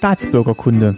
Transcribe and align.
Staatsbürgerkunde. 0.00 0.96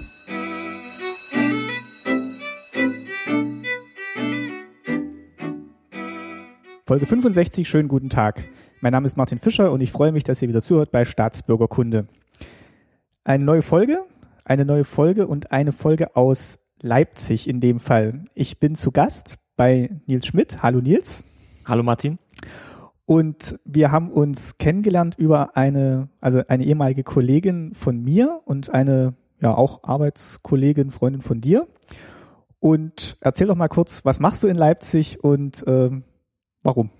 Folge 6.87 7.07
65, 7.07 7.69
schönen 7.69 7.89
guten 7.89 8.11
Tag. 8.11 8.45
Mein 8.81 8.93
Name 8.93 9.07
ist 9.07 9.17
Martin 9.17 9.39
Fischer 9.39 9.73
und 9.73 9.81
ich 9.81 9.91
freue 9.91 10.13
mich, 10.13 10.23
dass 10.23 10.41
ihr 10.41 10.49
wieder 10.49 10.63
zuhört 10.63 10.93
bei 10.93 11.05
Staatsbürgerkunde. 11.05 12.07
Eine 13.25 13.45
neue 13.45 13.63
Folge, 13.63 14.05
eine 14.45 14.65
neue 14.65 14.85
Folge 14.85 15.27
und 15.27 15.51
eine 15.51 15.73
Folge 15.73 16.15
aus 16.15 16.61
Leipzig 16.81 17.49
in 17.49 17.59
dem 17.59 17.81
Fall. 17.81 18.23
Ich 18.37 18.61
bin 18.61 18.77
zu 18.77 18.93
Gast 18.93 19.41
bei 19.57 19.91
Nils 20.07 20.29
Schmidt. 20.29 20.63
Hallo 20.63 20.81
Nils. 20.81 21.25
Hallo 21.67 21.83
Martin. 21.83 22.21
Und 23.05 23.59
wir 23.65 23.91
haben 23.91 24.11
uns 24.11 24.57
kennengelernt 24.57 25.17
über 25.19 25.57
eine, 25.57 26.09
also 26.21 26.43
eine 26.49 26.65
ehemalige 26.65 27.03
Kollegin 27.03 27.75
von 27.75 28.01
mir 28.03 28.41
und 28.45 28.71
eine, 28.71 29.15
ja, 29.41 29.55
auch 29.55 29.83
Arbeitskollegin, 29.83 30.91
Freundin 30.91 31.21
von 31.21 31.41
dir. 31.41 31.67
Und 32.61 33.17
erzähl 33.21 33.49
doch 33.49 33.57
mal 33.57 33.69
kurz, 33.69 34.05
was 34.05 34.21
machst 34.21 34.45
du 34.45 34.47
in 34.47 34.57
Leipzig 34.57 35.23
und 35.25 35.65
ähm, 35.67 36.05
Warum? 36.63 36.91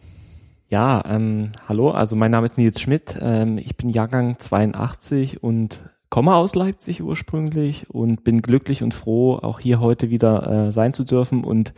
Ja, 0.69 1.05
ähm, 1.07 1.53
hallo, 1.69 1.91
also 1.91 2.17
mein 2.17 2.33
Name 2.33 2.47
ist 2.47 2.59
Nils 2.59 2.81
Schmidt, 2.81 3.17
ähm, 3.21 3.59
ich 3.59 3.77
bin 3.77 3.91
Jahrgang 3.91 4.39
82 4.39 5.43
und 5.43 5.81
komme 6.09 6.35
aus 6.35 6.57
Leipzig 6.57 7.03
ursprünglich 7.03 7.89
und 7.91 8.25
bin 8.25 8.43
glücklich 8.43 8.83
und 8.83 8.93
froh, 8.93 9.37
auch 9.37 9.61
hier 9.61 9.79
heute 9.79 10.11
wieder 10.11 10.67
äh, 10.67 10.73
sein 10.73 10.95
zu 10.95 11.05
dürfen 11.05 11.45
und 11.45 11.75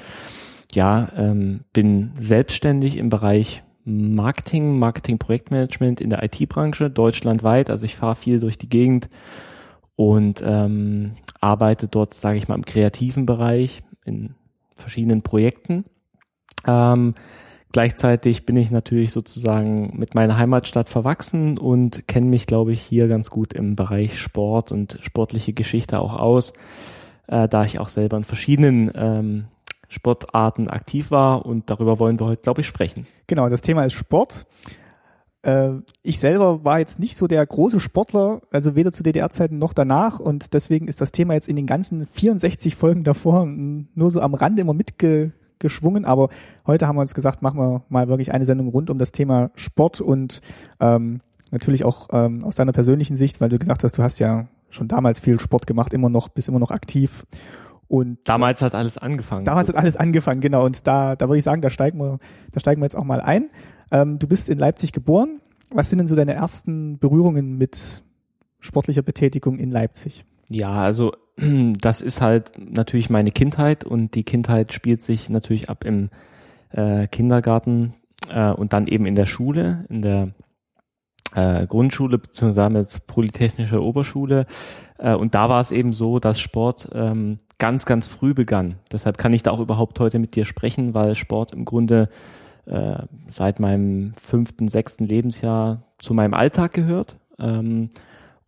ja, 0.72 1.08
ähm, 1.16 1.64
bin 1.74 2.12
selbstständig 2.18 2.96
im 2.96 3.10
Bereich 3.10 3.63
Marketing, 3.84 4.78
Marketing-Projektmanagement 4.78 6.00
in 6.00 6.10
der 6.10 6.22
IT-Branche 6.22 6.90
deutschlandweit. 6.90 7.70
Also 7.70 7.84
ich 7.84 7.96
fahre 7.96 8.16
viel 8.16 8.40
durch 8.40 8.58
die 8.58 8.68
Gegend 8.68 9.08
und 9.96 10.42
ähm, 10.44 11.12
arbeite 11.40 11.88
dort, 11.88 12.14
sage 12.14 12.38
ich 12.38 12.48
mal, 12.48 12.56
im 12.56 12.64
kreativen 12.64 13.26
Bereich 13.26 13.82
in 14.04 14.34
verschiedenen 14.74 15.22
Projekten. 15.22 15.84
Ähm, 16.66 17.14
Gleichzeitig 17.74 18.46
bin 18.46 18.54
ich 18.54 18.70
natürlich 18.70 19.10
sozusagen 19.10 19.98
mit 19.98 20.14
meiner 20.14 20.38
Heimatstadt 20.38 20.88
verwachsen 20.88 21.58
und 21.58 22.06
kenne 22.06 22.26
mich, 22.26 22.46
glaube 22.46 22.72
ich, 22.72 22.80
hier 22.80 23.08
ganz 23.08 23.30
gut 23.30 23.52
im 23.52 23.74
Bereich 23.74 24.16
Sport 24.16 24.70
und 24.70 24.98
sportliche 25.02 25.52
Geschichte 25.54 25.98
auch 25.98 26.14
aus, 26.14 26.52
äh, 27.26 27.48
da 27.48 27.64
ich 27.64 27.80
auch 27.80 27.88
selber 27.88 28.16
in 28.16 28.22
verschiedenen 28.22 28.92
ähm, 28.94 29.44
Sportarten 29.94 30.68
aktiv 30.68 31.10
war 31.10 31.46
und 31.46 31.70
darüber 31.70 31.98
wollen 31.98 32.18
wir 32.18 32.26
heute, 32.26 32.42
glaube 32.42 32.60
ich, 32.62 32.66
sprechen. 32.66 33.06
Genau, 33.26 33.48
das 33.48 33.62
Thema 33.62 33.84
ist 33.84 33.92
Sport. 33.92 34.46
Äh, 35.42 35.74
ich 36.02 36.18
selber 36.18 36.64
war 36.64 36.80
jetzt 36.80 36.98
nicht 36.98 37.16
so 37.16 37.26
der 37.26 37.46
große 37.46 37.78
Sportler, 37.78 38.42
also 38.50 38.74
weder 38.74 38.90
zu 38.90 39.02
DDR-Zeiten 39.02 39.58
noch 39.58 39.72
danach 39.72 40.18
und 40.18 40.52
deswegen 40.52 40.88
ist 40.88 41.00
das 41.00 41.12
Thema 41.12 41.34
jetzt 41.34 41.48
in 41.48 41.56
den 41.56 41.66
ganzen 41.66 42.06
64 42.06 42.74
Folgen 42.74 43.04
davor 43.04 43.46
nur 43.46 44.10
so 44.10 44.20
am 44.20 44.34
Rande 44.34 44.62
immer 44.62 44.74
mitge 44.74 45.32
geschwungen, 45.60 46.04
aber 46.04 46.28
heute 46.66 46.88
haben 46.88 46.96
wir 46.96 47.00
uns 47.00 47.14
gesagt, 47.14 47.40
machen 47.40 47.58
wir 47.58 47.84
mal 47.88 48.08
wirklich 48.08 48.32
eine 48.32 48.44
Sendung 48.44 48.68
rund 48.68 48.90
um 48.90 48.98
das 48.98 49.12
Thema 49.12 49.50
Sport 49.54 50.00
und 50.00 50.42
ähm, 50.80 51.20
natürlich 51.52 51.84
auch 51.84 52.08
ähm, 52.12 52.44
aus 52.44 52.56
deiner 52.56 52.72
persönlichen 52.72 53.16
Sicht, 53.16 53.40
weil 53.40 53.48
du 53.48 53.58
gesagt 53.58 53.84
hast, 53.84 53.96
du 53.96 54.02
hast 54.02 54.18
ja 54.18 54.48
schon 54.68 54.88
damals 54.88 55.20
viel 55.20 55.40
Sport 55.40 55.66
gemacht, 55.66 55.94
immer 55.94 56.10
noch, 56.10 56.28
bist 56.28 56.48
immer 56.48 56.58
noch 56.58 56.72
aktiv. 56.72 57.24
Und 57.88 58.18
damals 58.24 58.62
hat 58.62 58.74
alles 58.74 58.98
angefangen. 58.98 59.44
Damals 59.44 59.68
hat 59.68 59.76
alles 59.76 59.96
angefangen, 59.96 60.40
genau. 60.40 60.64
Und 60.64 60.86
da, 60.86 61.16
da 61.16 61.26
würde 61.26 61.38
ich 61.38 61.44
sagen, 61.44 61.60
da 61.62 61.70
steigen 61.70 61.98
wir, 61.98 62.18
da 62.52 62.60
steigen 62.60 62.80
wir 62.80 62.86
jetzt 62.86 62.96
auch 62.96 63.04
mal 63.04 63.20
ein. 63.20 63.50
Ähm, 63.92 64.18
du 64.18 64.26
bist 64.26 64.48
in 64.48 64.58
Leipzig 64.58 64.92
geboren. 64.92 65.40
Was 65.70 65.90
sind 65.90 65.98
denn 65.98 66.08
so 66.08 66.16
deine 66.16 66.34
ersten 66.34 66.98
Berührungen 66.98 67.58
mit 67.58 68.02
sportlicher 68.60 69.02
Betätigung 69.02 69.58
in 69.58 69.70
Leipzig? 69.70 70.24
Ja, 70.48 70.72
also 70.82 71.12
das 71.36 72.00
ist 72.00 72.20
halt 72.20 72.52
natürlich 72.58 73.10
meine 73.10 73.30
Kindheit 73.30 73.84
und 73.84 74.14
die 74.14 74.24
Kindheit 74.24 74.72
spielt 74.72 75.02
sich 75.02 75.28
natürlich 75.28 75.68
ab 75.68 75.84
im 75.84 76.10
äh, 76.70 77.06
Kindergarten 77.08 77.94
äh, 78.30 78.50
und 78.50 78.72
dann 78.72 78.86
eben 78.86 79.06
in 79.06 79.14
der 79.14 79.26
Schule, 79.26 79.84
in 79.88 80.02
der 80.02 80.28
äh, 81.34 81.66
Grundschule 81.66 82.18
beziehungsweise 82.18 82.78
jetzt 82.78 83.06
Polytechnische 83.06 83.82
Oberschule. 83.82 84.46
Äh, 84.98 85.14
und 85.14 85.34
da 85.34 85.48
war 85.48 85.60
es 85.60 85.70
eben 85.70 85.92
so, 85.92 86.18
dass 86.18 86.40
Sport 86.40 86.88
ähm, 86.92 87.38
ganz, 87.64 87.86
ganz 87.86 88.06
früh 88.06 88.34
begann. 88.34 88.74
Deshalb 88.92 89.16
kann 89.16 89.32
ich 89.32 89.42
da 89.42 89.50
auch 89.50 89.58
überhaupt 89.58 89.98
heute 89.98 90.18
mit 90.18 90.36
dir 90.36 90.44
sprechen, 90.44 90.92
weil 90.92 91.14
Sport 91.14 91.54
im 91.54 91.64
Grunde 91.64 92.10
äh, 92.66 92.98
seit 93.30 93.58
meinem 93.58 94.12
fünften, 94.20 94.68
sechsten 94.68 95.06
Lebensjahr 95.06 95.82
zu 95.96 96.12
meinem 96.12 96.34
Alltag 96.34 96.74
gehört. 96.74 97.16
Ähm, 97.38 97.88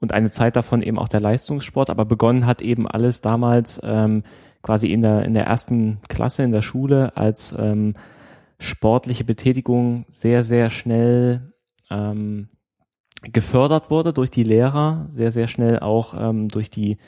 und 0.01 0.13
eine 0.13 0.29
Zeit 0.29 0.55
davon 0.55 0.83
eben 0.83 0.99
auch 0.99 1.09
der 1.09 1.21
Leistungssport. 1.21 1.89
Aber 1.89 2.05
begonnen 2.05 2.45
hat 2.45 2.61
eben 2.61 2.87
alles 2.87 3.23
damals 3.23 3.81
ähm, 3.83 4.23
quasi 4.61 4.89
in 4.89 5.01
der, 5.01 5.25
in 5.25 5.33
der 5.33 5.47
ersten 5.47 5.97
Klasse 6.11 6.43
in 6.43 6.53
der 6.53 6.61
Schule 6.61 7.17
als 7.17 7.55
ähm, 7.59 7.95
sportliche 8.59 9.25
Betätigung 9.25 10.05
sehr, 10.11 10.45
sehr 10.45 10.69
schnell 10.69 11.55
ähm, 11.91 12.51
gefördert 13.23 13.89
wurde 13.91 14.13
durch 14.13 14.31
die 14.31 14.45
Lehrer, 14.45 15.07
sehr, 15.09 15.33
sehr 15.33 15.49
schnell 15.49 15.79
auch 15.79 16.13
ähm, 16.19 16.49
durch 16.49 16.69
die 16.69 16.99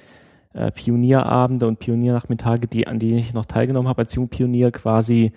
äh, 0.54 0.70
Pionierabende 0.70 1.66
und 1.66 1.78
Pioniernachmittage, 1.78 2.66
die, 2.66 2.86
an 2.86 2.98
denen 2.98 3.18
ich 3.18 3.34
noch 3.34 3.44
teilgenommen 3.44 3.88
habe 3.88 4.02
als 4.02 4.14
Jungpionier 4.14 4.70
quasi 4.70 5.32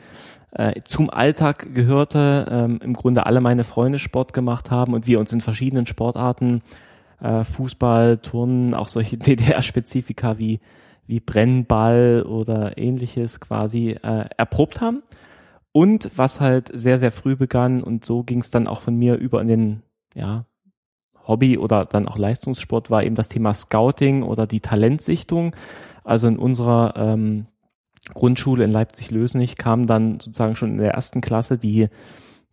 äh, 0.51 0.81
zum 0.83 1.09
Alltag 1.09 1.73
gehörte, 1.73 2.45
ähm, 2.49 2.79
im 2.83 2.93
Grunde 2.93 3.25
alle 3.25 3.41
meine 3.41 3.63
Freunde 3.63 3.99
Sport 3.99 4.33
gemacht 4.33 4.71
haben 4.71 4.93
und 4.93 5.07
wir 5.07 5.19
uns 5.19 5.31
in 5.31 5.41
verschiedenen 5.41 5.85
Sportarten 5.85 6.61
äh, 7.21 7.43
Fußball, 7.43 8.17
Turnen, 8.17 8.73
auch 8.73 8.87
solche 8.87 9.17
DDR-Spezifika 9.19 10.37
wie, 10.37 10.59
wie 11.07 11.19
Brennball 11.19 12.25
oder 12.27 12.77
ähnliches 12.77 13.39
quasi 13.39 13.91
äh, 13.91 14.25
erprobt 14.37 14.81
haben. 14.81 15.03
Und 15.73 16.11
was 16.17 16.41
halt 16.41 16.69
sehr, 16.73 16.99
sehr 16.99 17.13
früh 17.13 17.37
begann 17.37 17.81
und 17.81 18.03
so 18.03 18.23
ging 18.23 18.41
es 18.41 18.51
dann 18.51 18.67
auch 18.67 18.81
von 18.81 18.95
mir 18.97 19.15
über 19.15 19.41
in 19.41 19.47
den, 19.47 19.83
ja, 20.13 20.45
Hobby 21.31 21.57
oder 21.57 21.85
dann 21.85 22.07
auch 22.07 22.17
Leistungssport 22.17 22.91
war 22.91 23.03
eben 23.03 23.15
das 23.15 23.29
Thema 23.29 23.53
Scouting 23.53 24.23
oder 24.23 24.45
die 24.45 24.59
Talentsichtung. 24.59 25.55
Also 26.03 26.27
in 26.27 26.37
unserer 26.37 26.93
ähm, 26.97 27.47
Grundschule 28.13 28.63
in 28.63 28.71
Leipzig-Lösnich 28.71 29.55
kam 29.55 29.87
dann 29.87 30.19
sozusagen 30.19 30.55
schon 30.55 30.71
in 30.71 30.77
der 30.77 30.93
ersten 30.93 31.21
Klasse 31.21 31.57
die 31.57 31.87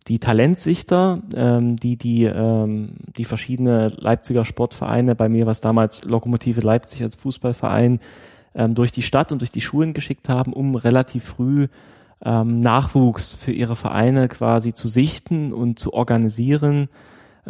die 0.07 0.19
Talentsichter, 0.19 1.21
ähm, 1.35 1.75
die 1.75 1.97
die 1.97 2.23
ähm, 2.23 2.93
die 3.17 3.25
verschiedene 3.25 3.89
Leipziger 3.89 4.45
Sportvereine, 4.45 5.13
bei 5.13 5.29
mir 5.29 5.45
was 5.45 5.61
damals 5.61 6.03
Lokomotive 6.05 6.61
Leipzig 6.61 7.03
als 7.03 7.15
Fußballverein, 7.17 7.99
ähm, 8.55 8.75
durch 8.75 8.91
die 8.91 9.01
Stadt 9.01 9.31
und 9.31 9.41
durch 9.41 9.51
die 9.51 9.61
Schulen 9.61 9.93
geschickt 9.93 10.29
haben, 10.29 10.53
um 10.53 10.75
relativ 10.75 11.25
früh 11.25 11.67
ähm, 12.23 12.59
Nachwuchs 12.59 13.35
für 13.35 13.51
ihre 13.51 13.75
Vereine 13.75 14.27
quasi 14.27 14.73
zu 14.73 14.87
sichten 14.87 15.53
und 15.53 15.79
zu 15.79 15.93
organisieren, 15.93 16.89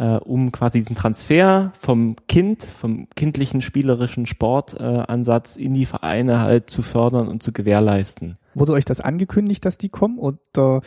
äh, 0.00 0.16
um 0.16 0.50
quasi 0.50 0.78
diesen 0.78 0.96
Transfer 0.96 1.72
vom 1.78 2.16
Kind, 2.26 2.62
vom 2.62 3.06
kindlichen 3.16 3.60
spielerischen 3.60 4.24
Sportansatz 4.24 5.56
äh, 5.56 5.62
in 5.62 5.74
die 5.74 5.84
Vereine 5.84 6.40
halt 6.40 6.70
zu 6.70 6.80
fördern 6.80 7.28
und 7.28 7.42
zu 7.42 7.52
gewährleisten. 7.52 8.38
Wurde 8.54 8.72
euch 8.72 8.86
das 8.86 9.02
angekündigt, 9.02 9.62
dass 9.66 9.76
die 9.76 9.90
kommen 9.90 10.18
oder 10.18 10.80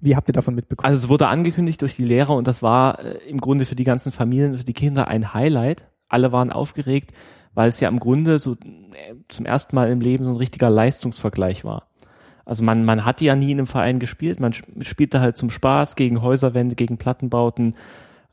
wie 0.00 0.14
habt 0.14 0.28
ihr 0.28 0.34
davon 0.34 0.54
mitbekommen? 0.54 0.86
Also 0.86 1.02
es 1.02 1.08
wurde 1.08 1.28
angekündigt 1.28 1.80
durch 1.80 1.96
die 1.96 2.04
Lehrer 2.04 2.36
und 2.36 2.46
das 2.46 2.62
war 2.62 3.02
äh, 3.02 3.16
im 3.26 3.40
Grunde 3.40 3.64
für 3.64 3.74
die 3.74 3.84
ganzen 3.84 4.12
Familien, 4.12 4.58
für 4.58 4.64
die 4.64 4.74
Kinder 4.74 5.08
ein 5.08 5.32
Highlight. 5.32 5.88
Alle 6.10 6.30
waren 6.30 6.52
aufgeregt, 6.52 7.12
weil 7.54 7.70
es 7.70 7.80
ja 7.80 7.88
im 7.88 7.98
Grunde 7.98 8.38
so 8.38 8.52
äh, 8.52 9.14
zum 9.28 9.46
ersten 9.46 9.76
Mal 9.76 9.90
im 9.90 10.02
Leben 10.02 10.26
so 10.26 10.30
ein 10.30 10.36
richtiger 10.36 10.68
Leistungsvergleich 10.68 11.64
war. 11.64 11.86
Also 12.44 12.62
man, 12.62 12.84
man 12.84 13.06
hat 13.06 13.22
ja 13.22 13.34
nie 13.34 13.52
in 13.52 13.58
einem 13.58 13.66
Verein 13.66 13.98
gespielt, 13.98 14.40
man 14.40 14.52
spielte 14.52 15.20
halt 15.20 15.38
zum 15.38 15.48
Spaß 15.48 15.96
gegen 15.96 16.20
Häuserwände, 16.20 16.74
gegen 16.74 16.98
Plattenbauten. 16.98 17.74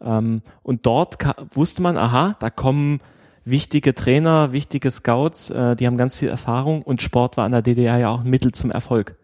Ähm, 0.05 0.41
und 0.63 0.85
dort 0.85 1.17
wusste 1.53 1.81
man, 1.81 1.97
aha, 1.97 2.35
da 2.39 2.50
kommen 2.50 3.01
wichtige 3.44 3.94
Trainer, 3.94 4.51
wichtige 4.51 4.89
Scouts, 4.91 5.50
äh, 5.50 5.75
die 5.75 5.85
haben 5.88 5.97
ganz 5.97 6.15
viel 6.15 6.30
Erfahrung 6.30 6.81
und 6.81 7.01
Sport 7.01 7.38
war 7.38 7.45
in 7.45 7.51
der 7.51 7.62
DDR 7.62 7.97
ja 7.97 8.09
auch 8.09 8.21
ein 8.21 8.30
Mittel 8.30 8.51
zum 8.51 8.71
Erfolg. 8.71 9.18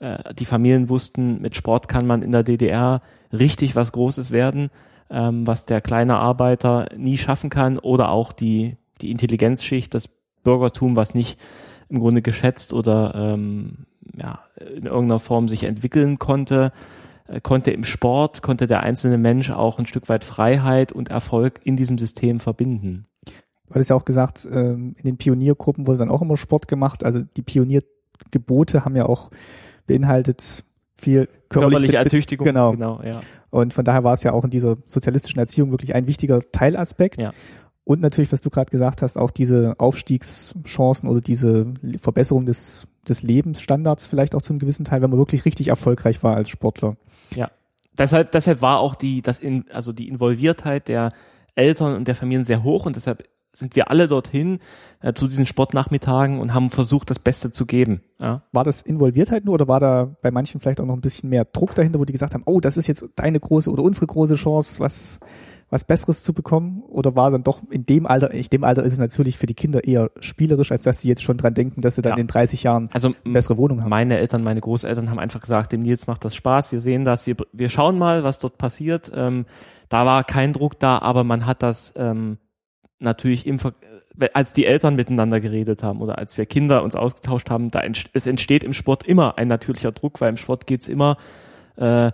Äh, 0.00 0.34
die 0.34 0.44
Familien 0.44 0.88
wussten, 0.88 1.40
mit 1.40 1.54
Sport 1.56 1.88
kann 1.88 2.06
man 2.06 2.22
in 2.22 2.32
der 2.32 2.42
DDR 2.42 3.02
richtig 3.32 3.76
was 3.76 3.92
Großes 3.92 4.30
werden, 4.30 4.70
ähm, 5.10 5.46
was 5.46 5.66
der 5.66 5.80
kleine 5.80 6.16
Arbeiter 6.16 6.88
nie 6.96 7.18
schaffen 7.18 7.50
kann 7.50 7.78
oder 7.78 8.10
auch 8.10 8.32
die, 8.32 8.76
die 9.00 9.10
Intelligenzschicht, 9.10 9.94
das 9.94 10.08
Bürgertum, 10.42 10.96
was 10.96 11.14
nicht 11.14 11.38
im 11.88 12.00
Grunde 12.00 12.22
geschätzt 12.22 12.72
oder 12.72 13.14
ähm, 13.14 13.86
ja, 14.16 14.40
in 14.58 14.86
irgendeiner 14.86 15.18
Form 15.18 15.48
sich 15.48 15.64
entwickeln 15.64 16.18
konnte, 16.18 16.72
konnte 17.42 17.70
im 17.70 17.84
Sport, 17.84 18.42
konnte 18.42 18.66
der 18.66 18.82
einzelne 18.82 19.18
Mensch 19.18 19.50
auch 19.50 19.78
ein 19.78 19.86
Stück 19.86 20.08
weit 20.08 20.24
Freiheit 20.24 20.92
und 20.92 21.10
Erfolg 21.10 21.60
in 21.64 21.76
diesem 21.76 21.98
System 21.98 22.40
verbinden. 22.40 23.06
Du 23.24 23.74
hattest 23.74 23.90
ja 23.90 23.96
auch 23.96 24.04
gesagt, 24.04 24.48
ähm, 24.50 24.96
in 24.98 25.04
den 25.04 25.16
Pioniergruppen 25.16 25.86
wurde 25.86 25.98
dann 25.98 26.10
auch 26.10 26.22
immer 26.22 26.36
Sport 26.36 26.66
gemacht. 26.66 27.04
Also 27.04 27.20
die 27.36 27.42
Pioniergebote 27.42 28.84
haben 28.84 28.96
ja 28.96 29.06
auch 29.06 29.30
beinhaltet 29.86 30.64
viel 30.96 31.28
körperliche 31.48 31.96
Ertüchtigung. 31.96 32.46
Genau. 32.46 32.72
genau 32.72 33.00
ja. 33.04 33.20
Und 33.50 33.72
von 33.72 33.84
daher 33.84 34.04
war 34.04 34.12
es 34.12 34.22
ja 34.22 34.32
auch 34.32 34.44
in 34.44 34.50
dieser 34.50 34.76
sozialistischen 34.86 35.38
Erziehung 35.38 35.70
wirklich 35.70 35.94
ein 35.94 36.06
wichtiger 36.06 36.40
Teilaspekt. 36.52 37.20
Ja. 37.20 37.32
Und 37.84 38.00
natürlich, 38.00 38.30
was 38.30 38.40
du 38.40 38.50
gerade 38.50 38.70
gesagt 38.70 39.02
hast, 39.02 39.18
auch 39.18 39.30
diese 39.30 39.74
Aufstiegschancen 39.78 41.08
oder 41.08 41.20
diese 41.20 41.72
Verbesserung 42.00 42.46
des, 42.46 42.86
des 43.08 43.22
Lebensstandards 43.22 44.04
vielleicht 44.06 44.34
auch 44.34 44.42
zu 44.42 44.52
einem 44.52 44.60
gewissen 44.60 44.84
Teil, 44.84 45.02
wenn 45.02 45.10
man 45.10 45.18
wirklich 45.18 45.44
richtig 45.44 45.68
erfolgreich 45.68 46.22
war 46.22 46.36
als 46.36 46.50
Sportler. 46.50 46.96
Ja. 47.34 47.50
Deshalb, 47.98 48.32
deshalb 48.32 48.62
war 48.62 48.78
auch 48.80 48.94
die, 48.94 49.22
das 49.22 49.38
in, 49.38 49.64
also 49.72 49.92
die 49.92 50.08
Involviertheit 50.08 50.88
der 50.88 51.12
Eltern 51.54 51.96
und 51.96 52.08
der 52.08 52.14
Familien 52.14 52.44
sehr 52.44 52.62
hoch 52.62 52.86
und 52.86 52.96
deshalb 52.96 53.24
sind 53.52 53.74
wir 53.74 53.90
alle 53.90 54.06
dorthin 54.06 54.60
äh, 55.00 55.12
zu 55.12 55.26
diesen 55.26 55.46
Sportnachmittagen 55.46 56.38
und 56.38 56.54
haben 56.54 56.70
versucht, 56.70 57.10
das 57.10 57.18
Beste 57.18 57.50
zu 57.50 57.66
geben. 57.66 58.02
Ja. 58.20 58.42
War 58.52 58.64
das 58.64 58.82
Involviertheit 58.82 59.44
nur 59.44 59.54
oder 59.54 59.68
war 59.68 59.80
da 59.80 60.16
bei 60.22 60.30
manchen 60.30 60.60
vielleicht 60.60 60.80
auch 60.80 60.86
noch 60.86 60.94
ein 60.94 61.00
bisschen 61.00 61.30
mehr 61.30 61.44
Druck 61.44 61.74
dahinter, 61.74 61.98
wo 61.98 62.04
die 62.04 62.12
gesagt 62.12 62.34
haben, 62.34 62.44
oh, 62.46 62.60
das 62.60 62.76
ist 62.76 62.86
jetzt 62.86 63.04
deine 63.16 63.40
große 63.40 63.70
oder 63.70 63.82
unsere 63.82 64.06
große 64.06 64.36
Chance, 64.36 64.80
was 64.80 65.20
was 65.70 65.84
Besseres 65.84 66.22
zu 66.24 66.34
bekommen? 66.34 66.82
Oder 66.88 67.14
war 67.14 67.30
dann 67.30 67.44
doch 67.44 67.60
in 67.70 67.84
dem 67.84 68.06
Alter, 68.06 68.32
in 68.32 68.44
dem 68.44 68.64
Alter 68.64 68.82
ist 68.82 68.92
es 68.92 68.98
natürlich 68.98 69.38
für 69.38 69.46
die 69.46 69.54
Kinder 69.54 69.84
eher 69.84 70.10
spielerisch, 70.20 70.72
als 70.72 70.82
dass 70.82 71.00
sie 71.00 71.08
jetzt 71.08 71.22
schon 71.22 71.36
dran 71.36 71.54
denken, 71.54 71.80
dass 71.80 71.94
sie 71.94 72.02
dann 72.02 72.16
ja. 72.16 72.18
in 72.18 72.26
30 72.26 72.64
Jahren 72.64 72.90
also, 72.92 73.14
eine 73.24 73.32
bessere 73.32 73.56
Wohnung 73.56 73.80
haben? 73.80 73.90
Meine 73.90 74.18
Eltern, 74.18 74.42
meine 74.42 74.60
Großeltern 74.60 75.10
haben 75.10 75.20
einfach 75.20 75.40
gesagt, 75.40 75.72
dem 75.72 75.82
Nils 75.82 76.08
macht 76.08 76.24
das 76.24 76.34
Spaß, 76.34 76.72
wir 76.72 76.80
sehen 76.80 77.04
das, 77.04 77.26
wir, 77.26 77.36
wir 77.52 77.68
schauen 77.68 77.98
mal, 77.98 78.24
was 78.24 78.40
dort 78.40 78.58
passiert. 78.58 79.10
Ähm, 79.14 79.46
da 79.88 80.04
war 80.04 80.24
kein 80.24 80.52
Druck 80.52 80.78
da, 80.78 80.98
aber 80.98 81.24
man 81.24 81.46
hat 81.46 81.62
das 81.62 81.94
ähm, 81.96 82.38
natürlich 82.98 83.46
im 83.46 83.58
Ver 83.58 83.72
als 84.34 84.52
die 84.52 84.66
Eltern 84.66 84.96
miteinander 84.96 85.40
geredet 85.40 85.82
haben 85.82 86.02
oder 86.02 86.18
als 86.18 86.36
wir 86.36 86.44
Kinder 86.44 86.82
uns 86.82 86.94
ausgetauscht 86.94 87.48
haben, 87.48 87.70
da 87.70 87.80
ent 87.80 88.10
es 88.12 88.26
entsteht 88.26 88.64
im 88.64 88.72
Sport 88.72 89.06
immer 89.06 89.38
ein 89.38 89.48
natürlicher 89.48 89.92
Druck, 89.92 90.20
weil 90.20 90.30
im 90.30 90.36
Sport 90.36 90.66
geht's 90.66 90.88
immer 90.88 91.16
äh, 91.78 92.08
äh 92.08 92.12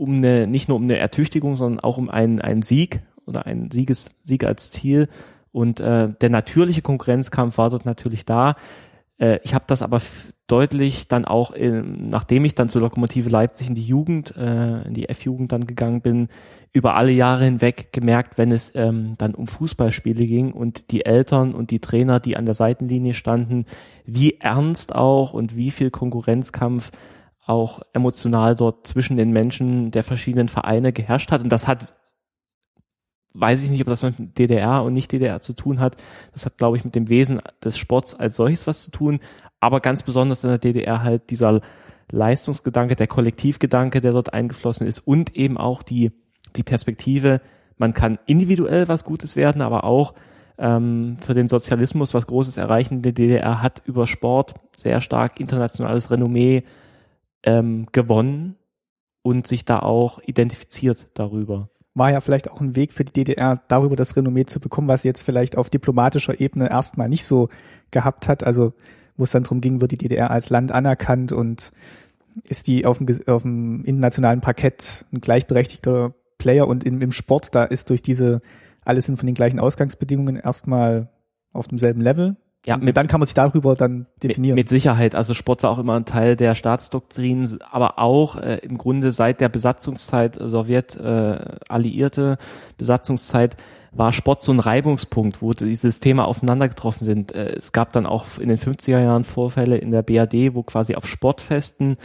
um 0.00 0.14
eine, 0.14 0.46
nicht 0.46 0.68
nur 0.68 0.78
um 0.78 0.84
eine 0.84 0.96
Ertüchtigung, 0.96 1.56
sondern 1.56 1.80
auch 1.80 1.98
um 1.98 2.08
einen, 2.08 2.40
einen 2.40 2.62
Sieg 2.62 3.02
oder 3.26 3.44
einen 3.44 3.70
Sieges, 3.70 4.16
Sieg 4.22 4.44
als 4.44 4.70
Ziel. 4.70 5.08
Und 5.52 5.78
äh, 5.78 6.08
der 6.20 6.30
natürliche 6.30 6.80
Konkurrenzkampf 6.80 7.58
war 7.58 7.68
dort 7.68 7.84
natürlich 7.84 8.24
da. 8.24 8.56
Äh, 9.18 9.40
ich 9.42 9.52
habe 9.52 9.64
das 9.66 9.82
aber 9.82 10.00
deutlich 10.46 11.06
dann 11.06 11.26
auch, 11.26 11.50
in, 11.50 12.08
nachdem 12.08 12.46
ich 12.46 12.54
dann 12.54 12.70
zur 12.70 12.80
Lokomotive 12.80 13.28
Leipzig 13.28 13.68
in 13.68 13.74
die 13.74 13.84
Jugend, 13.84 14.34
äh, 14.38 14.82
in 14.84 14.94
die 14.94 15.08
F-Jugend 15.10 15.52
dann 15.52 15.66
gegangen 15.66 16.00
bin, 16.00 16.28
über 16.72 16.94
alle 16.94 17.12
Jahre 17.12 17.44
hinweg 17.44 17.92
gemerkt, 17.92 18.38
wenn 18.38 18.52
es 18.52 18.74
ähm, 18.74 19.16
dann 19.18 19.34
um 19.34 19.46
Fußballspiele 19.48 20.24
ging 20.24 20.52
und 20.52 20.90
die 20.92 21.04
Eltern 21.04 21.54
und 21.54 21.70
die 21.70 21.80
Trainer, 21.80 22.20
die 22.20 22.38
an 22.38 22.46
der 22.46 22.54
Seitenlinie 22.54 23.12
standen, 23.12 23.66
wie 24.06 24.40
ernst 24.40 24.94
auch 24.94 25.34
und 25.34 25.56
wie 25.56 25.70
viel 25.70 25.90
Konkurrenzkampf 25.90 26.90
auch 27.50 27.80
emotional 27.92 28.54
dort 28.54 28.86
zwischen 28.86 29.16
den 29.16 29.32
Menschen 29.32 29.90
der 29.90 30.04
verschiedenen 30.04 30.48
Vereine 30.48 30.92
geherrscht 30.92 31.32
hat. 31.32 31.42
Und 31.42 31.50
das 31.50 31.66
hat, 31.66 31.94
weiß 33.34 33.64
ich 33.64 33.70
nicht, 33.70 33.80
ob 33.80 33.88
das 33.88 34.04
mit 34.04 34.38
DDR 34.38 34.84
und 34.84 34.94
nicht 34.94 35.10
DDR 35.10 35.40
zu 35.40 35.52
tun 35.52 35.80
hat. 35.80 35.96
Das 36.32 36.46
hat, 36.46 36.58
glaube 36.58 36.76
ich, 36.76 36.84
mit 36.84 36.94
dem 36.94 37.08
Wesen 37.08 37.40
des 37.62 37.76
Sports 37.76 38.14
als 38.14 38.36
solches 38.36 38.68
was 38.68 38.84
zu 38.84 38.92
tun. 38.92 39.18
Aber 39.58 39.80
ganz 39.80 40.04
besonders 40.04 40.44
in 40.44 40.50
der 40.50 40.58
DDR 40.58 41.02
halt 41.02 41.30
dieser 41.30 41.60
Leistungsgedanke, 42.12 42.94
der 42.94 43.08
Kollektivgedanke, 43.08 44.00
der 44.00 44.12
dort 44.12 44.32
eingeflossen 44.32 44.86
ist 44.86 45.00
und 45.00 45.34
eben 45.34 45.58
auch 45.58 45.82
die, 45.82 46.12
die 46.54 46.62
Perspektive, 46.62 47.40
man 47.78 47.94
kann 47.94 48.20
individuell 48.26 48.86
was 48.86 49.04
Gutes 49.04 49.34
werden, 49.34 49.60
aber 49.60 49.82
auch 49.82 50.14
ähm, 50.56 51.16
für 51.20 51.34
den 51.34 51.48
Sozialismus 51.48 52.14
was 52.14 52.28
Großes 52.28 52.58
erreichen. 52.58 53.02
Die 53.02 53.12
DDR 53.12 53.60
hat 53.60 53.82
über 53.86 54.06
Sport 54.06 54.54
sehr 54.76 55.00
stark 55.00 55.40
internationales 55.40 56.12
Renommee 56.12 56.62
ähm, 57.44 57.86
gewonnen 57.92 58.56
und 59.22 59.46
sich 59.46 59.64
da 59.64 59.80
auch 59.80 60.20
identifiziert 60.24 61.08
darüber. 61.14 61.70
War 61.94 62.12
ja 62.12 62.20
vielleicht 62.20 62.50
auch 62.50 62.60
ein 62.60 62.76
Weg 62.76 62.92
für 62.92 63.04
die 63.04 63.12
DDR, 63.12 63.60
darüber 63.68 63.96
das 63.96 64.16
Renommee 64.16 64.46
zu 64.46 64.60
bekommen, 64.60 64.88
was 64.88 65.02
sie 65.02 65.08
jetzt 65.08 65.22
vielleicht 65.22 65.56
auf 65.56 65.70
diplomatischer 65.70 66.40
Ebene 66.40 66.70
erstmal 66.70 67.08
nicht 67.08 67.24
so 67.24 67.48
gehabt 67.90 68.28
hat. 68.28 68.44
Also 68.44 68.72
wo 69.16 69.24
es 69.24 69.32
dann 69.32 69.42
darum 69.42 69.60
ging, 69.60 69.80
wird 69.80 69.92
die 69.92 69.98
DDR 69.98 70.30
als 70.30 70.50
Land 70.50 70.72
anerkannt 70.72 71.32
und 71.32 71.72
ist 72.44 72.68
die 72.68 72.86
auf 72.86 72.98
dem, 72.98 73.08
auf 73.26 73.42
dem 73.42 73.84
internationalen 73.84 74.40
Parkett 74.40 75.04
ein 75.12 75.20
gleichberechtigter 75.20 76.14
Player 76.38 76.66
und 76.66 76.84
in, 76.84 77.00
im 77.00 77.12
Sport, 77.12 77.54
da 77.54 77.64
ist 77.64 77.90
durch 77.90 78.02
diese, 78.02 78.40
alles 78.84 79.06
sind 79.06 79.18
von 79.18 79.26
den 79.26 79.34
gleichen 79.34 79.60
Ausgangsbedingungen 79.60 80.36
erstmal 80.36 81.08
auf 81.52 81.68
demselben 81.68 82.00
Level. 82.00 82.36
Ja, 82.66 82.76
mit, 82.76 82.96
dann 82.96 83.08
kann 83.08 83.20
man 83.20 83.26
sich 83.26 83.34
darüber 83.34 83.74
dann 83.74 84.06
definieren. 84.22 84.54
Mit, 84.54 84.64
mit, 84.64 84.68
Sicherheit. 84.68 85.14
Also 85.14 85.32
Sport 85.32 85.62
war 85.62 85.70
auch 85.70 85.78
immer 85.78 85.94
ein 85.94 86.04
Teil 86.04 86.36
der 86.36 86.54
Staatsdoktrin, 86.54 87.58
aber 87.70 87.98
auch 87.98 88.36
äh, 88.36 88.56
im 88.56 88.76
Grunde 88.76 89.12
seit 89.12 89.40
der 89.40 89.48
Besatzungszeit, 89.48 90.38
äh, 90.38 90.48
Sowjet, 90.48 90.94
äh, 90.96 91.38
alliierte 91.68 92.36
Besatzungszeit, 92.76 93.56
war 93.92 94.12
Sport 94.12 94.42
so 94.42 94.52
ein 94.52 94.60
Reibungspunkt, 94.60 95.40
wo 95.40 95.54
die 95.54 95.74
Systeme 95.74 96.24
aufeinander 96.24 96.68
getroffen 96.68 97.04
sind. 97.04 97.32
Äh, 97.32 97.54
es 97.56 97.72
gab 97.72 97.92
dann 97.92 98.04
auch 98.04 98.26
in 98.38 98.50
den 98.50 98.58
50er 98.58 99.00
Jahren 99.00 99.24
Vorfälle 99.24 99.78
in 99.78 99.90
der 99.90 100.02
BAD, 100.02 100.54
wo 100.54 100.62
quasi 100.62 100.94
auf 100.96 101.06
Sportfesten 101.06 101.96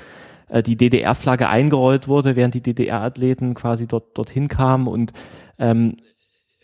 äh, 0.48 0.64
die 0.64 0.78
DDR-Flagge 0.78 1.50
eingerollt 1.50 2.08
wurde, 2.08 2.38
während 2.38 2.54
die 2.54 2.62
DDR-Athleten 2.62 3.56
quasi 3.56 3.88
dort 3.88 4.18
dorthin 4.18 4.48
kamen 4.48 4.88
und 4.88 5.12
ähm, 5.60 5.98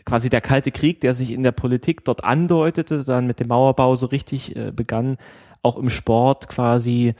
quasi 0.05 0.29
der 0.29 0.41
Kalte 0.41 0.71
Krieg, 0.71 1.01
der 1.01 1.13
sich 1.13 1.31
in 1.31 1.43
der 1.43 1.51
Politik 1.51 2.05
dort 2.05 2.23
andeutete, 2.23 3.03
dann 3.03 3.27
mit 3.27 3.39
dem 3.39 3.47
Mauerbau 3.47 3.95
so 3.95 4.07
richtig 4.07 4.55
äh, 4.55 4.71
begann, 4.71 5.17
auch 5.61 5.77
im 5.77 5.89
Sport 5.89 6.47
quasi 6.47 7.13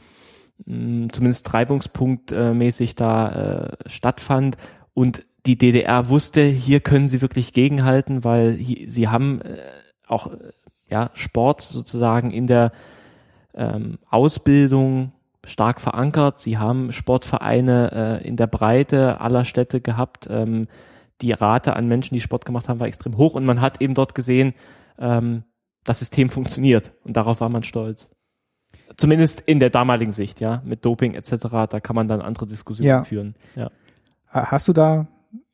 mh, 0.66 1.08
zumindest 1.12 1.46
treibungspunktmäßig 1.46 2.90
äh, 2.90 2.94
da 2.94 3.28
äh, 3.30 3.88
stattfand 3.88 4.56
und 4.94 5.24
die 5.46 5.58
DDR 5.58 6.08
wusste, 6.08 6.42
hier 6.42 6.80
können 6.80 7.08
sie 7.08 7.20
wirklich 7.20 7.52
gegenhalten, 7.52 8.22
weil 8.22 8.52
hier, 8.52 8.90
sie 8.90 9.08
haben 9.08 9.40
äh, 9.42 9.56
auch 10.06 10.30
ja 10.88 11.10
Sport 11.14 11.62
sozusagen 11.62 12.30
in 12.30 12.46
der 12.46 12.72
ähm, 13.54 13.98
Ausbildung 14.08 15.12
stark 15.44 15.80
verankert. 15.80 16.40
Sie 16.40 16.58
haben 16.58 16.92
Sportvereine 16.92 18.20
äh, 18.22 18.28
in 18.28 18.36
der 18.36 18.46
Breite 18.46 19.20
aller 19.20 19.44
Städte 19.44 19.80
gehabt. 19.80 20.28
Ähm, 20.30 20.68
die 21.22 21.32
Rate 21.32 21.74
an 21.74 21.88
Menschen, 21.88 22.14
die 22.14 22.20
Sport 22.20 22.44
gemacht 22.44 22.68
haben, 22.68 22.80
war 22.80 22.86
extrem 22.86 23.16
hoch 23.16 23.34
und 23.34 23.44
man 23.44 23.60
hat 23.60 23.80
eben 23.80 23.94
dort 23.94 24.14
gesehen, 24.14 24.54
ähm, 24.98 25.44
das 25.84 26.00
System 26.00 26.30
funktioniert 26.30 26.92
und 27.04 27.16
darauf 27.16 27.40
war 27.40 27.48
man 27.48 27.64
stolz. 27.64 28.10
Zumindest 28.96 29.40
in 29.40 29.58
der 29.58 29.70
damaligen 29.70 30.12
Sicht, 30.12 30.40
ja, 30.40 30.62
mit 30.64 30.84
Doping 30.84 31.14
etc. 31.14 31.46
Da 31.68 31.80
kann 31.80 31.96
man 31.96 32.08
dann 32.08 32.20
andere 32.20 32.46
Diskussionen 32.46 32.88
ja. 32.88 33.04
führen. 33.04 33.34
Ja. 33.56 33.70
Hast 34.28 34.68
du 34.68 34.72
da 34.72 35.08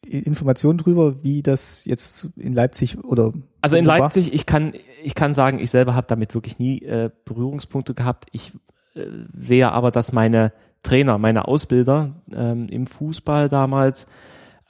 Informationen 0.04 0.78
drüber, 0.78 1.22
wie 1.22 1.42
das 1.42 1.84
jetzt 1.84 2.28
in 2.36 2.52
Leipzig 2.52 2.98
oder 3.04 3.32
also 3.60 3.76
in 3.76 3.84
Leipzig, 3.84 4.32
ich 4.32 4.46
kann 4.46 4.72
ich 5.02 5.14
kann 5.14 5.34
sagen, 5.34 5.58
ich 5.58 5.70
selber 5.70 5.94
habe 5.94 6.06
damit 6.08 6.34
wirklich 6.34 6.58
nie 6.58 6.82
äh, 6.82 7.10
Berührungspunkte 7.24 7.94
gehabt. 7.94 8.26
Ich 8.32 8.54
äh, 8.94 9.06
sehe 9.38 9.70
aber, 9.70 9.90
dass 9.90 10.12
meine 10.12 10.52
Trainer, 10.82 11.18
meine 11.18 11.48
Ausbilder 11.48 12.14
ähm, 12.32 12.68
im 12.68 12.86
Fußball 12.86 13.48
damals 13.48 14.08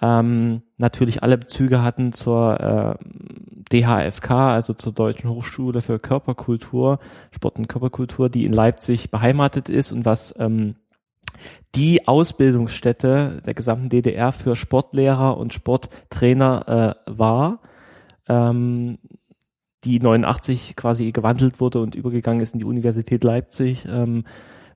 ähm, 0.00 0.62
natürlich 0.76 1.23
alle 1.23 1.38
Bezüge 1.38 1.83
hatten 1.83 2.12
zur 2.12 2.61
äh, 2.61 3.05
DHFK, 3.73 4.31
also 4.31 4.73
zur 4.73 4.93
Deutschen 4.93 5.31
Hochschule 5.31 5.83
für 5.83 5.99
Körperkultur, 5.99 7.00
Sport 7.33 7.59
und 7.59 7.69
Körperkultur, 7.69 8.28
die 8.28 8.45
in 8.45 8.52
Leipzig 8.52 9.11
beheimatet 9.11 9.69
ist 9.69 9.93
und 9.93 10.05
was 10.05 10.35
ähm, 10.38 10.76
die 11.75 12.09
Ausbildungsstätte 12.09 13.43
der 13.45 13.55
gesamten 13.55 13.88
DDR 13.88 14.33
für 14.33 14.57
Sportlehrer 14.57 15.37
und 15.37 15.52
Sporttrainer 15.52 16.97
äh, 17.07 17.11
war, 17.11 17.61
ähm, 18.28 18.99
die 19.85 20.00
89 20.00 20.76
quasi 20.76 21.12
gewandelt 21.12 21.61
wurde 21.61 21.81
und 21.81 21.95
übergegangen 21.95 22.40
ist 22.40 22.55
in 22.55 22.61
die 22.61 22.67
Universität 22.67 23.23
Leipzig, 23.23 23.85
ähm, 23.88 24.25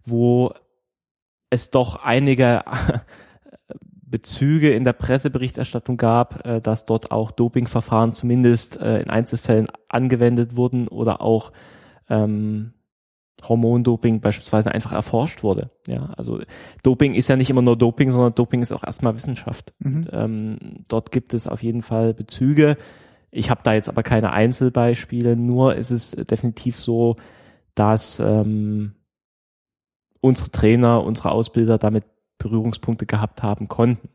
wo 0.04 0.52
es 1.50 1.70
doch 1.70 1.96
einige 1.96 2.64
Bezüge 4.12 4.72
in 4.72 4.84
der 4.84 4.92
Presseberichterstattung 4.92 5.96
gab, 5.96 6.46
äh, 6.46 6.60
dass 6.60 6.86
dort 6.86 7.10
auch 7.10 7.32
Dopingverfahren 7.32 8.12
zumindest 8.12 8.80
äh, 8.80 9.00
in 9.00 9.10
Einzelfällen 9.10 9.66
angewendet 9.88 10.54
wurden 10.54 10.86
oder 10.86 11.20
auch 11.20 11.50
ähm, 12.08 12.74
Hormondoping 13.42 14.20
beispielsweise 14.20 14.70
einfach 14.70 14.92
erforscht 14.92 15.42
wurde. 15.42 15.70
Ja, 15.88 16.10
also 16.16 16.40
Doping 16.84 17.14
ist 17.14 17.26
ja 17.26 17.36
nicht 17.36 17.50
immer 17.50 17.62
nur 17.62 17.76
Doping, 17.76 18.12
sondern 18.12 18.34
Doping 18.34 18.62
ist 18.62 18.70
auch 18.70 18.84
erstmal 18.84 19.16
Wissenschaft. 19.16 19.72
Mhm. 19.80 19.96
Und, 19.96 20.10
ähm, 20.12 20.58
dort 20.88 21.10
gibt 21.10 21.34
es 21.34 21.48
auf 21.48 21.62
jeden 21.62 21.82
Fall 21.82 22.14
Bezüge. 22.14 22.76
Ich 23.32 23.50
habe 23.50 23.62
da 23.64 23.72
jetzt 23.72 23.88
aber 23.88 24.02
keine 24.02 24.30
Einzelbeispiele, 24.30 25.36
nur 25.36 25.74
ist 25.74 25.90
es 25.90 26.10
definitiv 26.10 26.78
so, 26.78 27.16
dass 27.74 28.20
ähm, 28.20 28.92
unsere 30.20 30.50
Trainer, 30.50 31.02
unsere 31.02 31.32
Ausbilder 31.32 31.78
damit 31.78 32.04
Berührungspunkte 32.42 33.06
gehabt 33.06 33.42
haben 33.42 33.68
konnten. 33.68 34.08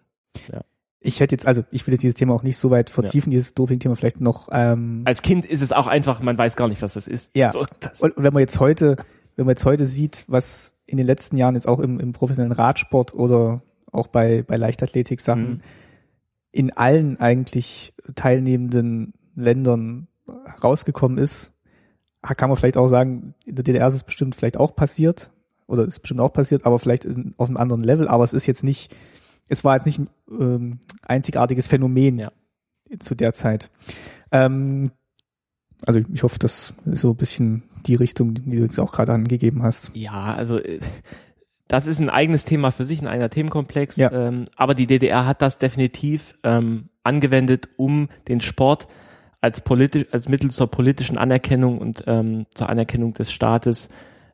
Ja. 0.51 0.61
Ich 0.99 1.19
hätte 1.19 1.33
jetzt, 1.33 1.47
also 1.47 1.63
ich 1.71 1.85
will 1.85 1.93
jetzt 1.93 2.01
dieses 2.01 2.15
Thema 2.15 2.33
auch 2.33 2.43
nicht 2.43 2.57
so 2.57 2.69
weit 2.69 2.89
vertiefen, 2.89 3.31
ja. 3.31 3.37
dieses 3.37 3.53
Doping-Thema 3.53 3.95
vielleicht 3.95 4.19
noch. 4.19 4.49
Ähm, 4.51 5.03
Als 5.05 5.21
Kind 5.21 5.45
ist 5.45 5.61
es 5.61 5.71
auch 5.71 5.87
einfach, 5.87 6.21
man 6.21 6.37
weiß 6.37 6.55
gar 6.55 6.67
nicht, 6.67 6.81
was 6.81 6.95
das 6.95 7.07
ist. 7.07 7.31
Ja. 7.35 7.51
So, 7.51 7.65
das 7.79 8.01
und, 8.01 8.17
und 8.17 8.23
wenn 8.23 8.33
man 8.33 8.41
jetzt 8.41 8.59
heute, 8.59 8.97
wenn 9.35 9.45
man 9.45 9.51
jetzt 9.51 9.65
heute 9.65 9.85
sieht, 9.85 10.25
was 10.27 10.75
in 10.85 10.97
den 10.97 11.05
letzten 11.05 11.37
Jahren 11.37 11.55
jetzt 11.55 11.67
auch 11.67 11.79
im, 11.79 11.99
im 11.99 12.13
professionellen 12.13 12.51
Radsport 12.51 13.13
oder 13.13 13.61
auch 13.91 14.07
bei, 14.07 14.43
bei 14.43 14.57
Leichtathletik-Sachen, 14.57 15.49
mhm. 15.49 15.61
in 16.51 16.73
allen 16.75 17.19
eigentlich 17.19 17.93
teilnehmenden 18.15 19.13
Ländern 19.35 20.07
rausgekommen 20.63 21.17
ist. 21.17 21.53
Kann 22.21 22.49
man 22.49 22.57
vielleicht 22.57 22.77
auch 22.77 22.87
sagen, 22.87 23.35
in 23.45 23.55
der 23.55 23.63
DDR 23.63 23.87
ist 23.87 23.93
es 23.93 24.03
bestimmt 24.03 24.35
vielleicht 24.35 24.57
auch 24.57 24.75
passiert 24.75 25.31
oder 25.67 25.85
ist 25.85 25.99
bestimmt 25.99 26.21
auch 26.21 26.33
passiert, 26.33 26.65
aber 26.65 26.79
vielleicht 26.79 27.05
auf 27.37 27.47
einem 27.47 27.57
anderen 27.57 27.81
Level. 27.81 28.07
Aber 28.07 28.23
es 28.23 28.33
ist 28.33 28.45
jetzt 28.45 28.63
nicht, 28.63 28.95
es 29.49 29.63
war 29.63 29.75
jetzt 29.75 29.85
nicht 29.85 29.99
ein 29.99 30.09
ähm, 30.29 30.79
einzigartiges 31.03 31.67
Phänomen 31.67 32.19
ja. 32.19 32.31
zu 32.99 33.15
der 33.15 33.33
Zeit. 33.33 33.69
Ähm, 34.31 34.91
also 35.85 35.99
ich 36.11 36.23
hoffe, 36.23 36.39
das 36.39 36.73
ist 36.85 37.01
so 37.01 37.11
ein 37.11 37.17
bisschen 37.17 37.63
die 37.85 37.95
Richtung, 37.95 38.33
die 38.33 38.41
du 38.43 38.63
jetzt 38.63 38.79
auch 38.79 38.91
gerade 38.91 39.13
angegeben 39.13 39.63
hast. 39.63 39.91
Ja, 39.93 40.33
also 40.33 40.57
äh, 40.57 40.79
das 41.67 41.85
ist 41.85 41.99
ein 41.99 42.09
eigenes 42.09 42.45
Thema 42.45 42.71
für 42.71 42.85
sich, 42.85 43.01
ein 43.01 43.07
eigener 43.07 43.29
Themenkomplex. 43.29 43.97
Ja. 43.97 44.11
Ähm, 44.11 44.47
aber 44.55 44.73
die 44.73 44.87
DDR 44.87 45.25
hat 45.25 45.41
das 45.41 45.59
definitiv 45.59 46.35
ähm, 46.43 46.89
angewendet, 47.03 47.69
um 47.77 48.09
den 48.27 48.41
Sport 48.41 48.87
als 49.41 49.61
politisch, 49.61 50.05
als 50.11 50.29
Mittel 50.29 50.49
zur 50.49 50.67
politischen 50.67 51.17
Anerkennung 51.17 51.77
und 51.77 52.03
ähm, 52.07 52.45
zur 52.53 52.69
Anerkennung 52.69 53.13
des 53.13 53.31
Staates 53.31 53.89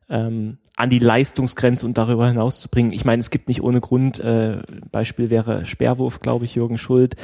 ähm, 0.08 0.58
an 0.76 0.90
die 0.90 0.98
Leistungsgrenze 0.98 1.86
und 1.86 1.96
darüber 1.98 2.28
hinaus 2.28 2.60
zu 2.60 2.68
bringen. 2.68 2.92
Ich 2.92 3.04
meine, 3.04 3.20
es 3.20 3.30
gibt 3.30 3.48
nicht 3.48 3.62
ohne 3.62 3.80
Grund, 3.80 4.18
äh, 4.18 4.62
Beispiel 4.90 5.30
wäre 5.30 5.64
Sperrwurf, 5.64 6.20
glaube 6.20 6.44
ich, 6.44 6.54
Jürgen 6.54 6.78
Schuld. 6.78 7.16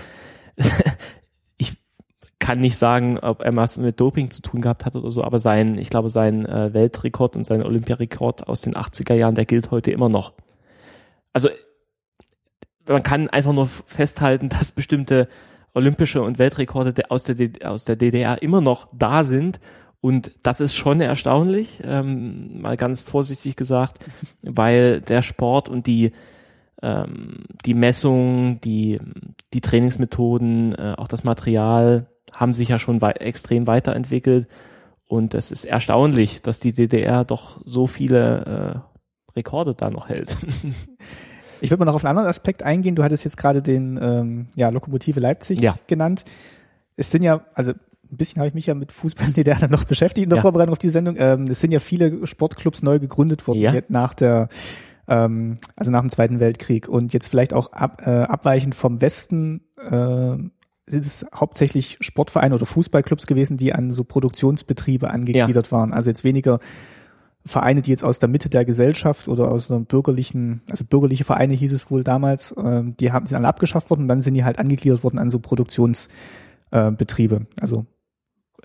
ich 1.58 1.75
kann 2.38 2.60
nicht 2.60 2.78
sagen, 2.78 3.18
ob 3.18 3.42
er 3.42 3.54
was 3.56 3.76
mit 3.76 4.00
Doping 4.00 4.30
zu 4.30 4.42
tun 4.42 4.62
gehabt 4.62 4.87
hat 4.87 4.96
oder 4.96 5.10
so, 5.10 5.22
aber 5.25 5.38
sein, 5.38 5.78
ich 5.78 5.90
glaube, 5.90 6.08
sein 6.08 6.46
äh, 6.46 6.72
Weltrekord 6.72 7.37
und 7.37 7.44
sein 7.44 7.62
Olympiarekord 7.62 8.49
aus 8.49 8.60
den 8.60 8.75
80er 8.75 9.14
Jahren, 9.14 9.34
der 9.34 9.46
gilt 9.46 9.70
heute 9.70 9.90
immer 9.90 10.08
noch. 10.08 10.32
Also 11.32 11.49
man 12.88 13.02
kann 13.02 13.28
einfach 13.28 13.52
nur 13.52 13.66
festhalten, 13.66 14.49
dass 14.50 14.72
bestimmte 14.72 15.28
olympische 15.75 16.22
und 16.22 16.38
Weltrekorde 16.38 17.10
aus 17.10 17.25
der, 17.25 17.50
aus 17.64 17.84
der 17.84 17.96
DDR 17.96 18.42
immer 18.42 18.60
noch 18.60 18.88
da 18.92 19.25
sind 19.25 19.60
und 20.00 20.33
das 20.42 20.61
ist 20.61 20.75
schon 20.75 21.00
erstaunlich, 21.00 21.80
ähm, 21.85 22.62
mal 22.62 22.76
ganz 22.76 23.02
vorsichtig 23.02 23.57
gesagt, 23.57 23.99
weil 24.42 25.00
der 25.00 25.23
Sport 25.23 25.69
und 25.69 25.87
die, 25.87 26.12
ähm, 26.83 27.45
die 27.66 27.75
Messung, 27.75 28.61
die, 28.61 28.99
die 29.52 29.61
Trainingsmethoden, 29.61 30.75
äh, 30.75 30.95
auch 30.97 31.09
das 31.09 31.25
Material 31.25 32.07
haben 32.35 32.54
sich 32.54 32.69
ja 32.69 32.78
schon 32.78 33.02
wei 33.02 33.11
extrem 33.12 33.66
weiterentwickelt. 33.66 34.49
Und 35.07 35.35
es 35.35 35.50
ist 35.50 35.64
erstaunlich, 35.64 36.40
dass 36.40 36.61
die 36.61 36.73
DDR 36.73 37.25
doch 37.25 37.61
so 37.64 37.88
viele 37.88 38.85
äh, 39.26 39.37
Rekorde 39.37 39.75
da 39.75 39.90
noch 39.90 40.09
hält. 40.09 40.37
Ich 41.62 41.71
würde 41.71 41.80
mal 41.80 41.85
noch 41.85 41.95
auf 41.95 42.04
einen 42.04 42.16
anderen 42.16 42.28
Aspekt 42.30 42.62
eingehen. 42.62 42.95
Du 42.95 43.02
hattest 43.02 43.25
jetzt 43.25 43.37
gerade 43.37 43.61
den 43.61 43.99
ähm, 44.00 44.47
ja, 44.57 44.71
Lokomotive 44.71 45.21
Leipzig 45.21 45.61
ja. 45.61 45.75
genannt. 45.87 46.25
Es 46.97 47.11
sind 47.11 47.23
ja, 47.23 47.45
also 47.54 47.75
ein 48.11 48.17
bisschen 48.17 48.40
habe 48.40 48.49
ich 48.49 48.55
mich 48.55 48.67
ja 48.67 48.75
mit 48.75 48.93
Fußball 48.93 49.33
DDR 49.33 49.59
dann 49.59 49.71
noch 49.71 49.85
beschäftigt 49.85 50.25
in 50.25 50.31
der 50.31 50.38
ja. 50.38 50.43
Vorbereitung 50.43 50.73
auf 50.73 50.79
die 50.79 50.88
Sendung. 50.88 51.17
Ähm, 51.19 51.45
es 51.45 51.61
sind 51.61 51.73
ja 51.73 51.81
viele 51.81 52.26
Sportclubs 52.26 52.83
neu 52.83 52.99
gegründet 52.99 53.47
worden 53.47 53.61
ja. 53.61 53.75
nach 53.88 54.14
der 54.14 54.49
ähm, 55.11 55.57
also 55.76 55.90
nach 55.90 56.00
dem 56.00 56.09
Zweiten 56.09 56.40
Weltkrieg 56.40 56.88
und 56.88 57.12
jetzt 57.12 57.29
vielleicht 57.29 57.52
auch 57.52 57.73
ab, 57.73 58.02
äh, 58.07 58.11
abweichend 58.11 58.75
vom 58.75 59.00
Westen 59.00 59.62
äh, 59.76 60.37
sind 60.87 61.07
es 61.07 61.26
hauptsächlich 61.35 61.99
Sportvereine 62.00 62.55
oder 62.55 62.67
Fußballclubs 62.67 63.26
gewesen, 63.26 63.57
die 63.57 63.73
an 63.73 63.90
so 63.90 64.05
Produktionsbetriebe 64.05 65.11
angegliedert 65.11 65.67
ja. 65.67 65.73
waren. 65.73 65.93
Also 65.93 66.11
jetzt 66.11 66.25
weniger 66.25 66.61
Vereine, 67.45 67.83
die 67.83 67.90
jetzt 67.90 68.05
aus 68.05 68.19
der 68.19 68.29
Mitte 68.29 68.50
der 68.50 68.64
Gesellschaft 68.64 69.29
oder 69.29 69.50
aus 69.50 69.71
einem 69.71 69.87
bürgerlichen, 69.87 70.62
also 70.71 70.85
bürgerliche 70.85 71.25
Vereine 71.25 71.55
hieß 71.55 71.73
es 71.73 71.90
wohl 71.90 72.05
damals, 72.05 72.52
äh, 72.52 72.83
die 72.85 73.12
haben 73.12 73.26
sind 73.26 73.37
alle 73.37 73.49
abgeschafft 73.49 73.90
worden 73.90 74.02
und 74.02 74.09
dann 74.09 74.21
sind 74.21 74.35
die 74.35 74.45
halt 74.45 74.59
angegliedert 74.59 75.02
worden 75.02 75.19
an 75.19 75.31
so 75.31 75.38
Produktionsbetriebe. 75.38 77.47
Also 77.59 77.87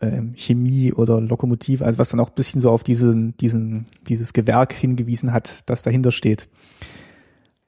ähm, 0.02 0.34
Chemie 0.36 0.94
oder 0.94 1.22
Lokomotive, 1.22 1.86
also 1.86 2.00
was 2.00 2.10
dann 2.10 2.20
auch 2.20 2.30
ein 2.30 2.36
bisschen 2.36 2.62
so 2.62 2.70
auf 2.70 2.84
diesen, 2.84 3.36
diesen, 3.38 3.86
dieses 4.08 4.34
Gewerk 4.34 4.74
hingewiesen 4.74 5.32
hat, 5.32 5.70
das 5.70 5.82
dahinter 5.82 6.12
steht. 6.12 6.48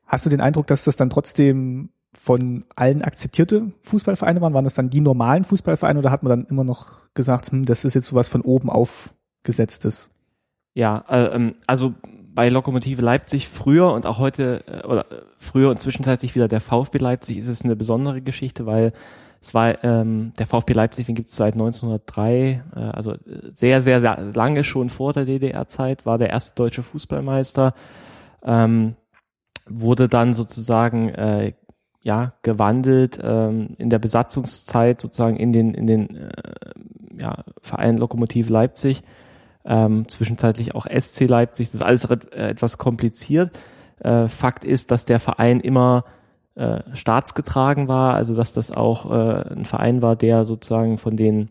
Hast 0.06 0.26
du 0.26 0.30
den 0.30 0.42
Eindruck, 0.42 0.68
dass 0.68 0.84
das 0.84 0.96
dann 0.96 1.10
trotzdem 1.10 1.90
von 2.14 2.66
allen 2.76 3.02
akzeptierte 3.02 3.72
Fußballvereine 3.82 4.42
waren? 4.42 4.54
Waren 4.54 4.64
das 4.64 4.74
dann 4.74 4.90
die 4.90 5.02
normalen 5.02 5.44
Fußballvereine 5.44 6.00
oder 6.00 6.12
hat 6.12 6.24
man 6.24 6.30
dann 6.30 6.46
immer 6.46 6.64
noch 6.64 7.02
gesagt, 7.14 7.52
hm, 7.52 7.66
das 7.66 7.86
ist 7.86 7.94
jetzt 7.94 8.08
sowas 8.08 8.30
von 8.30 8.42
oben 8.42 8.70
aufgesetztes? 8.70 10.12
Ja, 10.74 11.06
äh, 11.10 11.36
ähm, 11.36 11.56
also 11.66 11.94
bei 12.38 12.50
Lokomotive 12.50 13.02
Leipzig 13.02 13.50
früher 13.50 13.92
und 13.92 14.06
auch 14.06 14.20
heute 14.20 14.64
äh, 14.68 14.86
oder 14.86 15.12
äh, 15.12 15.22
früher 15.38 15.72
und 15.72 15.80
zwischenzeitlich 15.80 16.36
wieder 16.36 16.48
der 16.48 16.62
VfB 16.62 17.00
Leipzig 17.00 17.38
ist 17.38 17.48
es 17.48 17.64
eine 17.64 17.76
besondere 17.76 18.22
Geschichte, 18.22 18.66
weil 18.66 18.94
war 19.54 19.84
ähm, 19.84 20.34
der 20.40 20.48
VfB 20.48 20.74
Leipzig, 20.74 21.06
den 21.06 21.16
gibt 21.16 21.30
es 21.30 21.36
seit 21.36 21.54
1903, 21.54 22.64
äh, 22.76 22.80
also 22.80 23.16
sehr, 23.54 23.82
sehr, 23.82 24.02
sehr 24.02 24.32
lange 24.34 24.64
schon 24.64 24.90
vor 24.90 25.14
der 25.14 25.26
DDR-Zeit, 25.26 26.06
war 26.06 26.18
der 26.18 26.30
erste 26.30 26.56
deutsche 26.56 26.84
Fußballmeister, 26.84 27.74
ähm, 28.44 28.96
wurde 29.68 30.08
dann 30.08 30.34
sozusagen 30.34 31.10
äh, 31.10 31.54
ja 32.02 32.34
gewandelt 32.42 33.20
ähm, 33.22 33.76
in 33.78 33.90
der 33.90 34.00
Besatzungszeit 34.00 35.02
sozusagen 35.02 35.38
in 35.38 35.52
den 35.52 35.74
in 35.74 35.88
den 35.88 36.16
äh, 36.16 36.30
ja, 37.22 37.44
Verein 37.62 37.98
Lokomotive 37.98 38.52
Leipzig, 38.52 39.04
ähm, 39.66 40.08
zwischenzeitlich 40.08 40.76
auch 40.76 40.86
SC 40.86 41.22
Leipzig. 41.28 41.68
Das 41.68 41.76
ist 41.76 41.84
alles 41.84 42.06
äh, 42.06 42.50
etwas 42.50 42.78
kompliziert. 42.78 43.58
Äh, 44.00 44.28
Fakt 44.28 44.64
ist, 44.64 44.92
dass 44.92 45.06
der 45.06 45.20
Verein 45.20 45.60
immer 45.60 46.06
äh, 46.58 46.82
staatsgetragen 46.94 47.88
war, 47.88 48.16
also 48.16 48.34
dass 48.34 48.52
das 48.52 48.72
auch 48.72 49.12
äh, 49.12 49.54
ein 49.54 49.64
Verein 49.64 50.02
war, 50.02 50.16
der 50.16 50.44
sozusagen 50.44 50.98
von 50.98 51.16
den 51.16 51.50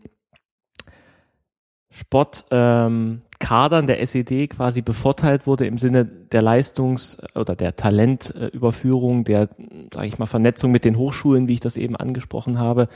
Sportkadern 1.89 3.21
ähm, 3.39 3.87
der 3.87 4.01
SED 4.01 4.49
quasi 4.49 4.81
bevorteilt 4.81 5.47
wurde 5.47 5.65
im 5.65 5.77
Sinne 5.77 6.03
der 6.03 6.41
Leistungs- 6.41 7.17
oder 7.35 7.55
der 7.55 7.77
Talentüberführung, 7.77 9.23
der, 9.23 9.47
sage 9.93 10.07
ich 10.07 10.19
mal, 10.19 10.25
Vernetzung 10.25 10.71
mit 10.71 10.83
den 10.83 10.97
Hochschulen, 10.97 11.47
wie 11.47 11.53
ich 11.53 11.61
das 11.61 11.77
eben 11.77 11.95
angesprochen 11.95 12.59
habe. 12.59 12.89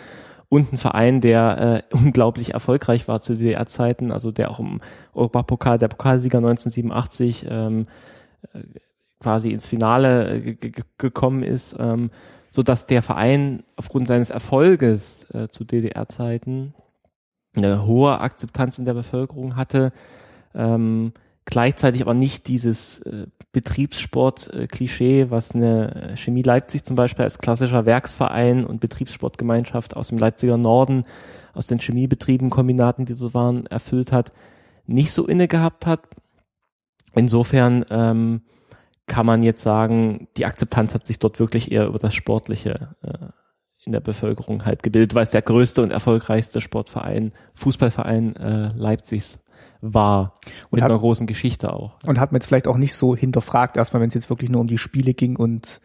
Und 0.49 0.73
ein 0.73 0.77
Verein, 0.77 1.21
der 1.21 1.85
äh, 1.91 1.95
unglaublich 1.95 2.53
erfolgreich 2.53 3.07
war 3.07 3.21
zu 3.21 3.35
DDR-Zeiten, 3.35 4.11
also 4.11 4.31
der 4.31 4.51
auch 4.51 4.59
im 4.59 4.81
Europapokal, 5.13 5.77
der 5.77 5.87
Pokalsieger 5.87 6.39
1987, 6.39 7.45
ähm, 7.49 7.87
quasi 9.21 9.51
ins 9.51 9.65
Finale 9.65 10.35
äh, 10.35 10.55
gekommen 10.97 11.43
ist, 11.43 11.75
ähm, 11.79 12.11
so 12.49 12.63
dass 12.63 12.87
der 12.87 13.01
Verein 13.01 13.63
aufgrund 13.77 14.07
seines 14.07 14.29
Erfolges 14.29 15.29
äh, 15.33 15.47
zu 15.49 15.63
DDR-Zeiten 15.63 16.73
eine 17.55 17.85
hohe 17.85 18.19
Akzeptanz 18.19 18.79
in 18.79 18.85
der 18.85 18.93
Bevölkerung 18.93 19.55
hatte, 19.55 19.91
ähm, 20.53 21.13
gleichzeitig 21.45 22.01
aber 22.01 22.13
nicht 22.13 22.47
dieses 22.47 22.99
äh, 23.03 23.27
Betriebssport-Klischee, 23.51 25.29
was 25.29 25.53
eine 25.53 26.13
Chemie 26.15 26.43
Leipzig 26.43 26.85
zum 26.85 26.95
Beispiel 26.95 27.25
als 27.25 27.39
klassischer 27.39 27.85
Werksverein 27.85 28.65
und 28.65 28.79
Betriebssportgemeinschaft 28.79 29.95
aus 29.95 30.07
dem 30.07 30.17
Leipziger 30.17 30.57
Norden, 30.57 31.03
aus 31.53 31.67
den 31.67 31.79
Chemiebetrieben, 31.79 32.49
Kombinaten, 32.49 33.05
die 33.05 33.13
so 33.13 33.33
waren, 33.33 33.65
erfüllt 33.65 34.11
hat, 34.11 34.31
nicht 34.87 35.11
so 35.11 35.27
inne 35.27 35.47
gehabt 35.47 35.85
hat. 35.85 36.07
Insofern 37.13 37.85
ähm, 37.89 38.41
kann 39.11 39.25
man 39.25 39.43
jetzt 39.43 39.61
sagen, 39.61 40.29
die 40.37 40.45
Akzeptanz 40.45 40.93
hat 40.93 41.05
sich 41.05 41.19
dort 41.19 41.37
wirklich 41.37 41.69
eher 41.69 41.85
über 41.85 41.99
das 41.99 42.13
Sportliche 42.13 42.95
äh, 43.03 43.27
in 43.83 43.91
der 43.91 43.99
Bevölkerung 43.99 44.63
halt 44.63 44.83
gebildet, 44.83 45.15
weil 45.15 45.23
es 45.23 45.31
der 45.31 45.41
größte 45.41 45.83
und 45.83 45.91
erfolgreichste 45.91 46.61
Sportverein, 46.61 47.33
Fußballverein 47.55 48.37
äh, 48.37 48.67
Leipzigs 48.73 49.43
war. 49.81 50.39
Und 50.69 50.77
mit 50.77 50.83
hat, 50.83 50.91
einer 50.91 50.99
großen 51.01 51.27
Geschichte 51.27 51.73
auch. 51.73 51.99
Und 52.05 52.21
hat 52.21 52.31
man 52.31 52.39
jetzt 52.39 52.47
vielleicht 52.47 52.69
auch 52.69 52.77
nicht 52.77 52.93
so 52.93 53.13
hinterfragt, 53.13 53.75
erstmal, 53.75 54.01
wenn 54.01 54.07
es 54.07 54.13
jetzt 54.13 54.29
wirklich 54.29 54.49
nur 54.49 54.61
um 54.61 54.67
die 54.67 54.77
Spiele 54.77 55.13
ging 55.13 55.35
und 55.35 55.81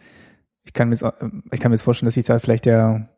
ich 0.62 0.73
kann 0.73 0.88
mir 0.88 0.95
jetzt, 0.95 1.04
ich 1.50 1.59
kann 1.59 1.73
mir 1.73 1.75
jetzt 1.75 1.83
vorstellen, 1.83 2.06
dass 2.06 2.14
sich 2.14 2.26
da 2.26 2.38
vielleicht 2.38 2.64
der, 2.64 3.09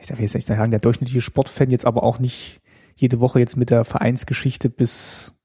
ich 0.00 0.06
sag 0.06 0.18
jetzt 0.18 0.34
nicht 0.34 0.46
sagen, 0.46 0.70
der 0.70 0.80
durchschnittliche 0.80 1.20
Sportfan 1.20 1.68
jetzt 1.68 1.84
aber 1.84 2.04
auch 2.04 2.18
nicht 2.18 2.62
jede 2.94 3.20
Woche 3.20 3.38
jetzt 3.38 3.58
mit 3.58 3.68
der 3.68 3.84
Vereinsgeschichte 3.84 4.70
bis 4.70 5.38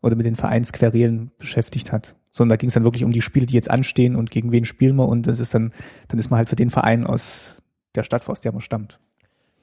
oder 0.00 0.16
mit 0.16 0.24
den 0.24 0.36
Vereinsquerelen 0.36 1.30
beschäftigt 1.36 1.92
hat 1.92 2.16
sondern 2.32 2.50
da 2.50 2.56
ging 2.56 2.68
es 2.68 2.74
dann 2.74 2.84
wirklich 2.84 3.04
um 3.04 3.12
die 3.12 3.22
Spiele, 3.22 3.46
die 3.46 3.54
jetzt 3.54 3.70
anstehen 3.70 4.16
und 4.16 4.30
gegen 4.30 4.52
wen 4.52 4.64
spielen 4.64 4.96
wir 4.96 5.08
und 5.08 5.26
das 5.26 5.40
ist 5.40 5.54
dann, 5.54 5.72
dann 6.08 6.18
ist 6.18 6.30
man 6.30 6.38
halt 6.38 6.48
für 6.48 6.56
den 6.56 6.70
Verein 6.70 7.06
aus 7.06 7.62
der 7.94 8.02
Stadt, 8.02 8.28
aus 8.28 8.40
der 8.40 8.52
man 8.52 8.60
stammt. 8.60 9.00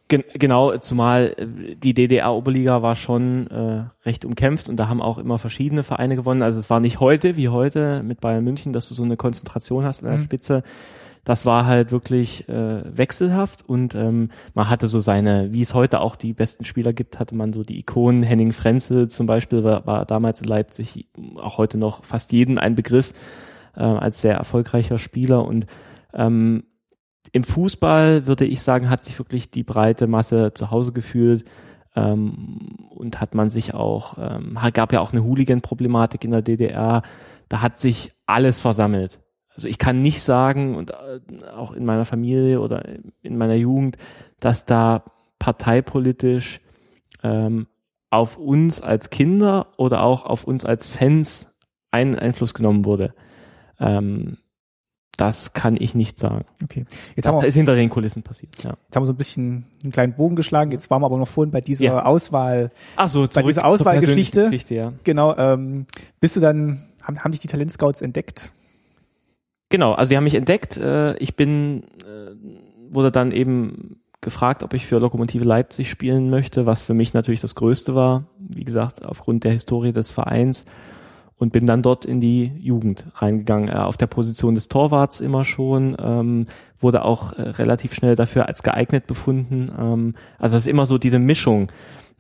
Gen 0.10 0.24
genau, 0.34 0.78
zumal 0.78 1.36
äh, 1.38 1.76
die 1.76 1.94
DDR-Oberliga 1.94 2.82
war 2.82 2.96
schon 2.96 3.48
äh, 3.48 3.84
recht 4.06 4.24
umkämpft 4.24 4.70
und 4.70 4.78
da 4.78 4.88
haben 4.88 5.02
auch 5.02 5.18
immer 5.18 5.38
verschiedene 5.38 5.84
Vereine 5.84 6.16
gewonnen. 6.16 6.44
Also 6.44 6.60
es 6.60 6.70
war 6.70 6.80
nicht 6.80 7.02
heute 7.02 7.36
wie 7.36 7.50
heute 7.50 8.04
mit 8.04 8.22
Bayern 8.22 8.44
München, 8.44 8.72
dass 8.72 8.88
du 8.88 8.94
so 8.94 9.04
eine 9.04 9.18
Konzentration 9.18 9.84
hast 9.84 10.04
an 10.04 10.10
der 10.10 10.20
mhm. 10.20 10.24
Spitze, 10.24 10.64
das 11.24 11.46
war 11.46 11.66
halt 11.66 11.92
wirklich 11.92 12.48
äh, 12.48 12.84
wechselhaft 12.98 13.68
und 13.68 13.96
ähm, 13.96 14.30
man 14.54 14.70
hatte 14.70 14.88
so 14.88 15.00
seine, 15.00 15.54
wie 15.54 15.62
es 15.62 15.74
heute 15.74 16.00
auch 16.00 16.16
die 16.16 16.34
besten 16.34 16.64
Spieler 16.64 16.94
gibt, 16.94 17.20
hatte 17.20 17.36
man 17.36 17.54
so 17.54 17.64
die 17.64 17.80
Ikonen. 17.80 18.24
Henning 18.24 18.54
Frenzel 18.54 19.10
zum 19.10 19.26
Beispiel 19.26 19.64
war, 19.64 19.86
war 19.86 20.06
damals 20.06 20.42
in 20.42 20.48
Leipzig 20.48 21.08
auch 21.36 21.58
heute 21.58 21.78
noch 21.78 22.04
fast 22.04 22.32
jeden 22.32 22.58
ein 22.58 22.76
Begriff 22.76 23.14
äh, 23.76 23.84
als 23.84 24.22
sehr 24.22 24.36
erfolgreicher 24.36 24.98
Spieler 24.98 25.46
und 25.46 25.66
ähm, 26.14 26.64
Im 27.32 27.44
Fußball 27.44 28.26
würde 28.26 28.46
ich 28.46 28.62
sagen, 28.62 28.90
hat 28.90 29.04
sich 29.04 29.20
wirklich 29.20 29.52
die 29.52 29.64
breite 29.64 30.08
Masse 30.08 30.54
zu 30.54 30.72
Hause 30.72 30.94
gefühlt 30.94 31.44
ähm, 31.96 32.90
und 32.90 33.20
hat 33.20 33.36
man 33.36 33.50
sich 33.50 33.74
auch, 33.74 34.18
ähm, 34.18 34.58
gab 34.74 34.94
ja 34.94 35.02
auch 35.02 35.12
eine 35.12 35.24
Hooligan-Problematik 35.24 36.24
in 36.24 36.32
der 36.32 36.42
DDR, 36.42 37.02
da 37.50 37.62
hat 37.62 37.80
sich 37.80 38.14
alles 38.26 38.62
versammelt. 38.62 39.20
Also 39.58 39.68
ich 39.68 39.80
kann 39.80 40.04
nicht 40.04 40.22
sagen, 40.22 40.76
und 40.76 40.92
äh, 40.92 41.20
auch 41.56 41.74
in 41.74 41.84
meiner 41.84 42.06
Familie 42.06 42.62
oder 42.62 42.86
in 43.24 43.38
meiner 43.40 43.56
Jugend, 43.56 43.98
dass 44.40 44.68
da 44.68 45.04
parteipolitisch 45.40 46.62
ähm, 47.24 47.66
auf 48.12 48.38
uns 48.38 48.80
als 48.80 49.10
Kinder 49.10 49.68
oder 49.78 50.04
auch 50.04 50.28
auf 50.28 50.44
uns 50.44 50.64
als 50.64 50.86
Fans 50.86 51.56
ein 51.90 52.20
Einfluss 52.20 52.54
genommen 52.54 52.86
wurde. 52.86 53.16
Ähm, 53.80 54.38
das 55.18 55.54
kann 55.54 55.76
ich 55.76 55.96
nicht 55.96 56.20
sagen. 56.20 56.46
Okay. 56.64 56.86
Jetzt 57.16 57.26
das 57.26 57.34
haben 57.34 57.42
wir, 57.42 57.48
ist 57.48 57.56
hinter 57.56 57.74
den 57.74 57.90
Kulissen 57.90 58.22
passiert. 58.22 58.64
Ja. 58.64 58.78
Jetzt 58.86 58.96
haben 58.96 59.02
wir 59.02 59.08
so 59.08 59.14
ein 59.14 59.18
bisschen 59.18 59.66
einen 59.82 59.92
kleinen 59.92 60.14
Bogen 60.14 60.36
geschlagen. 60.36 60.70
Jetzt 60.70 60.92
waren 60.92 61.02
wir 61.02 61.08
aber 61.08 61.18
noch 61.18 61.28
vorhin 61.28 61.52
bei 61.52 61.62
dieser 61.62 61.86
ja. 61.86 62.06
Auswahl. 62.06 62.70
Ach 62.96 63.10
so, 63.10 63.28
bei 63.34 63.42
dieser 63.42 63.66
Auswahlgeschichte. 63.66 64.52
Ja. 64.70 64.94
Genau. 65.04 65.36
Ähm, 65.36 65.88
bist 66.20 66.36
du 66.36 66.40
dann 66.40 66.84
haben, 67.02 67.24
haben 67.24 67.32
dich 67.32 67.42
die 67.42 67.48
Talentscouts 67.48 68.02
entdeckt? 68.02 68.52
Genau. 69.70 69.94
Also 69.94 70.10
sie 70.10 70.18
haben 70.18 70.24
mich 70.24 70.36
entdeckt. 70.36 70.78
Äh, 70.78 71.18
ich 71.18 71.36
bin 71.36 71.84
äh, 72.06 72.32
wurde 72.90 73.12
dann 73.12 73.32
eben 73.32 74.02
gefragt, 74.22 74.64
ob 74.64 74.74
ich 74.74 74.86
für 74.86 75.00
Lokomotive 75.00 75.44
Leipzig 75.44 75.90
spielen 75.90 76.30
möchte, 76.30 76.66
was 76.66 76.84
für 76.84 76.94
mich 76.94 77.14
natürlich 77.14 77.42
das 77.42 77.56
Größte 77.56 77.96
war. 77.96 78.26
Wie 78.40 78.64
gesagt, 78.64 79.06
aufgrund 79.06 79.44
der 79.44 79.52
Historie 79.52 79.92
des 79.92 80.12
Vereins 80.12 80.66
und 81.38 81.52
bin 81.52 81.68
dann 81.68 81.84
dort 81.84 82.04
in 82.04 82.20
die 82.20 82.52
Jugend 82.58 83.06
reingegangen. 83.16 83.70
Äh, 83.70 83.74
auf 83.74 83.98
der 83.98 84.08
Position 84.08 84.56
des 84.56 84.70
Torwarts 84.70 85.22
immer 85.22 85.46
schon, 85.46 85.96
ähm, 86.00 86.46
wurde 86.80 87.06
auch 87.06 87.34
äh, 87.34 87.42
relativ 87.44 87.94
schnell 87.94 88.16
dafür 88.16 88.48
als 88.48 88.64
geeignet 88.64 89.08
befunden. 89.08 89.72
Ähm, 89.78 90.16
also 90.40 90.58
es 90.58 90.66
ist 90.66 90.72
immer 90.72 90.88
so 90.88 90.98
diese 90.98 91.20
Mischung. 91.20 91.72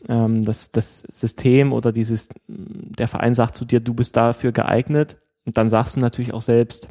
Ähm, 0.07 0.45
das, 0.45 0.71
das 0.71 0.99
System 0.99 1.73
oder 1.73 1.91
dieses, 1.91 2.29
der 2.47 3.07
Verein 3.07 3.33
sagt 3.33 3.57
zu 3.57 3.65
dir, 3.65 3.79
du 3.79 3.95
bist 3.95 4.15
dafür 4.15 4.51
geeignet 4.51 5.17
und 5.45 5.57
dann 5.57 5.69
sagst 5.69 5.95
du 5.95 5.99
natürlich 5.99 6.33
auch 6.33 6.43
selbst, 6.43 6.87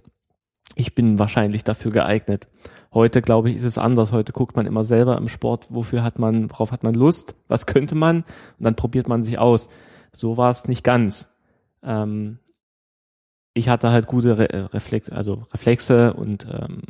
ich 0.77 0.95
bin 0.95 1.19
wahrscheinlich 1.19 1.65
dafür 1.65 1.91
geeignet. 1.91 2.47
Heute, 2.95 3.21
glaube 3.21 3.51
ich, 3.51 3.57
ist 3.57 3.65
es 3.65 3.79
anders. 3.79 4.13
Heute 4.13 4.33
guckt 4.33 4.55
man 4.55 4.67
immer 4.67 4.85
selber 4.85 5.19
im 5.19 5.29
Sport, 5.29 5.67
wofür 5.71 6.05
hat 6.05 6.21
man, 6.21 6.49
worauf 6.51 6.71
hat 6.71 6.85
man 6.85 6.95
Lust, 6.95 7.35
was 7.49 7.67
könnte 7.67 7.97
man 7.97 8.19
und 8.19 8.65
dann 8.65 8.77
probiert 8.77 9.09
man 9.09 9.25
sich 9.25 9.39
aus. 9.39 9.69
So 10.13 10.37
war 10.37 10.51
es 10.51 10.69
nicht 10.69 10.85
ganz 10.85 11.37
ähm, 11.83 12.39
ich 13.55 13.71
hatte 13.71 13.91
halt 13.91 14.07
gute 14.07 14.37
Re 14.37 14.51
äh, 14.51 14.59
Reflex, 14.59 15.09
also 15.09 15.45
Reflexe 15.53 16.13
und 16.13 16.47
ähm, 16.51 16.83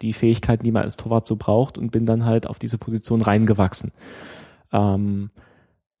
die 0.00 0.14
Fähigkeiten, 0.14 0.64
die 0.64 0.72
man 0.72 0.84
als 0.84 0.96
Torwart 0.96 1.26
so 1.26 1.36
braucht 1.36 1.76
und 1.76 1.90
bin 1.90 2.06
dann 2.06 2.24
halt 2.24 2.46
auf 2.46 2.58
diese 2.58 2.78
Position 2.78 3.20
reingewachsen. 3.20 3.92
Ähm, 4.72 5.30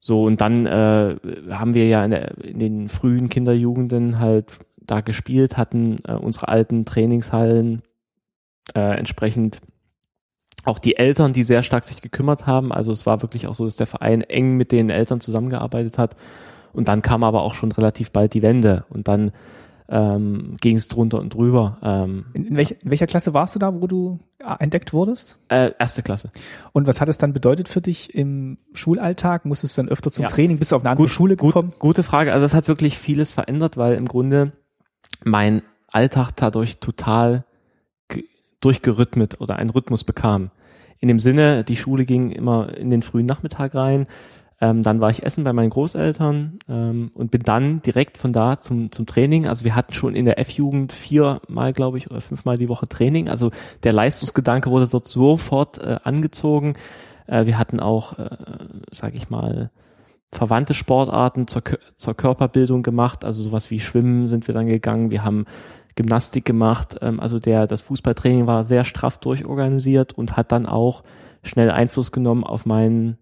so, 0.00 0.24
und 0.24 0.40
dann 0.40 0.64
äh, 0.66 1.16
haben 1.50 1.74
wir 1.74 1.88
ja 1.88 2.04
in, 2.04 2.10
der, 2.10 2.38
in 2.38 2.58
den 2.58 2.88
frühen 2.88 3.28
Kinderjugenden 3.28 4.18
halt 4.18 4.58
da 4.86 5.00
gespielt, 5.00 5.56
hatten 5.56 5.98
äh, 6.06 6.12
unsere 6.12 6.48
alten 6.48 6.84
Trainingshallen 6.84 7.82
äh, 8.74 8.98
entsprechend 8.98 9.60
auch 10.64 10.78
die 10.78 10.96
Eltern, 10.96 11.32
die 11.32 11.42
sehr 11.42 11.62
stark 11.62 11.84
sich 11.84 12.00
gekümmert 12.00 12.46
haben. 12.46 12.72
Also 12.72 12.92
es 12.92 13.06
war 13.06 13.22
wirklich 13.22 13.46
auch 13.46 13.54
so, 13.54 13.64
dass 13.64 13.76
der 13.76 13.86
Verein 13.86 14.22
eng 14.22 14.56
mit 14.56 14.72
den 14.72 14.90
Eltern 14.90 15.20
zusammengearbeitet 15.20 15.98
hat 15.98 16.16
und 16.72 16.88
dann 16.88 17.02
kam 17.02 17.24
aber 17.24 17.42
auch 17.42 17.54
schon 17.54 17.72
relativ 17.72 18.10
bald 18.12 18.34
die 18.34 18.42
Wende 18.42 18.84
und 18.90 19.08
dann 19.08 19.32
ähm, 19.88 20.56
ging 20.60 20.76
es 20.76 20.88
drunter 20.88 21.20
und 21.20 21.34
drüber. 21.34 21.78
Ähm, 21.82 22.24
in, 22.32 22.46
in, 22.46 22.56
welch, 22.56 22.76
in 22.82 22.90
welcher 22.90 23.06
Klasse 23.06 23.34
warst 23.34 23.54
du 23.54 23.58
da, 23.58 23.80
wo 23.80 23.86
du 23.86 24.18
äh, 24.38 24.54
entdeckt 24.58 24.94
wurdest? 24.94 25.40
Äh, 25.48 25.72
erste 25.78 26.02
Klasse. 26.02 26.30
Und 26.72 26.86
was 26.86 27.00
hat 27.02 27.08
es 27.10 27.18
dann 27.18 27.34
bedeutet 27.34 27.68
für 27.68 27.82
dich 27.82 28.14
im 28.14 28.56
Schulalltag? 28.72 29.44
Musstest 29.44 29.76
du 29.76 29.82
dann 29.82 29.90
öfter 29.90 30.10
zum 30.10 30.22
ja. 30.22 30.28
Training? 30.28 30.58
Bist 30.58 30.72
du 30.72 30.76
auf 30.76 30.82
eine 30.82 30.90
andere 30.90 31.04
gut, 31.06 31.12
Schule 31.12 31.36
gekommen? 31.36 31.70
Gut, 31.70 31.78
gute 31.78 32.02
Frage. 32.02 32.32
Also 32.32 32.44
das 32.44 32.54
hat 32.54 32.66
wirklich 32.66 32.98
vieles 32.98 33.30
verändert, 33.30 33.76
weil 33.76 33.94
im 33.94 34.08
Grunde 34.08 34.52
mein 35.24 35.62
Alltag 35.92 36.32
dadurch 36.36 36.78
total 36.78 37.44
durchgerhythmet 38.60 39.40
oder 39.40 39.56
einen 39.56 39.70
Rhythmus 39.70 40.04
bekam. 40.04 40.50
In 40.98 41.08
dem 41.08 41.20
Sinne, 41.20 41.64
die 41.64 41.76
Schule 41.76 42.04
ging 42.04 42.30
immer 42.30 42.74
in 42.76 42.88
den 42.88 43.02
frühen 43.02 43.26
Nachmittag 43.26 43.74
rein. 43.74 44.06
Ähm, 44.60 44.82
dann 44.82 45.00
war 45.00 45.10
ich 45.10 45.22
essen 45.22 45.44
bei 45.44 45.52
meinen 45.52 45.68
Großeltern 45.68 46.58
ähm, 46.68 47.10
und 47.14 47.30
bin 47.30 47.42
dann 47.42 47.82
direkt 47.82 48.16
von 48.16 48.32
da 48.32 48.60
zum, 48.60 48.90
zum 48.92 49.04
Training. 49.04 49.46
Also 49.46 49.64
wir 49.64 49.74
hatten 49.74 49.92
schon 49.92 50.14
in 50.14 50.24
der 50.24 50.38
F-Jugend 50.38 50.92
viermal, 50.92 51.72
glaube 51.72 51.98
ich, 51.98 52.10
oder 52.10 52.20
fünfmal 52.20 52.56
die 52.56 52.68
Woche 52.68 52.88
Training. 52.88 53.28
Also 53.28 53.50
der 53.82 53.92
Leistungsgedanke 53.92 54.70
wurde 54.70 54.88
dort 54.88 55.06
sofort 55.06 55.78
äh, 55.78 55.98
angezogen. 56.04 56.74
Äh, 57.26 57.46
wir 57.46 57.58
hatten 57.58 57.80
auch, 57.80 58.18
äh, 58.18 58.30
sage 58.92 59.16
ich 59.16 59.28
mal, 59.28 59.70
verwandte 60.34 60.74
Sportarten 60.74 61.46
zur, 61.46 61.62
zur 61.96 62.14
Körperbildung 62.14 62.82
gemacht. 62.82 63.24
Also 63.24 63.42
sowas 63.42 63.70
wie 63.70 63.80
Schwimmen 63.80 64.26
sind 64.26 64.46
wir 64.46 64.54
dann 64.54 64.66
gegangen. 64.66 65.10
Wir 65.10 65.24
haben 65.24 65.46
Gymnastik 65.94 66.44
gemacht. 66.44 66.96
Ähm, 67.00 67.20
also 67.20 67.38
der, 67.38 67.66
das 67.66 67.82
Fußballtraining 67.82 68.46
war 68.46 68.64
sehr 68.64 68.84
straff 68.84 69.18
durchorganisiert 69.18 70.12
und 70.12 70.36
hat 70.36 70.52
dann 70.52 70.66
auch 70.66 71.02
schnell 71.42 71.70
Einfluss 71.70 72.12
genommen 72.12 72.44
auf 72.44 72.66
meinen 72.66 73.18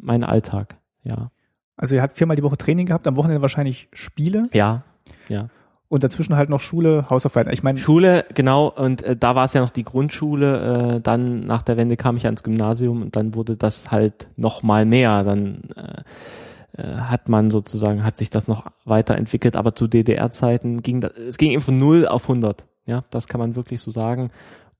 mein 0.00 0.24
Alltag, 0.24 0.76
ja. 1.04 1.30
Also 1.76 1.94
ihr 1.94 2.02
habt 2.02 2.16
viermal 2.16 2.36
die 2.36 2.42
Woche 2.42 2.56
Training 2.56 2.86
gehabt, 2.86 3.06
am 3.06 3.16
Wochenende 3.16 3.42
wahrscheinlich 3.42 3.88
Spiele. 3.92 4.44
Ja, 4.52 4.84
ja. 5.28 5.48
Und 5.92 6.02
dazwischen 6.02 6.36
halt 6.36 6.48
noch 6.48 6.60
Schule, 6.60 7.10
Hausaufgaben. 7.10 7.52
Ich 7.52 7.62
meine 7.62 7.76
Schule, 7.76 8.24
genau. 8.32 8.68
Und 8.68 9.02
äh, 9.02 9.14
da 9.14 9.34
war 9.34 9.44
es 9.44 9.52
ja 9.52 9.60
noch 9.60 9.68
die 9.68 9.84
Grundschule. 9.84 10.94
Äh, 10.96 11.00
dann 11.02 11.46
nach 11.46 11.62
der 11.62 11.76
Wende 11.76 11.98
kam 11.98 12.16
ich 12.16 12.24
ans 12.24 12.42
Gymnasium 12.42 13.02
und 13.02 13.14
dann 13.14 13.34
wurde 13.34 13.58
das 13.58 13.90
halt 13.90 14.26
noch 14.36 14.62
mal 14.62 14.86
mehr. 14.86 15.22
Dann 15.22 15.60
äh, 15.76 16.80
äh, 16.80 16.96
hat 16.96 17.28
man 17.28 17.50
sozusagen 17.50 18.04
hat 18.04 18.16
sich 18.16 18.30
das 18.30 18.48
noch 18.48 18.64
weiterentwickelt. 18.86 19.54
Aber 19.54 19.74
zu 19.74 19.86
DDR-Zeiten 19.86 20.82
ging 20.82 21.02
das, 21.02 21.12
es 21.12 21.36
ging 21.36 21.50
eben 21.50 21.60
von 21.60 21.78
0 21.78 22.06
auf 22.06 22.22
100. 22.22 22.64
Ja, 22.86 23.04
das 23.10 23.28
kann 23.28 23.38
man 23.38 23.54
wirklich 23.54 23.82
so 23.82 23.90
sagen. 23.90 24.30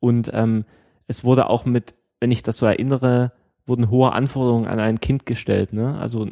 Und 0.00 0.30
ähm, 0.32 0.64
es 1.08 1.24
wurde 1.24 1.50
auch 1.50 1.66
mit, 1.66 1.92
wenn 2.20 2.30
ich 2.30 2.42
das 2.42 2.56
so 2.56 2.64
erinnere, 2.64 3.32
wurden 3.66 3.90
hohe 3.90 4.12
Anforderungen 4.12 4.66
an 4.66 4.80
ein 4.80 4.98
Kind 4.98 5.26
gestellt. 5.26 5.74
Ne? 5.74 5.98
Also 6.00 6.26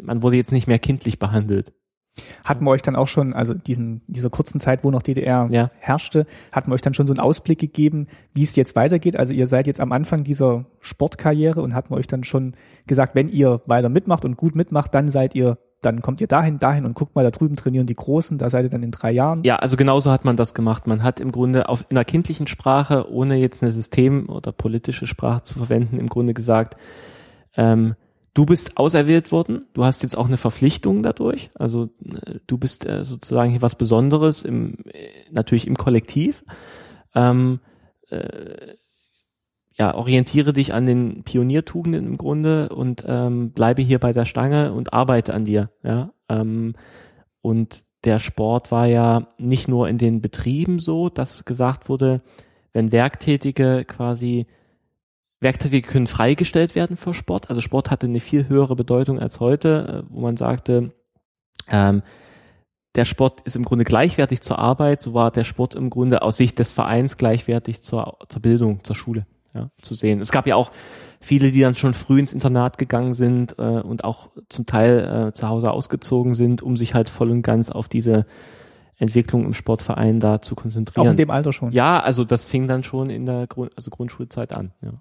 man 0.00 0.22
wurde 0.22 0.36
jetzt 0.36 0.52
nicht 0.52 0.68
mehr 0.68 0.78
kindlich 0.78 1.18
behandelt. 1.18 1.74
Hatten 2.44 2.64
wir 2.64 2.70
euch 2.70 2.82
dann 2.82 2.96
auch 2.96 3.08
schon, 3.08 3.32
also 3.32 3.54
diesen, 3.54 4.02
dieser 4.06 4.28
kurzen 4.28 4.60
Zeit, 4.60 4.84
wo 4.84 4.90
noch 4.90 5.02
DDR 5.02 5.48
ja. 5.50 5.70
herrschte, 5.78 6.26
hatten 6.50 6.70
wir 6.70 6.74
euch 6.74 6.82
dann 6.82 6.94
schon 6.94 7.06
so 7.06 7.12
einen 7.12 7.20
Ausblick 7.20 7.58
gegeben, 7.58 8.06
wie 8.34 8.42
es 8.42 8.54
jetzt 8.54 8.76
weitergeht? 8.76 9.16
Also 9.16 9.32
ihr 9.32 9.46
seid 9.46 9.66
jetzt 9.66 9.80
am 9.80 9.92
Anfang 9.92 10.22
dieser 10.22 10.66
Sportkarriere 10.80 11.62
und 11.62 11.74
hatten 11.74 11.90
wir 11.90 11.96
euch 11.96 12.06
dann 12.06 12.24
schon 12.24 12.54
gesagt, 12.86 13.14
wenn 13.14 13.28
ihr 13.28 13.62
weiter 13.66 13.88
mitmacht 13.88 14.24
und 14.24 14.36
gut 14.36 14.54
mitmacht, 14.54 14.94
dann 14.94 15.08
seid 15.08 15.34
ihr 15.34 15.58
dann 15.82 16.00
kommt 16.00 16.20
ihr 16.20 16.28
dahin, 16.28 16.60
dahin 16.60 16.84
und 16.84 16.94
guckt 16.94 17.16
mal, 17.16 17.24
da 17.24 17.32
drüben 17.32 17.56
trainieren 17.56 17.86
die 17.86 17.94
Großen, 17.94 18.38
da 18.38 18.48
seid 18.48 18.64
ihr 18.64 18.70
dann 18.70 18.84
in 18.84 18.92
drei 18.92 19.10
Jahren. 19.10 19.42
Ja, 19.42 19.56
also 19.56 19.76
genauso 19.76 20.12
hat 20.12 20.24
man 20.24 20.36
das 20.36 20.54
gemacht. 20.54 20.86
Man 20.86 21.02
hat 21.02 21.18
im 21.18 21.32
Grunde 21.32 21.68
auf 21.68 21.84
in 21.88 21.96
einer 21.96 22.04
kindlichen 22.04 22.46
Sprache, 22.46 23.10
ohne 23.10 23.34
jetzt 23.34 23.64
eine 23.64 23.72
System- 23.72 24.28
oder 24.28 24.52
politische 24.52 25.08
Sprache 25.08 25.42
zu 25.42 25.54
verwenden, 25.54 25.98
im 25.98 26.06
Grunde 26.06 26.34
gesagt, 26.34 26.76
ähm, 27.56 27.96
du 28.34 28.46
bist 28.46 28.76
auserwählt 28.76 29.32
worden, 29.32 29.66
du 29.74 29.84
hast 29.84 30.02
jetzt 30.02 30.16
auch 30.16 30.26
eine 30.26 30.36
Verpflichtung 30.36 31.02
dadurch, 31.02 31.50
also 31.54 31.90
äh, 32.04 32.38
du 32.46 32.58
bist 32.58 32.86
äh, 32.86 33.04
sozusagen 33.04 33.50
hier 33.50 33.62
was 33.62 33.76
Besonderes, 33.76 34.42
im, 34.42 34.78
äh, 34.86 35.08
natürlich 35.30 35.66
im 35.66 35.76
Kollektiv. 35.76 36.44
Ähm, 37.14 37.60
äh, 38.10 38.74
ja, 39.78 39.94
orientiere 39.94 40.52
dich 40.52 40.74
an 40.74 40.86
den 40.86 41.24
Pioniertugenden 41.24 42.06
im 42.06 42.18
Grunde 42.18 42.68
und 42.68 43.04
ähm, 43.06 43.52
bleibe 43.52 43.82
hier 43.82 43.98
bei 43.98 44.12
der 44.12 44.26
Stange 44.26 44.72
und 44.72 44.92
arbeite 44.92 45.32
an 45.34 45.44
dir. 45.44 45.70
Ja, 45.82 46.12
ähm, 46.28 46.74
und 47.40 47.84
der 48.04 48.18
Sport 48.18 48.70
war 48.70 48.86
ja 48.86 49.28
nicht 49.38 49.68
nur 49.68 49.88
in 49.88 49.98
den 49.98 50.20
Betrieben 50.20 50.78
so, 50.78 51.08
dass 51.08 51.44
gesagt 51.44 51.88
wurde, 51.88 52.22
wenn 52.72 52.92
Werktätige 52.92 53.84
quasi 53.86 54.46
Werktätige 55.42 55.86
können 55.86 56.06
freigestellt 56.06 56.74
werden 56.74 56.96
für 56.96 57.14
Sport. 57.14 57.50
Also 57.50 57.60
Sport 57.60 57.90
hatte 57.90 58.06
eine 58.06 58.20
viel 58.20 58.48
höhere 58.48 58.76
Bedeutung 58.76 59.18
als 59.18 59.40
heute, 59.40 60.04
äh, 60.08 60.12
wo 60.12 60.20
man 60.20 60.36
sagte, 60.36 60.92
ähm, 61.68 62.02
der 62.94 63.04
Sport 63.04 63.40
ist 63.42 63.56
im 63.56 63.64
Grunde 63.64 63.84
gleichwertig 63.84 64.42
zur 64.42 64.58
Arbeit, 64.58 65.02
so 65.02 65.14
war 65.14 65.30
der 65.30 65.44
Sport 65.44 65.74
im 65.74 65.88
Grunde 65.90 66.22
aus 66.22 66.36
Sicht 66.36 66.58
des 66.58 66.72
Vereins 66.72 67.16
gleichwertig 67.16 67.82
zur, 67.82 68.18
zur 68.28 68.42
Bildung, 68.42 68.84
zur 68.84 68.96
Schule 68.96 69.26
ja, 69.54 69.70
zu 69.80 69.94
sehen. 69.94 70.20
Es 70.20 70.30
gab 70.30 70.46
ja 70.46 70.56
auch 70.56 70.72
viele, 71.20 71.52
die 71.52 71.60
dann 71.60 71.74
schon 71.74 71.94
früh 71.94 72.20
ins 72.20 72.32
Internat 72.32 72.78
gegangen 72.78 73.14
sind 73.14 73.58
äh, 73.58 73.62
und 73.62 74.04
auch 74.04 74.30
zum 74.48 74.66
Teil 74.66 75.28
äh, 75.28 75.32
zu 75.32 75.48
Hause 75.48 75.70
ausgezogen 75.70 76.34
sind, 76.34 76.62
um 76.62 76.76
sich 76.76 76.94
halt 76.94 77.08
voll 77.08 77.30
und 77.30 77.42
ganz 77.42 77.70
auf 77.70 77.88
diese 77.88 78.26
Entwicklung 78.96 79.44
im 79.44 79.54
Sportverein 79.54 80.20
da 80.20 80.40
zu 80.40 80.54
konzentrieren. 80.54 81.06
Auch 81.06 81.10
in 81.10 81.16
dem 81.16 81.30
Alter 81.30 81.52
schon. 81.52 81.72
Ja, 81.72 82.00
also 82.00 82.24
das 82.24 82.44
fing 82.44 82.68
dann 82.68 82.84
schon 82.84 83.10
in 83.10 83.26
der 83.26 83.46
Grund, 83.46 83.72
also 83.76 83.90
Grundschulzeit 83.90 84.52
an. 84.52 84.72
Ja. 84.82 84.92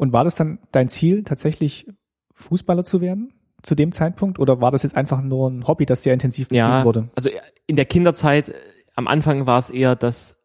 Und 0.00 0.14
war 0.14 0.24
das 0.24 0.34
dann 0.34 0.58
dein 0.72 0.88
Ziel, 0.88 1.24
tatsächlich 1.24 1.86
Fußballer 2.32 2.84
zu 2.84 3.02
werden? 3.02 3.34
zu 3.62 3.74
dem 3.74 3.92
Zeitpunkt 3.92 4.38
oder 4.38 4.62
war 4.62 4.70
das 4.70 4.84
jetzt 4.84 4.96
einfach 4.96 5.20
nur 5.20 5.50
ein 5.50 5.66
Hobby, 5.66 5.84
das 5.84 6.02
sehr 6.02 6.14
intensiv 6.14 6.48
betrieben 6.48 6.66
ja, 6.66 6.84
wurde? 6.86 7.10
Also 7.14 7.28
in 7.66 7.76
der 7.76 7.84
Kinderzeit, 7.84 8.54
am 8.94 9.06
Anfang 9.06 9.46
war 9.46 9.58
es 9.58 9.68
eher, 9.68 9.96
dass 9.96 10.42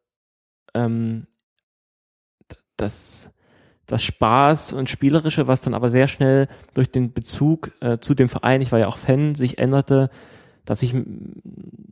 ähm, 0.73 1.23
das, 2.75 3.31
das 3.85 4.03
Spaß 4.03 4.73
und 4.73 4.89
Spielerische, 4.89 5.47
was 5.47 5.61
dann 5.61 5.73
aber 5.73 5.89
sehr 5.89 6.09
schnell 6.09 6.49
durch 6.73 6.91
den 6.91 7.13
Bezug 7.13 7.71
äh, 7.79 7.99
zu 7.99 8.15
dem 8.15 8.27
Verein, 8.27 8.61
ich 8.61 8.73
war 8.73 8.79
ja 8.79 8.87
auch 8.87 8.97
Fan, 8.97 9.35
sich 9.35 9.57
änderte, 9.57 10.09
dass 10.65 10.81
ich 10.81 10.93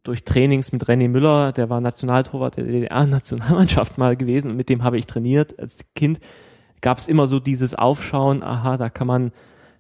durch 0.04 0.26
Trainings 0.26 0.72
mit 0.72 0.84
René 0.84 1.08
Müller, 1.08 1.54
der 1.54 1.70
war 1.70 1.80
Nationaltorwart 1.80 2.58
der 2.58 2.66
DDR-Nationalmannschaft 2.66 3.98
mal 3.98 4.18
gewesen 4.18 4.52
und 4.52 4.58
mit 4.58 4.68
dem 4.68 4.84
habe 4.84 4.98
ich 4.98 5.06
trainiert 5.06 5.58
als 5.58 5.86
Kind, 5.96 6.20
gab 6.84 7.00
es 7.00 7.08
immer 7.08 7.26
so 7.28 7.40
dieses 7.40 7.74
Aufschauen, 7.74 8.44
aha, 8.44 8.78
da 8.78 8.90
kann 8.90 9.08
man, 9.08 9.32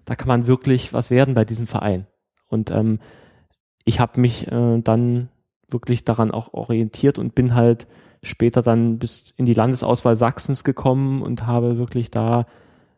da 0.05 0.15
kann 0.15 0.27
man 0.27 0.47
wirklich 0.47 0.93
was 0.93 1.11
werden 1.11 1.35
bei 1.35 1.45
diesem 1.45 1.67
Verein. 1.67 2.07
Und 2.47 2.71
ähm, 2.71 2.99
ich 3.85 3.99
habe 3.99 4.19
mich 4.19 4.47
äh, 4.51 4.81
dann 4.81 5.29
wirklich 5.69 6.05
daran 6.05 6.31
auch 6.31 6.53
orientiert 6.53 7.19
und 7.19 7.35
bin 7.35 7.53
halt 7.53 7.87
später 8.23 8.61
dann 8.61 8.99
bis 8.99 9.33
in 9.37 9.45
die 9.45 9.53
Landesauswahl 9.53 10.15
Sachsens 10.15 10.63
gekommen 10.63 11.21
und 11.21 11.45
habe 11.45 11.77
wirklich 11.77 12.09
da 12.09 12.45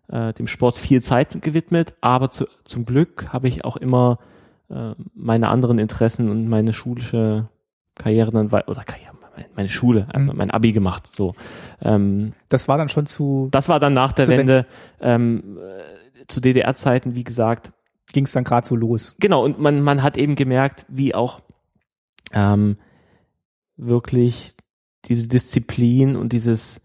äh, 0.08 0.34
dem 0.34 0.48
Sport 0.48 0.78
viel 0.78 1.02
Zeit 1.02 1.42
gewidmet. 1.42 1.94
Aber 2.02 2.30
zu, 2.30 2.46
zum 2.64 2.86
Glück 2.86 3.34
habe 3.34 3.48
ich 3.48 3.66
auch 3.66 3.78
immer 3.78 4.20
äh, 4.70 4.94
meine 5.16 5.50
anderen 5.50 5.80
Interessen 5.80 6.30
und 6.30 6.48
meine 6.48 6.74
schulische 6.74 7.50
Karriere 7.96 8.32
dann 8.32 8.48
oder 8.48 8.84
Karriere, 8.84 9.15
meine 9.56 9.70
Schule, 9.70 10.08
also 10.14 10.32
mhm. 10.32 10.38
mein 10.38 10.52
Abi 10.52 10.72
gemacht. 10.72 11.10
So. 11.16 11.34
Ähm, 11.82 12.34
das 12.50 12.68
war 12.68 12.78
dann 12.78 12.90
schon 12.90 13.06
zu. 13.06 13.50
Das 13.52 13.70
war 13.70 13.80
dann 13.80 13.94
nach 13.94 14.12
der 14.12 14.28
Wende. 14.28 14.66
Ähm, 15.00 15.58
äh, 15.58 16.26
zu 16.28 16.42
DDR-Zeiten, 16.42 17.16
wie 17.16 17.24
gesagt. 17.24 17.72
Ging 18.14 18.26
es 18.26 18.32
dann 18.32 18.44
gerade 18.44 18.66
so 18.66 18.76
los. 18.76 19.16
Genau, 19.20 19.44
und 19.44 19.60
man, 19.60 19.82
man 19.82 20.02
hat 20.02 20.18
eben 20.18 20.36
gemerkt, 20.36 20.86
wie 20.88 21.14
auch 21.14 21.42
ähm, 22.32 22.78
wirklich 23.78 24.56
diese 25.06 25.28
Disziplin 25.28 26.16
und 26.16 26.32
dieses 26.34 26.82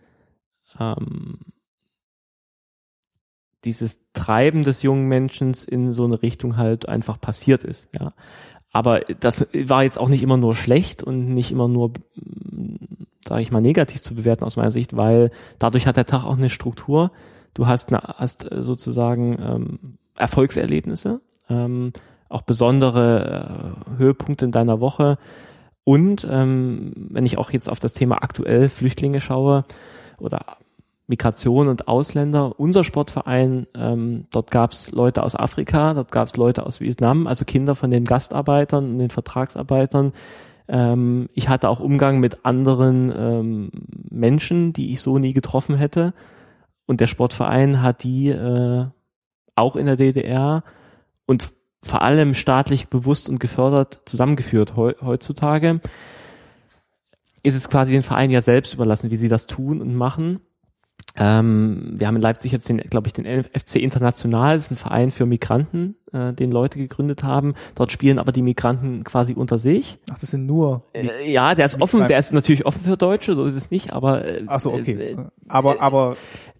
ähm, 0.78 1.38
dieses 3.64 4.10
Treiben 4.12 4.64
des 4.64 4.82
jungen 4.82 5.06
Menschen 5.06 5.54
in 5.68 5.92
so 5.92 6.04
eine 6.04 6.22
Richtung 6.22 6.56
halt 6.56 6.88
einfach 6.88 7.20
passiert 7.20 7.64
ist. 7.64 7.88
Ja. 7.98 8.14
Aber 8.72 9.00
das 9.00 9.48
war 9.52 9.82
jetzt 9.82 9.98
auch 9.98 10.08
nicht 10.08 10.22
immer 10.22 10.36
nur 10.36 10.54
schlecht 10.54 11.02
und 11.02 11.34
nicht 11.34 11.50
immer 11.50 11.68
nur, 11.68 11.92
sage 13.26 13.42
ich 13.42 13.50
mal, 13.50 13.60
negativ 13.60 14.02
zu 14.02 14.14
bewerten 14.14 14.44
aus 14.44 14.56
meiner 14.56 14.70
Sicht, 14.70 14.96
weil 14.96 15.30
dadurch 15.58 15.86
hat 15.86 15.96
der 15.96 16.06
Tag 16.06 16.24
auch 16.24 16.36
eine 16.36 16.50
Struktur. 16.50 17.10
Du 17.54 17.66
hast, 17.66 17.92
eine, 17.92 18.00
hast 18.00 18.50
äh, 18.50 18.62
sozusagen 18.62 19.38
ähm, 19.40 19.78
Erfolgserlebnisse, 20.16 21.20
ähm, 21.48 21.92
auch 22.28 22.42
besondere 22.42 23.74
äh, 23.88 23.98
Höhepunkte 23.98 24.44
in 24.44 24.52
deiner 24.52 24.80
Woche. 24.80 25.18
Und 25.82 26.26
ähm, 26.30 26.92
wenn 26.94 27.26
ich 27.26 27.38
auch 27.38 27.50
jetzt 27.50 27.68
auf 27.68 27.80
das 27.80 27.92
Thema 27.92 28.22
aktuell 28.22 28.68
Flüchtlinge 28.68 29.20
schaue 29.20 29.64
oder 30.20 30.58
Migration 31.10 31.66
und 31.66 31.88
Ausländer, 31.88 32.58
unser 32.58 32.84
Sportverein, 32.84 33.66
ähm, 33.74 34.26
dort 34.30 34.52
gab 34.52 34.70
es 34.70 34.92
Leute 34.92 35.24
aus 35.24 35.34
Afrika, 35.34 35.92
dort 35.92 36.12
gab 36.12 36.28
es 36.28 36.36
Leute 36.36 36.64
aus 36.64 36.80
Vietnam, 36.80 37.26
also 37.26 37.44
Kinder 37.44 37.74
von 37.74 37.90
den 37.90 38.04
Gastarbeitern 38.04 38.92
und 38.92 38.98
den 38.98 39.10
Vertragsarbeitern. 39.10 40.12
Ähm, 40.68 41.28
ich 41.34 41.48
hatte 41.48 41.68
auch 41.68 41.80
Umgang 41.80 42.20
mit 42.20 42.46
anderen 42.46 43.12
ähm, 43.14 43.70
Menschen, 44.08 44.72
die 44.72 44.92
ich 44.92 45.02
so 45.02 45.18
nie 45.18 45.32
getroffen 45.32 45.74
hätte. 45.74 46.14
Und 46.86 47.00
der 47.00 47.08
Sportverein 47.08 47.82
hat 47.82 48.04
die 48.04 48.28
äh, 48.28 48.86
auch 49.56 49.74
in 49.74 49.86
der 49.86 49.96
DDR 49.96 50.62
und 51.26 51.52
vor 51.82 52.02
allem 52.02 52.34
staatlich 52.34 52.86
bewusst 52.86 53.28
und 53.28 53.40
gefördert 53.40 54.02
zusammengeführt 54.04 54.76
he 54.76 54.94
heutzutage. 55.04 55.80
Ist 57.42 57.56
es 57.56 57.68
quasi 57.68 57.90
den 57.90 58.04
Verein 58.04 58.30
ja 58.30 58.42
selbst 58.42 58.74
überlassen, 58.74 59.10
wie 59.10 59.16
sie 59.16 59.28
das 59.28 59.48
tun 59.48 59.80
und 59.80 59.96
machen. 59.96 60.40
Ähm, 61.16 61.94
wir 61.96 62.06
haben 62.06 62.16
in 62.16 62.22
Leipzig 62.22 62.52
jetzt 62.52 62.68
den, 62.68 62.78
glaube 62.78 63.08
ich, 63.08 63.12
den 63.12 63.42
FC 63.44 63.76
International, 63.76 64.54
das 64.54 64.66
ist 64.66 64.70
ein 64.70 64.76
Verein 64.76 65.10
für 65.10 65.26
Migranten, 65.26 65.96
äh, 66.12 66.32
den 66.32 66.52
Leute 66.52 66.78
gegründet 66.78 67.24
haben. 67.24 67.54
Dort 67.74 67.90
spielen 67.90 68.18
aber 68.18 68.32
die 68.32 68.42
Migranten 68.42 69.02
quasi 69.02 69.34
unter 69.34 69.58
sich. 69.58 69.98
Ach, 70.10 70.18
das 70.18 70.30
sind 70.30 70.46
nur. 70.46 70.84
Äh, 70.92 71.30
ja, 71.30 71.54
der 71.54 71.66
ist 71.66 71.80
offen, 71.80 72.06
der 72.06 72.18
ist 72.18 72.32
natürlich 72.32 72.64
offen 72.64 72.82
für 72.82 72.96
Deutsche, 72.96 73.34
so 73.34 73.44
ist 73.44 73.56
es 73.56 73.70
nicht, 73.70 73.92
aber. 73.92 74.24
Äh, 74.24 74.44
Ach 74.46 74.60
so, 74.60 74.72
okay. 74.72 74.92
Äh, 74.92 75.16
aber, 75.48 75.80
aber. 75.82 76.16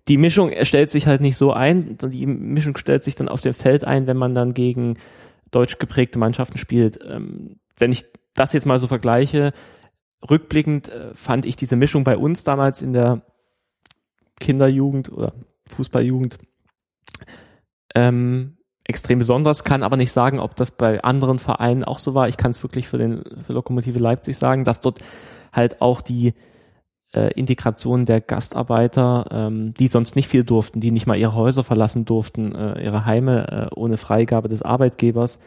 Die 0.09 0.17
Mischung 0.17 0.51
stellt 0.63 0.91
sich 0.91 1.07
halt 1.07 1.21
nicht 1.21 1.37
so 1.37 1.53
ein, 1.53 1.97
die 2.03 2.27
Mischung 2.27 2.77
stellt 2.77 3.05
sich 3.05 3.15
dann 3.15 3.29
auf 3.29 3.43
dem 3.43 3.55
Feld 3.55 3.85
ein, 3.85 4.09
wenn 4.09 4.17
man 4.17 4.35
dann 4.35 4.55
gegen 4.55 4.97
deutsch 5.53 5.79
geprägte 5.79 6.19
Mannschaften 6.19 6.59
spielt. 6.59 6.99
Ähm, 7.09 7.61
wenn 7.79 7.93
ich 7.93 8.07
das 8.35 8.53
jetzt 8.53 8.67
mal 8.67 8.81
so 8.81 8.89
vergleiche, 8.89 9.53
rückblickend 10.29 10.89
äh, 10.89 11.15
fand 11.15 11.47
ich 11.47 11.55
diese 11.55 11.77
Mischung 11.77 12.03
bei 12.03 12.17
uns 12.17 12.43
damals 12.43 12.83
in 12.83 12.93
der 12.93 13.23
Kinderjugend 14.41 15.13
oder 15.13 15.33
Fußballjugend 15.69 16.39
ähm, 17.95 18.57
extrem 18.85 19.19
besonders, 19.19 19.65
kann 19.65 19.83
aber 19.83 19.97
nicht 19.97 20.13
sagen, 20.13 20.41
ob 20.41 20.57
das 20.57 20.73
bei 20.73 21.03
anderen 21.03 21.39
Vereinen 21.39 21.85
auch 21.85 21.99
so 21.99 22.15
war. 22.15 22.29
Ich 22.29 22.37
kann 22.37 22.51
es 22.51 22.63
wirklich 22.63 22.89
für 22.89 22.99
den 22.99 23.23
für 23.47 23.53
Lokomotive 23.53 23.99
Leipzig 23.99 24.37
sagen, 24.37 24.65
dass 24.65 24.81
dort 24.81 25.01
halt 25.53 25.81
auch 25.81 26.01
die 26.01 26.35
äh, 27.15 27.33
Integration 27.35 28.05
der 28.07 28.21
Gastarbeiter, 28.21 29.27
ähm, 29.31 29.75
die 29.75 29.89
sonst 29.89 30.17
nicht 30.17 30.29
viel 30.29 30.45
durften, 30.45 30.81
die 30.81 30.91
nicht 30.91 31.07
mal 31.07 31.17
ihre 31.17 31.35
Häuser 31.35 31.65
verlassen 31.65 32.05
durften, 32.05 32.55
äh, 32.55 32.83
ihre 32.83 33.05
Heime 33.05 33.71
äh, 33.71 33.75
ohne 33.75 33.97
Freigabe 33.97 34.49
des 34.49 34.63
Arbeitgebers, 34.63 35.39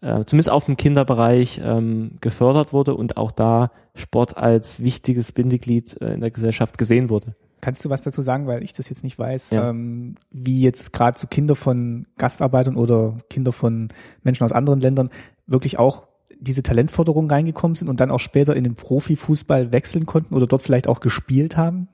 äh, 0.00 0.24
zumindest 0.24 0.50
auf 0.50 0.66
dem 0.66 0.76
Kinderbereich 0.76 1.60
ähm, 1.62 2.18
gefördert 2.20 2.72
wurde 2.72 2.94
und 2.94 3.16
auch 3.16 3.30
da 3.30 3.70
Sport 3.94 4.36
als 4.36 4.80
wichtiges 4.80 5.32
Bindeglied 5.32 6.00
äh, 6.00 6.14
in 6.14 6.20
der 6.20 6.30
Gesellschaft 6.30 6.78
gesehen 6.78 7.10
wurde. 7.10 7.34
Kannst 7.64 7.82
du 7.82 7.88
was 7.88 8.02
dazu 8.02 8.20
sagen, 8.20 8.46
weil 8.46 8.62
ich 8.62 8.74
das 8.74 8.90
jetzt 8.90 9.04
nicht 9.04 9.18
weiß, 9.18 9.48
ja. 9.48 9.70
ähm, 9.70 10.16
wie 10.30 10.60
jetzt 10.60 10.92
gerade 10.92 11.16
so 11.16 11.26
Kinder 11.26 11.54
von 11.54 12.04
Gastarbeitern 12.18 12.76
oder 12.76 13.16
Kinder 13.30 13.52
von 13.52 13.88
Menschen 14.22 14.44
aus 14.44 14.52
anderen 14.52 14.82
Ländern 14.82 15.08
wirklich 15.46 15.78
auch 15.78 16.02
diese 16.38 16.62
Talentförderung 16.62 17.30
reingekommen 17.30 17.74
sind 17.74 17.88
und 17.88 18.00
dann 18.00 18.10
auch 18.10 18.20
später 18.20 18.54
in 18.54 18.64
den 18.64 18.74
Profifußball 18.74 19.72
wechseln 19.72 20.04
konnten 20.04 20.34
oder 20.34 20.46
dort 20.46 20.60
vielleicht 20.60 20.88
auch 20.88 21.00
gespielt 21.00 21.56
haben? 21.56 21.88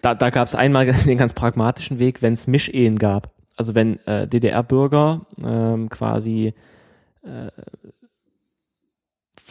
Da, 0.00 0.14
da 0.14 0.30
gab 0.30 0.48
es 0.48 0.54
einmal 0.54 0.86
den 1.06 1.18
ganz 1.18 1.34
pragmatischen 1.34 1.98
Weg, 1.98 2.22
wenn 2.22 2.32
es 2.32 2.46
Mischehen 2.46 2.98
gab. 2.98 3.30
Also 3.56 3.74
wenn 3.74 3.98
äh, 4.06 4.26
DDR-Bürger 4.26 5.26
ähm, 5.44 5.90
quasi 5.90 6.54
äh, 7.24 7.50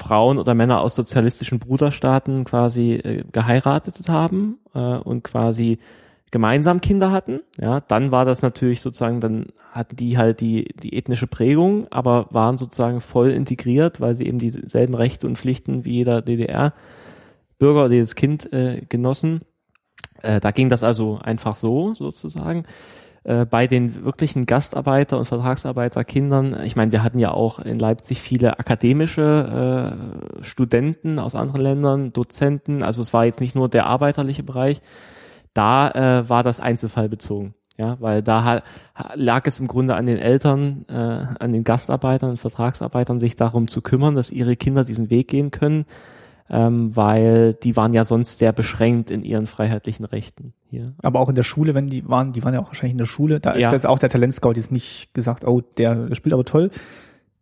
Frauen 0.04 0.38
oder 0.38 0.54
Männer 0.54 0.82
aus 0.82 0.96
sozialistischen 0.96 1.60
Bruderstaaten 1.60 2.44
quasi 2.44 2.94
äh, 2.94 3.24
geheiratet 3.32 4.10
haben 4.10 4.60
äh, 4.74 4.80
und 4.80 5.24
quasi 5.24 5.80
gemeinsam 6.34 6.82
Kinder 6.82 7.12
hatten, 7.12 7.42
ja, 7.60 7.80
dann 7.80 8.12
war 8.12 8.26
das 8.26 8.42
natürlich 8.42 8.82
sozusagen, 8.82 9.22
dann 9.22 9.48
hatten 9.72 9.96
die 9.96 10.18
halt 10.18 10.42
die, 10.42 10.66
die 10.82 10.98
ethnische 10.98 11.28
Prägung, 11.28 11.88
aber 11.92 12.26
waren 12.32 12.58
sozusagen 12.58 13.02
voll 13.02 13.30
integriert, 13.30 14.02
weil 14.02 14.16
sie 14.16 14.26
eben 14.26 14.40
dieselben 14.40 14.96
Rechte 14.96 15.28
und 15.28 15.38
Pflichten 15.38 15.86
wie 15.86 15.92
jeder 15.92 16.24
DDR-Bürger 16.24 17.86
oder 17.86 17.94
jedes 17.94 18.16
Kind 18.16 18.52
äh, 18.52 18.82
genossen. 18.90 19.42
Äh, 20.24 20.40
da 20.40 20.50
ging 20.50 20.70
das 20.70 20.82
also 20.82 21.20
einfach 21.22 21.56
so, 21.56 21.94
sozusagen. 21.94 22.64
Äh, 23.24 23.46
bei 23.46 23.68
den 23.68 24.04
wirklichen 24.04 24.46
Gastarbeiter- 24.46 25.18
und 25.18 25.26
Vertragsarbeiterkindern, 25.26 26.64
ich 26.66 26.76
meine, 26.76 26.92
wir 26.92 27.04
hatten 27.04 27.20
ja 27.20 27.32
auch 27.32 27.60
in 27.60 27.80
Leipzig 27.80 28.22
viele 28.22 28.60
akademische 28.60 29.96
äh, 30.40 30.44
Studenten 30.44 31.20
aus 31.20 31.34
anderen 31.34 31.62
Ländern, 31.62 32.12
Dozenten, 32.12 32.84
also 32.84 33.02
es 33.02 33.14
war 33.14 33.26
jetzt 33.26 33.40
nicht 33.40 33.56
nur 33.56 33.70
der 33.70 33.86
arbeiterliche 33.86 34.44
Bereich, 34.44 34.82
da 35.54 35.90
äh, 35.92 36.30
war 36.30 36.44
das 36.44 36.60
einzelfallbezogen. 36.60 37.54
Ja, 37.76 37.98
weil 38.00 38.22
da 38.22 38.62
lag 39.16 39.48
es 39.48 39.60
im 39.60 39.68
Grunde 39.68 39.96
an 39.96 40.06
den 40.06 40.20
Eltern, 40.20 40.86
äh, 40.90 40.94
an 40.94 41.54
den 41.54 41.64
Gastarbeitern 41.64 42.30
und 42.30 42.38
Vertragsarbeitern, 42.38 43.20
sich 43.20 43.36
darum 43.36 43.68
zu 43.68 43.82
kümmern, 43.82 44.14
dass 44.14 44.30
ihre 44.30 44.56
Kinder 44.56 44.84
diesen 44.84 45.10
Weg 45.10 45.28
gehen 45.28 45.50
können 45.50 45.86
ähm, 46.50 46.96
weil 46.96 47.54
die 47.54 47.76
waren 47.76 47.94
ja 47.94 48.06
sonst 48.06 48.38
sehr 48.38 48.52
beschränkt 48.52 49.10
in 49.10 49.24
ihren 49.24 49.48
freiheitlichen 49.48 50.06
Rechten 50.06 50.54
hier. 50.70 50.94
Aber 51.02 51.20
auch 51.20 51.30
in 51.30 51.36
der 51.36 51.44
Schule, 51.44 51.74
wenn 51.74 51.88
die 51.88 52.08
waren, 52.08 52.34
die 52.34 52.44
waren 52.44 52.54
ja 52.54 52.62
auch 52.62 52.68
wahrscheinlich 52.68 52.94
in 52.94 52.98
der 52.98 53.06
Schule, 53.06 53.40
da 53.40 53.52
ist 53.52 53.62
ja. 53.62 53.72
jetzt 53.72 53.86
auch 53.86 54.00
der 54.00 54.10
Talentscout 54.10 54.54
jetzt 54.54 54.72
nicht 54.72 55.14
gesagt, 55.14 55.46
oh, 55.46 55.62
der 55.78 56.14
spielt 56.14 56.34
aber 56.34 56.46
toll. 56.46 56.70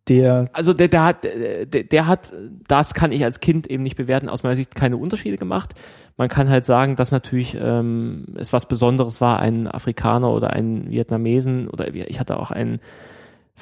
Der 0.08 0.50
also 0.52 0.72
der, 0.72 0.88
der 0.88 1.04
hat, 1.04 1.24
der, 1.24 1.84
der 1.84 2.06
hat, 2.08 2.32
das 2.66 2.92
kann 2.92 3.12
ich 3.12 3.24
als 3.24 3.38
Kind 3.38 3.68
eben 3.68 3.84
nicht 3.84 3.96
bewerten, 3.96 4.28
aus 4.28 4.42
meiner 4.42 4.56
Sicht 4.56 4.74
keine 4.74 4.96
Unterschiede 4.96 5.36
gemacht. 5.36 5.74
Man 6.16 6.28
kann 6.28 6.48
halt 6.48 6.64
sagen, 6.64 6.96
dass 6.96 7.12
natürlich 7.12 7.56
ähm, 7.58 8.26
es 8.34 8.52
was 8.52 8.66
Besonderes 8.66 9.20
war, 9.20 9.38
ein 9.38 9.68
Afrikaner 9.68 10.30
oder 10.32 10.50
ein 10.50 10.90
Vietnamesen 10.90 11.68
oder 11.68 11.94
ich 11.94 12.18
hatte 12.18 12.38
auch 12.38 12.50
einen 12.50 12.80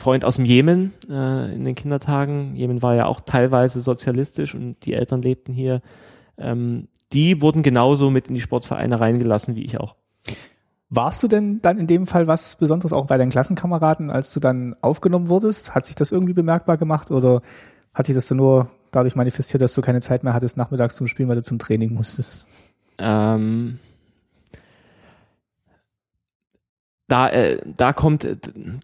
Freund 0.00 0.24
aus 0.24 0.36
dem 0.36 0.44
Jemen 0.44 0.92
äh, 1.08 1.54
in 1.54 1.64
den 1.64 1.74
Kindertagen. 1.74 2.56
Jemen 2.56 2.82
war 2.82 2.94
ja 2.94 3.06
auch 3.06 3.20
teilweise 3.20 3.80
sozialistisch 3.80 4.54
und 4.54 4.76
die 4.84 4.94
Eltern 4.94 5.22
lebten 5.22 5.52
hier. 5.52 5.82
Ähm, 6.38 6.88
die 7.12 7.40
wurden 7.42 7.62
genauso 7.62 8.10
mit 8.10 8.28
in 8.28 8.34
die 8.34 8.40
Sportvereine 8.40 8.98
reingelassen 8.98 9.54
wie 9.56 9.64
ich 9.64 9.78
auch. 9.78 9.96
Warst 10.88 11.22
du 11.22 11.28
denn 11.28 11.60
dann 11.62 11.78
in 11.78 11.86
dem 11.86 12.06
Fall 12.06 12.26
was 12.26 12.56
Besonderes 12.56 12.92
auch 12.92 13.06
bei 13.06 13.16
deinen 13.16 13.30
Klassenkameraden, 13.30 14.10
als 14.10 14.32
du 14.32 14.40
dann 14.40 14.74
aufgenommen 14.80 15.28
wurdest? 15.28 15.74
Hat 15.74 15.86
sich 15.86 15.94
das 15.94 16.10
irgendwie 16.10 16.32
bemerkbar 16.32 16.78
gemacht 16.78 17.10
oder 17.12 17.42
hat 17.94 18.06
sich 18.06 18.14
das 18.14 18.26
so 18.26 18.34
nur 18.34 18.70
dadurch 18.90 19.14
manifestiert, 19.14 19.62
dass 19.62 19.74
du 19.74 19.82
keine 19.82 20.00
Zeit 20.00 20.24
mehr 20.24 20.34
hattest 20.34 20.56
nachmittags 20.56 20.96
zum 20.96 21.06
Spielen, 21.06 21.28
weil 21.28 21.36
du 21.36 21.42
zum 21.42 21.60
Training 21.60 21.94
musstest? 21.94 22.46
Ähm, 22.98 23.78
da, 27.10 27.28
äh, 27.28 27.58
da 27.76 27.92
kommt 27.92 28.24
äh, 28.24 28.36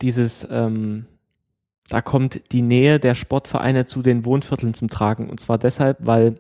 dieses, 0.03 0.47
ähm, 0.51 1.07
da 1.89 2.03
kommt 2.03 2.53
die 2.53 2.63
Nähe 2.63 2.99
der 2.99 3.15
Sportvereine 3.15 3.85
zu 3.85 4.03
den 4.03 4.25
Wohnvierteln 4.25 4.75
zum 4.75 4.91
Tragen. 4.91 5.31
Und 5.31 5.39
zwar 5.41 5.59
deshalb, 5.59 5.99
weil 6.01 6.37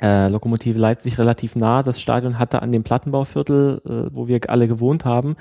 äh, 0.00 0.28
Lokomotive 0.28 0.78
Leipzig 0.78 1.18
relativ 1.18 1.56
nah 1.56 1.82
das 1.82 2.00
Stadion 2.00 2.38
hatte 2.38 2.62
an 2.62 2.70
dem 2.70 2.84
Plattenbauviertel, 2.84 3.80
äh, 3.84 4.14
wo 4.14 4.28
wir 4.28 4.40
alle 4.48 4.68
gewohnt 4.68 5.04
haben, 5.04 5.36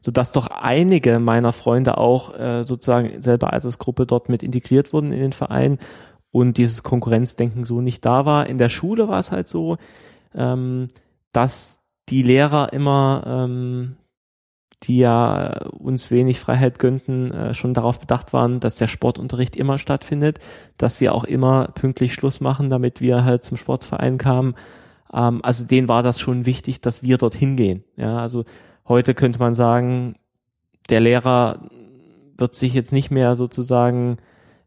so 0.00 0.10
dass 0.10 0.32
doch 0.32 0.48
einige 0.48 1.18
meiner 1.20 1.52
Freunde 1.52 1.96
auch 1.98 2.38
äh, 2.38 2.64
sozusagen 2.64 3.22
selber 3.22 3.52
Altersgruppe 3.52 4.06
dort 4.06 4.28
mit 4.28 4.42
integriert 4.42 4.92
wurden 4.92 5.12
in 5.12 5.20
den 5.20 5.32
Verein 5.32 5.78
und 6.32 6.56
dieses 6.56 6.82
Konkurrenzdenken 6.82 7.64
so 7.64 7.80
nicht 7.80 8.04
da 8.04 8.26
war. 8.26 8.48
In 8.48 8.58
der 8.58 8.68
Schule 8.68 9.08
war 9.08 9.20
es 9.20 9.30
halt 9.30 9.46
so, 9.46 9.76
ähm, 10.34 10.88
dass 11.32 11.78
die 12.08 12.22
Lehrer 12.22 12.72
immer 12.72 13.22
ähm, 13.26 13.96
die 14.84 14.98
ja 14.98 15.66
uns 15.68 16.10
wenig 16.10 16.40
Freiheit 16.40 16.78
gönnten, 16.78 17.30
äh, 17.30 17.54
schon 17.54 17.74
darauf 17.74 18.00
bedacht 18.00 18.32
waren, 18.32 18.60
dass 18.60 18.76
der 18.76 18.88
Sportunterricht 18.88 19.56
immer 19.56 19.78
stattfindet, 19.78 20.38
dass 20.76 21.00
wir 21.00 21.14
auch 21.14 21.24
immer 21.24 21.68
pünktlich 21.74 22.14
Schluss 22.14 22.40
machen, 22.40 22.68
damit 22.68 23.00
wir 23.00 23.24
halt 23.24 23.44
zum 23.44 23.56
Sportverein 23.56 24.18
kamen. 24.18 24.54
Ähm, 25.12 25.40
also 25.42 25.64
denen 25.64 25.88
war 25.88 26.02
das 26.02 26.18
schon 26.18 26.46
wichtig, 26.46 26.80
dass 26.80 27.02
wir 27.02 27.16
dorthin 27.18 27.56
gehen. 27.56 27.84
Ja, 27.96 28.18
also 28.18 28.44
heute 28.88 29.14
könnte 29.14 29.38
man 29.38 29.54
sagen, 29.54 30.16
der 30.88 31.00
Lehrer 31.00 31.60
wird 32.36 32.54
sich 32.54 32.74
jetzt 32.74 32.92
nicht 32.92 33.10
mehr 33.10 33.36
sozusagen, 33.36 34.16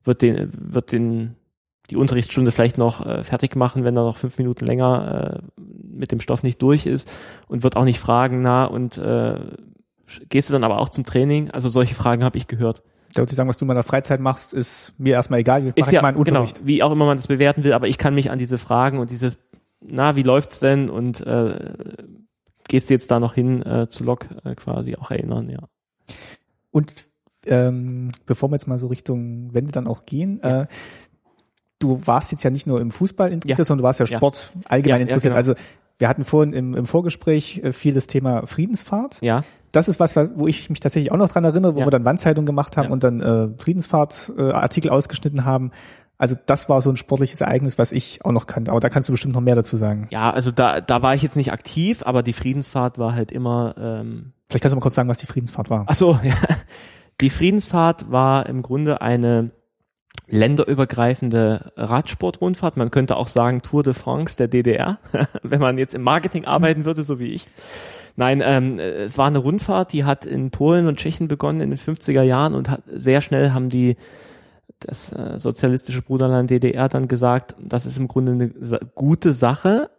wird 0.04 0.22
den, 0.22 0.52
wird 0.54 0.94
den, 0.94 1.36
die 1.90 1.98
Unterrichtsstunde 1.98 2.52
vielleicht 2.52 2.78
noch 2.78 3.06
äh, 3.06 3.24
fertig 3.24 3.58
machen, 3.58 3.84
wenn 3.84 3.98
er 3.98 4.04
noch 4.04 4.18
fünf 4.18 4.38
Minuten 4.38 4.66
länger 4.66 5.42
äh, 5.58 5.62
mit 5.96 6.12
dem 6.12 6.22
Stoff 6.22 6.42
nicht 6.42 6.62
durch 6.62 6.86
ist 6.86 7.10
und 7.48 7.64
wird 7.64 7.76
auch 7.76 7.84
nicht 7.84 8.00
fragen, 8.00 8.42
na, 8.42 8.66
und 8.66 8.98
äh, 8.98 9.40
Gehst 10.30 10.50
du 10.50 10.54
dann 10.54 10.64
aber 10.64 10.80
auch 10.80 10.90
zum 10.90 11.06
Training? 11.06 11.52
Also 11.52 11.70
solche 11.70 11.96
Fragen 11.96 12.24
habe 12.24 12.38
ich 12.38 12.48
gehört. 12.48 12.84
Da 13.14 13.22
würde 13.22 13.32
ich 13.32 13.36
sagen, 13.38 13.48
was 13.48 13.58
du 13.58 13.64
in 13.64 13.68
meiner 13.68 13.84
Freizeit 13.84 14.20
machst, 14.20 14.54
ist 14.54 14.94
mir 14.98 15.14
erstmal 15.14 15.40
egal. 15.40 15.68
Ich 15.68 15.78
ist 15.78 15.92
ja, 15.92 16.02
meinen 16.02 16.16
genau, 16.16 16.42
Unterricht. 16.42 16.58
Genau, 16.58 16.68
wie 16.68 16.84
auch 16.84 16.92
immer 16.92 17.06
man 17.06 17.18
das 17.18 17.28
bewerten 17.28 17.64
will, 17.64 17.74
aber 17.74 17.88
ich 17.88 17.98
kann 17.98 18.14
mich 18.14 18.30
an 18.30 18.38
diese 18.38 18.58
Fragen 18.58 19.00
und 19.00 19.10
dieses, 19.10 19.38
na, 19.80 20.16
wie 20.16 20.24
läuft's 20.24 20.60
denn 20.60 20.90
und 20.90 21.22
äh, 21.22 21.74
gehst 22.68 22.90
du 22.90 22.94
jetzt 22.94 23.10
da 23.12 23.20
noch 23.20 23.34
hin 23.34 23.62
äh, 23.64 23.88
zu 23.88 24.04
Lok 24.04 24.28
äh, 24.44 24.56
quasi 24.56 24.96
auch 24.96 25.12
erinnern, 25.12 25.50
ja. 25.50 25.60
Und 26.72 26.92
ähm, 27.46 28.10
bevor 28.26 28.50
wir 28.50 28.56
jetzt 28.56 28.68
mal 28.68 28.78
so 28.78 28.88
Richtung 28.88 29.54
Wende 29.54 29.72
dann 29.72 29.88
auch 29.88 30.06
gehen, 30.06 30.42
ja. 30.44 30.64
äh, 30.64 30.68
du 31.80 32.06
warst 32.06 32.32
jetzt 32.32 32.44
ja 32.44 32.50
nicht 32.50 32.68
nur 32.68 32.82
im 32.82 32.92
Fußball 32.92 33.32
interessiert, 33.32 33.60
ja. 33.60 33.64
sondern 33.64 33.82
du 33.82 33.86
warst 33.86 34.00
ja 34.00 34.08
Sport 34.08 34.54
allgemein 34.66 35.02
interessiert. 35.02 35.32
Genau. 35.32 35.38
Also 35.38 35.54
wir 35.98 36.10
hatten 36.10 36.26
vorhin 36.26 36.54
im, 36.54 36.74
im 36.76 36.86
Vorgespräch 36.86 37.62
äh, 37.64 37.72
viel 37.72 37.94
das 37.94 38.08
Thema 38.08 38.46
Friedensfahrt. 38.46 39.22
Ja. 39.22 39.44
Das 39.76 39.88
ist 39.88 40.00
was, 40.00 40.16
wo 40.16 40.48
ich 40.48 40.70
mich 40.70 40.80
tatsächlich 40.80 41.12
auch 41.12 41.18
noch 41.18 41.30
dran 41.30 41.44
erinnere, 41.44 41.76
wo 41.76 41.80
ja. 41.80 41.86
wir 41.86 41.92
dann 41.92 42.06
Wandzeitung 42.06 42.46
gemacht 42.46 42.78
haben 42.78 42.86
ja. 42.86 42.92
und 42.92 43.04
dann 43.04 43.20
äh, 43.20 43.50
Friedensfahrt-Artikel 43.58 44.90
äh, 44.90 44.92
ausgeschnitten 44.92 45.44
haben. 45.44 45.72
Also 46.18 46.36
das 46.46 46.70
war 46.70 46.82
so 46.82 46.90
ein 46.90 46.96
sportliches 46.96 47.42
Ereignis, 47.42 47.78
was 47.78 47.92
ich 47.92 48.24
auch 48.24 48.32
noch 48.32 48.48
kannte. 48.48 48.72
Aber 48.72 48.80
da 48.80 48.88
kannst 48.88 49.10
du 49.10 49.14
bestimmt 49.14 49.34
noch 49.34 49.42
mehr 49.42 49.56
dazu 49.56 49.76
sagen. 49.76 50.08
Ja, 50.12 50.32
also 50.32 50.52
da, 50.52 50.80
da 50.80 51.02
war 51.02 51.14
ich 51.14 51.24
jetzt 51.24 51.36
nicht 51.36 51.52
aktiv, 51.52 52.04
aber 52.06 52.24
die 52.24 52.32
Friedensfahrt 52.32 52.98
war 52.98 53.14
halt 53.16 53.34
immer. 53.34 53.76
Ähm 53.78 54.32
Vielleicht 54.50 54.62
kannst 54.62 54.72
du 54.72 54.78
mal 54.78 54.82
kurz 54.82 54.96
sagen, 54.96 55.10
was 55.10 55.18
die 55.18 55.26
Friedensfahrt 55.26 55.70
war. 55.70 55.84
Ach 55.88 55.96
so, 55.96 56.20
ja. 56.24 56.36
Die 57.20 57.30
Friedensfahrt 57.30 58.10
war 58.10 58.46
im 58.48 58.62
Grunde 58.62 59.02
eine 59.02 59.52
länderübergreifende 60.28 61.74
Radsportrundfahrt. 61.76 62.78
Man 62.78 62.92
könnte 62.92 63.18
auch 63.18 63.28
sagen 63.28 63.62
Tour 63.62 63.84
de 63.84 63.94
France 63.94 64.38
der 64.38 64.48
DDR, 64.48 65.00
wenn 65.44 65.60
man 65.60 65.78
jetzt 65.78 65.94
im 65.94 66.02
Marketing 66.02 66.46
arbeiten 66.46 66.86
würde, 66.86 67.04
so 67.04 67.20
wie 67.20 67.34
ich. 67.34 67.46
Nein, 68.16 68.42
ähm, 68.44 68.80
es 68.80 69.18
war 69.18 69.28
eine 69.28 69.40
Rundfahrt, 69.40 69.92
die 69.92 70.06
hat 70.06 70.26
in 70.26 70.52
Polen 70.52 70.88
und 70.88 70.98
Tschechien 70.98 71.28
begonnen 71.28 71.62
in 71.62 71.70
den 71.70 71.80
50er 71.80 72.22
Jahren 72.22 72.54
und 72.54 72.70
hat, 72.70 72.82
sehr 72.88 73.22
schnell 73.22 73.52
haben 73.52 73.70
die 73.70 73.98
das 74.80 75.12
äh, 75.12 75.40
sozialistische 75.40 76.02
Bruderland 76.02 76.50
DDR 76.50 76.90
dann 76.90 77.08
gesagt, 77.08 77.56
das 77.60 77.86
ist 77.86 77.98
im 77.98 78.08
Grunde 78.08 78.32
eine 78.34 78.50
gute 78.94 79.34
Sache. 79.34 79.90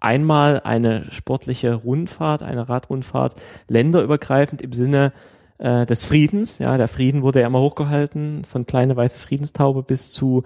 Einmal 0.00 0.60
eine 0.60 1.10
sportliche 1.10 1.74
Rundfahrt, 1.74 2.42
eine 2.42 2.68
Radrundfahrt, 2.68 3.34
länderübergreifend 3.66 4.62
im 4.62 4.72
Sinne 4.72 5.12
äh, 5.58 5.86
des 5.86 6.04
Friedens. 6.04 6.58
Ja, 6.58 6.76
der 6.76 6.88
Frieden 6.88 7.22
wurde 7.22 7.40
ja 7.40 7.46
immer 7.48 7.60
hochgehalten, 7.60 8.44
von 8.44 8.64
kleine 8.64 8.96
weiße 8.96 9.18
Friedenstaube 9.18 9.82
bis 9.82 10.12
zu 10.12 10.44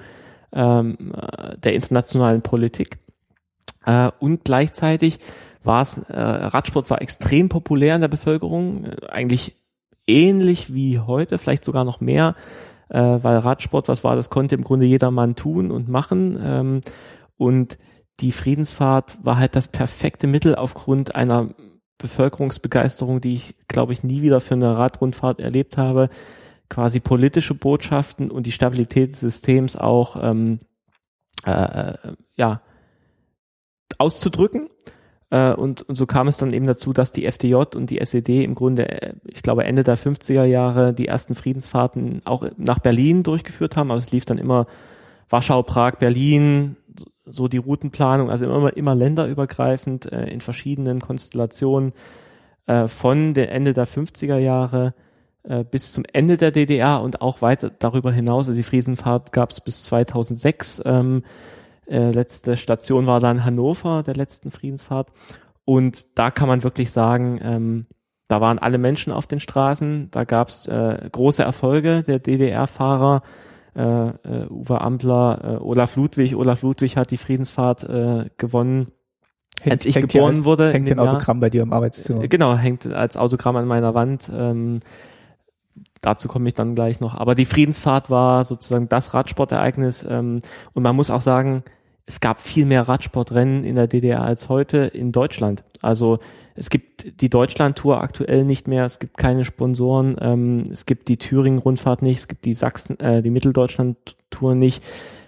ähm, 0.53 1.13
äh, 1.15 1.59
der 1.59 1.75
internationalen 1.75 2.41
Politik. 2.41 2.99
Äh, 3.85 4.11
und 4.21 4.45
gleichzeitig 4.45 5.19
war 5.65 5.83
es, 5.83 5.99
äh, 5.99 6.21
Radsport 6.21 6.91
war 6.91 7.03
extrem 7.03 7.49
populär 7.49 7.95
in 7.95 8.01
der 8.01 8.09
Bevölkerung, 8.09 8.85
äh, 8.85 9.07
eigentlich 9.09 9.57
ähnlich 10.07 10.75
wie 10.75 10.99
heute, 10.99 11.39
vielleicht 11.39 11.65
sogar 11.65 11.85
noch 11.85 12.01
mehr, 12.01 12.35
äh, 12.89 13.01
weil 13.01 13.39
Radsport, 13.39 13.89
was 13.89 14.05
war, 14.05 14.17
das 14.17 14.31
konnte 14.31 14.55
im 14.55 14.65
Grunde 14.65 14.87
jedermann 14.87 15.37
tun 15.37 15.71
und 15.71 15.89
machen. 15.89 16.39
Ähm, 16.43 16.81
und 17.37 17.79
die 18.21 18.33
Friedensfahrt 18.33 19.19
war 19.23 19.39
halt 19.39 19.57
das 19.57 19.69
perfekte 19.69 20.27
Mittel 20.27 20.55
aufgrund 20.55 21.15
einer 21.15 21.51
Bevölkerungsbegeisterung, 21.99 23.21
die 23.21 23.35
ich, 23.35 23.55
glaube 23.69 23.93
ich, 23.93 24.03
nie 24.03 24.23
wieder 24.23 24.41
für 24.41 24.55
eine 24.55 24.77
Radrundfahrt 24.77 25.41
erlebt 25.41 25.77
habe, 25.77 26.11
quasi 26.69 27.01
politische 27.01 27.55
Botschaften 27.55 28.31
und 28.31 28.47
die 28.47 28.53
Stabilität 28.53 29.13
des 29.13 29.21
Systems 29.21 29.77
auch 29.77 30.17
ähm, 30.21 30.61
äh, 31.47 31.51
äh 31.51 31.97
ja 32.37 32.63
auszudrücken. 33.99 34.69
Äh, 35.33 35.55
und, 35.55 35.81
und 35.89 35.95
so 35.95 36.05
kam 36.05 36.29
es 36.29 36.37
dann 36.37 36.53
eben 36.53 36.67
dazu, 36.67 36.93
dass 36.93 37.11
die 37.11 37.25
FDJ 37.25 37.55
und 37.75 37.89
die 37.89 38.01
SED 38.01 38.45
im 38.45 38.55
Grunde, 38.55 38.87
äh, 38.89 39.15
ich 39.25 39.43
glaube, 39.43 39.65
Ende 39.65 39.83
der 39.83 39.97
50er 39.97 40.45
Jahre 40.45 40.93
die 40.93 41.09
ersten 41.09 41.35
Friedensfahrten 41.35 42.21
auch 42.27 42.45
nach 42.59 42.81
Berlin 42.81 43.23
durchgeführt 43.23 43.77
haben. 43.77 43.91
Aber 43.91 43.99
es 43.99 44.13
lief 44.13 44.27
dann 44.27 44.37
immer 44.37 44.67
Warschau, 45.31 45.63
Prag, 45.63 45.97
Berlin, 45.97 46.77
so 47.25 47.49
die 47.49 47.57
Routenplanung, 47.57 48.31
also 48.31 48.45
immer, 48.45 48.77
immer 48.77 48.95
länderübergreifend 48.95 50.13
äh, 50.13 50.27
in 50.27 50.43
verschiedenen 50.43 51.01
Konstellationen 51.01 51.93
von 52.87 53.35
der 53.35 53.51
Ende 53.51 53.73
der 53.73 53.89
50er 53.89 54.39
Jahre 54.39 54.95
bis 55.73 55.93
zum 55.93 56.05
Ende 56.13 56.37
der 56.37 56.53
DDR 56.53 57.03
und 57.03 57.21
auch 57.21 57.43
weiter 57.43 57.73
darüber 57.77 58.13
hinaus. 58.13 58.47
Also 58.47 58.55
die 58.55 58.63
Friesenfahrt 58.63 59.33
gab 59.33 59.51
es 59.51 59.61
bis 59.61 59.83
2006. 59.83 60.81
Ähm, 60.85 61.25
äh, 61.93 62.11
letzte 62.11 62.57
Station 62.57 63.07
war 63.07 63.21
dann 63.21 63.45
Hannover, 63.45 64.03
der 64.03 64.15
letzten 64.15 64.51
Friedensfahrt. 64.51 65.13
Und 65.65 66.05
da 66.15 66.31
kann 66.31 66.49
man 66.49 66.65
wirklich 66.65 66.91
sagen, 66.91 67.39
ähm, 67.43 67.87
da 68.29 68.41
waren 68.41 68.59
alle 68.59 68.79
Menschen 68.79 69.13
auf 69.13 69.27
den 69.27 69.41
Straßen, 69.41 70.09
da 70.11 70.25
gab 70.25 70.49
es 70.49 70.67
äh, 70.67 71.09
große 71.13 71.43
Erfolge 71.43 72.03
der 72.03 72.19
DDR-Fahrer 72.19 73.23
äh, 73.75 73.83
äh, 73.83 74.47
Uwe 74.51 74.81
Ambler, 74.81 75.41
äh, 75.43 75.63
Olaf 75.63 75.97
Ludwig. 75.97 76.35
Olaf 76.35 76.63
Ludwig 76.63 76.97
hat 76.97 77.11
die 77.11 77.17
Friedensfahrt 77.17 77.85
äh, 77.85 78.31
gewonnen. 78.37 78.89
Hängt, 79.61 79.73
als 79.73 79.85
ich 79.85 79.95
geboren 79.95 80.37
als, 80.37 80.45
wurde. 80.45 80.73
Hängt 80.73 80.91
ein 80.91 80.99
Autogramm 80.99 81.41
bei 81.41 81.51
dir 81.51 81.63
im 81.63 81.73
Arbeitszimmer. 81.73 82.25
Äh, 82.25 82.29
genau, 82.29 82.57
hängt 82.57 82.87
als 82.87 83.17
Autogramm 83.17 83.57
an 83.57 83.67
meiner 83.67 83.95
Wand. 83.95 84.31
Ähm, 84.35 84.81
dazu 86.01 86.29
komme 86.29 86.49
ich 86.49 86.55
dann 86.55 86.75
gleich 86.75 87.01
noch. 87.01 87.15
Aber 87.15 87.35
die 87.35 87.45
Friedensfahrt 87.45 88.11
war 88.11 88.45
sozusagen 88.45 88.89
das 88.89 89.15
Radsportereignis. 89.15 90.05
Ähm, 90.09 90.41
und 90.75 90.83
man 90.83 90.97
muss 90.97 91.11
auch 91.11 91.23
sagen, 91.23 91.63
es 92.07 92.21
gab 92.21 92.41
viel 92.41 92.67
mehr 92.67 92.89
Radsportrennen 92.89 93.65
in 93.65 93.77
der 93.77 93.87
DDR 93.87 94.23
als 94.23 94.49
heute 94.49 94.79
in 94.79 95.13
Deutschland. 95.13 95.63
Also 95.81 96.19
es 96.55 96.69
gibt 96.69 97.21
die 97.21 97.31
Deutschland-Tour 97.31 98.03
aktuell 98.03 98.45
nicht 98.45 98.69
mehr, 98.69 98.85
es 98.85 98.99
gibt 98.99 99.17
keine 99.17 99.45
Sponsoren, 99.45 100.17
ähm, 100.21 100.65
es 100.71 100.87
gibt 100.87 101.09
die 101.09 101.17
Thüringen-Rundfahrt 101.17 102.03
nicht, 102.03 102.19
es 102.19 102.29
gibt 102.29 102.45
die 102.45 102.55
Sachsen, 102.55 102.99
äh, 103.01 103.23
die 103.23 103.31
Mitteldeutschland-Tour 103.31 104.55
nicht. 104.55 104.83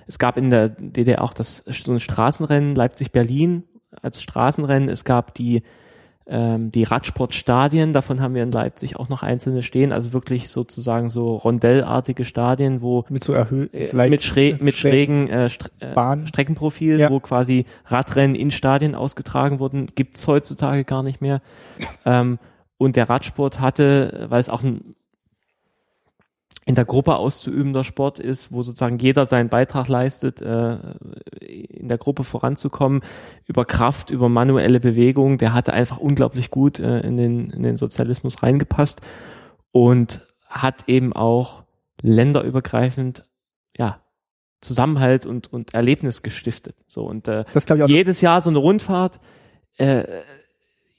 Es 0.06 0.18
gab 0.18 0.37
in 0.37 0.50
der 0.50 0.68
DDR 0.68 1.22
auch 1.22 1.32
das 1.32 1.64
so 1.66 1.92
ein 1.92 2.00
Straßenrennen 2.00 2.74
Leipzig-Berlin 2.74 3.64
als 4.02 4.22
Straßenrennen. 4.22 4.88
Es 4.88 5.04
gab 5.04 5.34
die 5.34 5.62
ähm, 6.26 6.72
die 6.72 6.84
Radsportstadien, 6.84 7.92
davon 7.92 8.20
haben 8.20 8.34
wir 8.34 8.42
in 8.42 8.50
Leipzig 8.50 8.96
auch 8.96 9.08
noch 9.08 9.22
einzelne 9.22 9.62
stehen, 9.62 9.92
also 9.92 10.12
wirklich 10.12 10.48
sozusagen 10.48 11.10
so 11.10 11.37
rondellartige 11.37 12.24
Stadien, 12.24 12.80
wo 12.80 13.04
mit 13.10 13.22
so 13.22 13.34
erhöht 13.34 13.74
äh, 13.74 14.08
mit, 14.08 14.22
schrä 14.22 14.56
mit 14.58 14.74
schrägen 14.74 15.28
äh, 15.28 15.48
St 15.48 15.70
äh, 15.80 16.26
Streckenprofil, 16.26 16.98
ja. 16.98 17.10
wo 17.10 17.20
quasi 17.20 17.66
Radrennen 17.87 18.34
in 18.34 18.50
Stadien 18.50 18.94
ausgetragen 18.94 19.58
wurden, 19.58 19.87
gibt's 19.94 20.26
heutzutage 20.26 20.84
gar 20.84 21.02
nicht 21.02 21.20
mehr. 21.20 21.42
ähm, 22.06 22.38
und 22.78 22.96
der 22.96 23.08
Radsport 23.08 23.60
hatte, 23.60 24.26
weil 24.28 24.40
es 24.40 24.48
auch 24.48 24.62
ein 24.62 24.94
in 26.67 26.75
der 26.75 26.85
Gruppe 26.85 27.17
auszuübender 27.17 27.85
Sport 27.85 28.19
ist, 28.19 28.51
wo 28.51 28.62
sozusagen 28.62 28.99
jeder 28.99 29.27
seinen 29.27 29.51
Beitrag 29.51 29.88
leistet, 29.88 30.40
äh, 30.40 30.79
in 31.40 31.88
der 31.88 31.99
Gruppe 31.99 32.25
voranzukommen, 32.25 33.03
über 33.47 33.64
Kraft, 33.64 34.11
über 34.11 34.29
manuelle 34.29 34.81
Bewegung, 34.81 35.37
der 35.37 35.53
hatte 35.53 35.75
einfach 35.75 35.99
unglaublich 35.99 36.51
gut 36.51 36.79
äh, 36.79 37.01
in, 37.01 37.17
den, 37.17 37.51
in 37.51 37.62
den 37.62 37.77
Sozialismus 37.77 38.43
reingepasst 38.43 39.03
und 39.73 40.21
hat 40.47 40.85
eben 40.88 41.12
auch 41.12 41.64
länderübergreifend, 42.01 43.25
ja, 43.77 44.01
Zusammenhalt 44.61 45.27
und, 45.27 45.53
und 45.53 45.75
Erlebnis 45.75 46.23
gestiftet. 46.23 46.77
So 46.88 47.05
und 47.05 47.29
äh, 47.29 47.45
jedes 47.87 48.23
Jahr 48.23 48.40
so 48.40 48.49
eine 48.49 48.59
Rundfahrt, 48.59 49.21
äh, 49.77 50.05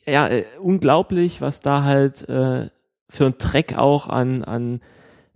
ja, 0.05 0.27
äh, 0.27 0.43
unglaublich, 0.61 1.41
was 1.41 1.61
da 1.61 1.83
halt 1.83 2.29
äh, 2.29 2.69
für 3.09 3.25
einen 3.25 3.37
Treck 3.39 3.75
auch 3.75 4.07
an, 4.07 4.43
an 4.43 4.81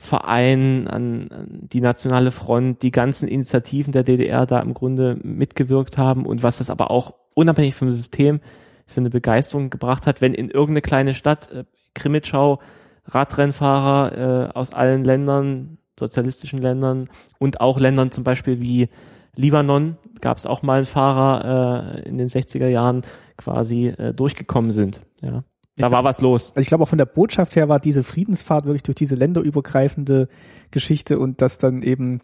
Vereinen, 0.01 0.87
an, 0.87 1.27
an 1.29 1.59
die 1.71 1.81
Nationale 1.81 2.31
Front, 2.31 2.81
die 2.83 2.91
ganzen 2.91 3.27
Initiativen 3.27 3.91
der 3.91 4.03
DDR 4.03 4.45
da 4.45 4.61
im 4.61 4.73
Grunde 4.73 5.19
mitgewirkt 5.21 5.97
haben 5.97 6.25
und 6.25 6.41
was 6.41 6.59
das 6.59 6.69
aber 6.69 6.89
auch 6.89 7.13
unabhängig 7.33 7.75
vom 7.75 7.91
System 7.91 8.39
für 8.87 9.01
eine 9.01 9.09
Begeisterung 9.09 9.69
gebracht 9.69 10.07
hat, 10.07 10.21
wenn 10.21 10.33
in 10.33 10.49
irgendeine 10.49 10.81
kleine 10.81 11.13
Stadt 11.13 11.51
äh, 11.51 11.65
Krimitschau 11.93 12.59
Radrennfahrer 13.05 14.51
äh, 14.51 14.57
aus 14.57 14.71
allen 14.71 15.03
Ländern, 15.03 15.79
sozialistischen 15.99 16.59
Ländern 16.59 17.09
und 17.37 17.59
auch 17.59 17.77
Ländern 17.77 18.11
zum 18.11 18.23
Beispiel 18.23 18.61
wie 18.61 18.87
Libanon, 19.35 19.97
gab 20.21 20.37
es 20.37 20.45
auch 20.45 20.61
mal 20.61 20.77
einen 20.77 20.85
Fahrer 20.85 21.97
äh, 21.97 22.07
in 22.07 22.17
den 22.17 22.29
60er 22.29 22.67
Jahren 22.67 23.01
quasi 23.37 23.87
äh, 23.87 24.13
durchgekommen 24.13 24.71
sind. 24.71 25.01
Ja. 25.21 25.43
Da 25.79 25.87
glaub, 25.87 26.03
war 26.03 26.09
was 26.09 26.21
los. 26.21 26.49
Also 26.49 26.59
ich 26.59 26.67
glaube 26.67 26.83
auch 26.83 26.89
von 26.89 26.97
der 26.97 27.05
Botschaft 27.05 27.55
her 27.55 27.69
war 27.69 27.79
diese 27.79 28.03
Friedensfahrt 28.03 28.65
wirklich 28.65 28.83
durch 28.83 28.95
diese 28.95 29.15
länderübergreifende 29.15 30.27
Geschichte 30.71 31.19
und 31.19 31.41
dass 31.41 31.57
dann 31.57 31.81
eben 31.81 32.19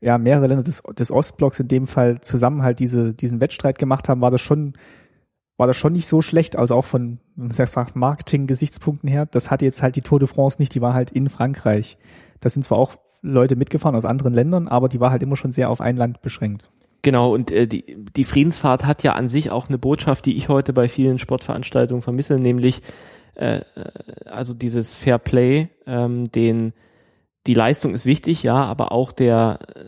ja 0.00 0.18
mehrere 0.18 0.48
Länder 0.48 0.64
des, 0.64 0.82
des 0.98 1.10
Ostblocks 1.10 1.60
in 1.60 1.68
dem 1.68 1.86
Fall 1.86 2.20
zusammen 2.20 2.62
halt 2.62 2.80
diese, 2.80 3.14
diesen 3.14 3.40
Wettstreit 3.40 3.78
gemacht 3.78 4.08
haben, 4.08 4.20
war 4.20 4.30
das 4.30 4.40
schon 4.40 4.74
war 5.56 5.66
das 5.66 5.76
schon 5.76 5.94
nicht 5.94 6.06
so 6.06 6.20
schlecht, 6.20 6.56
also 6.56 6.74
auch 6.74 6.84
von 6.84 7.18
Marketing-Gesichtspunkten 7.94 9.08
her. 9.08 9.24
Das 9.24 9.50
hatte 9.50 9.64
jetzt 9.64 9.82
halt 9.82 9.96
die 9.96 10.02
Tour 10.02 10.18
de 10.18 10.28
France 10.28 10.56
nicht, 10.58 10.74
die 10.74 10.82
war 10.82 10.92
halt 10.92 11.12
in 11.12 11.30
Frankreich. 11.30 11.96
Da 12.40 12.50
sind 12.50 12.62
zwar 12.62 12.76
auch 12.76 12.96
Leute 13.22 13.56
mitgefahren 13.56 13.96
aus 13.96 14.04
anderen 14.04 14.34
Ländern, 14.34 14.68
aber 14.68 14.88
die 14.90 15.00
war 15.00 15.10
halt 15.10 15.22
immer 15.22 15.36
schon 15.36 15.52
sehr 15.52 15.70
auf 15.70 15.80
ein 15.80 15.96
Land 15.96 16.20
beschränkt. 16.20 16.70
Genau, 17.06 17.32
und 17.32 17.52
äh, 17.52 17.68
die, 17.68 17.84
die 18.16 18.24
Friedensfahrt 18.24 18.84
hat 18.84 19.04
ja 19.04 19.12
an 19.12 19.28
sich 19.28 19.52
auch 19.52 19.68
eine 19.68 19.78
Botschaft, 19.78 20.26
die 20.26 20.36
ich 20.36 20.48
heute 20.48 20.72
bei 20.72 20.88
vielen 20.88 21.20
Sportveranstaltungen 21.20 22.02
vermisse, 22.02 22.36
nämlich 22.36 22.82
äh, 23.36 23.58
äh, 23.58 23.62
also 24.24 24.54
dieses 24.54 24.92
Fair 24.92 25.18
Play, 25.18 25.68
ähm, 25.86 26.32
den 26.32 26.72
die 27.46 27.54
Leistung 27.54 27.94
ist 27.94 28.06
wichtig, 28.06 28.42
ja, 28.42 28.56
aber 28.56 28.90
auch 28.90 29.12
der 29.12 29.60
äh, 29.76 29.84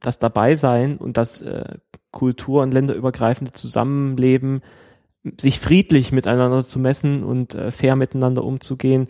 das 0.00 0.18
Dabeisein 0.18 0.96
und 0.96 1.18
das 1.18 1.40
äh, 1.40 1.76
Kultur- 2.10 2.64
und 2.64 2.74
länderübergreifende 2.74 3.52
Zusammenleben, 3.52 4.62
sich 5.40 5.60
friedlich 5.60 6.10
miteinander 6.10 6.64
zu 6.64 6.80
messen 6.80 7.22
und 7.22 7.54
äh, 7.54 7.70
fair 7.70 7.94
miteinander 7.94 8.42
umzugehen, 8.42 9.06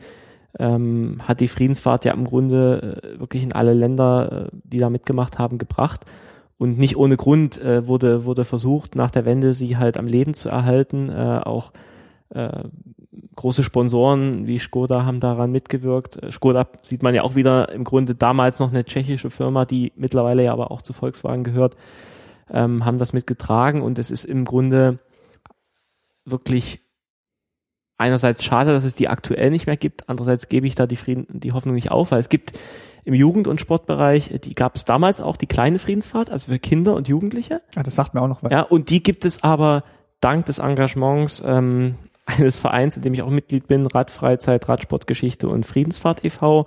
ähm, 0.59 1.23
hat 1.27 1.41
die 1.41 1.49
Friedensfahrt 1.49 2.05
ja 2.05 2.13
im 2.13 2.27
Grunde 2.27 3.01
äh, 3.03 3.19
wirklich 3.19 3.43
in 3.43 3.55
alle 3.55 3.73
Länder, 3.73 4.51
äh, 4.53 4.57
die 4.63 4.79
da 4.79 4.91
mitgemacht 4.91 5.39
haben, 5.39 5.57
gebracht. 5.57 6.05
Und 6.61 6.77
nicht 6.77 6.99
ohne 6.99 7.17
Grund 7.17 7.59
äh, 7.63 7.87
wurde, 7.87 8.27
wurde 8.27 8.45
versucht, 8.45 8.95
nach 8.95 9.11
der 9.11 9.25
Wende 9.25 9.55
sie 9.55 9.79
halt 9.79 9.97
am 9.97 10.07
Leben 10.07 10.35
zu 10.35 10.51
erhalten. 10.51 11.09
Äh, 11.09 11.41
auch 11.43 11.73
äh, 12.29 12.65
große 13.35 13.65
Sponsoren 13.65 14.47
wie 14.47 14.59
Skoda 14.59 15.07
haben 15.07 15.21
daran 15.21 15.53
mitgewirkt. 15.53 16.23
Äh, 16.23 16.31
Skoda 16.31 16.69
sieht 16.83 17.03
man 17.03 17.15
ja 17.15 17.23
auch 17.23 17.35
wieder 17.35 17.73
im 17.73 17.85
Grunde 17.85 18.15
damals 18.15 18.59
noch 18.59 18.69
eine 18.69 18.85
tschechische 18.85 19.31
Firma, 19.31 19.65
die 19.65 19.95
mittlerweile 19.97 20.45
ja 20.45 20.53
aber 20.53 20.71
auch 20.71 20.83
zu 20.83 20.93
Volkswagen 20.93 21.45
gehört, 21.45 21.77
ähm, 22.51 22.85
haben 22.85 22.99
das 22.99 23.15
mitgetragen 23.15 23.81
und 23.81 23.99
es 23.99 24.11
ist 24.11 24.25
im 24.25 24.45
Grunde 24.45 24.99
wirklich 26.27 26.83
einerseits 28.01 28.43
schade, 28.43 28.73
dass 28.73 28.85
es 28.85 28.95
die 28.95 29.09
aktuell 29.09 29.51
nicht 29.51 29.67
mehr 29.67 29.77
gibt, 29.77 30.09
andererseits 30.09 30.49
gebe 30.49 30.67
ich 30.67 30.75
da 30.75 30.87
die, 30.87 30.97
Frieden, 30.97 31.27
die 31.29 31.53
Hoffnung 31.53 31.75
nicht 31.75 31.91
auf, 31.91 32.11
weil 32.11 32.21
es 32.21 32.29
gibt 32.29 32.59
im 33.05 33.15
Jugend- 33.15 33.49
und 33.49 33.61
Sportbereich, 33.61 34.41
die 34.45 34.55
gab 34.55 34.77
es 34.77 34.85
damals 34.85 35.21
auch, 35.21 35.37
die 35.37 35.47
kleine 35.47 35.79
Friedensfahrt, 35.79 36.31
also 36.31 36.53
für 36.53 36.59
Kinder 36.59 36.95
und 36.95 37.09
Jugendliche. 37.09 37.63
Ach, 37.77 37.83
das 37.83 37.95
sagt 37.95 38.15
mir 38.15 38.23
auch 38.23 38.29
noch 38.29 38.43
was. 38.43 38.53
Ja, 38.53 38.63
und 38.63 38.91
die 38.91 39.03
gibt 39.03 39.25
es 39.25 39.43
aber 39.43 39.85
dank 40.21 40.47
des 40.47 40.59
Engagements 40.59 41.43
ähm, 41.45 41.95
eines 42.27 42.59
Vereins, 42.59 42.97
in 42.97 43.03
dem 43.03 43.15
ich 43.15 43.23
auch 43.23 43.31
Mitglied 43.31 43.67
bin, 43.69 43.87
Radfreizeit, 43.87 44.69
Radsportgeschichte 44.69 45.49
und 45.49 45.67
Friedensfahrt 45.67 46.25
e.V., 46.25 46.67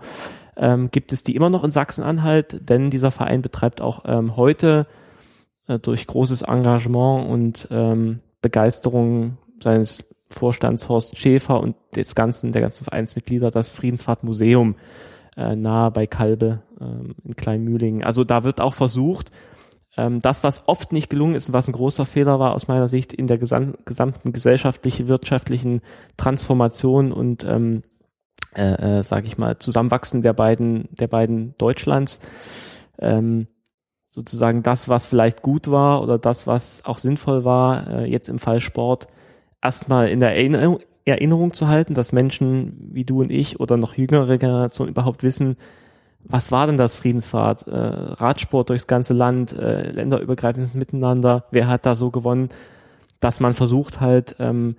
ähm, 0.55 0.91
gibt 0.91 1.13
es 1.13 1.23
die 1.23 1.35
immer 1.35 1.49
noch 1.49 1.63
in 1.63 1.71
Sachsen-Anhalt, 1.71 2.69
denn 2.69 2.91
dieser 2.91 3.09
Verein 3.09 3.41
betreibt 3.41 3.81
auch 3.81 4.03
ähm, 4.05 4.35
heute 4.35 4.85
äh, 5.67 5.79
durch 5.79 6.05
großes 6.05 6.43
Engagement 6.43 7.27
und 7.27 7.67
ähm, 7.71 8.19
Begeisterung 8.41 9.37
seines 9.59 10.03
Vorstands 10.29 10.89
Horst 10.89 11.17
Schäfer 11.17 11.59
und 11.59 11.75
des 11.95 12.15
ganzen, 12.15 12.51
der 12.51 12.61
ganzen 12.61 12.85
Vereinsmitglieder 12.85 13.51
das 13.51 13.71
Friedensfahrtmuseum 13.71 14.75
äh, 15.37 15.55
nahe 15.55 15.91
bei 15.91 16.07
Kalbe 16.07 16.61
ähm, 16.79 17.15
in 17.23 17.35
Kleinmühlingen. 17.35 18.03
Also 18.03 18.23
da 18.23 18.43
wird 18.43 18.61
auch 18.61 18.73
versucht, 18.73 19.31
ähm, 19.95 20.21
das, 20.21 20.43
was 20.43 20.67
oft 20.67 20.91
nicht 20.91 21.09
gelungen 21.09 21.35
ist 21.35 21.47
und 21.47 21.53
was 21.53 21.67
ein 21.67 21.73
großer 21.73 22.05
Fehler 22.05 22.39
war 22.39 22.53
aus 22.53 22.67
meiner 22.67 22.87
Sicht 22.87 23.13
in 23.13 23.27
der 23.27 23.37
gesam 23.37 23.75
gesamten 23.85 24.33
gesellschaftlichen, 24.33 25.07
wirtschaftlichen 25.07 25.81
Transformation 26.17 27.11
und 27.11 27.43
ähm, 27.43 27.83
äh, 28.55 28.99
äh, 28.99 29.03
sage 29.03 29.27
ich 29.27 29.37
mal, 29.37 29.57
Zusammenwachsen 29.57 30.21
der 30.21 30.33
beiden, 30.33 30.87
der 30.91 31.07
beiden 31.07 31.55
Deutschlands, 31.57 32.21
ähm, 32.99 33.47
sozusagen 34.07 34.61
das, 34.61 34.89
was 34.89 35.07
vielleicht 35.07 35.41
gut 35.41 35.71
war 35.71 36.01
oder 36.03 36.19
das, 36.19 36.45
was 36.45 36.85
auch 36.85 36.99
sinnvoll 36.99 37.45
war, 37.45 37.87
äh, 37.87 38.05
jetzt 38.05 38.29
im 38.29 38.37
Fall 38.37 38.59
Sport, 38.59 39.07
erstmal 39.63 40.09
in 40.09 40.19
der 40.19 40.35
Erinnerung, 40.35 40.79
Erinnerung 41.05 41.53
zu 41.53 41.67
halten, 41.67 41.93
dass 41.93 42.11
Menschen 42.11 42.89
wie 42.93 43.03
du 43.03 43.21
und 43.21 43.31
ich 43.31 43.59
oder 43.59 43.77
noch 43.77 43.95
jüngere 43.95 44.37
Generationen 44.37 44.91
überhaupt 44.91 45.23
wissen, 45.23 45.57
was 46.25 46.51
war 46.51 46.67
denn 46.67 46.77
das 46.77 46.95
Friedensfahrt? 46.95 47.67
Äh, 47.67 47.75
Radsport 47.75 48.69
durchs 48.69 48.87
ganze 48.87 49.13
Land, 49.13 49.51
äh, 49.51 49.91
länderübergreifendes 49.91 50.73
Miteinander, 50.73 51.43
wer 51.51 51.67
hat 51.67 51.85
da 51.85 51.95
so 51.95 52.11
gewonnen, 52.11 52.49
dass 53.19 53.41
man 53.41 53.53
versucht 53.53 53.99
halt, 53.99 54.37
ähm, 54.39 54.77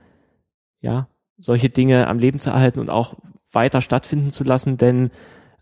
ja, 0.80 1.08
solche 1.36 1.68
Dinge 1.68 2.06
am 2.06 2.18
Leben 2.18 2.38
zu 2.38 2.50
erhalten 2.50 2.80
und 2.80 2.88
auch 2.88 3.14
weiter 3.52 3.80
stattfinden 3.80 4.30
zu 4.30 4.44
lassen, 4.44 4.78
denn 4.78 5.10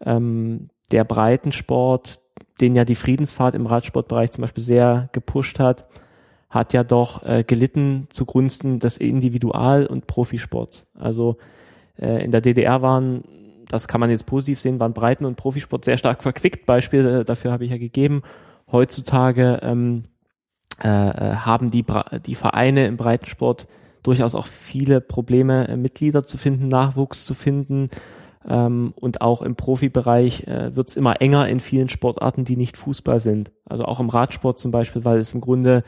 ähm, 0.05 0.71
der 0.93 1.05
Breitensport, 1.05 2.21
den 2.61 2.77
ja 2.77 2.85
die 2.85 2.95
Friedensfahrt 2.95 3.55
im 3.55 3.67
Radsportbereich 3.67 4.31
zum 4.31 4.43
Beispiel 4.43 4.63
sehr 4.63 5.09
gepusht 5.13 5.59
hat, 5.59 5.87
hat 6.53 6.75
ja 6.75 6.85
doch 6.85 7.23
äh, 7.25 7.45
gelitten 7.45 8.09
zugunsten 8.11 8.79
des 8.79 8.99
Individual- 8.99 9.87
und 9.87 10.07
Profisports. 10.07 10.87
Also 10.95 11.38
äh, 11.99 12.23
in 12.23 12.31
der 12.31 12.43
DDR 12.43 12.83
waren, 12.83 13.25
das 13.69 13.88
kann 13.88 14.01
man 14.01 14.11
jetzt 14.11 14.27
positiv 14.27 14.61
sehen, 14.61 14.79
waren 14.79 14.93
Breiten- 14.93 15.25
und 15.25 15.37
Profisport 15.37 15.87
sehr 15.87 15.97
stark 15.97 16.23
verquickt. 16.23 16.67
Beispiele 16.67 17.21
äh, 17.21 17.25
dafür 17.25 17.53
habe 17.53 17.65
ich 17.65 17.71
ja 17.71 17.79
gegeben. 17.79 18.21
Heutzutage 18.71 19.61
ähm, 19.62 20.05
äh, 20.85 20.88
äh 20.88 21.37
haben 21.37 21.71
die, 21.71 21.87
die 22.27 22.35
Vereine 22.35 22.87
im 22.87 22.99
Breitensport 22.99 23.67
durchaus 24.03 24.35
auch 24.35 24.47
viele 24.47 25.01
Probleme, 25.01 25.69
äh, 25.69 25.77
Mitglieder 25.77 26.23
zu 26.25 26.37
finden, 26.37 26.69
Nachwuchs 26.69 27.25
zu 27.25 27.33
finden. 27.33 27.88
Ähm, 28.47 28.93
und 28.97 29.23
auch 29.23 29.41
im 29.41 29.57
Profibereich 29.57 30.47
äh, 30.47 30.77
wird 30.77 30.91
es 30.91 30.97
immer 30.97 31.23
enger 31.23 31.49
in 31.49 31.61
vielen 31.61 31.88
Sportarten, 31.88 32.45
die 32.45 32.59
nicht 32.59 32.77
Fußball 32.77 33.21
sind. 33.21 33.53
Also 33.65 33.87
auch 33.87 34.01
im 34.01 34.11
Radsport 34.11 34.59
zum 34.59 34.71
Beispiel, 34.71 35.07
weil 35.07 35.19
es 35.19 35.33
im 35.33 35.41
Grunde 35.41 35.83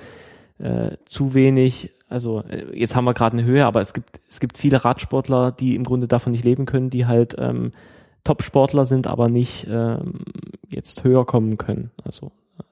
äh, 0.58 0.96
zu 1.06 1.34
wenig, 1.34 1.92
also 2.08 2.42
äh, 2.42 2.78
jetzt 2.78 2.94
haben 2.94 3.04
wir 3.04 3.14
gerade 3.14 3.36
eine 3.36 3.46
Höhe, 3.46 3.66
aber 3.66 3.80
es 3.80 3.94
gibt, 3.94 4.20
es 4.28 4.40
gibt 4.40 4.58
viele 4.58 4.84
Radsportler, 4.84 5.52
die 5.52 5.74
im 5.74 5.84
Grunde 5.84 6.08
davon 6.08 6.32
nicht 6.32 6.44
leben 6.44 6.66
können, 6.66 6.90
die 6.90 7.06
halt 7.06 7.34
ähm, 7.38 7.72
Top-Sportler 8.24 8.86
sind, 8.86 9.06
aber 9.06 9.28
nicht 9.28 9.66
ähm, 9.68 10.20
jetzt 10.68 11.04
höher 11.04 11.26
kommen 11.26 11.58
können. 11.58 11.90
Also 12.02 12.32
äh, 12.58 12.62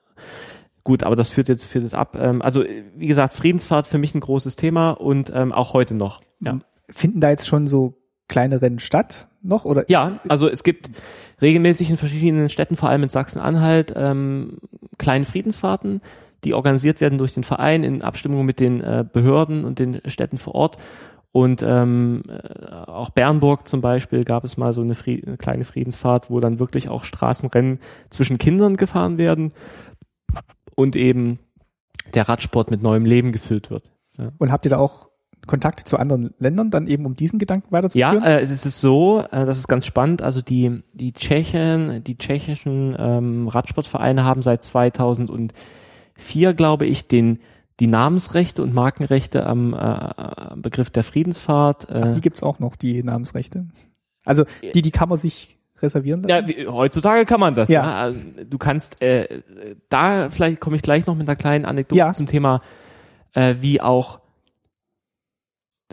gut, 0.85 1.03
aber 1.03 1.17
das 1.17 1.31
führt 1.31 1.49
jetzt 1.49 1.67
führt 1.67 1.85
es 1.85 1.95
ab. 1.95 2.17
Ähm, 2.19 2.41
also 2.41 2.65
wie 2.97 3.07
gesagt, 3.07 3.35
Friedensfahrt 3.35 3.87
für 3.87 3.99
mich 3.99 4.15
ein 4.15 4.21
großes 4.21 4.57
Thema 4.57 4.91
und 4.91 5.31
ähm, 5.35 5.53
auch 5.53 5.75
heute 5.75 5.95
noch. 5.95 6.23
Ja. 6.41 6.59
Finden 6.89 7.21
da 7.21 7.31
jetzt 7.31 7.47
schon 7.47 7.67
so 7.67 7.95
kleine 8.29 8.63
Rennen 8.63 8.79
statt 8.79 9.29
noch 9.43 9.65
oder? 9.65 9.85
Ja, 9.89 10.21
also 10.29 10.49
es 10.49 10.63
gibt 10.63 10.91
regelmäßig 11.41 11.91
in 11.91 11.97
verschiedenen 11.97 12.49
Städten, 12.49 12.77
vor 12.77 12.89
allem 12.89 13.03
in 13.03 13.09
Sachsen-Anhalt, 13.09 13.93
ähm, 13.97 14.59
kleine 14.99 15.25
Friedensfahrten 15.25 16.01
die 16.45 16.55
organisiert 16.55 17.01
werden 17.01 17.19
durch 17.19 17.35
den 17.35 17.45
Verein 17.45 17.85
in 17.85 18.03
Abstimmung 18.03 18.45
mit 18.45 18.61
den 18.61 18.81
äh, 18.81 19.05
Behörden 19.11 19.65
und 19.65 19.79
den 19.79 20.01
Städten 20.07 20.39
vor 20.39 20.55
Ort. 20.55 20.77
Und 21.33 21.63
ähm, 21.63 22.23
äh, 22.29 22.75
auch 22.75 23.11
Bernburg 23.11 23.67
zum 23.67 23.81
Beispiel 23.81 24.23
gab 24.25 24.45
es 24.45 24.59
mal 24.59 24.75
so 24.75 24.83
eine, 24.83 24.95
Fried 24.95 25.27
eine 25.27 25.39
kleine 25.39 25.65
Friedensfahrt, 25.65 26.31
wo 26.31 26.41
dann 26.41 26.59
wirklich 26.59 26.91
auch 26.91 27.05
Straßenrennen 27.05 27.79
zwischen 28.11 28.37
Kindern 28.37 28.77
gefahren 28.77 29.17
werden 29.17 29.53
und 30.77 30.95
eben 30.95 31.39
der 32.15 32.29
Radsport 32.29 32.71
mit 32.71 32.83
neuem 32.83 33.07
Leben 33.07 33.33
gefüllt 33.33 33.71
wird. 33.71 33.91
Ja. 34.19 34.31
Und 34.39 34.53
habt 34.53 34.67
ihr 34.67 34.71
da 34.71 34.79
auch 34.79 35.09
Kontakt 35.47 35.81
zu 35.81 35.97
anderen 35.97 36.35
Ländern, 36.39 36.71
dann 36.71 36.87
eben 36.87 37.07
um 37.07 37.17
diesen 37.17 37.39
Gedanken 37.39 37.73
weiterzuführen? 37.73 38.23
Ja, 38.23 38.29
äh, 38.29 38.41
es 38.41 38.51
ist 38.51 38.81
so, 38.81 39.25
äh, 39.33 39.47
das 39.47 39.59
ist 39.59 39.69
ganz 39.69 39.87
spannend. 39.87 40.23
Also 40.23 40.43
die 40.43 40.83
die 40.93 41.13
Tschechen, 41.13 42.05
die 42.05 42.17
tschechischen 42.17 42.95
ähm, 42.99 43.49
Radsportvereine 43.49 44.23
haben 44.25 44.43
seit 44.43 44.63
2000 44.63 45.31
und 45.31 45.53
vier, 46.15 46.55
glaube 46.55 46.87
ich, 46.87 47.07
den 47.09 47.41
die 47.81 47.87
Namensrechte 47.87 48.63
und 48.63 48.75
Markenrechte 48.75 49.47
am 49.47 49.75
äh, 49.75 50.55
Begriff 50.57 50.91
der 50.91 51.03
Friedensfahrt. 51.03 51.91
Äh, 51.91 52.03
Ach, 52.05 52.15
die 52.15 52.21
gibt's 52.21 52.43
auch 52.43 52.59
noch, 52.59 52.77
die 52.77 53.03
Namensrechte. 53.03 53.67
Also 54.25 54.45
die, 54.75 54.83
die 54.83 54.91
kann 54.91 55.09
man 55.09 55.19
sich 55.19 55.59
reservieren. 55.83 56.23
Lassen? 56.23 56.49
Ja, 56.49 56.49
wie, 56.49 56.67
heutzutage 56.69 57.25
kann 57.25 57.41
man 57.41 57.55
das. 57.55 57.69
Ja. 57.69 57.83
Ne? 57.85 57.95
Also, 57.95 58.21
du 58.49 58.59
kannst, 58.59 59.03
äh, 59.03 59.43
da 59.89 60.31
vielleicht 60.31 60.61
komme 60.61 60.77
ich 60.77 60.83
gleich 60.83 61.07
noch 61.07 61.17
mit 61.17 61.29
einer 61.29 61.37
kleinen 61.37 61.65
Anekdote 61.65 61.99
ja. 61.99 62.13
zum 62.13 62.27
Thema, 62.27 62.63
äh, 63.33 63.57
wie 63.61 63.81
auch 63.81 64.21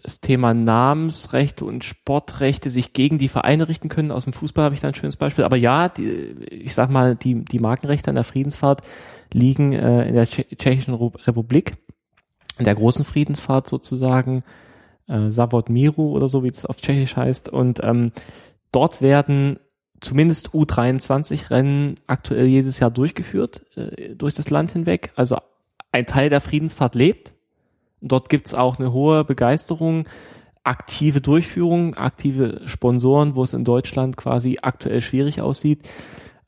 das 0.03 0.21
Thema 0.21 0.53
Namensrechte 0.53 1.65
und 1.65 1.83
Sportrechte 1.83 2.69
sich 2.69 2.93
gegen 2.93 3.17
die 3.17 3.27
Vereine 3.27 3.67
richten 3.67 3.89
können. 3.89 4.11
Aus 4.11 4.23
dem 4.23 4.33
Fußball 4.33 4.65
habe 4.65 4.75
ich 4.75 4.81
da 4.81 4.89
ein 4.89 4.93
schönes 4.93 5.17
Beispiel. 5.17 5.43
Aber 5.43 5.57
ja, 5.57 5.89
die, 5.89 6.35
ich 6.51 6.73
sag 6.73 6.89
mal, 6.89 7.15
die, 7.15 7.43
die 7.43 7.59
Markenrechte 7.59 8.09
an 8.09 8.15
der 8.15 8.23
Friedensfahrt 8.23 8.81
liegen 9.33 9.73
äh, 9.73 10.07
in 10.07 10.15
der 10.15 10.27
Tschechischen 10.27 10.93
Republik, 10.93 11.77
in 12.57 12.65
der 12.65 12.75
großen 12.75 13.05
Friedensfahrt 13.05 13.67
sozusagen, 13.67 14.43
äh, 15.07 15.31
Savod 15.31 15.69
Miru 15.69 16.11
oder 16.15 16.29
so, 16.29 16.43
wie 16.43 16.51
das 16.51 16.65
auf 16.65 16.77
Tschechisch 16.77 17.15
heißt. 17.15 17.49
Und 17.49 17.81
ähm, 17.83 18.11
dort 18.71 19.01
werden 19.01 19.59
zumindest 20.01 20.49
U23-Rennen 20.49 21.95
aktuell 22.07 22.45
jedes 22.45 22.79
Jahr 22.79 22.91
durchgeführt, 22.91 23.61
äh, 23.75 24.15
durch 24.15 24.33
das 24.33 24.49
Land 24.49 24.71
hinweg. 24.71 25.11
Also 25.15 25.37
ein 25.91 26.05
Teil 26.05 26.29
der 26.29 26.41
Friedensfahrt 26.41 26.95
lebt 26.95 27.33
Dort 28.01 28.29
gibt's 28.29 28.53
auch 28.53 28.79
eine 28.79 28.93
hohe 28.93 29.25
Begeisterung, 29.25 30.07
aktive 30.63 31.21
Durchführung, 31.21 31.95
aktive 31.95 32.61
Sponsoren, 32.65 33.35
wo 33.35 33.43
es 33.43 33.53
in 33.53 33.63
Deutschland 33.63 34.17
quasi 34.17 34.57
aktuell 34.61 35.01
schwierig 35.01 35.41
aussieht. 35.41 35.87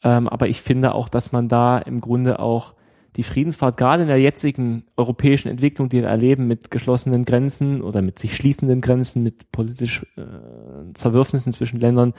Ähm, 0.03 0.27
aber 0.27 0.47
ich 0.47 0.61
finde 0.61 0.93
auch, 0.95 1.09
dass 1.09 1.31
man 1.31 1.47
da 1.47 1.77
im 1.77 2.01
Grunde 2.01 2.39
auch 2.39 2.73
die 3.15 3.23
Friedensfahrt 3.23 3.77
gerade 3.77 4.03
in 4.03 4.07
der 4.07 4.19
jetzigen 4.19 4.85
europäischen 4.95 5.49
Entwicklung, 5.49 5.89
die 5.89 6.01
wir 6.01 6.07
erleben, 6.07 6.47
mit 6.47 6.71
geschlossenen 6.71 7.25
Grenzen 7.25 7.81
oder 7.81 8.01
mit 8.01 8.17
sich 8.17 8.35
schließenden 8.35 8.79
Grenzen, 8.81 9.21
mit 9.21 9.51
politisch 9.51 10.05
äh, 10.15 10.93
Zerwürfnissen 10.93 11.51
zwischen 11.51 11.79
Ländern, 11.79 12.13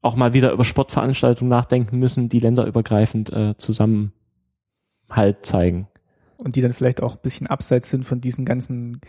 auch 0.00 0.16
mal 0.16 0.32
wieder 0.32 0.52
über 0.52 0.64
Sportveranstaltungen 0.64 1.50
nachdenken 1.50 1.98
müssen, 1.98 2.28
die 2.28 2.40
länderübergreifend 2.40 3.32
äh, 3.32 3.54
Zusammenhalt 3.58 4.12
zeigen. 5.42 5.88
Und 6.36 6.56
die 6.56 6.62
dann 6.62 6.72
vielleicht 6.72 7.02
auch 7.02 7.16
ein 7.16 7.22
bisschen 7.22 7.46
abseits 7.46 7.90
sind 7.90 8.04
von 8.04 8.20
diesen 8.20 8.44
ganzen 8.44 9.00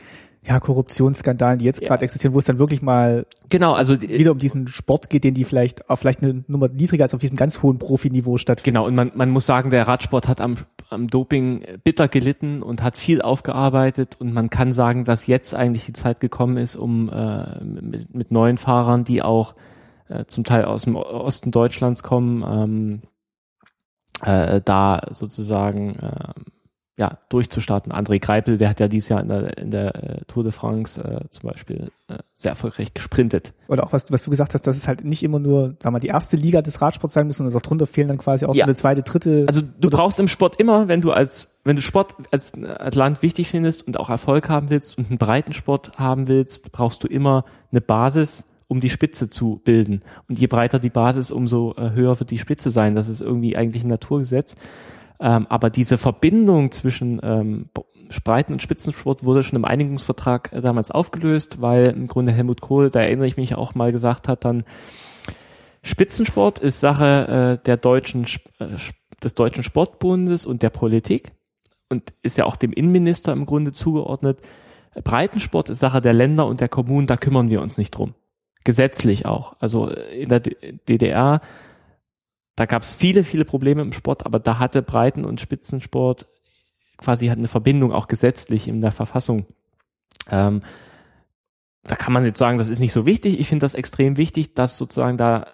ja, 0.48 0.60
Korruptionsskandalen, 0.60 1.60
die 1.60 1.66
jetzt 1.66 1.82
ja. 1.82 1.88
gerade 1.88 2.04
existieren, 2.04 2.34
wo 2.34 2.40
es 2.40 2.46
dann 2.46 2.60
wirklich 2.60 2.82
mal 2.82 3.26
genau, 3.50 3.74
also 3.74 4.00
wieder 4.00 4.32
um 4.32 4.38
diesen 4.38 4.68
Sport 4.68 5.10
geht, 5.10 5.24
den 5.24 5.34
die 5.34 5.44
vielleicht 5.44 5.90
auch 5.90 5.96
vielleicht 5.96 6.22
eine 6.22 6.44
Nummer 6.48 6.68
niedriger 6.68 7.04
als 7.04 7.16
auf 7.16 7.22
diesem 7.22 7.38
ganz 7.38 7.64
hohen 7.64 7.80
Profiniveau 7.80 8.38
stattfindet. 8.38 8.76
Genau, 8.76 8.86
und 8.86 8.96
man, 8.96 9.12
man 9.16 9.30
muss 9.30 9.46
sagen, 9.46 9.72
der 9.72 9.88
Radsport 9.88 10.28
hat 10.28 10.42
am, 10.42 10.56
am 10.90 11.08
Doping 11.08 11.64
bitter 11.84 12.08
gelitten 12.08 12.62
und 12.62 12.84
hat 12.84 12.96
viel 12.96 13.22
aufgearbeitet 13.22 14.18
und 14.20 14.34
man 14.34 14.50
kann 14.50 14.72
sagen, 14.72 15.04
dass 15.04 15.26
jetzt 15.26 15.56
eigentlich 15.56 15.86
die 15.86 15.94
Zeit 15.94 16.20
gekommen 16.20 16.58
ist, 16.58 16.76
um 16.76 17.10
äh, 17.10 17.64
mit, 17.64 18.14
mit 18.14 18.32
neuen 18.32 18.58
Fahrern, 18.58 19.04
die 19.04 19.24
auch 19.24 19.56
äh, 20.10 20.26
zum 20.26 20.44
Teil 20.44 20.66
aus 20.66 20.84
dem 20.84 20.96
Osten 20.96 21.50
Deutschlands 21.50 22.04
kommen, 22.04 22.44
ähm, 22.48 23.02
äh, 24.22 24.62
da 24.64 25.02
sozusagen 25.12 25.96
äh, 25.96 26.34
ja, 26.98 27.18
durchzustarten. 27.28 27.92
André 27.92 28.20
Greipel, 28.20 28.58
der 28.58 28.70
hat 28.70 28.80
ja 28.80 28.88
dieses 28.88 29.10
Jahr 29.10 29.20
in 29.22 29.28
der, 29.28 29.58
in 29.58 29.72
der 29.72 29.96
äh, 29.96 30.22
Tour 30.28 30.44
de 30.44 30.54
France 30.54 31.02
äh, 31.02 31.30
zum 31.30 31.50
Beispiel 31.50 31.92
äh, 32.08 32.20
sehr 32.34 32.52
erfolgreich 32.52 32.94
gesprintet. 32.94 33.54
Oder 33.68 33.84
auch 33.84 33.92
was, 33.92 34.12
was 34.14 34.24
du 34.24 34.30
gesagt 34.30 34.54
hast, 34.54 34.66
dass 34.66 34.78
es 34.78 34.88
halt 34.88 35.04
nicht 35.04 35.22
immer 35.22 35.40
nur, 35.40 35.76
sag 35.84 35.92
mal, 35.92 36.00
die 36.00 36.08
erste 36.08 36.38
Liga 36.38 36.62
des 36.62 36.82
Radsports 36.82 37.14
sein 37.14 37.28
muss, 37.28 37.38
sondern 37.38 37.54
auch 37.54 37.62
drunter 37.62 37.86
fehlen 37.86 38.08
dann 38.08 38.18
quasi 38.18 38.46
auch 38.46 38.56
ja. 38.56 38.64
eine 38.64 38.76
zweite, 38.76 39.04
dritte. 39.04 39.44
Also 39.48 39.62
du 39.62 39.90
brauchst 39.90 40.20
im 40.22 40.30
Sport 40.30 40.58
immer, 40.58 40.88
wenn 40.88 41.02
du 41.02 41.12
als, 41.12 41.50
wenn 41.66 41.76
du 41.76 41.82
Sport 41.82 42.16
als, 42.32 42.54
als 42.64 42.96
Land 42.96 43.22
wichtig 43.22 43.50
findest 43.50 43.86
und 43.86 44.00
auch 44.00 44.10
Erfolg 44.10 44.48
haben 44.48 44.70
willst 44.70 44.98
und 44.98 45.10
einen 45.10 45.18
breiten 45.18 45.52
Sport 45.52 45.98
haben 45.98 46.30
willst, 46.30 46.72
brauchst 46.72 47.04
du 47.04 47.08
immer 47.08 47.44
eine 47.72 47.82
Basis, 47.82 48.46
um 48.70 48.80
die 48.80 48.90
Spitze 48.90 49.30
zu 49.30 49.60
bilden. 49.66 50.02
Und 50.30 50.40
je 50.40 50.48
breiter 50.48 50.80
die 50.80 50.90
Basis, 50.90 51.30
umso 51.30 51.76
äh, 51.78 51.92
höher 51.92 52.18
wird 52.22 52.32
die 52.32 52.38
Spitze 52.38 52.72
sein. 52.72 52.96
Das 52.96 53.10
ist 53.10 53.20
irgendwie 53.20 53.58
eigentlich 53.58 53.84
ein 53.84 53.90
Naturgesetz. 53.90 54.56
Ähm, 55.20 55.48
aber 55.50 55.70
diese 55.70 55.98
Verbindung 55.98 56.72
zwischen 56.72 57.20
ähm, 57.24 57.70
Breiten- 58.24 58.54
und 58.54 58.62
Spitzensport 58.62 59.24
wurde 59.24 59.44
schon 59.44 59.58
im 59.58 59.66
Einigungsvertrag 59.66 60.52
äh, 60.54 60.62
damals 60.62 60.92
aufgelöst, 60.92 61.62
weil 61.62 61.88
im 61.88 62.08
Grunde 62.08 62.32
Helmut 62.32 62.62
Kohl, 62.62 62.90
da 62.90 63.02
erinnere 63.02 63.28
ich 63.28 63.38
mich 63.38 63.56
auch 63.56 63.76
mal 63.76 63.92
gesagt 63.92 64.28
hat, 64.28 64.46
dann 64.46 64.64
Spitzensport 65.84 66.60
ist 66.60 66.80
Sache 66.80 67.60
äh, 67.62 67.66
der 67.66 67.78
deutschen, 67.78 68.26
äh, 68.60 68.78
des 69.24 69.36
deutschen 69.36 69.64
Sportbundes 69.64 70.46
und 70.46 70.62
der 70.62 70.72
Politik 70.72 71.32
und 71.90 72.14
ist 72.24 72.38
ja 72.38 72.46
auch 72.46 72.56
dem 72.56 72.74
Innenminister 72.74 73.32
im 73.34 73.46
Grunde 73.46 73.72
zugeordnet. 73.72 74.40
Breitensport 75.04 75.70
ist 75.70 75.80
Sache 75.80 76.02
der 76.02 76.14
Länder 76.14 76.48
und 76.48 76.62
der 76.62 76.70
Kommunen, 76.70 77.08
da 77.08 77.18
kümmern 77.18 77.50
wir 77.50 77.62
uns 77.62 77.78
nicht 77.78 77.92
drum. 77.92 78.14
Gesetzlich 78.64 79.26
auch. 79.26 79.56
Also 79.60 79.90
in 79.90 80.30
der 80.30 80.40
DDR 80.40 81.42
da 82.56 82.66
gab 82.66 82.84
es 82.84 82.96
viele, 82.96 83.24
viele 83.24 83.46
Probleme 83.46 83.82
im 83.82 83.94
Sport, 83.94 84.26
aber 84.26 84.40
da 84.40 84.60
hatte 84.60 84.82
Breiten- 84.82 85.26
und 85.26 85.42
Spitzensport 85.42 86.28
quasi 86.98 87.28
hat 87.28 87.38
eine 87.38 87.50
Verbindung 87.50 87.92
auch 87.92 88.08
gesetzlich 88.08 88.68
in 88.68 88.82
der 88.82 88.92
Verfassung. 88.92 89.46
Ähm, 90.32 90.62
da 91.84 91.96
kann 91.96 92.14
man 92.14 92.26
jetzt 92.26 92.40
sagen, 92.40 92.58
das 92.58 92.70
ist 92.70 92.80
nicht 92.80 92.94
so 92.94 93.06
wichtig. 93.06 93.40
Ich 93.40 93.48
finde 93.48 93.66
das 93.66 93.74
extrem 93.74 94.18
wichtig, 94.18 94.56
dass 94.56 94.78
sozusagen 94.78 95.18
da 95.18 95.48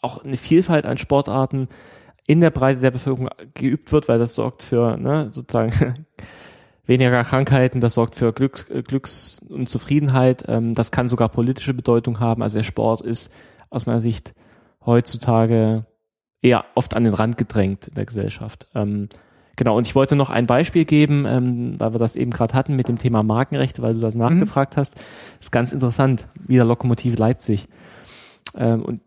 auch 0.00 0.24
eine 0.24 0.36
Vielfalt 0.36 0.86
an 0.86 0.98
Sportarten 0.98 1.68
in 2.26 2.40
der 2.40 2.50
Breite 2.50 2.80
der 2.80 2.92
Bevölkerung 2.92 3.28
geübt 3.54 3.92
wird, 3.92 4.08
weil 4.08 4.18
das 4.18 4.34
sorgt 4.34 4.62
für 4.62 4.96
ne, 4.96 5.28
sozusagen 5.32 6.06
weniger 6.86 7.24
Krankheiten, 7.24 7.80
das 7.80 7.94
sorgt 7.94 8.14
für 8.14 8.32
Glücks, 8.32 8.66
Glücks 8.86 9.40
und 9.48 9.68
Zufriedenheit. 9.68 10.44
Ähm, 10.48 10.74
das 10.74 10.92
kann 10.92 11.08
sogar 11.08 11.28
politische 11.28 11.74
Bedeutung 11.74 12.20
haben. 12.20 12.42
Also 12.42 12.58
der 12.58 12.64
Sport 12.64 13.00
ist 13.00 13.32
aus 13.70 13.86
meiner 13.86 14.00
Sicht 14.00 14.34
heutzutage 14.86 15.86
eher 16.42 16.64
oft 16.74 16.94
an 16.94 17.04
den 17.04 17.14
Rand 17.14 17.38
gedrängt 17.38 17.88
in 17.88 17.94
der 17.94 18.04
Gesellschaft. 18.04 18.68
Ähm, 18.74 19.08
genau, 19.56 19.76
und 19.76 19.86
ich 19.86 19.94
wollte 19.94 20.16
noch 20.16 20.30
ein 20.30 20.46
Beispiel 20.46 20.84
geben, 20.84 21.24
ähm, 21.26 21.78
weil 21.78 21.94
wir 21.94 21.98
das 21.98 22.16
eben 22.16 22.32
gerade 22.32 22.54
hatten 22.54 22.74
mit 22.76 22.88
dem 22.88 22.98
Thema 22.98 23.22
Markenrechte, 23.22 23.82
weil 23.82 23.94
du 23.94 24.00
das 24.00 24.14
mhm. 24.14 24.22
nachgefragt 24.22 24.76
mhm. 24.76 24.80
hast. 24.80 24.96
Das 24.96 25.46
ist 25.46 25.52
ganz 25.52 25.72
interessant, 25.72 26.28
wieder 26.46 26.64
Lokomotive 26.64 27.16
Leipzig. 27.16 27.68
Ähm, 28.56 28.82
und 28.82 29.00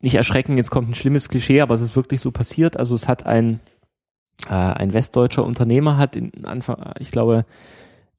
nicht 0.00 0.14
erschrecken, 0.16 0.56
jetzt 0.56 0.70
kommt 0.70 0.90
ein 0.90 0.94
schlimmes 0.94 1.28
Klischee, 1.28 1.60
aber 1.60 1.74
es 1.74 1.80
ist 1.80 1.96
wirklich 1.96 2.20
so 2.20 2.30
passiert. 2.30 2.76
Also 2.76 2.94
es 2.94 3.08
hat 3.08 3.24
ein, 3.24 3.60
äh, 4.48 4.52
ein 4.52 4.92
westdeutscher 4.92 5.44
Unternehmer 5.44 5.96
hat 5.96 6.16
in 6.16 6.44
Anfang, 6.44 6.92
ich 6.98 7.10
glaube, 7.10 7.46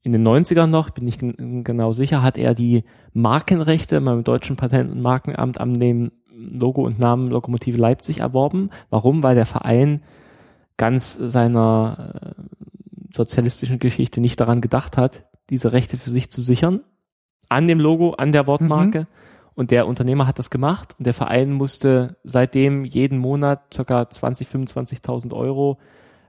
in 0.02 0.12
den 0.12 0.26
90ern 0.26 0.66
noch, 0.66 0.90
bin 0.90 1.08
ich 1.08 1.18
genau 1.18 1.92
sicher, 1.92 2.22
hat 2.22 2.36
er 2.36 2.54
die 2.54 2.84
Markenrechte 3.14 4.00
beim 4.00 4.22
deutschen 4.22 4.56
Patent- 4.56 4.92
und 4.92 5.00
Markenamt 5.00 5.58
an 5.58 5.74
dem 5.74 6.12
Logo 6.36 6.82
und 6.82 6.98
Namen 6.98 7.30
Lokomotive 7.30 7.78
Leipzig 7.78 8.20
erworben. 8.20 8.70
Warum? 8.90 9.22
Weil 9.22 9.34
der 9.34 9.46
Verein 9.46 10.02
ganz 10.76 11.14
seiner 11.14 12.34
äh, 12.36 12.42
sozialistischen 13.14 13.78
Geschichte 13.78 14.20
nicht 14.20 14.40
daran 14.40 14.60
gedacht 14.60 14.96
hat, 14.96 15.24
diese 15.50 15.72
Rechte 15.72 15.96
für 15.96 16.10
sich 16.10 16.30
zu 16.30 16.42
sichern. 16.42 16.80
An 17.48 17.68
dem 17.68 17.78
Logo, 17.78 18.12
an 18.14 18.32
der 18.32 18.46
Wortmarke. 18.46 19.00
Mhm. 19.00 19.06
Und 19.54 19.70
der 19.70 19.86
Unternehmer 19.86 20.26
hat 20.26 20.40
das 20.40 20.50
gemacht 20.50 20.96
und 20.98 21.06
der 21.06 21.14
Verein 21.14 21.52
musste 21.52 22.16
seitdem 22.24 22.84
jeden 22.84 23.18
Monat 23.18 23.72
circa 23.72 24.10
20, 24.10 24.48
25.000 24.48 25.32
Euro 25.32 25.78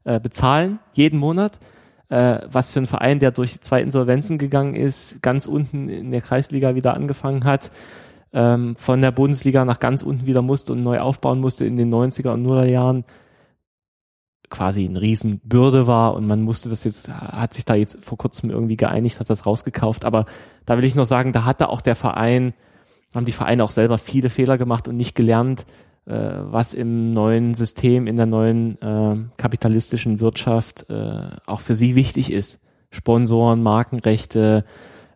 äh, 0.03 0.19
bezahlen, 0.19 0.77
jeden 0.93 1.19
Monat. 1.19 1.59
Äh, 2.09 2.41
was 2.47 2.71
für 2.71 2.79
ein 2.81 2.85
Verein, 2.85 3.17
der 3.17 3.31
durch 3.31 3.59
zwei 3.61 3.81
Insolvenzen 3.81 4.37
gegangen 4.37 4.75
ist, 4.75 5.23
ganz 5.23 5.47
unten 5.47 5.89
in 5.89 6.11
der 6.11 6.21
Kreisliga 6.21 6.75
wieder 6.75 6.93
angefangen 6.93 7.45
hat, 7.45 7.71
ähm, 8.35 8.75
von 8.75 9.01
der 9.01 9.11
Bundesliga 9.11 9.65
nach 9.65 9.79
ganz 9.79 10.03
unten 10.03 10.27
wieder 10.27 10.41
musste 10.41 10.73
und 10.73 10.83
neu 10.83 10.99
aufbauen 10.99 11.39
musste 11.39 11.65
in 11.65 11.77
den 11.77 11.91
90er 11.91 12.33
und 12.33 12.45
0er 12.45 12.65
Jahren 12.65 13.05
quasi 14.49 14.85
eine 14.85 15.01
Riesenbürde 15.01 15.87
war 15.87 16.13
und 16.13 16.27
man 16.27 16.41
musste 16.41 16.69
das 16.69 16.83
jetzt, 16.83 17.09
hat 17.09 17.53
sich 17.53 17.65
da 17.65 17.73
jetzt 17.73 18.03
vor 18.03 18.17
kurzem 18.17 18.51
irgendwie 18.51 18.77
geeinigt, 18.77 19.19
hat 19.19 19.29
das 19.29 19.45
rausgekauft. 19.45 20.05
Aber 20.05 20.25
da 20.65 20.77
will 20.77 20.83
ich 20.83 20.95
noch 20.95 21.05
sagen, 21.05 21.31
da 21.31 21.45
hatte 21.45 21.69
auch 21.69 21.81
der 21.81 21.95
Verein, 21.95 22.53
haben 23.13 23.25
die 23.25 23.31
Vereine 23.31 23.63
auch 23.63 23.71
selber 23.71 23.97
viele 23.97 24.29
Fehler 24.29 24.57
gemacht 24.57 24.87
und 24.87 24.97
nicht 24.97 25.15
gelernt, 25.15 25.65
äh, 26.05 26.13
was 26.13 26.73
im 26.73 27.11
neuen 27.11 27.55
System, 27.55 28.05
in 28.05 28.17
der 28.17 28.25
neuen 28.25 28.79
äh, 28.81 29.15
kapitalistischen 29.37 30.19
Wirtschaft 30.19 30.89
äh, 30.89 31.29
auch 31.45 31.61
für 31.61 31.73
sie 31.73 31.95
wichtig 31.95 32.31
ist. 32.31 32.59
Sponsoren, 32.91 33.63
Markenrechte, 33.63 34.65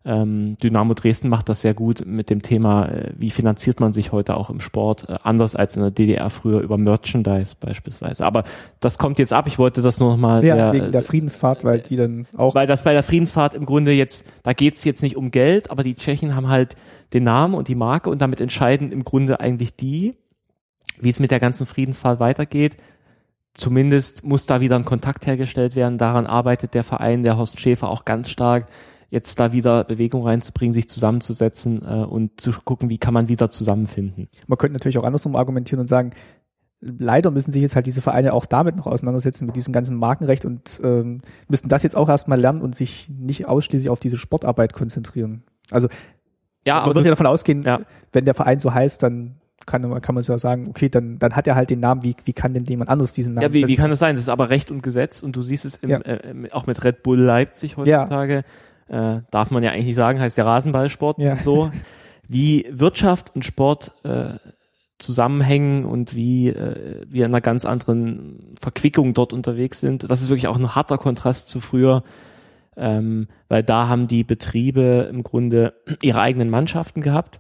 ähm, 0.10 0.58
Dynamo 0.58 0.96
Dresden 0.96 1.30
macht 1.30 1.50
das 1.50 1.62
sehr 1.62 1.76
gut 1.76 2.04
mit 2.04 2.32
dem 2.32 2.42
Thema, 2.42 2.88
äh, 2.88 3.12
wie 3.16 3.30
finanziert 3.30 3.80
man 3.80 3.94
sich 3.94 4.12
heute 4.12 4.36
auch 4.36 4.50
im 4.50 4.60
Sport, 4.60 5.08
äh, 5.08 5.18
anders 5.22 5.56
als 5.56 5.76
in 5.76 5.84
der 5.84 5.92
DDR 5.92 6.32
früher 6.32 6.62
über 6.62 6.80
Merchandise 6.80 7.56
beispielsweise. 7.60 8.26
Aber 8.26 8.44
das 8.80 8.98
kommt 8.98 9.20
jetzt 9.20 9.34
ab. 9.34 9.46
Ich 9.46 9.60
wollte 9.60 9.84
das 9.84 10.00
nur 10.00 10.10
noch 10.10 10.18
mal. 10.18 10.44
Ja, 10.44 10.56
der, 10.56 10.74
wegen 10.74 10.92
der 10.92 11.04
Friedensfahrt, 11.04 11.64
weil 11.64 11.80
die 11.82 11.96
dann 11.96 12.26
auch. 12.36 12.56
Weil 12.56 12.66
das 12.66 12.84
bei 12.84 12.94
der 12.94 13.04
Friedensfahrt 13.04 13.54
im 13.54 13.68
Grunde 13.68 13.92
jetzt, 13.92 14.28
da 14.42 14.54
geht's 14.54 14.84
jetzt 14.84 15.04
nicht 15.04 15.16
um 15.16 15.30
Geld, 15.30 15.70
aber 15.70 15.84
die 15.84 15.94
Tschechen 15.94 16.36
haben 16.36 16.48
halt 16.48 16.76
den 17.14 17.24
Namen 17.24 17.54
und 17.54 17.68
die 17.68 17.76
Marke 17.76 18.10
und 18.10 18.20
damit 18.20 18.42
entscheiden 18.42 18.92
im 18.92 19.04
Grunde 19.04 19.40
eigentlich 19.40 19.76
die, 19.76 20.16
wie 21.00 21.10
es 21.10 21.20
mit 21.20 21.30
der 21.30 21.40
ganzen 21.40 21.68
Friedensfahrt 21.68 22.20
weitergeht. 22.20 22.78
Zumindest 23.54 24.24
muss 24.24 24.48
da 24.48 24.60
wieder 24.60 24.76
ein 24.76 24.86
Kontakt 24.86 25.28
hergestellt 25.28 25.76
werden. 25.76 26.00
Daran 26.00 26.26
arbeitet 26.26 26.74
der 26.74 26.84
Verein, 26.84 27.22
der 27.22 27.38
Horst 27.38 27.60
Schäfer 27.60 27.90
auch 27.90 28.06
ganz 28.06 28.30
stark 28.30 28.68
jetzt 29.10 29.40
da 29.40 29.52
wieder 29.52 29.84
Bewegung 29.84 30.24
reinzubringen, 30.26 30.74
sich 30.74 30.88
zusammenzusetzen 30.90 31.82
äh, 31.84 32.04
und 32.06 32.40
zu 32.40 32.52
gucken, 32.64 32.90
wie 32.90 32.98
kann 32.98 33.14
man 33.14 33.28
wieder 33.30 33.50
zusammenfinden. 33.50 34.30
Man 34.48 34.58
könnte 34.58 34.74
natürlich 34.74 34.98
auch 34.98 35.04
andersrum 35.04 35.36
argumentieren 35.36 35.80
und 35.82 35.88
sagen, 35.88 36.12
leider 36.82 37.32
müssen 37.32 37.52
sich 37.52 37.62
jetzt 37.62 37.76
halt 37.76 37.86
diese 37.88 38.02
Vereine 38.02 38.34
auch 38.34 38.46
damit 38.46 38.78
noch 38.78 38.88
auseinandersetzen, 38.88 39.46
mit 39.46 39.56
diesem 39.56 39.74
ganzen 39.74 39.98
Markenrecht 39.98 40.46
und 40.46 40.80
ähm, 40.84 41.18
müssen 41.50 41.68
das 41.70 41.84
jetzt 41.84 41.98
auch 41.98 42.08
erstmal 42.08 42.40
lernen 42.40 42.62
und 42.62 42.76
sich 42.76 43.10
nicht 43.10 43.48
ausschließlich 43.48 43.90
auf 43.90 44.00
diese 44.00 44.16
Sportarbeit 44.18 44.74
konzentrieren. 44.74 45.44
Also 45.72 45.88
Ja, 46.68 46.76
man 46.76 46.84
aber 46.84 46.96
würde 46.96 47.06
ja 47.08 47.12
davon 47.12 47.26
ausgehen, 47.28 47.64
Ja. 47.64 47.82
wenn 48.14 48.26
der 48.26 48.34
Verein 48.36 48.60
so 48.60 48.74
heißt, 48.74 49.04
dann 49.04 49.36
kann, 49.66 49.82
man- 49.82 50.02
kann 50.02 50.16
man 50.16 50.24
so 50.24 50.38
sagen, 50.38 50.68
okay, 50.70 50.88
dann, 50.88 51.18
dann 51.18 51.36
hat 51.36 51.48
er 51.48 51.56
halt 51.56 51.70
den 51.70 51.80
Namen, 51.82 52.02
wie, 52.04 52.16
wie 52.24 52.34
kann 52.34 52.54
denn 52.54 52.64
jemand 52.64 52.90
anderes 52.90 53.12
diesen 53.12 53.34
Namen? 53.34 53.44
ja, 53.44 53.54
wie, 53.54 53.68
wie 53.68 53.76
kann 53.76 53.90
das 53.90 54.00
sein? 54.00 54.16
Das 54.16 54.24
ist 54.26 54.30
aber 54.30 54.50
Recht 54.50 54.72
und 54.72 54.82
Gesetz 54.82 55.22
und 55.22 55.36
du 55.36 55.42
siehst 55.42 55.66
es 55.66 55.76
im, 55.78 55.90
Ja. 55.90 56.00
äh, 56.00 56.48
auch 56.52 56.66
mit 56.66 56.84
Red 56.84 57.04
Bull 57.04 57.20
Leipzig 57.20 57.76
heutzutage. 57.76 58.44
Äh, 58.90 59.22
darf 59.32 59.52
man 59.52 59.64
ja 59.64 59.72
eigentlich 59.72 59.86
nicht 59.86 59.96
sagen, 59.96 60.20
heißt 60.20 60.38
ja 60.38 60.44
Rasenballsport 60.46 61.20
Ja. 61.20 61.34
und 61.34 61.44
so. 61.44 61.72
Wie 62.28 62.68
Wirtschaft 62.72 63.36
und 63.36 63.46
Sport 63.46 63.94
äh, 64.04 64.34
zusammenhängen 64.98 65.86
und 65.86 66.14
wie 66.16 66.50
äh, 66.50 67.06
wir 67.08 67.26
in 67.26 67.32
einer 67.32 67.42
ganz 67.42 67.66
anderen 67.66 68.56
Verquickung 68.60 69.14
dort 69.14 69.32
unterwegs 69.34 69.80
sind. 69.80 70.10
Das 70.10 70.22
ist 70.22 70.30
wirklich 70.30 70.48
auch 70.48 70.58
ein 70.58 70.76
harter 70.76 70.98
Kontrast 70.98 71.50
zu 71.50 71.60
früher, 71.62 72.04
ähm, 72.76 73.28
weil 73.48 73.64
da 73.64 73.88
haben 73.88 74.08
die 74.08 74.24
Betriebe 74.24 75.08
im 75.12 75.24
Grunde 75.24 75.74
ihre 76.02 76.20
eigenen 76.22 76.50
Mannschaften 76.50 77.02
gehabt, 77.02 77.40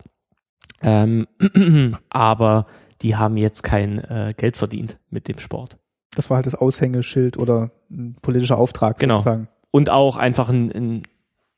ähm, 0.81 1.27
aber 2.09 2.65
die 3.01 3.15
haben 3.15 3.37
jetzt 3.37 3.63
kein 3.63 3.99
äh, 3.99 4.31
Geld 4.37 4.55
verdient 4.57 4.97
mit 5.09 5.27
dem 5.27 5.39
Sport. 5.39 5.77
Das 6.15 6.29
war 6.29 6.35
halt 6.37 6.45
das 6.45 6.55
Aushängeschild 6.55 7.37
oder 7.37 7.71
ein 7.91 8.15
politischer 8.21 8.57
Auftrag 8.57 8.97
Genau. 8.99 9.15
sozusagen. 9.17 9.47
Und 9.71 9.89
auch 9.89 10.17
einfach 10.17 10.49
ein, 10.49 10.71
ein, 10.71 11.03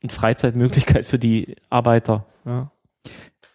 eine 0.02 0.12
Freizeitmöglichkeit 0.12 1.06
für 1.06 1.18
die 1.18 1.56
Arbeiter. 1.70 2.26
Ja. 2.44 2.70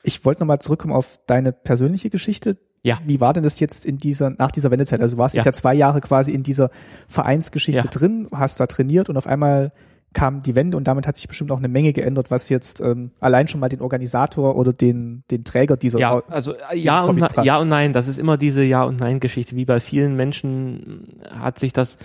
Ich 0.04 0.24
wollte 0.26 0.42
nochmal 0.42 0.60
zurückkommen 0.60 0.94
auf 0.94 1.20
deine 1.28 1.52
persönliche 1.52 2.10
Geschichte. 2.10 2.58
Ja. 2.84 3.00
Wie 3.06 3.20
war 3.20 3.34
denn 3.34 3.44
das 3.44 3.60
jetzt 3.60 3.86
in 3.86 3.98
dieser, 3.98 4.30
nach 4.30 4.52
dieser 4.52 4.72
Wendezeit? 4.72 5.02
Also 5.02 5.16
du 5.16 5.20
warst 5.20 5.36
Ja. 5.36 5.40
jetzt 5.40 5.46
ja 5.46 5.52
zwei 5.54 5.74
Jahre 5.74 6.00
quasi 6.00 6.32
in 6.32 6.44
dieser 6.44 6.70
Vereinsgeschichte 7.10 7.82
Ja. 7.84 7.90
drin, 7.90 8.28
hast 8.34 8.60
da 8.60 8.68
trainiert 8.68 9.10
und 9.10 9.18
auf 9.18 9.28
einmal 9.28 9.72
kam 10.14 10.42
die 10.42 10.56
Wende 10.56 10.78
und 10.78 10.88
damit 10.88 11.06
hat 11.06 11.18
sich 11.18 11.28
bestimmt 11.28 11.52
auch 11.52 11.58
eine 11.58 11.68
Menge 11.68 11.92
geändert, 11.92 12.32
was 12.32 12.48
jetzt 12.48 12.80
ähm, 12.80 13.12
allein 13.20 13.50
schon 13.50 13.60
mal 13.60 13.68
den 13.68 13.82
Organisator 13.82 14.56
oder 14.56 14.72
den, 14.72 15.24
den 15.30 15.44
Träger 15.44 15.76
dieser 15.76 16.00
Ja, 16.00 16.24
also 16.30 16.54
äh, 16.72 16.78
ja 16.78 17.02
und, 17.04 17.20
Wittfrath. 17.22 17.46
ja 17.46 17.58
und 17.58 17.68
nein, 17.68 17.92
das 17.92 18.08
ist 18.08 18.18
immer 18.18 18.38
diese 18.38 18.64
Ja 18.64 18.84
und 18.84 19.00
Nein 19.02 19.20
Geschichte. 19.20 19.56
Wie 19.58 19.66
bei 19.66 19.80
vielen 19.82 20.16
Menschen 20.16 21.18
hat 21.30 21.60
sich 21.60 21.74
das 21.74 21.98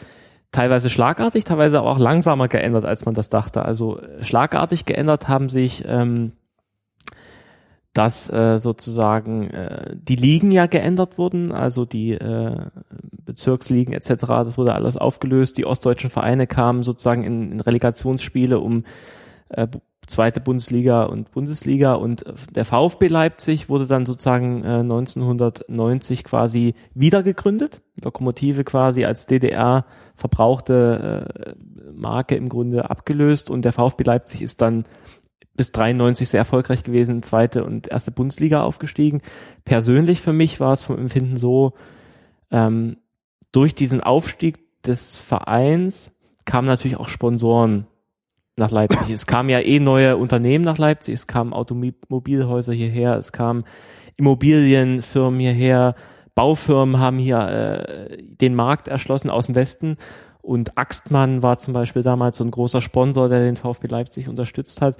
teilweise 0.53 0.91
schlagartig, 0.91 1.45
teilweise 1.45 1.79
aber 1.79 1.91
auch 1.91 1.99
langsamer 1.99 2.49
geändert, 2.49 2.85
als 2.85 3.05
man 3.05 3.15
das 3.15 3.31
dachte. 3.31 3.65
Also 3.65 3.99
äh, 3.99 4.23
schlagartig 4.23 4.85
geändert 4.85 5.29
haben 5.29 5.49
sich 5.49 5.85
ähm, 5.87 6.33
dass 7.95 8.33
äh, 8.33 8.59
sozusagen 8.59 9.51
äh, 9.51 9.95
die 9.95 10.17
Ligen 10.17 10.51
ja 10.51 10.67
geändert 10.67 11.19
wurden, 11.19 11.53
also 11.53 11.85
die 11.85 12.13
äh, 12.13 12.57
Bezirksligen 13.25 13.93
etc., 13.93 14.15
das 14.27 14.57
wurde 14.57 14.75
alles 14.75 14.97
aufgelöst, 14.97 15.59
die 15.59 15.67
ostdeutschen 15.67 16.09
Vereine 16.09 16.47
kamen 16.47 16.85
sozusagen 16.85 17.23
in, 17.23 17.53
in 17.53 17.61
Relegationsspiele 17.61 18.59
um 18.59 18.85
äh, 19.51 19.69
zweite 20.13 20.41
Bundesliga 20.41 21.05
und 21.05 21.31
Bundesliga 21.33 21.95
und 21.95 22.27
äh, 22.27 22.35
der 22.55 22.65
VfB 22.65 23.09
Leipzig 23.09 23.69
wurde 23.69 23.87
dann 23.87 24.07
sozusagen 24.07 24.65
äh, 24.65 24.81
1990 24.81 26.25
quasi 26.25 26.75
wieder 26.95 27.23
gegründet, 27.23 27.83
Lokomotive 28.03 28.65
quasi 28.65 29.05
als 29.05 29.27
DDR 29.27 29.85
verbrauchte 30.15 31.27
äh, 31.45 31.55
Marke 31.93 32.37
im 32.37 32.49
Grunde 32.49 32.91
abgelöst 32.91 33.51
und 33.51 33.65
der 33.65 33.73
VfB 33.73 34.05
Leipzig 34.05 34.43
ist 34.43 34.61
dann 34.63 34.85
bis 35.55 35.73
93 35.73 36.29
sehr 36.29 36.39
erfolgreich 36.39 36.83
gewesen, 36.83 37.23
zweite 37.23 37.65
und 37.65 37.89
erste 37.89 38.11
Bundesliga 38.11 38.63
aufgestiegen. 38.63 39.21
Persönlich 39.65 40.21
für 40.21 40.33
mich 40.33 40.61
war 40.61 40.73
es 40.73 40.83
vom 40.83 40.99
Empfinden 40.99 41.37
so, 41.37 41.75
ähm, 42.51 42.97
durch 43.51 43.75
diesen 43.75 44.01
Aufstieg 44.01 44.83
des 44.83 45.19
Vereins 45.19 46.19
kamen 46.45 46.67
natürlich 46.67 46.97
auch 46.97 47.09
Sponsoren 47.09 47.87
nach 48.57 48.71
Leipzig. 48.71 49.11
Es 49.11 49.27
kamen 49.27 49.49
ja 49.49 49.61
eh 49.61 49.81
neue 49.81 50.17
Unternehmen 50.17 50.65
nach 50.65 50.79
Leipzig, 50.79 51.15
es 51.15 51.27
kamen 51.27 51.53
Automobilhäuser 51.53 52.73
hierher, 52.73 53.17
es 53.17 53.33
kamen 53.33 53.65
Immobilienfirmen 54.17 55.41
hierher, 55.41 55.95
Baufirmen 56.35 56.99
haben 56.99 57.19
hier 57.19 57.39
äh, 57.39 58.17
den 58.23 58.55
Markt 58.55 58.89
erschlossen 58.89 59.31
aus 59.31 59.47
dem 59.47 59.55
Westen 59.55 59.97
und 60.41 60.77
Axtmann 60.77 61.43
war 61.43 61.59
zum 61.59 61.73
Beispiel 61.75 62.03
damals 62.03 62.37
so 62.39 62.45
ein 62.45 62.51
großer 62.51 62.81
Sponsor, 62.81 63.29
der 63.29 63.41
den 63.41 63.57
VfB 63.57 63.89
Leipzig 63.89 64.29
unterstützt 64.29 64.81
hat. 64.81 64.97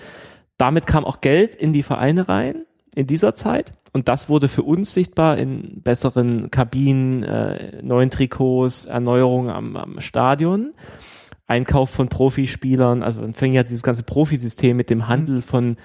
Damit 0.57 0.87
kam 0.87 1.05
auch 1.05 1.21
Geld 1.21 1.55
in 1.55 1.73
die 1.73 1.83
Vereine 1.83 2.29
rein 2.29 2.65
in 2.95 3.07
dieser 3.07 3.35
Zeit 3.35 3.73
und 3.93 4.09
das 4.09 4.29
wurde 4.29 4.49
für 4.49 4.63
uns 4.63 4.95
sichtbar 4.95 5.39
in 5.39 5.83
besseren 5.83 6.51
Kabinen, 6.51 7.23
äh, 7.23 7.83
neuen 7.83 8.11
Trikots, 8.11 8.87
Erneuerungen 8.87 9.51
am, 9.51 9.77
am 9.77 10.01
Stadion. 10.01 10.73
Einkauf 11.53 11.91
von 11.91 12.09
Profispielern, 12.09 13.03
also 13.03 13.21
dann 13.21 13.35
fing 13.35 13.53
ja 13.53 13.63
dieses 13.63 13.83
ganze 13.83 14.03
Profisystem 14.03 14.75
mit 14.75 14.89
dem 14.89 15.07
Handel 15.07 15.43
von 15.43 15.77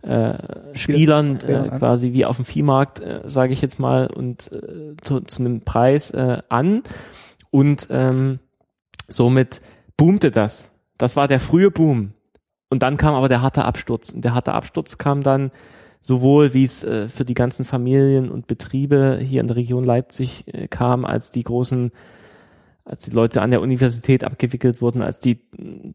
äh, 0.00 0.34
Spielern 0.72 1.38
äh, 1.40 1.68
quasi 1.78 2.14
wie 2.14 2.24
auf 2.24 2.36
dem 2.36 2.46
Viehmarkt, 2.46 3.00
äh, 3.00 3.20
sage 3.24 3.52
ich 3.52 3.60
jetzt 3.60 3.78
mal, 3.78 4.06
und 4.06 4.50
äh, 4.52 4.96
zu, 5.02 5.20
zu 5.20 5.42
einem 5.42 5.60
Preis 5.60 6.10
äh, 6.12 6.38
an. 6.48 6.82
Und 7.50 7.88
ähm, 7.90 8.38
somit 9.08 9.60
boomte 9.98 10.30
das. 10.30 10.72
Das 10.96 11.16
war 11.16 11.28
der 11.28 11.40
frühe 11.40 11.70
Boom. 11.70 12.12
Und 12.70 12.82
dann 12.82 12.96
kam 12.96 13.14
aber 13.14 13.28
der 13.28 13.42
harte 13.42 13.64
Absturz. 13.64 14.10
Und 14.10 14.24
der 14.24 14.32
harte 14.32 14.52
Absturz 14.52 14.96
kam 14.96 15.22
dann 15.22 15.50
sowohl, 16.00 16.54
wie 16.54 16.64
es 16.64 16.82
äh, 16.82 17.08
für 17.08 17.26
die 17.26 17.34
ganzen 17.34 17.66
Familien 17.66 18.30
und 18.30 18.46
Betriebe 18.46 19.18
hier 19.20 19.42
in 19.42 19.48
der 19.48 19.56
Region 19.56 19.84
Leipzig 19.84 20.44
äh, 20.46 20.66
kam, 20.68 21.04
als 21.04 21.30
die 21.30 21.42
großen 21.42 21.92
als 22.84 23.02
die 23.02 23.10
Leute 23.10 23.42
an 23.42 23.50
der 23.50 23.60
Universität 23.60 24.24
abgewickelt 24.24 24.80
wurden, 24.80 25.02
als 25.02 25.20
die 25.20 25.40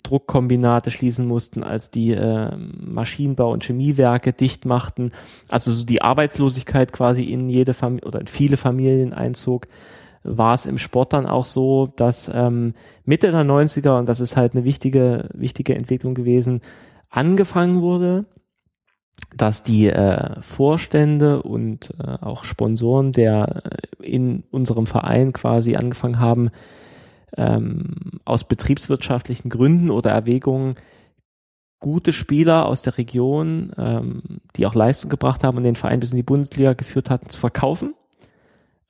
Druckkombinate 0.04 0.92
schließen 0.92 1.28
mussten, 1.28 1.64
als 1.64 1.92
die 1.92 2.12
äh, 2.12 2.56
Maschinenbau- 2.56 3.52
und 3.52 3.64
Chemiewerke 3.64 4.34
dicht 4.34 4.66
machten, 4.66 5.12
also 5.50 5.72
so 5.72 5.84
die 5.84 6.02
Arbeitslosigkeit 6.02 6.94
quasi 6.94 7.24
in 7.24 7.50
jede 7.50 7.74
Familie 7.74 8.08
oder 8.08 8.22
in 8.22 8.28
viele 8.28 8.58
Familien 8.58 9.14
einzog, 9.14 9.68
war 10.24 10.54
es 10.54 10.66
im 10.66 10.78
Sport 10.78 11.14
dann 11.14 11.28
auch 11.28 11.46
so, 11.46 11.88
dass 11.96 12.30
ähm, 12.34 12.74
Mitte 13.04 13.32
der 13.32 13.44
90er, 13.46 14.00
und 14.00 14.10
das 14.10 14.20
ist 14.20 14.36
halt 14.36 14.54
eine 14.54 14.64
wichtige, 14.64 15.30
wichtige 15.34 15.76
Entwicklung 15.76 16.16
gewesen, 16.16 16.62
angefangen 17.10 17.82
wurde, 17.82 18.26
dass 19.36 19.64
die 19.64 19.88
äh, 19.88 20.42
Vorstände 20.42 21.44
und 21.44 21.94
äh, 22.00 22.18
auch 22.22 22.44
Sponsoren 22.44 23.12
der 23.12 23.64
äh, 24.02 24.06
in 24.06 24.44
unserem 24.52 24.86
Verein 24.86 25.34
quasi 25.34 25.76
angefangen 25.76 26.20
haben, 26.20 26.52
ähm, 27.38 28.20
aus 28.24 28.46
betriebswirtschaftlichen 28.46 29.50
Gründen 29.50 29.90
oder 29.90 30.12
Erwägungen 30.12 30.76
gute 31.80 32.14
Spieler 32.14 32.66
aus 32.66 32.82
der 32.82 32.98
Region, 32.98 33.72
ähm, 33.78 34.22
die 34.56 34.66
auch 34.66 34.74
Leistung 34.74 35.10
gebracht 35.10 35.44
haben 35.44 35.58
und 35.58 35.64
den 35.64 35.76
Verein 35.76 36.00
bis 36.00 36.12
in 36.12 36.18
die 36.18 36.24
Bundesliga 36.24 36.74
geführt 36.74 37.10
hatten, 37.10 37.30
zu 37.30 37.40
verkaufen, 37.40 37.94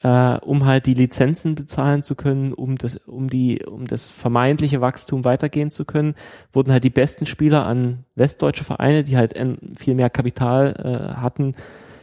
äh, 0.06 0.38
um 0.42 0.66
halt 0.66 0.86
die 0.86 0.94
Lizenzen 0.94 1.56
bezahlen 1.56 2.04
zu 2.04 2.14
können, 2.14 2.54
um 2.54 2.78
das, 2.78 2.98
um 3.08 3.28
die, 3.28 3.66
um 3.66 3.88
das 3.88 4.06
vermeintliche 4.06 4.80
Wachstum 4.80 5.26
weitergehen 5.26 5.72
zu 5.72 5.84
können, 5.84 6.14
wurden 6.54 6.72
halt 6.72 6.84
die 6.84 6.92
besten 6.92 7.26
Spieler 7.26 7.66
an 7.66 8.06
westdeutsche 8.14 8.64
Vereine, 8.64 9.04
die 9.04 9.18
halt 9.18 9.34
viel 9.76 9.96
mehr 9.96 10.12
Kapital 10.12 10.76
äh, 10.78 11.16
hatten, 11.16 11.56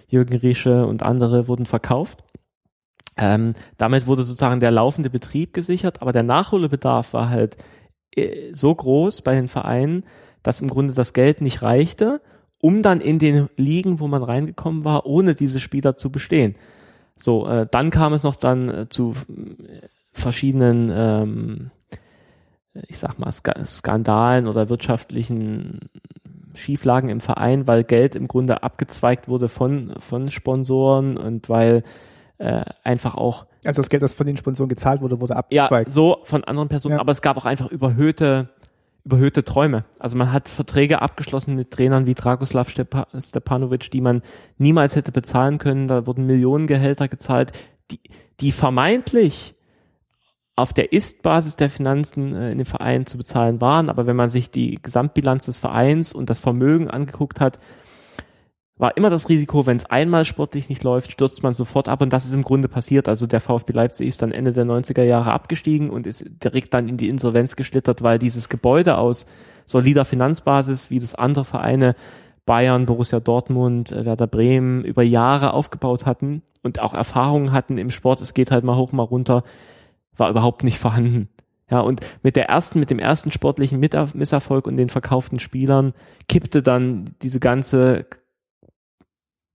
Jürgen 0.09 0.35
Riesche 0.35 0.85
und 0.85 1.05
andere 1.05 1.47
wurden 1.47 1.65
verkauft. 1.65 2.25
Ähm, 3.17 3.55
damit 3.77 4.09
wurde 4.09 4.25
sozusagen 4.25 4.59
der 4.59 4.73
laufende 4.73 5.09
Betrieb 5.09 5.55
gesichert, 5.55 6.03
aber 6.03 6.11
der 6.11 6.25
Nachholbedarf 6.25 7.13
war 7.13 7.31
halt 7.31 7.57
äh, 8.17 8.53
so 8.53 8.75
groß 8.75 9.23
bei 9.23 9.37
den 9.37 9.47
Vereinen, 9.47 10.03
dass 10.43 10.61
im 10.61 10.69
Grunde 10.69 10.93
das 10.93 11.13
Geld 11.13 11.41
nicht 11.41 11.63
reichte, 11.63 12.21
um 12.59 12.83
dann 12.83 13.01
in 13.01 13.21
den 13.21 13.49
Ligen, 13.57 14.01
wo 14.01 14.09
man 14.09 14.25
reingekommen 14.25 14.85
war, 14.85 15.07
ohne 15.07 15.37
diese 15.37 15.61
Spieler 15.61 15.97
zu 15.97 16.11
bestehen. 16.11 16.57
So, 17.17 17.47
äh, 17.47 17.67
dann 17.71 17.91
kam 17.91 18.13
es 18.15 18.23
noch 18.23 18.37
dann 18.37 18.69
äh, 18.69 18.89
zu 18.89 19.13
äh, 19.29 19.87
verschiedenen, 20.13 20.91
ähm, 20.95 21.71
ich 22.89 22.99
sag 22.99 23.19
mal, 23.19 23.31
Ska 23.33 23.65
Skandalen 23.65 24.47
oder 24.47 24.69
wirtschaftlichen 24.69 25.81
Schieflagen 26.55 27.09
im 27.09 27.21
Verein, 27.21 27.67
weil 27.67 27.85
Geld 27.85 28.15
im 28.15 28.29
Grunde 28.29 28.63
abgezweigt 28.63 29.29
wurde 29.29 29.49
von, 29.49 29.95
von 30.01 30.31
Sponsoren 30.31 31.17
und 31.17 31.49
weil 31.49 31.83
äh, 32.39 32.65
einfach 32.85 33.15
auch 33.15 33.47
Also 33.65 33.81
das 33.81 33.89
Geld, 33.89 34.03
das 34.03 34.15
von 34.15 34.27
den 34.27 34.37
Sponsoren 34.37 34.69
gezahlt 34.69 35.01
wurde, 35.01 35.21
wurde 35.21 35.35
ja, 35.51 35.65
abgezweigt. 35.65 35.91
so 35.91 36.19
von 36.25 36.45
anderen 36.45 36.69
Personen, 36.69 36.97
Ja. 36.97 37.01
aber 37.01 37.13
es 37.13 37.23
gab 37.23 37.37
auch 37.37 37.45
einfach 37.47 37.71
überhöhte, 37.71 38.49
überhöhte 39.05 39.45
Träume. 39.45 39.85
Also 39.99 40.17
man 40.17 40.33
hat 40.33 40.49
Verträge 40.49 41.03
abgeschlossen 41.03 41.57
mit 41.57 41.71
Trainern 41.71 42.07
wie 42.07 42.15
Dragoslav 42.15 42.69
Stepa 42.69 43.09
Stepanovic, 43.19 43.91
die 43.91 44.01
man 44.01 44.23
niemals 44.59 44.97
hätte 44.97 45.13
bezahlen 45.13 45.59
können. 45.59 45.89
Da 45.89 46.07
wurden 46.07 46.27
Millionengehälter 46.27 47.09
gezahlt, 47.09 47.53
die, 47.91 48.01
die 48.41 48.53
vermeintlich 48.53 49.55
auf 50.55 50.73
der 50.73 50.93
Ist-Basis 50.93 51.57
der 51.57 51.71
Finanzen 51.71 52.35
äh, 52.35 52.53
in 52.53 52.59
dem 52.59 52.67
Verein 52.67 53.07
zu 53.07 53.17
bezahlen 53.19 53.61
waren. 53.61 53.89
Aber 53.89 54.07
wenn 54.07 54.17
man 54.17 54.29
sich 54.29 54.51
die 54.51 54.79
Gesamtbilanz 54.81 55.47
des 55.47 55.59
Vereins 55.59 56.13
und 56.13 56.31
das 56.31 56.39
Vermögen 56.39 56.89
angeguckt 56.89 57.41
hat, 57.41 57.59
war 58.77 58.97
immer 58.97 59.11
das 59.11 59.29
Risiko, 59.29 59.67
wenn 59.67 59.77
es 59.77 59.87
einmal 59.87 60.25
sportlich 60.25 60.69
nicht 60.69 60.83
läuft, 60.83 61.13
stürzt 61.13 61.43
man 61.43 61.55
sofort 61.55 61.89
ab 61.89 62.01
und 62.01 62.13
das 62.13 62.25
ist 62.25 62.33
im 62.33 62.43
Grunde 62.43 62.69
passiert. 62.69 63.09
Also 63.09 63.27
der 63.27 63.41
VfB 63.41 63.73
Leipzig 63.73 64.09
ist 64.09 64.23
dann 64.23 64.33
Ende 64.33 64.53
der 64.53 64.65
90er 64.65 65.03
Jahre 65.03 65.33
abgestiegen 65.33 65.91
und 65.91 66.07
ist 66.07 66.25
direkt 66.43 66.75
dann 66.75 66.89
in 66.89 66.97
die 66.97 67.09
Insolvenz 67.09 67.55
geschlittert, 67.57 68.03
weil 68.03 68.19
dieses 68.19 68.49
Gebäude 68.49 68.99
aus 68.99 69.27
solider 69.67 70.05
Finanzbasis, 70.05 70.91
wie 70.91 70.99
das 70.99 71.15
andere 71.15 71.45
Vereine 71.45 71.95
Bayern, 72.45 72.87
Borussia 72.87 73.21
Dortmund, 73.21 73.93
äh, 73.93 74.05
Werder 74.05 74.27
Bremen 74.27 74.85
über 74.85 75.03
Jahre 75.03 75.53
aufgebaut 75.53 76.07
hatten 76.07 76.43
und 76.63 76.81
auch 76.81 76.95
Erfahrungen 76.95 77.53
hatten 77.53 77.79
im 77.79 77.91
Sport, 77.91 78.21
es 78.21 78.35
geht 78.35 78.51
halt 78.51 78.65
mal 78.65 78.77
hoch, 78.77 78.93
mal 78.93 79.03
runter, 79.03 79.45
war 80.17 80.31
überhaupt 80.31 80.65
nicht 80.65 80.79
vorhanden. 80.79 81.29
Ja, 81.71 81.81
und 81.81 82.01
mit 82.23 82.37
der 82.37 82.49
ersten, 82.49 82.81
mit 82.81 82.91
dem 82.91 82.99
ersten 82.99 83.33
sportlichen 83.33 83.81
Misserfolg 83.81 84.67
und 84.67 84.77
den 84.77 84.91
verkauften 84.91 85.39
Spielern 85.39 85.95
kippte 86.29 86.63
dann 86.63 87.07
diese 87.23 87.41
ganze 87.41 88.05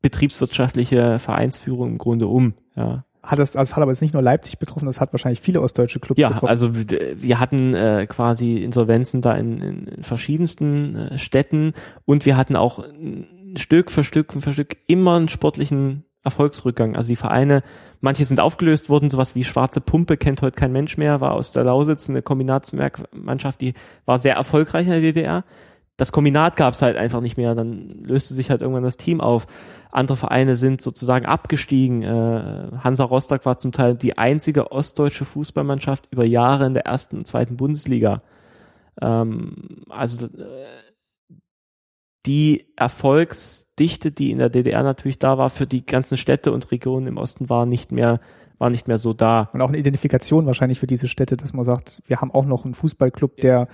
betriebswirtschaftliche 0.07 1.19
Vereinsführung 1.19 1.89
im 1.89 1.97
Grunde 1.97 2.27
um. 2.27 2.53
Ja. 2.75 3.03
Hat 3.21 3.39
das, 3.39 3.57
also 3.57 3.75
hat 3.75 3.81
aber 3.81 3.91
jetzt 3.91 4.01
nicht 4.01 4.13
nur 4.13 4.23
Leipzig 4.23 4.57
betroffen, 4.57 4.85
das 4.85 5.01
hat 5.01 5.11
wahrscheinlich 5.11 5.41
viele 5.41 5.59
ostdeutsche 5.59 5.99
Clubs 5.99 6.21
ja, 6.21 6.29
betroffen. 6.29 6.45
Ja, 6.45 6.49
also 6.49 6.71
wir 6.73 7.39
hatten 7.41 7.73
äh, 7.73 8.07
quasi 8.07 8.57
Insolvenzen 8.57 9.21
da 9.21 9.33
in, 9.33 9.61
in 9.61 10.03
verschiedensten 10.03 10.95
äh, 10.95 11.17
Städten 11.17 11.73
und 12.05 12.25
wir 12.25 12.37
hatten 12.37 12.55
auch 12.55 12.85
Stück 13.57 13.91
für 13.91 14.05
Stück 14.05 14.31
für 14.31 14.53
Stück 14.53 14.77
immer 14.87 15.17
einen 15.17 15.27
sportlichen 15.27 16.05
Erfolgsrückgang. 16.23 16.95
Also 16.95 17.09
die 17.09 17.17
Vereine, 17.17 17.63
manche 17.99 18.23
sind 18.23 18.39
aufgelöst 18.39 18.87
worden, 18.87 19.09
sowas 19.09 19.35
wie 19.35 19.43
Schwarze 19.43 19.81
Pumpe 19.81 20.15
kennt 20.15 20.41
heute 20.41 20.55
kein 20.55 20.71
Mensch 20.71 20.95
mehr, 20.95 21.19
war 21.19 21.33
aus 21.33 21.51
der 21.51 21.65
Lausitz 21.65 22.09
eine 22.09 22.21
Kombinatsmannschaft, 22.21 23.59
die 23.59 23.73
war 24.05 24.19
sehr 24.19 24.35
erfolgreich 24.35 24.85
in 24.85 24.93
der 24.93 25.01
DDR 25.01 25.43
das 25.97 26.11
Kombinat 26.11 26.55
gab 26.55 26.75
es 26.75 26.81
halt 26.81 26.95
einfach 26.95 27.21
nicht 27.21 27.37
mehr. 27.37 27.55
Dann 27.55 27.89
löste 27.89 28.35
sich 28.35 28.51
halt 28.51 28.61
irgendwann 28.61 28.83
das 28.83 28.97
Team 28.97 29.19
auf. 29.19 29.47
Andere 29.91 30.15
Vereine 30.15 30.55
sind 30.55 30.79
sozusagen 30.79 31.25
abgestiegen. 31.25 32.03
Äh, 32.03 32.77
Hansa 32.83 33.03
Rostock 33.03 33.45
war 33.45 33.57
zum 33.57 33.71
Teil 33.71 33.95
die 33.95 34.17
einzige 34.17 34.71
ostdeutsche 34.71 35.25
Fußballmannschaft 35.25 36.07
über 36.11 36.23
Jahre 36.23 36.67
in 36.67 36.75
der 36.75 36.85
ersten 36.85 37.17
und 37.17 37.27
zweiten 37.27 37.57
Bundesliga. 37.57 38.21
Ähm, 39.01 39.83
also 39.89 40.27
äh, 40.27 40.55
die 42.27 42.67
Erfolgsdichte, 42.75 44.11
die 44.11 44.31
in 44.31 44.37
der 44.37 44.49
DDR 44.49 44.83
natürlich 44.83 45.17
da 45.17 45.39
war, 45.39 45.49
für 45.49 45.65
die 45.65 45.85
ganzen 45.85 46.17
Städte 46.17 46.51
und 46.51 46.71
Regionen 46.71 47.07
im 47.07 47.17
Osten 47.17 47.49
war 47.49 47.65
nicht 47.65 47.91
mehr 47.91 48.19
war 48.59 48.71
nicht 48.71 48.87
mehr 48.87 48.97
so 48.97 49.13
da. 49.13 49.49
Und 49.53 49.61
auch 49.61 49.69
eine 49.69 49.77
Identifikation 49.77 50.47
wahrscheinlich 50.47 50.79
für 50.79 50.87
diese 50.87 51.07
Städte, 51.07 51.37
dass 51.37 51.53
man 51.53 51.63
sagt, 51.63 52.01
wir 52.07 52.21
haben 52.21 52.31
auch 52.31 52.45
noch 52.45 52.65
einen 52.65 52.73
Fußballclub, 52.73 53.37
der 53.37 53.67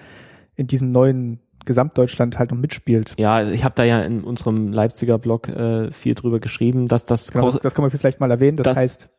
in 0.55 0.67
diesem 0.67 0.91
neuen 0.91 1.39
Gesamtdeutschland 1.65 2.39
halt 2.39 2.51
noch 2.51 2.57
mitspielt. 2.57 3.13
Ja, 3.17 3.47
ich 3.47 3.63
habe 3.63 3.75
da 3.75 3.83
ja 3.83 4.01
in 4.01 4.23
unserem 4.23 4.71
Leipziger 4.71 5.17
Blog 5.17 5.47
äh, 5.49 5.91
viel 5.91 6.15
drüber 6.15 6.39
geschrieben, 6.39 6.87
dass 6.87 7.05
das 7.05 7.31
genau, 7.31 7.49
das, 7.49 7.59
das 7.61 7.75
kann 7.75 7.83
man 7.83 7.91
vielleicht 7.91 8.19
mal 8.19 8.31
erwähnen. 8.31 8.57
Das, 8.57 8.65
das 8.65 8.77
heißt 8.77 9.09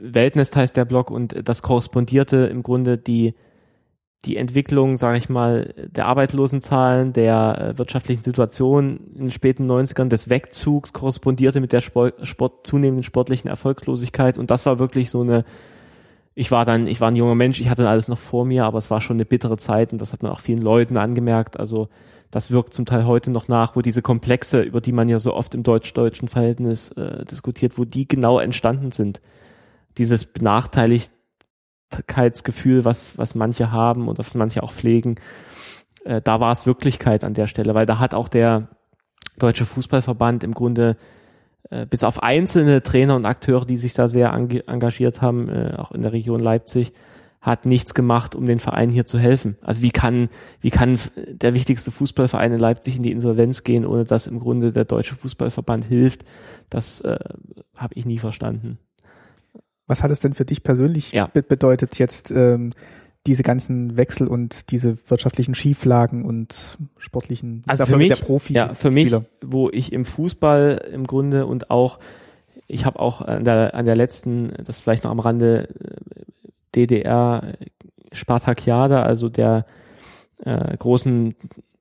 Weltnest 0.00 0.56
heißt 0.56 0.76
der 0.76 0.84
Blog 0.84 1.10
und 1.10 1.36
das 1.48 1.62
korrespondierte 1.62 2.36
im 2.46 2.62
Grunde 2.62 2.98
die 2.98 3.34
die 4.24 4.36
Entwicklung, 4.36 4.96
sage 4.96 5.16
ich 5.16 5.28
mal, 5.28 5.72
der 5.76 6.06
Arbeitslosenzahlen, 6.06 7.12
der 7.12 7.74
äh, 7.74 7.78
wirtschaftlichen 7.78 8.22
Situation 8.22 8.98
in 9.14 9.20
den 9.26 9.30
späten 9.30 9.70
90ern, 9.70 10.08
des 10.08 10.28
Wegzugs 10.28 10.92
korrespondierte 10.92 11.60
mit 11.60 11.72
der 11.72 11.80
Sport, 11.80 12.26
Sport, 12.26 12.66
zunehmenden 12.66 13.04
sportlichen 13.04 13.48
Erfolgslosigkeit 13.48 14.36
und 14.36 14.50
das 14.50 14.66
war 14.66 14.80
wirklich 14.80 15.10
so 15.10 15.20
eine 15.20 15.44
ich 16.38 16.50
war 16.52 16.64
dann, 16.64 16.86
ich 16.86 17.00
war 17.00 17.10
ein 17.10 17.16
junger 17.16 17.34
Mensch, 17.34 17.60
ich 17.60 17.68
hatte 17.68 17.88
alles 17.88 18.06
noch 18.06 18.16
vor 18.16 18.44
mir, 18.44 18.64
aber 18.64 18.78
es 18.78 18.92
war 18.92 19.00
schon 19.00 19.16
eine 19.16 19.24
bittere 19.24 19.56
Zeit 19.56 19.90
und 19.90 20.00
das 20.00 20.12
hat 20.12 20.22
man 20.22 20.30
auch 20.30 20.38
vielen 20.38 20.62
Leuten 20.62 20.96
angemerkt. 20.96 21.58
Also 21.58 21.88
das 22.30 22.52
wirkt 22.52 22.74
zum 22.74 22.86
Teil 22.86 23.06
heute 23.06 23.32
noch 23.32 23.48
nach, 23.48 23.74
wo 23.74 23.82
diese 23.82 24.02
Komplexe, 24.02 24.60
über 24.60 24.80
die 24.80 24.92
man 24.92 25.08
ja 25.08 25.18
so 25.18 25.34
oft 25.34 25.56
im 25.56 25.64
deutsch-deutschen 25.64 26.28
Verhältnis 26.28 26.92
äh, 26.92 27.24
diskutiert, 27.24 27.76
wo 27.76 27.84
die 27.84 28.06
genau 28.06 28.38
entstanden 28.38 28.92
sind. 28.92 29.20
Dieses 29.96 30.26
Benachteiligkeitsgefühl, 30.26 32.84
was, 32.84 33.18
was 33.18 33.34
manche 33.34 33.72
haben 33.72 34.06
und 34.06 34.18
was 34.18 34.32
manche 34.36 34.62
auch 34.62 34.72
pflegen, 34.72 35.16
äh, 36.04 36.22
da 36.22 36.38
war 36.38 36.52
es 36.52 36.66
Wirklichkeit 36.66 37.24
an 37.24 37.34
der 37.34 37.48
Stelle, 37.48 37.74
weil 37.74 37.86
da 37.86 37.98
hat 37.98 38.14
auch 38.14 38.28
der 38.28 38.68
Deutsche 39.40 39.64
Fußballverband 39.64 40.44
im 40.44 40.54
Grunde 40.54 40.96
bis 41.90 42.04
auf 42.04 42.22
einzelne 42.22 42.82
Trainer 42.82 43.16
und 43.16 43.26
Akteure, 43.26 43.66
die 43.66 43.76
sich 43.76 43.92
da 43.92 44.08
sehr 44.08 44.32
engagiert 44.32 45.20
haben, 45.20 45.48
äh, 45.48 45.74
auch 45.76 45.92
in 45.92 46.02
der 46.02 46.12
Region 46.12 46.40
Leipzig, 46.40 46.92
hat 47.40 47.66
nichts 47.66 47.94
gemacht, 47.94 48.34
um 48.34 48.46
den 48.46 48.58
Verein 48.58 48.90
hier 48.90 49.06
zu 49.06 49.18
helfen. 49.18 49.56
Also 49.62 49.82
wie 49.82 49.90
kann, 49.90 50.28
wie 50.60 50.70
kann 50.70 50.98
der 51.14 51.54
wichtigste 51.54 51.90
Fußballverein 51.90 52.52
in 52.52 52.58
Leipzig 52.58 52.96
in 52.96 53.02
die 53.02 53.12
Insolvenz 53.12 53.64
gehen, 53.64 53.86
ohne 53.86 54.04
dass 54.04 54.26
im 54.26 54.40
Grunde 54.40 54.72
der 54.72 54.84
Deutsche 54.84 55.14
Fußballverband 55.14 55.84
hilft? 55.84 56.24
Das 56.68 57.00
äh, 57.02 57.18
habe 57.76 57.94
ich 57.94 58.06
nie 58.06 58.18
verstanden. 58.18 58.78
Was 59.86 60.02
hat 60.02 60.10
es 60.10 60.20
denn 60.20 60.34
für 60.34 60.44
dich 60.44 60.62
persönlich 60.62 61.12
ja. 61.12 61.26
bedeutet, 61.32 61.98
jetzt 61.98 62.30
ähm, 62.30 62.72
diese 63.28 63.42
ganzen 63.42 63.98
Wechsel 63.98 64.26
und 64.26 64.70
diese 64.70 64.96
wirtschaftlichen 65.06 65.54
Schieflagen 65.54 66.24
und 66.24 66.78
sportlichen 66.96 67.62
also 67.66 67.84
für 67.84 67.98
mich, 67.98 68.08
der 68.08 68.16
Profi 68.16 68.54
ja, 68.54 68.72
für 68.72 68.90
mich, 68.90 69.14
wo 69.42 69.68
ich 69.68 69.92
im 69.92 70.06
Fußball 70.06 70.82
im 70.92 71.06
Grunde 71.06 71.44
und 71.44 71.70
auch 71.70 71.98
ich 72.68 72.86
habe 72.86 72.98
auch 72.98 73.20
an 73.20 73.44
der 73.44 73.74
an 73.74 73.84
der 73.84 73.96
letzten, 73.96 74.52
das 74.64 74.80
vielleicht 74.80 75.04
noch 75.04 75.10
am 75.10 75.20
Rande 75.20 75.68
DDR 76.74 77.52
Spartakiade, 78.12 79.02
also 79.02 79.28
der 79.28 79.66
äh, 80.44 80.74
großen 80.78 81.34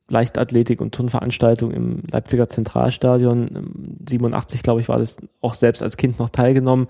Leichtathletik 0.10 0.82
und 0.82 0.94
Turnveranstaltung 0.94 1.72
im 1.72 2.04
Leipziger 2.12 2.50
Zentralstadion 2.50 3.72
87 4.06 4.64
glaube 4.64 4.82
ich 4.82 4.90
war 4.90 5.00
das 5.00 5.18
auch 5.40 5.54
selbst 5.54 5.82
als 5.82 5.96
Kind 5.96 6.20
noch 6.20 6.30
teilgenommen. 6.30 6.88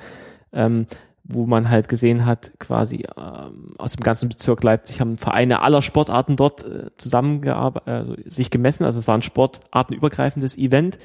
Ähm, 0.51 0.88
wo 1.30 1.46
man 1.46 1.70
halt 1.70 1.90
gesehen 1.90 2.26
hat, 2.26 2.52
quasi 2.60 3.04
ähm, 3.18 3.74
aus 3.78 3.94
dem 3.94 4.04
ganzen 4.04 4.30
Bezirk 4.30 4.64
Leipzig 4.64 5.02
haben 5.02 5.18
Vereine 5.18 5.62
aller 5.62 5.82
Sportarten 5.82 6.36
dort 6.36 6.64
äh, 6.64 6.90
zusammengearbeitet, 6.98 7.88
also 7.88 8.16
sich 8.26 8.50
gemessen. 8.50 8.86
Also 8.86 9.00
es 9.00 9.08
war 9.08 9.16
ein 9.16 9.22
sportartenübergreifendes 9.22 10.58
Event, 10.58 10.98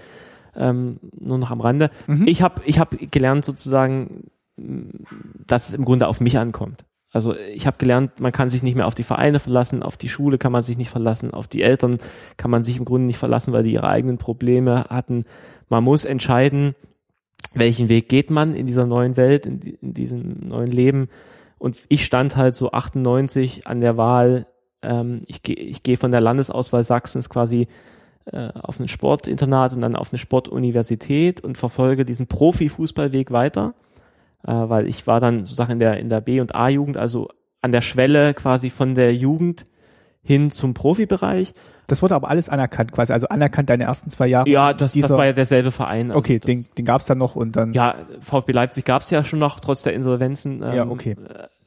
ähm, 0.55 1.01
nur 1.19 1.39
noch 1.39 1.51
am 1.51 1.61
Rande. 1.61 1.91
Mhm. 2.07 2.27
Ich 2.29 2.43
habe 2.43 2.63
ich 2.67 2.79
hab 2.79 2.97
gelernt 3.11 3.45
sozusagen, 3.45 4.31
dass 4.57 5.69
es 5.69 5.75
im 5.75 5.85
Grunde 5.85 6.09
auf 6.09 6.21
mich 6.21 6.39
ankommt. 6.39 6.85
Also 7.13 7.35
ich 7.37 7.67
habe 7.67 7.77
gelernt, 7.79 8.21
man 8.21 8.33
kann 8.33 8.49
sich 8.49 8.63
nicht 8.63 8.75
mehr 8.75 8.87
auf 8.87 8.95
die 8.95 9.03
Vereine 9.03 9.39
verlassen, 9.39 9.83
auf 9.83 9.97
die 9.97 10.09
Schule 10.09 10.39
kann 10.39 10.53
man 10.53 10.63
sich 10.63 10.79
nicht 10.79 10.89
verlassen, 10.89 11.33
auf 11.35 11.47
die 11.47 11.63
Eltern 11.63 11.99
kann 12.39 12.51
man 12.51 12.65
sich 12.65 12.79
im 12.79 12.87
Grunde 12.87 13.07
nicht 13.07 13.19
verlassen, 13.19 13.53
weil 13.53 13.65
die 13.65 13.73
ihre 13.73 13.89
eigenen 13.89 14.17
Probleme 14.17 14.87
hatten. 14.89 15.25
Man 15.69 15.85
muss 15.85 16.07
entscheiden, 16.07 16.75
welchen 17.55 17.89
Weg 17.89 18.09
geht 18.09 18.31
man 18.31 18.55
in 18.55 18.67
dieser 18.67 18.87
neuen 18.87 19.17
Welt, 19.17 19.47
in, 19.47 19.61
in 19.61 19.95
diesem 19.95 20.49
neuen 20.49 20.71
Leben. 20.71 21.09
Und 21.59 21.77
ich 21.89 22.05
stand 22.05 22.37
halt 22.37 22.55
so 22.55 22.73
98 22.73 23.67
an 23.67 23.81
der 23.81 23.97
Wahl, 23.97 24.47
ähm, 24.83 25.23
ich 25.27 25.43
gehe 25.43 25.57
ich 25.57 25.83
geh 25.83 25.97
von 25.97 26.11
der 26.11 26.21
Landesauswahl 26.21 26.85
Sachsens 26.85 27.29
quasi 27.29 27.69
äh, 28.27 28.49
auf 28.55 28.81
ein 28.81 28.89
Sportinternat 28.89 29.73
und 29.73 29.81
dann 29.81 29.97
auf 29.97 30.13
eine 30.13 30.19
Sportuniversität 30.19 31.43
und 31.43 31.59
verfolge 31.59 32.05
diesen 32.05 32.27
Profifußballweg 32.27 33.31
weiter, 33.31 33.75
äh, 34.45 34.53
weil 34.53 34.87
ich 34.87 35.07
war 35.07 35.21
dann 35.21 35.41
sozusagen 35.41 35.73
in 35.73 35.79
der, 35.81 35.99
in 35.99 36.09
der 36.09 36.21
B- 36.21 36.41
und 36.41 36.55
A-Jugend, 36.55 36.97
also 36.97 37.29
an 37.61 37.73
der 37.73 37.81
Schwelle 37.81 38.35
quasi 38.35 38.71
von 38.71 38.95
der 38.95 39.15
Jugend 39.15 39.65
hin 40.23 40.51
zum 40.51 40.75
Profibereich 40.75 41.53
das 41.87 42.03
wurde 42.03 42.15
aber 42.15 42.29
alles 42.29 42.49
anerkannt, 42.49 42.93
quasi, 42.93 43.13
also 43.13 43.29
anerkannt 43.29 43.69
deine 43.69 43.85
ersten 43.85 44.09
zwei 44.09 44.27
Jahre. 44.27 44.49
Ja, 44.49 44.73
das, 44.73 44.93
dieser, 44.93 45.09
das 45.09 45.17
war 45.17 45.27
ja 45.27 45.33
derselbe 45.33 45.73
Verein. 45.73 46.11
Also 46.11 46.19
okay, 46.19 46.39
den, 46.39 46.67
den 46.79 46.85
gab 46.85 47.01
es 47.01 47.07
dann 47.07 47.19
noch 47.19 47.35
und 47.35 47.57
dann. 47.57 47.73
Ja, 47.73 47.97
VfB 48.21 48.53
Leipzig 48.53 48.85
gab 48.85 49.03
es 49.03 49.11
ja 49.11 49.25
schon 49.25 49.39
noch, 49.39 49.61
trotz 49.61 49.83
der 49.83 49.95
Insolvenzen. 49.95 50.63
Ähm, 50.63 50.75
ja, 50.75 50.87
okay. 50.87 51.17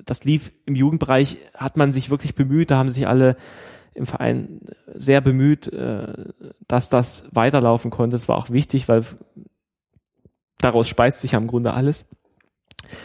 Das 0.04 0.24
lief 0.24 0.52
im 0.66 0.76
Jugendbereich, 0.76 1.38
hat 1.56 1.78
man 1.78 1.92
sich 1.92 2.10
wirklich 2.10 2.36
bemüht, 2.36 2.72
da 2.72 2.78
haben 2.78 2.90
sich 2.90 3.08
alle 3.08 3.36
im 3.94 4.06
Verein 4.06 4.62
sehr 4.94 5.22
bemüht, 5.22 5.72
äh, 5.72 6.08
dass 6.68 6.90
das 6.90 7.30
weiterlaufen 7.32 7.92
konnte. 7.92 8.16
Das 8.16 8.28
war 8.28 8.38
auch 8.38 8.50
wichtig, 8.50 8.88
weil 8.88 9.04
daraus 10.60 10.88
speist 10.88 11.22
sich 11.22 11.32
ja 11.32 11.40
im 11.40 11.48
Grunde 11.48 11.74
alles. 11.74 12.06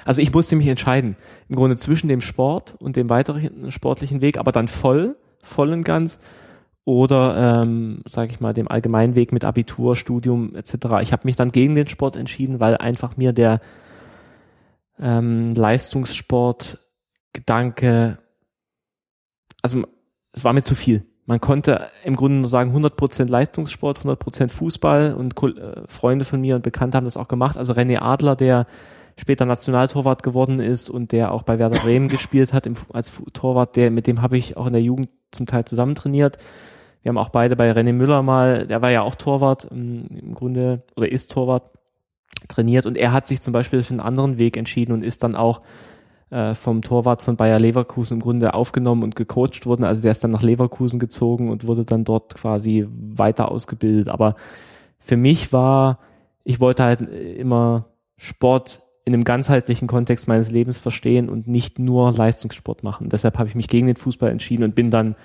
Also 0.04 0.20
ich 0.20 0.32
musste 0.32 0.56
mich 0.56 0.66
entscheiden, 0.66 1.16
im 1.48 1.56
Grunde 1.56 1.76
zwischen 1.76 2.08
dem 2.08 2.20
Sport 2.20 2.74
und 2.78 2.96
dem 2.96 3.08
weiteren 3.08 3.70
sportlichen 3.70 4.20
Weg, 4.20 4.38
aber 4.38 4.52
dann 4.52 4.68
voll, 4.68 5.16
voll 5.42 5.70
und 5.70 5.84
ganz 5.84 6.18
oder, 6.84 7.62
ähm, 7.62 8.02
sage 8.08 8.32
ich 8.32 8.40
mal, 8.40 8.52
dem 8.52 8.68
Allgemeinweg 8.68 9.32
mit 9.32 9.44
Abitur, 9.44 9.96
Studium 9.96 10.54
etc. 10.54 10.74
Ich 11.02 11.12
habe 11.12 11.22
mich 11.24 11.36
dann 11.36 11.52
gegen 11.52 11.74
den 11.74 11.88
Sport 11.88 12.16
entschieden, 12.16 12.60
weil 12.60 12.76
einfach 12.76 13.16
mir 13.16 13.32
der 13.32 13.60
ähm, 14.98 15.54
Leistungssport-Gedanke, 15.54 18.18
also 19.62 19.84
es 20.32 20.44
war 20.44 20.52
mir 20.52 20.62
zu 20.62 20.74
viel. 20.74 21.06
Man 21.26 21.40
konnte 21.40 21.88
im 22.04 22.16
Grunde 22.16 22.38
nur 22.38 22.48
sagen 22.48 22.74
100% 22.74 23.28
Leistungssport, 23.28 24.00
100% 24.00 24.48
Fußball 24.48 25.14
und 25.14 25.40
äh, 25.42 25.82
Freunde 25.86 26.24
von 26.24 26.40
mir 26.40 26.56
und 26.56 26.62
Bekannte 26.62 26.96
haben 26.96 27.04
das 27.04 27.16
auch 27.16 27.28
gemacht. 27.28 27.56
Also 27.56 27.72
René 27.72 28.00
Adler, 28.00 28.34
der 28.34 28.66
später 29.16 29.44
Nationaltorwart 29.44 30.22
geworden 30.22 30.60
ist 30.60 30.88
und 30.88 31.12
der 31.12 31.32
auch 31.32 31.42
bei 31.42 31.58
Werder 31.58 31.80
Bremen 31.80 32.08
gespielt 32.08 32.52
hat 32.52 32.66
im, 32.66 32.74
als 32.92 33.12
Torwart, 33.32 33.76
der, 33.76 33.90
mit 33.90 34.06
dem 34.06 34.22
habe 34.22 34.38
ich 34.38 34.56
auch 34.56 34.66
in 34.66 34.72
der 34.72 34.82
Jugend 34.82 35.08
zum 35.30 35.46
Teil 35.46 35.64
zusammen 35.64 35.94
trainiert. 35.94 36.38
Wir 37.02 37.10
haben 37.10 37.18
auch 37.18 37.30
beide 37.30 37.56
bei 37.56 37.70
René 37.70 37.92
Müller 37.92 38.22
mal, 38.22 38.66
der 38.66 38.82
war 38.82 38.90
ja 38.90 39.02
auch 39.02 39.14
Torwart 39.14 39.68
ähm, 39.70 40.04
im 40.10 40.34
Grunde 40.34 40.82
oder 40.96 41.10
ist 41.10 41.32
Torwart 41.32 41.70
trainiert 42.48 42.86
und 42.86 42.96
er 42.96 43.12
hat 43.12 43.26
sich 43.26 43.42
zum 43.42 43.52
Beispiel 43.52 43.82
für 43.82 43.92
einen 43.92 44.00
anderen 44.00 44.38
Weg 44.38 44.56
entschieden 44.56 44.92
und 44.92 45.02
ist 45.02 45.22
dann 45.22 45.36
auch 45.36 45.62
äh, 46.30 46.54
vom 46.54 46.82
Torwart 46.82 47.22
von 47.22 47.36
Bayer 47.36 47.58
Leverkusen 47.58 48.14
im 48.14 48.20
Grunde 48.20 48.54
aufgenommen 48.54 49.02
und 49.02 49.16
gecoacht 49.16 49.66
worden. 49.66 49.84
Also 49.84 50.02
der 50.02 50.12
ist 50.12 50.22
dann 50.22 50.30
nach 50.30 50.42
Leverkusen 50.42 51.00
gezogen 51.00 51.50
und 51.50 51.66
wurde 51.66 51.84
dann 51.84 52.04
dort 52.04 52.34
quasi 52.34 52.86
weiter 52.88 53.50
ausgebildet. 53.50 54.08
Aber 54.08 54.36
für 54.98 55.16
mich 55.16 55.52
war, 55.52 55.98
ich 56.44 56.60
wollte 56.60 56.84
halt 56.84 57.00
immer 57.00 57.86
Sport 58.16 58.82
in 59.04 59.14
einem 59.14 59.24
ganzheitlichen 59.24 59.88
Kontext 59.88 60.28
meines 60.28 60.50
Lebens 60.50 60.78
verstehen 60.78 61.28
und 61.28 61.48
nicht 61.48 61.78
nur 61.78 62.12
Leistungssport 62.12 62.82
machen. 62.82 63.08
Deshalb 63.08 63.38
habe 63.38 63.48
ich 63.48 63.54
mich 63.54 63.68
gegen 63.68 63.86
den 63.86 63.96
Fußball 63.96 64.30
entschieden 64.30 64.64
und 64.64 64.74
bin 64.74 64.90
dann 64.90 65.16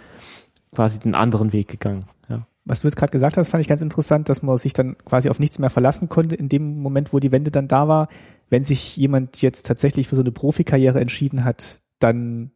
quasi 0.74 1.00
den 1.00 1.16
anderen 1.16 1.54
Weg 1.54 1.68
gegangen. 1.68 2.06
Ja. 2.30 2.48
Was 2.66 2.82
du 2.82 2.88
jetzt 2.88 2.96
gerade 2.96 3.12
gesagt 3.12 3.38
hast, 3.38 3.50
fand 3.50 3.62
ich 3.62 3.68
ganz 3.68 3.82
interessant, 3.82 4.30
dass 4.30 4.44
man 4.44 4.58
sich 4.58 4.74
dann 4.74 4.98
quasi 5.06 5.30
auf 5.30 5.40
nichts 5.40 5.60
mehr 5.60 5.70
verlassen 5.70 6.10
konnte 6.10 6.36
in 6.36 6.50
dem 6.50 6.80
Moment, 6.80 7.14
wo 7.14 7.20
die 7.20 7.32
Wende 7.32 7.52
dann 7.52 7.68
da 7.68 7.88
war. 7.88 8.08
Wenn 8.50 8.64
sich 8.64 8.96
jemand 8.98 9.42
jetzt 9.42 9.66
tatsächlich 9.66 10.08
für 10.08 10.16
so 10.16 10.22
eine 10.22 10.32
Profikarriere 10.32 11.00
entschieden 11.00 11.44
hat, 11.44 11.82
dann 12.00 12.52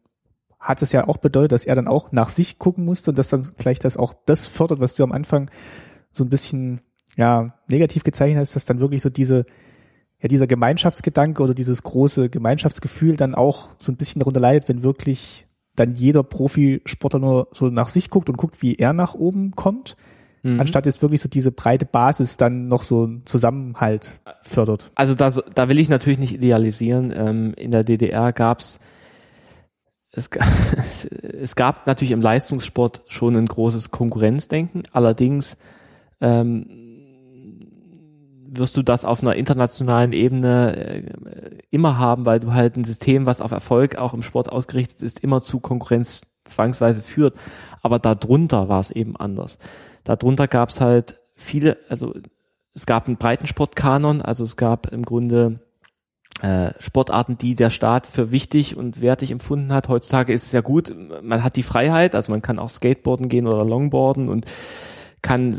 hat 0.58 0.82
es 0.82 0.92
ja 0.92 1.08
auch 1.08 1.16
bedeutet, 1.16 1.52
dass 1.52 1.64
er 1.64 1.74
dann 1.74 1.88
auch 1.88 2.12
nach 2.12 2.28
sich 2.28 2.58
gucken 2.58 2.84
musste 2.84 3.10
und 3.10 3.18
dass 3.18 3.28
dann 3.28 3.46
gleich 3.56 3.78
das 3.78 3.96
auch 3.96 4.12
das 4.26 4.46
fördert, 4.46 4.80
was 4.80 4.94
du 4.94 5.02
am 5.02 5.12
Anfang 5.12 5.50
so 6.12 6.24
ein 6.24 6.28
bisschen 6.28 6.80
ja 7.16 7.54
negativ 7.68 8.04
gezeichnet 8.04 8.40
hast, 8.40 8.56
dass 8.56 8.66
dann 8.66 8.80
wirklich 8.80 9.02
so 9.02 9.10
diese 9.10 9.46
ja 10.20 10.28
dieser 10.28 10.46
Gemeinschaftsgedanke 10.46 11.42
oder 11.42 11.54
dieses 11.54 11.82
große 11.82 12.28
Gemeinschaftsgefühl 12.28 13.16
dann 13.16 13.34
auch 13.34 13.70
so 13.78 13.90
ein 13.92 13.96
bisschen 13.96 14.20
darunter 14.20 14.40
leidet, 14.40 14.68
wenn 14.68 14.82
wirklich 14.82 15.46
dann 15.76 15.94
jeder 15.94 16.22
Profisportler 16.22 17.20
nur 17.20 17.48
so 17.52 17.66
nach 17.66 17.88
sich 17.88 18.10
guckt 18.10 18.28
und 18.28 18.36
guckt, 18.36 18.60
wie 18.62 18.74
er 18.74 18.92
nach 18.92 19.14
oben 19.14 19.52
kommt, 19.52 19.96
mhm. 20.42 20.60
anstatt 20.60 20.86
jetzt 20.86 21.00
wirklich 21.00 21.20
so 21.20 21.28
diese 21.28 21.52
breite 21.52 21.86
Basis 21.86 22.36
dann 22.36 22.68
noch 22.68 22.82
so 22.82 23.04
einen 23.04 23.24
Zusammenhalt 23.24 24.20
fördert. 24.42 24.90
Also 24.94 25.14
da, 25.14 25.30
da 25.30 25.68
will 25.68 25.78
ich 25.78 25.88
natürlich 25.88 26.18
nicht 26.18 26.34
idealisieren. 26.34 27.12
Ähm, 27.16 27.54
in 27.56 27.70
der 27.70 27.84
DDR 27.84 28.32
gab's 28.32 28.78
es, 30.12 30.28
es 31.40 31.56
gab 31.56 31.86
natürlich 31.86 32.10
im 32.10 32.20
Leistungssport 32.20 33.02
schon 33.08 33.36
ein 33.36 33.46
großes 33.46 33.90
Konkurrenzdenken. 33.90 34.82
Allerdings 34.92 35.56
ähm, 36.20 36.66
wirst 38.60 38.76
du 38.76 38.82
das 38.82 39.04
auf 39.04 39.22
einer 39.22 39.34
internationalen 39.34 40.12
Ebene 40.12 40.76
äh, 40.76 41.02
immer 41.70 41.98
haben, 41.98 42.26
weil 42.26 42.38
du 42.38 42.52
halt 42.52 42.76
ein 42.76 42.84
System, 42.84 43.26
was 43.26 43.40
auf 43.40 43.50
Erfolg 43.50 43.96
auch 43.96 44.14
im 44.14 44.22
Sport 44.22 44.48
ausgerichtet 44.48 45.02
ist, 45.02 45.18
immer 45.20 45.42
zu 45.42 45.58
Konkurrenz 45.58 46.26
zwangsweise 46.44 47.02
führt. 47.02 47.34
Aber 47.82 47.98
darunter 47.98 48.68
war 48.68 48.80
es 48.80 48.92
eben 48.92 49.16
anders. 49.16 49.58
Darunter 50.04 50.46
gab 50.46 50.68
es 50.68 50.80
halt 50.80 51.16
viele, 51.34 51.78
also 51.88 52.14
es 52.74 52.86
gab 52.86 53.08
einen 53.08 53.16
Breitensportkanon, 53.16 54.22
also 54.22 54.44
es 54.44 54.56
gab 54.56 54.92
im 54.92 55.04
Grunde 55.04 55.60
äh, 56.42 56.72
Sportarten, 56.78 57.36
die 57.36 57.54
der 57.54 57.70
Staat 57.70 58.06
für 58.06 58.30
wichtig 58.30 58.76
und 58.76 59.00
wertig 59.00 59.30
empfunden 59.30 59.72
hat. 59.72 59.88
Heutzutage 59.88 60.32
ist 60.32 60.46
es 60.46 60.52
ja 60.52 60.60
gut, 60.60 60.94
man 61.22 61.42
hat 61.42 61.56
die 61.56 61.62
Freiheit, 61.62 62.14
also 62.14 62.32
man 62.32 62.42
kann 62.42 62.58
auch 62.58 62.70
Skateboarden 62.70 63.28
gehen 63.28 63.46
oder 63.46 63.64
Longboarden 63.64 64.28
und 64.28 64.46
kann 65.22 65.52
äh, 65.52 65.56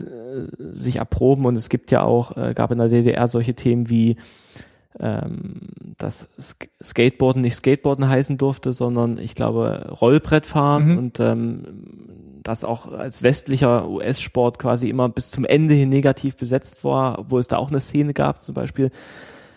sich 0.74 0.98
erproben 0.98 1.46
und 1.46 1.56
es 1.56 1.70
gibt 1.70 1.92
ja 1.92 2.04
auch, 2.04 2.36
äh, 2.38 2.54
gab 2.54 2.72
in 2.72 2.78
der 2.78 2.90
DDR 2.90 3.28
solche 3.28 3.54
Themen 3.54 3.90
wie 3.90 4.18
ähm, 5.00 5.70
dass 5.98 6.28
Sk 6.40 6.68
Skateboarden 6.82 7.42
nicht 7.42 7.56
Skateboarden 7.56 8.10
heißen 8.10 8.38
durfte, 8.38 8.74
sondern 8.74 9.18
ich 9.18 9.36
glaube 9.36 9.96
Rollbrettfahren 10.02 10.92
mhm. 10.92 10.98
und 10.98 11.20
ähm, 11.20 11.64
das 12.44 12.64
auch 12.64 12.92
als 12.92 13.24
westlicher 13.24 13.88
US-Sport 13.88 14.60
quasi 14.60 14.90
immer 14.90 15.10
bis 15.10 15.32
zum 15.32 15.46
Ende 15.46 15.76
hin 15.76 15.90
negativ 15.90 16.36
besetzt 16.38 16.84
war, 16.84 17.20
obwohl 17.20 17.40
es 17.40 17.48
da 17.48 17.58
auch 17.58 17.70
eine 17.70 17.82
Szene 17.82 18.14
gab, 18.14 18.42
zum 18.42 18.56
Beispiel. 18.56 18.90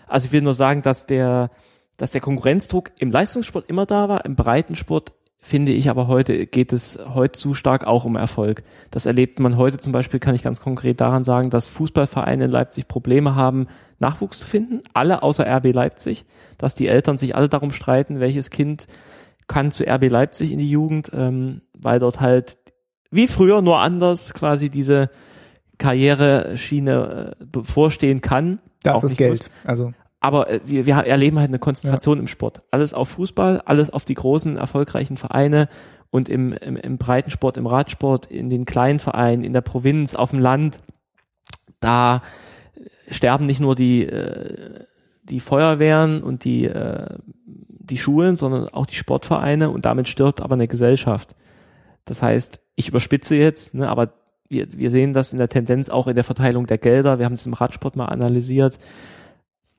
Also 0.07 0.27
ich 0.27 0.33
will 0.33 0.43
nur 0.43 0.55
sagen, 0.55 0.83
dass 0.83 1.07
der, 1.07 1.51
dass 1.97 2.13
der 2.13 2.21
Konkurrenzdruck 2.21 2.91
im 2.99 3.11
Leistungssport 3.11 3.69
immer 3.69 3.87
da 3.87 4.09
war, 4.09 4.25
im 4.25 4.37
Breitensport 4.37 5.13
finde 5.45 5.73
ich 5.73 5.91
aber 5.91 6.09
heute 6.09 6.47
geht 6.47 6.73
es 6.73 6.99
heute 7.13 7.39
zu 7.39 7.53
stark 7.53 7.87
auch 7.87 8.07
um 8.07 8.17
Erfolg. 8.17 8.63
Das 8.91 9.05
erlebt 9.05 9.41
man 9.41 9.59
heute 9.59 9.77
zum 9.77 9.93
Beispiel, 9.93 10.19
kann 10.19 10.35
ich 10.35 10.43
ganz 10.43 10.59
konkret 10.59 11.03
daran 11.03 11.23
sagen, 11.23 11.51
dass 11.51 11.69
Fußballvereine 11.69 12.47
in 12.47 12.51
Leipzig 12.51 12.89
Probleme 12.89 13.35
haben, 13.35 13.67
Nachwuchs 13.99 14.39
zu 14.39 14.47
finden. 14.47 14.81
Alle 14.95 15.23
außer 15.23 15.47
RB 15.47 15.75
Leipzig, 15.75 16.25
dass 16.57 16.75
die 16.75 16.89
Eltern 16.89 17.19
sich 17.19 17.37
alle 17.37 17.51
darum 17.51 17.73
streiten, 17.73 18.21
welches 18.21 18.49
Kind 18.49 18.87
kann 19.47 19.71
zu 19.71 19.85
RB 19.87 20.09
Leipzig 20.09 20.51
in 20.51 20.59
die 20.59 20.71
Jugend, 20.71 21.11
ähm, 21.13 21.61
weil 21.79 21.99
dort 21.99 22.21
halt 22.21 22.57
wie 23.11 23.29
früher 23.29 23.61
nur 23.61 23.81
anders 23.81 24.33
quasi 24.33 24.71
diese 24.71 25.11
Karriereschiene 25.77 27.37
äh, 27.39 27.45
bevorstehen 27.45 28.23
kann. 28.23 28.61
Das 28.83 29.05
ist 29.05 29.19
Geld. 29.19 29.43
Muss. 29.43 29.51
Also 29.63 29.93
aber 30.25 30.49
äh, 30.49 30.61
wir, 30.65 30.87
wir 30.87 30.95
erleben 30.95 31.39
halt 31.39 31.51
eine 31.51 31.59
Konzentration 31.59 32.17
ja. 32.17 32.23
im 32.23 32.29
Sport. 32.29 32.63
Alles 32.71 32.95
auf 32.95 33.11
Fußball, 33.11 33.61
alles 33.67 33.91
auf 33.91 34.07
die 34.07 34.15
großen, 34.15 34.57
erfolgreichen 34.57 35.19
Vereine 35.19 35.69
und 36.11 36.31
im, 36.31 36.55
im, 36.55 36.77
im 36.77 36.97
Breitensport, 36.97 37.59
im 37.59 37.67
Radsport, 37.67 38.25
in 38.31 38.49
den 38.49 38.65
kleinen 38.65 39.01
Vereinen, 39.01 39.45
in 39.45 39.53
der 39.53 39.61
Provinz, 39.61 40.15
auf 40.15 40.31
dem 40.31 40.39
Land. 40.39 40.79
Da 41.79 42.23
sterben 43.11 43.45
nicht 43.45 43.61
nur 43.61 43.75
die, 43.75 44.07
äh, 44.07 44.87
die 45.25 45.41
Feuerwehren 45.41 46.23
und 46.23 46.45
die, 46.45 46.65
äh, 46.65 47.19
die 47.45 47.99
Schulen, 47.99 48.37
sondern 48.37 48.71
auch 48.71 48.87
die 48.87 48.97
Sportvereine 48.97 49.69
und 49.69 49.85
damit 49.85 50.09
stirbt 50.09 50.41
aber 50.41 50.55
eine 50.55 50.69
Gesellschaft. 50.69 51.35
Das 52.07 52.23
heißt, 52.23 52.61
ich 52.77 52.89
überspitze 52.89 53.37
jetzt, 53.37 53.75
ne, 53.75 53.91
aber 53.91 54.15
wir, 54.49 54.69
wir 54.75 54.91
sehen 54.91 55.13
das 55.13 55.33
in 55.33 55.39
der 55.39 55.49
Tendenz 55.51 55.91
auch 55.91 56.07
in 56.07 56.15
der 56.15 56.25
Verteilung 56.25 56.67
der 56.67 56.79
Gelder. 56.79 57.19
Wir 57.19 57.27
haben 57.27 57.35
es 57.35 57.45
im 57.45 57.53
Radsport 57.53 57.95
mal 57.95 58.07
analysiert 58.07 58.79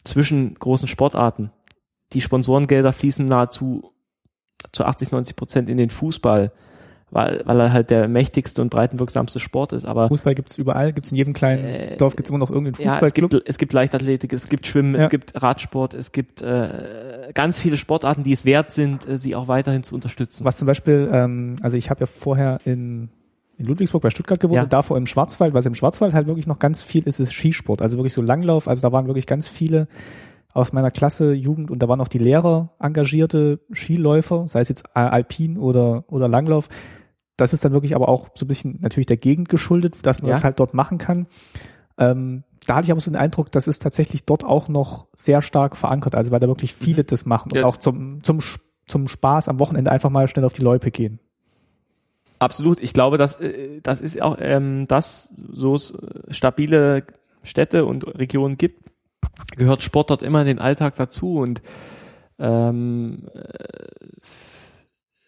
zwischen 0.06 0.56
großen 0.56 0.88
Sportarten. 0.88 1.52
Die 2.14 2.22
Sponsorengelder 2.22 2.94
fließen 2.94 3.26
nahezu 3.26 3.92
zu 4.72 4.86
80, 4.86 5.12
90 5.12 5.36
Prozent 5.36 5.70
in 5.70 5.78
den 5.78 5.90
Fußball, 5.90 6.52
weil, 7.12 7.42
weil 7.46 7.60
er 7.60 7.74
halt 7.74 7.90
der 7.90 8.08
mächtigste 8.08 8.62
und 8.62 8.70
breitenwirksamste 8.70 9.40
Sport 9.40 9.74
ist. 9.74 9.86
Aber 9.86 10.08
Fußball 10.08 10.36
gibt's 10.36 10.58
überall, 10.58 10.94
gibt's 10.94 11.12
in 11.12 11.18
jedem 11.18 11.34
kleinen 11.34 11.64
äh, 11.64 11.98
Dorf 11.98 12.16
gibt's 12.16 12.30
immer 12.30 12.40
noch 12.40 12.50
irgendeinen 12.50 12.76
Fußballclub. 12.76 13.32
Ja, 13.32 13.38
es 13.38 13.44
gibt, 13.44 13.50
es 13.50 13.58
gibt 13.58 13.74
Leichtathletik, 13.74 14.34
es 14.34 14.50
gibt 14.50 14.68
Schwimmen, 14.68 14.96
ja. 14.96 15.06
es 15.06 15.10
gibt 15.10 15.42
Radsport, 15.42 15.94
es 15.94 16.12
gibt 16.12 16.42
äh, 16.42 17.32
ganz 17.34 17.60
viele 17.60 17.78
Sportarten, 17.78 18.24
die 18.24 18.34
es 18.34 18.46
wert 18.46 18.72
sind, 18.72 19.08
äh, 19.08 19.18
sie 19.18 19.36
auch 19.36 19.48
weiterhin 19.48 19.84
zu 19.84 19.96
unterstützen. 19.96 20.46
Was 20.46 20.58
zum 20.58 20.66
Beispiel, 20.66 21.10
ähm, 21.12 21.56
also 21.62 21.78
ich 21.78 21.90
habe 21.90 22.02
ja 22.02 22.06
vorher 22.06 22.60
in 22.66 23.10
in 23.58 23.66
Ludwigsburg 23.66 24.02
bei 24.02 24.10
Stuttgart 24.10 24.40
gewohnt 24.40 24.58
ja. 24.58 24.64
und 24.64 24.74
davor 24.74 24.98
im 24.98 25.06
Schwarzwald, 25.06 25.54
was 25.54 25.66
im 25.66 25.76
Schwarzwald 25.76 26.14
halt 26.14 26.28
wirklich 26.28 26.48
noch 26.48 26.60
ganz 26.60 26.84
viel 26.84 27.08
ist, 27.08 27.20
ist 27.20 27.34
Skisport. 27.34 27.82
Also 27.82 27.98
wirklich 27.98 28.14
so 28.14 28.22
Langlauf. 28.22 28.68
Also 28.68 28.82
da 28.82 28.92
waren 28.92 29.08
wirklich 29.08 29.28
ganz 29.28 29.48
viele 29.48 29.88
aus 30.54 30.72
meiner 30.72 30.92
Klasse 30.92 31.34
Jugend 31.34 31.70
und 31.70 31.80
da 31.80 31.90
waren 31.90 32.00
auch 32.00 32.08
die 32.08 32.18
Lehrer 32.18 32.74
engagierte 32.80 33.60
Skiläufer, 33.74 34.48
sei 34.48 34.62
es 34.62 34.70
jetzt 34.70 34.96
Alpin 34.96 35.58
oder, 35.58 36.06
oder 36.08 36.28
Langlauf. 36.28 36.70
Das 37.38 37.52
ist 37.52 37.66
dann 37.66 37.74
wirklich 37.74 37.96
aber 37.96 38.08
auch 38.08 38.30
so 38.36 38.46
ein 38.46 38.48
bisschen 38.48 38.80
natürlich 38.80 39.08
der 39.08 39.18
Gegend 39.18 39.50
geschuldet, 39.50 40.06
dass 40.06 40.22
man 40.22 40.30
ja. 40.30 40.36
das 40.36 40.46
halt 40.46 40.60
dort 40.60 40.74
machen 40.74 40.98
kann. 40.98 41.28
Ähm, 41.98 42.44
da 42.66 42.76
hatte 42.76 42.86
ich 42.86 42.92
aber 42.92 43.02
so 43.02 43.12
den 43.12 43.18
Eindruck, 43.18 43.52
das 43.52 43.68
ist 43.68 43.82
tatsächlich 43.82 44.26
dort 44.26 44.44
auch 44.44 44.68
noch 44.68 45.08
sehr 45.16 45.42
stark 45.42 45.76
verankert, 45.76 46.16
also 46.16 46.32
weil 46.32 46.40
da 46.40 46.48
wirklich 46.48 46.74
viele 46.74 47.04
mhm. 47.04 47.08
das 47.08 47.26
machen 47.26 47.52
und 47.52 47.60
ja. 47.60 47.66
auch 47.66 47.78
zum, 47.78 48.24
zum, 48.24 48.40
zum 48.88 49.08
Spaß 49.08 49.50
am 49.50 49.60
Wochenende 49.60 49.92
einfach 49.92 50.10
mal 50.10 50.28
schnell 50.28 50.46
auf 50.46 50.54
die 50.54 50.64
Loipe 50.64 50.92
gehen. 50.92 51.20
Absolut. 52.40 52.82
Ich 52.82 52.94
glaube, 52.94 53.18
dass 53.18 53.40
äh, 53.40 53.82
das 53.82 54.02
ist 54.02 54.22
auch 54.22 54.38
ähm, 54.40 54.88
das, 54.88 55.34
so 55.54 55.76
es 55.76 55.94
stabile 56.30 57.04
Städte 57.44 57.86
und 57.86 58.08
Regionen 58.20 58.58
gibt, 58.58 58.90
gehört 59.56 59.82
Sport 59.82 60.10
dort 60.10 60.24
immer 60.24 60.42
in 60.42 60.48
den 60.48 60.60
Alltag 60.60 60.96
dazu 60.96 61.38
und 61.38 61.62
ähm, 62.40 63.28
äh, 63.34 63.42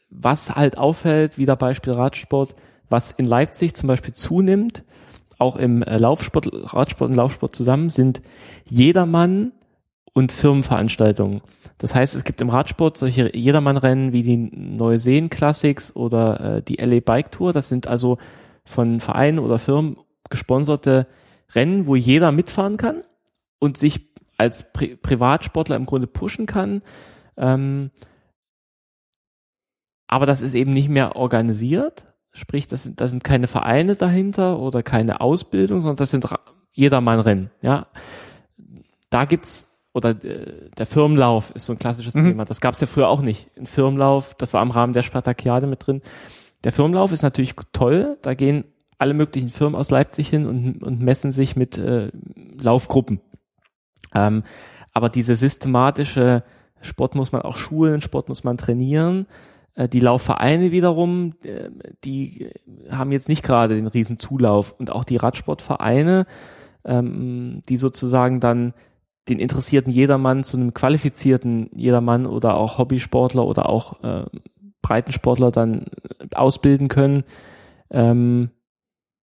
was 0.09 0.55
halt 0.55 0.77
auffällt, 0.77 1.37
wieder 1.37 1.55
Beispiel 1.55 1.93
Radsport, 1.93 2.55
was 2.89 3.11
in 3.11 3.25
Leipzig 3.25 3.75
zum 3.75 3.87
Beispiel 3.87 4.13
zunimmt, 4.13 4.83
auch 5.37 5.55
im 5.55 5.83
äh, 5.83 5.97
Laufsport, 5.97 6.49
Radsport 6.73 7.11
und 7.11 7.17
Laufsport 7.17 7.55
zusammen, 7.55 7.89
sind 7.89 8.21
jedermann 8.65 9.51
und 10.17 10.31
Firmenveranstaltungen. 10.31 11.41
Das 11.77 11.93
heißt, 11.93 12.15
es 12.15 12.23
gibt 12.23 12.41
im 12.41 12.49
Radsport 12.49 12.97
solche 12.97 13.37
Jedermannrennen 13.37 14.13
wie 14.13 14.23
die 14.23 14.35
Neuseen 14.35 15.29
Classics 15.29 15.95
oder 15.95 16.57
äh, 16.57 16.61
die 16.63 16.77
LA 16.77 17.01
Bike 17.01 17.31
Tour. 17.31 17.53
Das 17.53 17.69
sind 17.69 17.85
also 17.85 18.17
von 18.65 18.99
Vereinen 18.99 19.37
oder 19.37 19.59
Firmen 19.59 19.95
gesponserte 20.31 21.05
Rennen, 21.53 21.85
wo 21.85 21.95
jeder 21.95 22.31
mitfahren 22.31 22.77
kann 22.77 23.03
und 23.59 23.77
sich 23.77 24.09
als 24.39 24.73
Pri 24.73 24.95
Privatsportler 24.95 25.75
im 25.75 25.85
Grunde 25.85 26.07
pushen 26.07 26.47
kann. 26.47 26.81
Ähm, 27.37 27.91
aber 30.07 30.25
das 30.25 30.41
ist 30.41 30.55
eben 30.55 30.73
nicht 30.73 30.89
mehr 30.89 31.15
organisiert. 31.15 32.05
Sprich, 32.31 32.67
das 32.67 32.81
sind, 32.81 33.01
das 33.01 33.11
sind 33.11 33.23
keine 33.23 33.45
Vereine 33.45 33.95
dahinter 33.95 34.57
oder 34.57 34.81
keine 34.81 35.21
Ausbildung, 35.21 35.81
sondern 35.81 35.97
das 35.97 36.09
sind 36.09 36.25
Jedermannrennen. 36.71 37.51
Ja, 37.61 37.85
da 39.11 39.25
gibt's 39.25 39.66
oder 39.97 40.11
äh, 40.11 40.69
der 40.77 40.85
Firmenlauf 40.85 41.51
ist 41.55 41.65
so 41.65 41.73
ein 41.73 41.79
klassisches 41.79 42.13
mhm. 42.13 42.29
Thema. 42.29 42.45
Das 42.45 42.61
gab 42.61 42.73
es 42.73 42.81
ja 42.81 42.87
früher 42.87 43.09
auch 43.09 43.21
nicht. 43.21 43.49
Ein 43.57 43.65
Firmenlauf, 43.65 44.35
das 44.35 44.53
war 44.53 44.61
im 44.63 44.71
Rahmen 44.71 44.93
der 44.93 45.01
Spartakiade 45.01 45.67
mit 45.67 45.85
drin. 45.85 46.01
Der 46.63 46.71
Firmenlauf 46.71 47.11
ist 47.11 47.23
natürlich 47.23 47.55
toll. 47.73 48.17
Da 48.21 48.33
gehen 48.33 48.63
alle 48.97 49.13
möglichen 49.13 49.49
Firmen 49.49 49.75
aus 49.75 49.91
Leipzig 49.91 50.29
hin 50.29 50.45
und, 50.45 50.83
und 50.83 51.01
messen 51.01 51.31
sich 51.31 51.55
mit 51.55 51.77
äh, 51.77 52.11
Laufgruppen. 52.59 53.19
Ähm, 54.15 54.43
aber 54.93 55.09
diese 55.09 55.35
systematische 55.35 56.43
Sport 56.81 57.15
muss 57.15 57.31
man 57.31 57.41
auch 57.41 57.57
schulen, 57.57 58.01
Sport 58.01 58.29
muss 58.29 58.43
man 58.43 58.57
trainieren. 58.57 59.27
Äh, 59.75 59.89
die 59.89 59.99
Laufvereine 59.99 60.71
wiederum, 60.71 61.33
äh, 61.43 61.69
die 62.03 62.49
haben 62.89 63.11
jetzt 63.11 63.29
nicht 63.29 63.43
gerade 63.43 63.75
den 63.75 63.87
riesen 63.87 64.19
Zulauf. 64.19 64.73
Und 64.77 64.91
auch 64.91 65.03
die 65.03 65.17
Radsportvereine 65.17 66.25
ähm, 66.87 67.61
die 67.69 67.77
sozusagen 67.77 68.39
dann 68.39 68.73
den 69.29 69.39
interessierten 69.39 69.91
Jedermann 69.91 70.43
zu 70.43 70.57
einem 70.57 70.73
qualifizierten 70.73 71.69
Jedermann 71.73 72.25
oder 72.25 72.55
auch 72.55 72.77
Hobbysportler 72.77 73.45
oder 73.45 73.67
auch 73.67 74.03
äh, 74.03 74.25
Breitensportler 74.81 75.51
dann 75.51 75.85
ausbilden 76.33 76.87
können. 76.87 77.23
Ähm, 77.89 78.51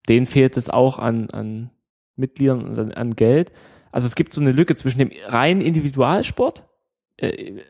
denen 0.10 0.26
fehlt 0.26 0.58
es 0.58 0.70
auch 0.70 0.98
an, 0.98 1.30
an 1.30 1.70
Mitgliedern 2.16 2.78
und 2.78 2.98
an, 2.98 3.16
Geld. 3.16 3.52
Also 3.92 4.08
es 4.08 4.16
gibt 4.16 4.34
so 4.34 4.42
eine 4.42 4.52
Lücke 4.52 4.76
zwischen 4.76 5.00
dem 5.00 5.12
reinen 5.28 5.62
Individualsport 5.62 6.64
äh, 7.18 7.62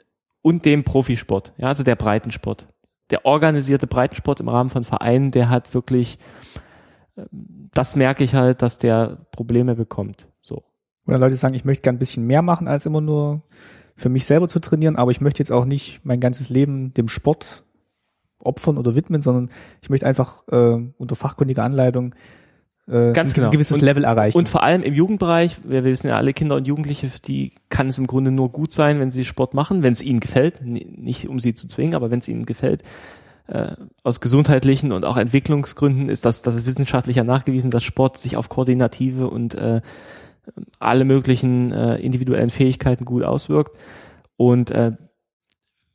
und 0.41 0.65
dem 0.65 0.83
Profisport, 0.83 1.53
ja, 1.57 1.67
also 1.67 1.83
der 1.83 1.95
Breitensport. 1.95 2.67
Der 3.09 3.25
organisierte 3.25 3.87
Breitensport 3.87 4.39
im 4.39 4.47
Rahmen 4.47 4.69
von 4.69 4.83
Vereinen, 4.83 5.31
der 5.31 5.49
hat 5.49 5.73
wirklich, 5.73 6.17
äh, 7.15 7.25
das 7.31 7.95
merke 7.95 8.23
ich 8.23 8.33
halt, 8.35 8.61
dass 8.61 8.77
der 8.77 9.25
Probleme 9.31 9.75
bekommt. 9.75 10.27
So. 10.41 10.63
Oder 11.07 11.17
Leute 11.17 11.35
sagen, 11.35 11.53
ich 11.53 11.65
möchte 11.65 11.83
gern 11.83 11.95
ein 11.95 11.99
bisschen 11.99 12.25
mehr 12.25 12.41
machen, 12.41 12.67
als 12.67 12.85
immer 12.85 13.01
nur 13.01 13.41
für 13.95 14.09
mich 14.09 14.25
selber 14.25 14.47
zu 14.47 14.59
trainieren, 14.59 14.95
aber 14.95 15.11
ich 15.11 15.21
möchte 15.21 15.39
jetzt 15.39 15.51
auch 15.51 15.65
nicht 15.65 16.05
mein 16.05 16.19
ganzes 16.19 16.49
Leben 16.49 16.93
dem 16.93 17.07
Sport 17.07 17.63
opfern 18.39 18.77
oder 18.77 18.95
widmen, 18.95 19.21
sondern 19.21 19.49
ich 19.81 19.89
möchte 19.89 20.05
einfach 20.05 20.47
äh, 20.47 20.79
unter 20.97 21.15
fachkundiger 21.15 21.63
Anleitung 21.63 22.15
äh, 22.87 23.13
Ganz 23.13 23.33
genau. 23.33 23.47
ein 23.47 23.51
gewisses 23.51 23.77
und, 23.77 23.83
Level 23.83 24.03
erreichen. 24.03 24.37
Und 24.37 24.49
vor 24.49 24.63
allem 24.63 24.83
im 24.83 24.93
Jugendbereich, 24.93 25.57
wir 25.63 25.83
wissen 25.83 26.07
ja 26.07 26.17
alle 26.17 26.33
Kinder 26.33 26.55
und 26.55 26.67
Jugendliche, 26.67 27.09
die 27.25 27.53
kann 27.69 27.87
es 27.87 27.97
im 27.97 28.07
Grunde 28.07 28.31
nur 28.31 28.49
gut 28.49 28.71
sein, 28.73 28.99
wenn 28.99 29.11
sie 29.11 29.23
Sport 29.23 29.53
machen, 29.53 29.83
wenn 29.83 29.93
es 29.93 30.01
ihnen 30.01 30.19
gefällt, 30.19 30.61
nicht 30.65 31.27
um 31.27 31.39
sie 31.39 31.53
zu 31.53 31.67
zwingen, 31.67 31.95
aber 31.95 32.11
wenn 32.11 32.19
es 32.19 32.27
ihnen 32.27 32.45
gefällt. 32.45 32.83
Äh, 33.47 33.75
aus 34.03 34.19
gesundheitlichen 34.19 34.91
und 34.91 35.05
auch 35.05 35.17
Entwicklungsgründen 35.17 36.09
ist 36.09 36.25
das, 36.25 36.41
das 36.41 36.55
ist 36.55 36.65
wissenschaftlich 36.65 37.17
ja 37.17 37.23
nachgewiesen, 37.23 37.71
dass 37.71 37.83
Sport 37.83 38.17
sich 38.17 38.37
auf 38.37 38.49
koordinative 38.49 39.27
und 39.29 39.55
äh, 39.55 39.81
alle 40.79 41.05
möglichen 41.05 41.71
äh, 41.71 41.95
individuellen 41.97 42.49
Fähigkeiten 42.49 43.05
gut 43.05 43.23
auswirkt. 43.23 43.77
Und 44.37 44.71
äh, 44.71 44.93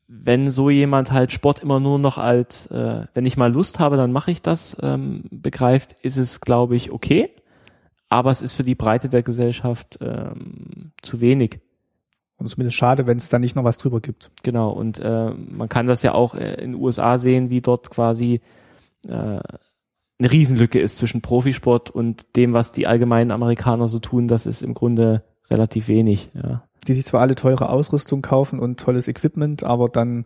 wenn 0.09 0.51
so 0.51 0.71
jemand 0.71 1.11
halt 1.11 1.33
Sport 1.33 1.61
immer 1.61 1.81
nur 1.81 1.99
noch 1.99 2.19
als, 2.19 2.67
äh, 2.71 3.07
wenn 3.15 3.27
ich 3.27 3.37
mal 3.37 3.53
Lust 3.53 3.81
habe, 3.81 3.97
dann 3.97 4.13
mache 4.13 4.31
ich 4.31 4.41
das, 4.41 4.77
ähm, 4.83 5.25
begreift, 5.31 5.97
ist 6.03 6.17
es, 6.17 6.41
glaube 6.41 6.77
ich, 6.77 6.93
okay. 6.93 7.31
Aber 8.09 8.31
es 8.31 8.41
ist 8.41 8.53
für 8.53 8.63
die 8.63 8.77
Breite 8.77 9.09
der 9.09 9.23
Gesellschaft 9.23 9.99
ähm, 10.01 10.93
zu 11.03 11.21
wenig. 11.21 11.61
Und 12.39 12.49
zumindest 12.49 12.77
schade, 12.77 13.07
wenn 13.07 13.17
es 13.17 13.31
da 13.31 13.39
nicht 13.39 13.57
noch 13.57 13.65
was 13.65 13.79
drüber 13.79 14.01
gibt. 14.01 14.31
Genau, 14.43 14.71
und 14.71 14.99
äh, 14.99 15.31
man 15.31 15.69
kann 15.69 15.87
das 15.87 16.03
ja 16.03 16.15
auch 16.15 16.35
äh, 16.35 16.55
in 16.55 16.73
den 16.73 16.81
USA 16.81 17.19
sehen, 17.19 17.51
wie 17.51 17.61
dort 17.63 17.91
quasi 17.91 18.43
äh, 19.09 19.41
eine 20.19 20.33
Riesenlücke 20.33 20.79
ist 20.79 20.97
zwischen 20.97 21.21
Profisport 21.21 21.91
und 21.91 22.25
dem, 22.37 22.53
was 22.53 22.73
die 22.73 22.87
allgemeinen 22.87 23.31
Amerikaner 23.31 23.89
so 23.89 23.99
tun. 23.99 24.29
Das 24.29 24.47
ist 24.47 24.63
im 24.63 24.75
Grunde 24.75 25.23
relativ 25.51 25.89
wenig. 25.89 26.31
Ja 26.35 26.63
die 26.87 26.95
sich 26.95 27.05
zwar 27.05 27.21
alle 27.21 27.35
teure 27.35 27.69
Ausrüstung 27.69 28.23
kaufen 28.23 28.59
und 28.59 28.81
tolles 28.81 29.09
Equipment, 29.09 29.65
aber 29.65 29.89
dann 29.89 30.25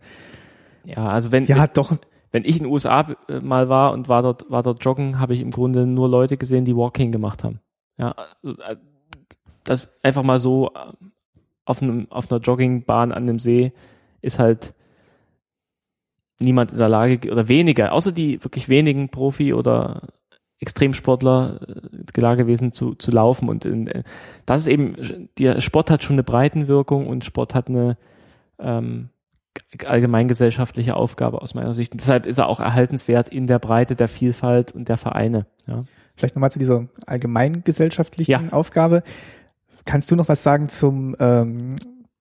ja, 0.85 1.07
also 1.07 1.33
wenn 1.33 1.47
ja 1.47 1.59
wenn, 1.59 1.69
doch 1.75 1.93
wenn 2.33 2.45
ich 2.45 2.57
in 2.57 2.65
den 2.65 2.73
USA 2.73 3.15
äh, 3.29 3.41
mal 3.41 3.69
war 3.69 3.93
und 3.93 4.09
war 4.09 4.23
dort 4.23 4.51
war 4.51 4.63
dort 4.63 4.85
joggen, 4.85 5.19
habe 5.19 5.35
ich 5.35 5.41
im 5.41 5.51
Grunde 5.51 5.87
nur 5.87 6.09
Leute 6.09 6.37
gesehen, 6.37 6.65
die 6.65 6.77
Walking 6.77 7.13
gemacht 7.13 7.45
haben. 7.45 7.61
Ja, 7.99 8.15
also, 8.43 8.61
äh, 8.63 8.77
das 9.65 9.93
einfach 10.03 10.23
mal 10.23 10.41
so 10.41 10.71
äh, 10.75 11.07
auf 11.65 11.83
einem 11.83 12.07
auf 12.11 12.31
einer 12.31 12.41
Joggingbahn 12.41 13.13
an 13.13 13.27
dem 13.27 13.39
See 13.39 13.73
ist 14.23 14.39
halt 14.39 14.75
niemand 16.41 16.73
in 16.73 16.79
der 16.79 16.89
Lage 16.89 17.31
oder 17.31 17.49
weniger, 17.49 17.93
außer 17.93 18.13
die 18.13 18.43
wirklich 18.43 18.69
wenigen 18.69 19.11
Profi 19.11 19.53
oder 19.53 20.03
Extremsportler 20.59 21.61
äh, 22.17 22.21
Lage 22.21 22.45
gewesen 22.45 22.73
zu, 22.73 22.95
zu 22.95 23.11
laufen 23.11 23.49
und 23.49 23.65
in, 23.65 23.87
äh, 23.87 24.03
das 24.47 24.63
ist 24.63 24.67
eben, 24.69 25.29
der 25.39 25.61
Sport 25.61 25.91
hat 25.91 26.03
schon 26.03 26.15
eine 26.15 26.23
Breitenwirkung 26.23 27.07
und 27.07 27.25
Sport 27.25 27.55
hat 27.55 27.69
eine 27.69 27.97
ähm, 28.59 29.09
allgemeingesellschaftliche 29.85 30.97
Aufgabe 30.97 31.43
aus 31.43 31.55
meiner 31.55 31.75
Sicht. 31.75 31.93
Und 31.93 32.01
deshalb 32.01 32.27
ist 32.27 32.39
er 32.39 32.49
auch 32.49 32.61
erhaltenswert 32.61 33.29
in 33.29 33.47
der 33.47 33.59
Breite 33.59 33.95
der 33.95 34.09
Vielfalt 34.09 34.73
und 34.73 34.89
der 34.89 34.97
Vereine. 34.97 35.47
Ja. 35.67 35.85
Vielleicht 36.17 36.37
nochmal 36.37 36.53
zu 36.53 36.59
dieser 36.59 36.87
allgemeingesellschaftlichen 37.07 38.31
ja. 38.33 38.53
Aufgabe. 38.53 39.03
Kannst 39.85 40.11
du 40.11 40.17
noch 40.17 40.29
was 40.29 40.43
sagen 40.43 40.69
zum 40.69 41.17
ähm, 41.19 41.77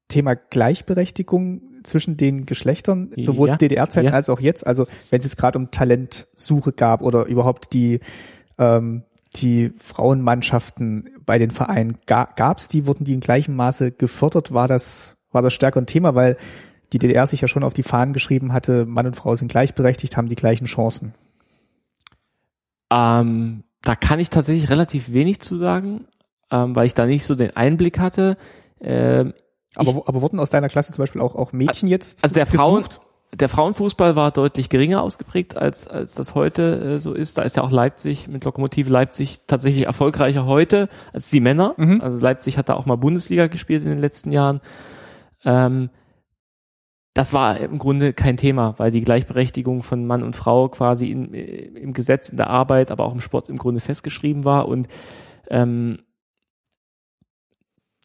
Thema 0.10 0.36
Gleichberechtigung 0.36 1.62
zwischen 1.84 2.18
den 2.18 2.46
Geschlechtern, 2.46 3.12
sowohl 3.18 3.48
ja. 3.48 3.54
zu 3.54 3.60
DDR-Zeiten 3.60 4.08
ja. 4.08 4.14
als 4.14 4.30
auch 4.30 4.42
jetzt? 4.42 4.68
Also 4.68 4.86
wenn 5.10 5.20
es 5.20 5.26
jetzt 5.26 5.38
gerade 5.38 5.58
um 5.58 5.72
Talentsuche 5.72 6.74
gab 6.74 7.02
oder 7.02 7.26
überhaupt 7.26 7.74
die 7.74 8.02
ähm, 8.58 9.04
die 9.36 9.72
Frauenmannschaften 9.78 11.10
bei 11.26 11.38
den 11.38 11.52
Vereinen 11.52 12.00
gab 12.06 12.58
es 12.58 12.68
die, 12.68 12.86
wurden 12.88 13.06
die 13.06 13.14
in 13.14 13.20
gleichem 13.20 13.56
Maße 13.56 13.92
gefördert? 13.92 14.54
War 14.54 14.68
das 14.68 15.18
war 15.32 15.42
das 15.42 15.54
stärker 15.54 15.80
ein 15.80 15.86
Thema, 15.86 16.16
weil 16.16 16.38
die 16.92 17.00
DDR 17.00 17.28
sich 17.28 17.42
ja 17.42 17.48
schon 17.48 17.64
auf 17.64 17.74
die 17.74 17.84
Fahnen 17.84 18.14
geschrieben 18.14 18.52
hatte, 18.52 18.86
Mann 18.86 19.06
und 19.06 19.16
Frau 19.16 19.36
sind 19.36 19.52
gleichberechtigt, 19.52 20.18
haben 20.18 20.28
die 20.28 20.36
gleichen 20.36 20.66
Chancen? 20.66 21.14
Ähm, 22.92 23.64
da 23.84 23.96
kann 23.96 24.20
ich 24.20 24.30
tatsächlich 24.30 24.70
relativ 24.70 25.14
wenig 25.14 25.40
zu 25.40 25.58
sagen, 25.58 26.06
ähm, 26.52 26.76
weil 26.76 26.88
ich 26.88 26.96
da 26.96 27.06
nicht 27.06 27.26
so 27.26 27.36
den 27.36 27.56
Einblick 27.56 28.00
hatte. 28.00 28.38
Ähm, 28.82 29.34
aber, 29.76 29.92
ich, 29.92 30.08
aber 30.08 30.22
wurden 30.22 30.40
aus 30.40 30.50
deiner 30.50 30.68
Klasse 30.68 30.94
zum 30.94 31.04
Beispiel 31.04 31.22
auch, 31.22 31.36
auch 31.36 31.52
Mädchen 31.52 31.88
jetzt? 31.88 32.24
Also 32.24 32.36
der 32.36 32.46
Frauen, 32.46 32.86
der 33.34 33.50
Frauenfußball 33.50 34.16
war 34.16 34.32
deutlich 34.32 34.70
geringer 34.70 35.04
ausgeprägt, 35.04 35.56
als, 35.56 35.88
als 35.88 36.16
das 36.16 36.34
heute 36.34 36.96
äh, 36.98 37.00
so 37.00 37.14
ist. 37.14 37.38
Da 37.38 37.44
ist 37.44 37.56
ja 37.56 37.64
auch 37.64 37.72
Leipzig 37.72 38.28
mit 38.28 38.44
Lokomotive 38.44 38.90
Leipzig 38.90 39.42
tatsächlich 39.46 39.86
erfolgreicher 39.86 40.46
heute 40.46 40.90
als 41.14 41.30
die 41.30 41.40
Männer. 41.40 41.76
Mhm. 41.78 42.02
Also 42.02 42.18
Leipzig 42.18 42.58
hat 42.58 42.70
da 42.70 42.74
auch 42.74 42.86
mal 42.86 42.98
Bundesliga 42.98 43.48
gespielt 43.48 43.84
in 43.84 43.92
den 43.92 44.02
letzten 44.02 44.32
Jahren. 44.32 44.62
Ähm, 45.46 45.90
das 47.14 47.34
war 47.34 47.58
im 47.58 47.78
Grunde 47.78 48.14
kein 48.14 48.38
Thema, 48.38 48.76
weil 48.78 48.92
die 48.92 49.02
Gleichberechtigung 49.02 49.84
von 49.84 50.08
Mann 50.08 50.24
und 50.24 50.36
Frau 50.36 50.70
quasi 50.70 51.12
in, 51.12 51.34
äh, 51.34 51.66
im 51.66 51.94
Gesetz, 51.94 52.30
in 52.30 52.38
der 52.38 52.50
Arbeit, 52.50 52.92
aber 52.92 53.06
auch 53.06 53.14
im 53.14 53.20
Sport 53.20 53.50
im 53.50 53.58
Grunde 53.58 53.82
festgeschrieben 53.82 54.46
war 54.46 54.68
und 54.68 54.88
ähm, 55.50 56.00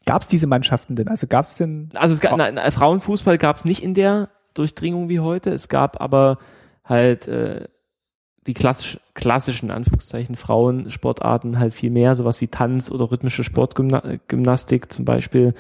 Gab 0.07 0.23
es 0.23 0.29
diese 0.29 0.47
Mannschaften 0.47 0.97
denn? 0.97 1.09
Also 1.09 1.27
gab 1.27 1.45
es 1.45 1.57
denn? 1.57 1.91
Also 1.95 2.15
es 2.15 2.21
gab, 2.21 2.37
na, 2.37 2.51
na, 2.51 2.71
Frauenfußball 2.71 3.39
gab 3.39 3.57
es 3.57 3.65
nicht 3.65 3.83
in 3.83 3.95
der 3.95 4.29
Durchdringung 4.55 5.09
wie 5.09 5.21
heute. 5.21 5.51
Es 5.51 5.69
gab 5.69 6.01
aber 6.01 6.39
halt 6.85 7.27
äh, 7.27 7.67
die 8.47 8.55
klassisch, 8.55 8.99
klassischen 9.15 9.71
Anführungszeichen 9.71 10.37
Frauensportarten 10.37 11.59
halt 11.59 11.73
viel 11.73 11.91
mehr, 11.91 12.17
sowas 12.17 12.41
wie 12.41 12.49
Tanz 12.49 12.91
oder 12.91 13.11
rhythmische 13.11 13.45
Sportgymnastik 13.45 14.93
zum 14.93 15.05
Beispiel. 15.05 15.55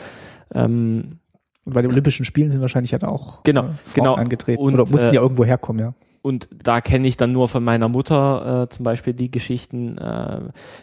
Ähm, 0.53 1.19
und 1.65 1.73
bei 1.73 1.81
den 1.81 1.91
Olympischen 1.91 2.27
Spielen 2.27 2.51
sind 2.51 2.61
wahrscheinlich 2.61 2.93
halt 2.93 3.05
auch 3.05 3.43
genau, 3.43 3.65
äh, 3.65 3.69
genau. 3.95 4.15
angetreten 4.15 4.61
und, 4.61 4.75
oder 4.75 4.91
mussten 4.91 5.09
äh, 5.09 5.15
ja 5.15 5.23
irgendwo 5.23 5.45
herkommen, 5.45 5.81
ja. 5.81 5.95
Und 6.21 6.49
da 6.63 6.81
kenne 6.81 7.07
ich 7.07 7.19
dann 7.19 7.33
nur 7.33 7.49
von 7.49 7.63
meiner 7.63 7.89
Mutter 7.89 8.63
äh, 8.63 8.69
zum 8.71 8.83
Beispiel 8.83 9.13
die 9.13 9.31
Geschichten, 9.31 9.99
äh, 9.99 10.41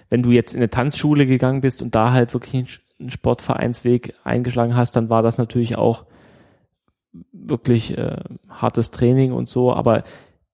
wenn 0.09 0.21
du 0.21 0.29
jetzt 0.29 0.53
in 0.53 0.59
eine 0.59 0.69
Tanzschule 0.69 1.25
gegangen 1.25 1.61
bist 1.61 1.81
und 1.81 1.95
da 1.95 2.11
halt 2.11 2.33
wirklich 2.33 2.79
einen 3.01 3.09
Sportvereinsweg 3.09 4.13
eingeschlagen 4.23 4.75
hast, 4.75 4.95
dann 4.95 5.09
war 5.09 5.23
das 5.23 5.37
natürlich 5.37 5.77
auch 5.77 6.05
wirklich 7.33 7.97
äh, 7.97 8.17
hartes 8.49 8.91
Training 8.91 9.33
und 9.33 9.49
so, 9.49 9.73
aber 9.73 10.03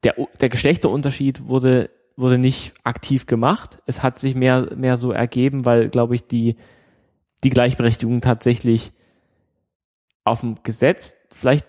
der, 0.03 0.15
der 0.39 0.49
Geschlechterunterschied 0.49 1.47
wurde, 1.47 1.89
wurde 2.15 2.37
nicht 2.37 2.73
aktiv 2.83 3.25
gemacht. 3.27 3.79
Es 3.85 4.01
hat 4.01 4.17
sich 4.19 4.35
mehr, 4.35 4.69
mehr 4.75 4.97
so 4.97 5.11
ergeben, 5.11 5.65
weil, 5.65 5.89
glaube 5.89 6.15
ich, 6.15 6.25
die, 6.25 6.55
die 7.43 7.49
Gleichberechtigung 7.49 8.21
tatsächlich 8.21 8.91
auf 10.23 10.41
dem 10.41 10.55
Gesetz 10.63 11.27
vielleicht 11.31 11.65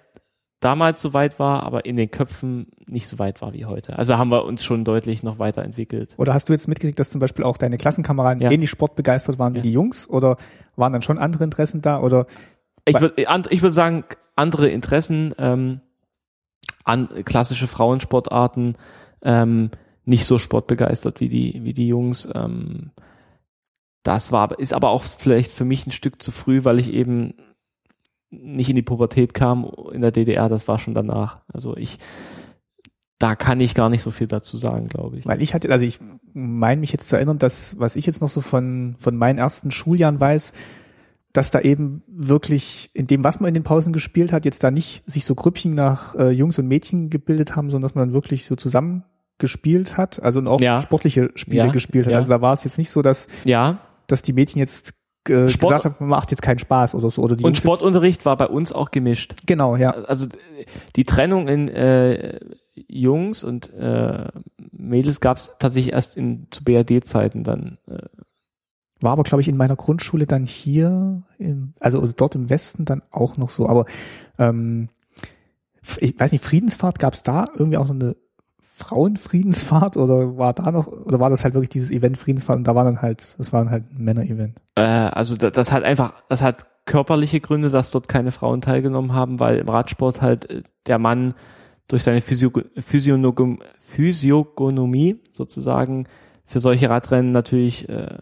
damals 0.60 1.00
so 1.00 1.12
weit 1.12 1.38
war, 1.38 1.62
aber 1.62 1.84
in 1.84 1.96
den 1.96 2.10
Köpfen 2.10 2.66
nicht 2.86 3.06
so 3.06 3.18
weit 3.18 3.40
war 3.42 3.54
wie 3.54 3.64
heute. 3.64 3.98
Also 3.98 4.18
haben 4.18 4.30
wir 4.30 4.44
uns 4.44 4.64
schon 4.64 4.84
deutlich 4.84 5.22
noch 5.22 5.38
weiterentwickelt. 5.38 6.14
Oder 6.16 6.34
hast 6.34 6.48
du 6.48 6.52
jetzt 6.52 6.66
mitgekriegt, 6.66 6.98
dass 6.98 7.10
zum 7.10 7.20
Beispiel 7.20 7.44
auch 7.44 7.56
deine 7.56 7.76
Klassenkameraden 7.76 8.42
ja. 8.42 8.50
ähnlich 8.50 8.70
sportbegeistert 8.70 9.38
waren 9.38 9.54
wie 9.54 9.58
ja. 9.58 9.62
die 9.62 9.72
Jungs? 9.72 10.08
Oder 10.08 10.36
waren 10.76 10.92
dann 10.92 11.02
schon 11.02 11.18
andere 11.18 11.44
Interessen 11.44 11.80
da? 11.80 12.00
Oder 12.00 12.26
ich 12.84 13.00
würde 13.00 13.22
ich 13.50 13.62
würd 13.62 13.74
sagen, 13.74 14.04
andere 14.34 14.68
Interessen, 14.68 15.34
ähm, 15.38 15.80
an 16.84 17.08
klassische 17.24 17.66
Frauensportarten, 17.66 18.76
ähm, 19.22 19.70
nicht 20.04 20.24
so 20.24 20.38
sportbegeistert 20.38 21.20
wie 21.20 21.28
die, 21.28 21.60
wie 21.64 21.74
die 21.74 21.88
Jungs. 21.88 22.26
Ähm, 22.34 22.92
das 24.02 24.32
war, 24.32 24.58
ist 24.58 24.72
aber 24.72 24.88
auch 24.88 25.02
vielleicht 25.02 25.52
für 25.52 25.66
mich 25.66 25.86
ein 25.86 25.92
Stück 25.92 26.22
zu 26.22 26.30
früh, 26.30 26.64
weil 26.64 26.78
ich 26.78 26.92
eben 26.92 27.34
nicht 28.30 28.68
in 28.68 28.76
die 28.76 28.82
Pubertät 28.82 29.34
kam 29.34 29.70
in 29.92 30.02
der 30.02 30.10
DDR, 30.10 30.48
das 30.48 30.68
war 30.68 30.78
schon 30.78 30.94
danach. 30.94 31.40
Also 31.52 31.76
ich, 31.76 31.98
da 33.18 33.36
kann 33.36 33.60
ich 33.60 33.74
gar 33.74 33.88
nicht 33.88 34.02
so 34.02 34.10
viel 34.10 34.26
dazu 34.26 34.58
sagen, 34.58 34.86
glaube 34.86 35.18
ich. 35.18 35.26
Weil 35.26 35.42
ich 35.42 35.54
hatte, 35.54 35.70
also 35.70 35.84
ich 35.84 35.98
meine 36.32 36.80
mich 36.80 36.92
jetzt 36.92 37.08
zu 37.08 37.16
erinnern, 37.16 37.38
dass, 37.38 37.78
was 37.78 37.96
ich 37.96 38.06
jetzt 38.06 38.20
noch 38.20 38.28
so 38.28 38.40
von, 38.40 38.96
von 38.98 39.16
meinen 39.16 39.38
ersten 39.38 39.70
Schuljahren 39.70 40.20
weiß, 40.20 40.52
dass 41.32 41.50
da 41.50 41.60
eben 41.60 42.02
wirklich 42.08 42.90
in 42.94 43.06
dem, 43.06 43.24
was 43.24 43.40
man 43.40 43.48
in 43.48 43.54
den 43.54 43.62
Pausen 43.62 43.92
gespielt 43.92 44.32
hat, 44.32 44.44
jetzt 44.44 44.64
da 44.64 44.70
nicht 44.70 45.08
sich 45.08 45.24
so 45.24 45.34
Grüppchen 45.34 45.74
nach 45.74 46.14
äh, 46.14 46.30
Jungs 46.30 46.58
und 46.58 46.66
Mädchen 46.66 47.10
gebildet 47.10 47.56
haben, 47.56 47.70
sondern 47.70 47.88
dass 47.88 47.94
man 47.94 48.12
wirklich 48.12 48.44
so 48.44 48.56
zusammen 48.56 49.04
gespielt 49.36 49.96
hat, 49.96 50.20
also 50.22 50.40
auch 50.46 50.60
ja. 50.60 50.80
sportliche 50.80 51.30
Spiele 51.36 51.58
ja. 51.58 51.70
gespielt 51.70 52.06
hat. 52.06 52.12
Ja. 52.12 52.18
Also 52.18 52.30
da 52.30 52.40
war 52.40 52.52
es 52.52 52.64
jetzt 52.64 52.76
nicht 52.76 52.90
so, 52.90 53.02
dass 53.02 53.28
ja 53.44 53.78
dass 54.08 54.22
die 54.22 54.32
Mädchen 54.32 54.58
jetzt 54.58 54.94
äh, 55.28 55.48
Sport- 55.48 55.76
gesagt 55.76 56.00
haben, 56.00 56.08
macht 56.08 56.30
jetzt 56.30 56.42
keinen 56.42 56.58
Spaß 56.58 56.94
oder 56.94 57.10
so. 57.10 57.22
Oder 57.22 57.36
die 57.36 57.44
Und 57.44 57.50
Jungs 57.50 57.58
Sportunterricht 57.62 58.24
war 58.24 58.36
bei 58.36 58.46
uns 58.46 58.72
auch 58.72 58.90
gemischt. 58.90 59.34
Genau, 59.46 59.76
ja. 59.76 59.90
Also 59.90 60.26
die 60.96 61.04
Trennung 61.04 61.48
in 61.48 61.68
äh, 61.68 62.40
Jungs 62.74 63.44
und 63.44 63.72
äh, 63.74 64.28
Mädels 64.72 65.20
gab 65.20 65.36
es 65.38 65.50
tatsächlich 65.58 65.92
erst 65.92 66.16
in 66.16 66.46
zu 66.50 66.64
BRD-Zeiten 66.64 67.44
dann. 67.44 67.78
Äh, 67.88 67.98
War 69.00 69.12
aber, 69.12 69.22
glaube 69.24 69.40
ich, 69.40 69.48
in 69.48 69.56
meiner 69.56 69.76
Grundschule 69.76 70.26
dann 70.26 70.46
hier, 70.46 71.22
in, 71.38 71.72
also 71.80 72.06
dort 72.06 72.34
im 72.34 72.50
Westen 72.50 72.84
dann 72.84 73.02
auch 73.10 73.36
noch 73.36 73.50
so. 73.50 73.68
Aber 73.68 73.86
ähm, 74.38 74.88
ich 76.00 76.18
weiß 76.18 76.32
nicht, 76.32 76.44
Friedensfahrt, 76.44 76.98
gab 76.98 77.14
es 77.14 77.22
da 77.22 77.44
irgendwie 77.56 77.78
auch 77.78 77.86
so 77.86 77.94
eine 77.94 78.16
Frauenfriedensfahrt 78.78 79.96
oder 79.96 80.38
war 80.38 80.52
da 80.54 80.70
noch, 80.70 80.86
oder 80.86 81.20
war 81.20 81.30
das 81.30 81.44
halt 81.44 81.54
wirklich 81.54 81.68
dieses 81.68 81.90
Event 81.90 82.16
Friedensfahrt 82.16 82.58
und 82.58 82.64
da 82.66 82.74
war 82.74 82.84
dann 82.84 83.02
halt, 83.02 83.36
das 83.38 83.52
war 83.52 83.62
dann 83.64 83.70
halt 83.72 83.84
Männer-Event. 83.98 84.58
äh, 84.76 84.80
also 84.80 85.36
da- 85.36 85.50
das 85.50 85.72
hat 85.72 85.82
einfach, 85.84 86.12
das 86.28 86.42
hat 86.42 86.66
körperliche 86.86 87.40
Gründe, 87.40 87.68
dass 87.70 87.90
dort 87.90 88.08
keine 88.08 88.30
Frauen 88.30 88.60
teilgenommen 88.62 89.12
haben, 89.12 89.40
weil 89.40 89.58
im 89.58 89.68
Radsport 89.68 90.22
halt 90.22 90.48
äh, 90.50 90.62
der 90.86 90.98
Mann 90.98 91.34
durch 91.88 92.02
seine 92.02 92.20
Physio 92.20 92.50
Physiognom 92.78 93.58
Physiognomie 93.80 95.20
sozusagen 95.30 96.06
für 96.44 96.60
solche 96.60 96.88
Radrennen 96.88 97.32
natürlich 97.32 97.88
äh, 97.88 98.18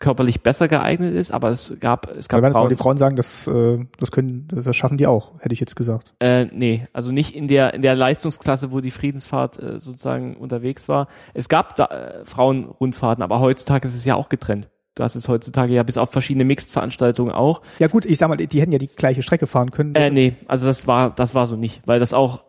körperlich 0.00 0.40
besser 0.40 0.66
geeignet 0.66 1.14
ist, 1.14 1.30
aber 1.30 1.50
es 1.50 1.74
gab 1.78 2.10
es 2.10 2.28
gab 2.28 2.40
Frauen, 2.52 2.70
die 2.70 2.74
Frauen 2.74 2.96
sagen, 2.96 3.16
das, 3.16 3.46
äh, 3.46 3.78
das 3.98 4.10
können, 4.10 4.48
das 4.48 4.74
schaffen 4.74 4.96
die 4.96 5.06
auch, 5.06 5.32
hätte 5.40 5.52
ich 5.52 5.60
jetzt 5.60 5.76
gesagt. 5.76 6.14
Äh, 6.20 6.46
nee, 6.46 6.88
also 6.92 7.12
nicht 7.12 7.36
in 7.36 7.46
der 7.46 7.74
in 7.74 7.82
der 7.82 7.94
Leistungsklasse, 7.94 8.72
wo 8.72 8.80
die 8.80 8.90
Friedensfahrt 8.90 9.62
äh, 9.62 9.78
sozusagen 9.78 10.36
unterwegs 10.36 10.88
war. 10.88 11.06
Es 11.34 11.48
gab 11.48 11.76
da 11.76 11.84
äh, 11.84 12.24
Frauenrundfahrten, 12.24 13.22
aber 13.22 13.40
heutzutage 13.40 13.86
ist 13.86 13.94
es 13.94 14.04
ja 14.06 14.16
auch 14.16 14.30
getrennt. 14.30 14.70
Du 14.94 15.04
hast 15.04 15.14
es 15.14 15.28
heutzutage 15.28 15.72
ja 15.72 15.82
bis 15.82 15.98
auf 15.98 16.10
verschiedene 16.10 16.44
Mixed-Veranstaltungen 16.44 17.32
auch. 17.32 17.62
Ja 17.78 17.86
gut, 17.86 18.06
ich 18.06 18.18
sag 18.18 18.28
mal, 18.28 18.36
die, 18.36 18.48
die 18.48 18.60
hätten 18.60 18.72
ja 18.72 18.78
die 18.78 18.88
gleiche 18.88 19.22
Strecke 19.22 19.46
fahren 19.46 19.70
können. 19.70 19.94
Äh, 19.94 20.10
nee, 20.10 20.34
also 20.48 20.66
das 20.66 20.86
war 20.86 21.10
das 21.10 21.34
war 21.34 21.46
so 21.46 21.56
nicht, 21.56 21.82
weil 21.86 22.00
das 22.00 22.14
auch 22.14 22.44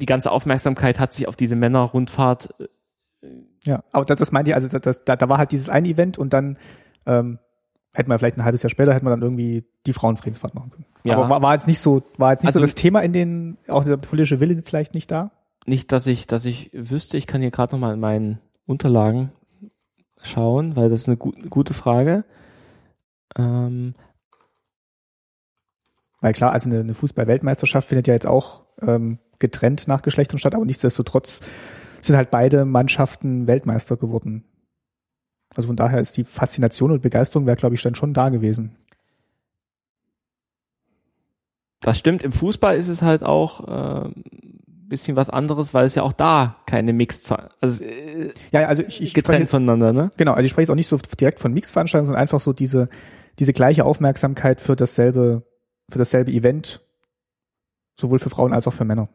die 0.00 0.06
ganze 0.06 0.32
Aufmerksamkeit 0.32 0.98
hat 0.98 1.12
sich 1.12 1.28
auf 1.28 1.36
diese 1.36 1.54
Männerrundfahrt. 1.54 2.54
äh, 2.58 3.28
Ja, 3.64 3.82
aber 3.92 4.04
das, 4.04 4.16
das 4.18 4.32
meinte 4.32 4.50
ich, 4.50 4.54
also 4.54 4.68
das, 4.68 4.80
das, 4.80 5.04
da, 5.04 5.16
da 5.16 5.28
war 5.28 5.38
halt 5.38 5.52
dieses 5.52 5.68
eine 5.68 5.88
Event 5.88 6.16
und 6.18 6.32
dann 6.32 6.58
ähm, 7.06 7.38
hätten 7.92 8.10
wir 8.10 8.18
vielleicht 8.18 8.38
ein 8.38 8.44
halbes 8.44 8.62
Jahr 8.62 8.70
später 8.70 8.94
hätten 8.94 9.04
wir 9.06 9.10
dann 9.10 9.22
irgendwie 9.22 9.64
die 9.86 9.92
Frauenfriedensfahrt 9.92 10.54
machen 10.54 10.70
können. 10.70 10.86
Ja. 11.04 11.16
Aber 11.16 11.28
war, 11.28 11.42
war 11.42 11.54
jetzt 11.54 11.66
nicht 11.66 11.80
so, 11.80 12.02
war 12.16 12.32
jetzt 12.32 12.42
nicht 12.42 12.48
Also- 12.48 12.60
so 12.60 12.64
das 12.64 12.74
Thema 12.74 13.00
in 13.00 13.12
den, 13.12 13.58
auch 13.68 13.84
der 13.84 13.96
politische 13.96 14.40
Wille 14.40 14.62
vielleicht 14.64 14.94
nicht 14.94 15.10
da. 15.10 15.30
Nicht, 15.66 15.92
dass 15.92 16.06
ich 16.06 16.26
dass 16.26 16.46
ich 16.46 16.70
wüsste. 16.72 17.16
Ich 17.18 17.26
kann 17.26 17.42
hier 17.42 17.50
gerade 17.50 17.74
noch 17.74 17.80
mal 17.80 17.92
in 17.92 18.00
meinen 18.00 18.40
Unterlagen 18.66 19.30
schauen, 20.22 20.74
weil 20.74 20.88
das 20.88 21.02
ist 21.02 21.08
eine 21.08 21.16
gu 21.18 21.32
gute 21.50 21.74
Frage. 21.74 22.24
Ähm, 23.36 23.94
Weil 26.20 26.32
klar, 26.32 26.52
also 26.52 26.68
eine, 26.68 26.80
eine 26.80 26.94
Fußball-Weltmeisterschaft 26.94 27.88
findet 27.88 28.06
ja 28.06 28.14
jetzt 28.14 28.26
auch 28.26 28.64
ähm, 28.82 29.18
getrennt 29.38 29.88
nach 29.88 30.02
Geschlechtern 30.02 30.38
statt, 30.38 30.54
aber 30.54 30.64
nichtsdestotrotz 30.64 31.40
sind 32.02 32.16
halt 32.16 32.30
beide 32.30 32.64
Mannschaften 32.64 33.46
Weltmeister 33.46 33.96
geworden. 33.96 34.44
Also 35.54 35.66
von 35.66 35.76
daher 35.76 36.00
ist 36.00 36.16
die 36.16 36.24
Faszination 36.24 36.92
und 36.92 37.02
Begeisterung 37.02 37.46
wäre, 37.46 37.56
glaube 37.56 37.74
ich, 37.74 37.82
dann 37.82 37.94
schon 37.94 38.14
da 38.14 38.28
gewesen. 38.28 38.76
Das 41.80 41.98
stimmt. 41.98 42.22
Im 42.22 42.32
Fußball 42.32 42.76
ist 42.76 42.88
es 42.88 43.02
halt 43.02 43.22
auch 43.22 44.06
äh, 44.06 44.10
bisschen 44.90 45.16
was 45.16 45.30
anderes, 45.30 45.72
weil 45.72 45.86
es 45.86 45.94
ja 45.94 46.02
auch 46.02 46.12
da 46.12 46.56
keine 46.66 46.92
Mixed, 46.92 47.32
also 47.60 47.82
äh, 47.82 48.32
Ja, 48.52 48.66
also 48.66 48.82
ich, 48.82 49.00
ich 49.00 49.14
getrennt 49.14 49.36
spreche, 49.36 49.50
voneinander, 49.50 49.92
ne? 49.92 50.12
genau, 50.18 50.32
also 50.32 50.44
ich 50.44 50.50
spreche 50.50 50.64
jetzt 50.64 50.70
auch 50.70 50.74
nicht 50.74 50.88
so 50.88 50.98
direkt 51.18 51.40
von 51.40 51.54
Mixveranstaltungen, 51.54 52.06
sondern 52.06 52.20
einfach 52.20 52.40
so 52.40 52.52
diese, 52.52 52.88
diese 53.38 53.54
gleiche 53.54 53.86
Aufmerksamkeit 53.86 54.60
für 54.60 54.76
dasselbe, 54.76 55.44
für 55.90 55.98
dasselbe 55.98 56.32
Event, 56.32 56.80
sowohl 57.98 58.18
für 58.18 58.30
Frauen 58.30 58.52
als 58.52 58.66
auch 58.66 58.72
für 58.72 58.84
Männer. 58.84 59.08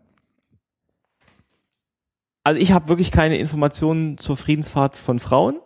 Also 2.46 2.60
ich 2.62 2.72
habe 2.72 2.88
wirklich 2.88 3.12
keine 3.12 3.38
Informationen 3.38 4.18
zur 4.18 4.38
Friedensfahrt 4.38 4.96
von 4.96 5.20
Frauen. 5.20 5.60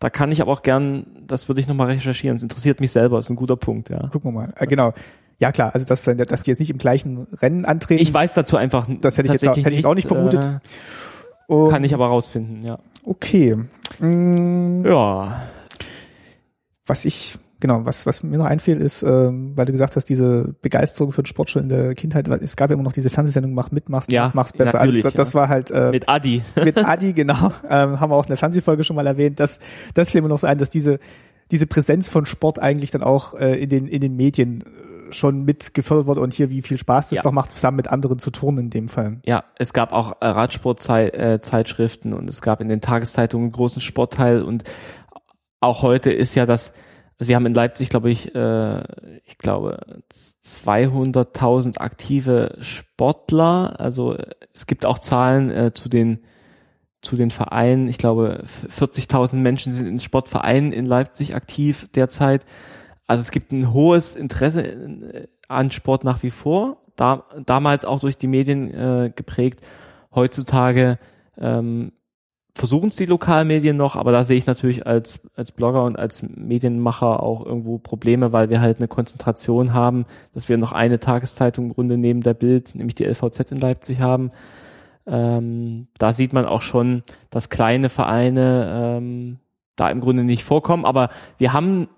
Da 0.00 0.10
kann 0.10 0.32
ich 0.32 0.42
aber 0.42 0.52
auch 0.52 0.62
gern, 0.62 1.06
das 1.26 1.48
würde 1.48 1.60
ich 1.60 1.68
nochmal 1.68 1.86
recherchieren. 1.86 2.36
Es 2.36 2.42
interessiert 2.42 2.80
mich 2.80 2.90
selber, 2.92 3.18
ist 3.20 3.30
ein 3.30 3.36
guter 3.36 3.56
Punkt, 3.56 3.88
ja. 3.88 4.08
Gucken 4.08 4.32
wir 4.34 4.40
mal. 4.40 4.54
Äh, 4.56 4.66
genau. 4.66 4.92
Ja, 5.38 5.52
klar, 5.52 5.70
also 5.74 5.86
dass, 5.86 6.02
dass 6.04 6.42
die 6.42 6.50
jetzt 6.50 6.58
nicht 6.58 6.70
im 6.70 6.78
gleichen 6.78 7.26
Rennen 7.40 7.64
antreten. 7.64 8.02
Ich 8.02 8.12
weiß 8.12 8.34
dazu 8.34 8.56
einfach 8.56 8.86
Das 9.00 9.16
hätte 9.16 9.28
ich 9.28 9.32
jetzt 9.40 9.48
auch- 9.48 9.56
hätte 9.56 9.68
ich 9.70 9.76
jetzt 9.76 9.86
auch 9.86 9.94
nicht 9.94 10.08
vermutet. 10.08 10.60
Äh, 11.48 11.68
kann 11.70 11.84
ich 11.84 11.94
aber 11.94 12.06
rausfinden, 12.08 12.64
ja. 12.64 12.78
Okay. 13.04 13.56
Mm, 14.00 14.84
Ja, 14.84 15.42
Was 16.86 17.04
ich, 17.04 17.38
genau, 17.64 17.86
was, 17.86 18.04
was 18.04 18.22
mir 18.22 18.36
noch 18.36 18.44
einfiel, 18.44 18.76
ist, 18.78 19.02
ähm, 19.02 19.52
weil 19.56 19.64
du 19.64 19.72
gesagt 19.72 19.96
hast, 19.96 20.04
diese 20.10 20.54
Begeisterung 20.60 21.12
für 21.12 21.22
den 21.22 21.26
Sport 21.26 21.48
schon 21.48 21.62
in 21.62 21.68
der 21.70 21.94
Kindheit, 21.94 22.28
es 22.28 22.56
gab 22.56 22.68
ja 22.68 22.74
immer 22.74 22.82
noch 22.82 22.92
diese 22.92 23.08
Fernsehsendung, 23.08 23.54
mach 23.54 23.70
mit, 23.70 23.88
mach's, 23.88 24.06
Ja, 24.10 24.30
mach's 24.34 24.52
besser. 24.52 24.80
natürlich, 24.80 25.02
also 25.02 25.16
das, 25.16 25.28
das 25.28 25.34
war 25.34 25.48
halt 25.48 25.70
äh, 25.70 25.90
mit, 25.90 26.06
Adi. 26.06 26.42
mit 26.62 26.76
Adi, 26.76 27.14
genau, 27.14 27.52
ähm, 27.70 28.00
haben 28.00 28.10
wir 28.10 28.16
auch 28.16 28.26
in 28.26 28.28
der 28.28 28.36
Fernsehfolge 28.36 28.84
schon 28.84 28.96
mal 28.96 29.06
erwähnt. 29.06 29.40
Das, 29.40 29.60
das 29.94 30.10
fiel 30.10 30.20
mir 30.20 30.28
noch 30.28 30.38
so 30.40 30.46
ein, 30.46 30.58
dass 30.58 30.68
diese, 30.68 30.98
diese 31.50 31.66
Präsenz 31.66 32.06
von 32.06 32.26
Sport 32.26 32.58
eigentlich 32.58 32.90
dann 32.90 33.02
auch 33.02 33.32
äh, 33.32 33.54
in 33.58 33.70
den, 33.70 33.86
in 33.86 34.02
den 34.02 34.14
Medien 34.14 34.60
äh, 34.60 35.12
schon 35.14 35.44
mit 35.46 35.72
gefördert 35.72 36.06
wurde 36.06 36.20
und 36.20 36.34
hier, 36.34 36.50
wie 36.50 36.60
viel 36.60 36.76
Spaß 36.76 37.08
das 37.08 37.16
Ja. 37.16 37.22
doch 37.22 37.32
macht, 37.32 37.50
zusammen 37.52 37.78
mit 37.78 37.88
anderen 37.88 38.18
zu 38.18 38.30
turnen 38.30 38.58
in 38.64 38.68
dem 38.70 38.88
Fall. 38.88 39.20
Ja, 39.24 39.42
es 39.58 39.72
gab 39.72 39.94
auch 39.94 40.20
äh, 40.20 40.26
Radsportzeitschriften 40.26 42.12
und 42.12 42.28
es 42.28 42.42
gab 42.42 42.60
in 42.60 42.68
den 42.68 42.82
Tageszeitungen 42.82 43.46
einen 43.46 43.52
großen 43.52 43.80
Sportteil 43.80 44.42
und 44.42 44.64
auch 45.60 45.80
heute 45.80 46.10
ist 46.12 46.34
ja 46.34 46.44
das, 46.44 46.74
also 47.18 47.28
wir 47.28 47.36
haben 47.36 47.46
in 47.46 47.54
Leipzig, 47.54 47.90
glaube 47.90 48.10
ich, 48.10 48.34
äh, 48.34 48.82
ich 49.24 49.38
glaube 49.38 49.78
200.000 50.44 51.78
aktive 51.78 52.56
Sportler. 52.60 53.78
Also 53.78 54.16
es 54.52 54.66
gibt 54.66 54.84
auch 54.84 54.98
Zahlen 54.98 55.50
äh, 55.50 55.72
zu 55.72 55.88
den 55.88 56.20
zu 57.02 57.16
den 57.16 57.30
Vereinen. 57.30 57.88
Ich 57.88 57.98
glaube 57.98 58.44
40.000 58.68 59.36
Menschen 59.36 59.72
sind 59.72 59.86
in 59.86 60.00
Sportvereinen 60.00 60.72
in 60.72 60.86
Leipzig 60.86 61.34
aktiv 61.34 61.86
derzeit. 61.94 62.46
Also 63.06 63.20
es 63.20 63.30
gibt 63.30 63.52
ein 63.52 63.72
hohes 63.72 64.16
Interesse 64.16 64.62
äh, 64.64 65.28
an 65.48 65.70
Sport 65.70 66.04
nach 66.04 66.22
wie 66.22 66.30
vor. 66.30 66.78
Da, 66.96 67.24
damals 67.44 67.84
auch 67.84 68.00
durch 68.00 68.16
die 68.16 68.26
Medien 68.26 68.72
äh, 68.72 69.12
geprägt. 69.14 69.60
Heutzutage 70.14 70.98
ähm, 71.38 71.92
versuchen 72.54 72.90
es 72.90 72.96
die 72.96 73.06
Lokalmedien 73.06 73.76
noch, 73.76 73.96
aber 73.96 74.12
da 74.12 74.24
sehe 74.24 74.36
ich 74.36 74.46
natürlich 74.46 74.86
als, 74.86 75.20
als 75.34 75.50
Blogger 75.50 75.84
und 75.84 75.98
als 75.98 76.22
Medienmacher 76.22 77.22
auch 77.22 77.44
irgendwo 77.44 77.78
Probleme, 77.78 78.32
weil 78.32 78.48
wir 78.48 78.60
halt 78.60 78.78
eine 78.78 78.86
Konzentration 78.86 79.74
haben, 79.74 80.06
dass 80.34 80.48
wir 80.48 80.56
noch 80.56 80.72
eine 80.72 81.00
Tageszeitung 81.00 81.66
im 81.66 81.74
Grunde 81.74 81.98
neben 81.98 82.22
der 82.22 82.34
Bild, 82.34 82.74
nämlich 82.74 82.94
die 82.94 83.04
LVZ 83.04 83.50
in 83.50 83.58
Leipzig 83.58 84.00
haben. 84.00 84.30
Ähm, 85.06 85.88
da 85.98 86.12
sieht 86.12 86.32
man 86.32 86.46
auch 86.46 86.62
schon, 86.62 87.02
dass 87.30 87.50
kleine 87.50 87.88
Vereine 87.88 88.98
ähm, 88.98 89.38
da 89.74 89.90
im 89.90 90.00
Grunde 90.00 90.22
nicht 90.22 90.44
vorkommen, 90.44 90.84
aber 90.84 91.10
wir 91.38 91.52
haben 91.52 91.88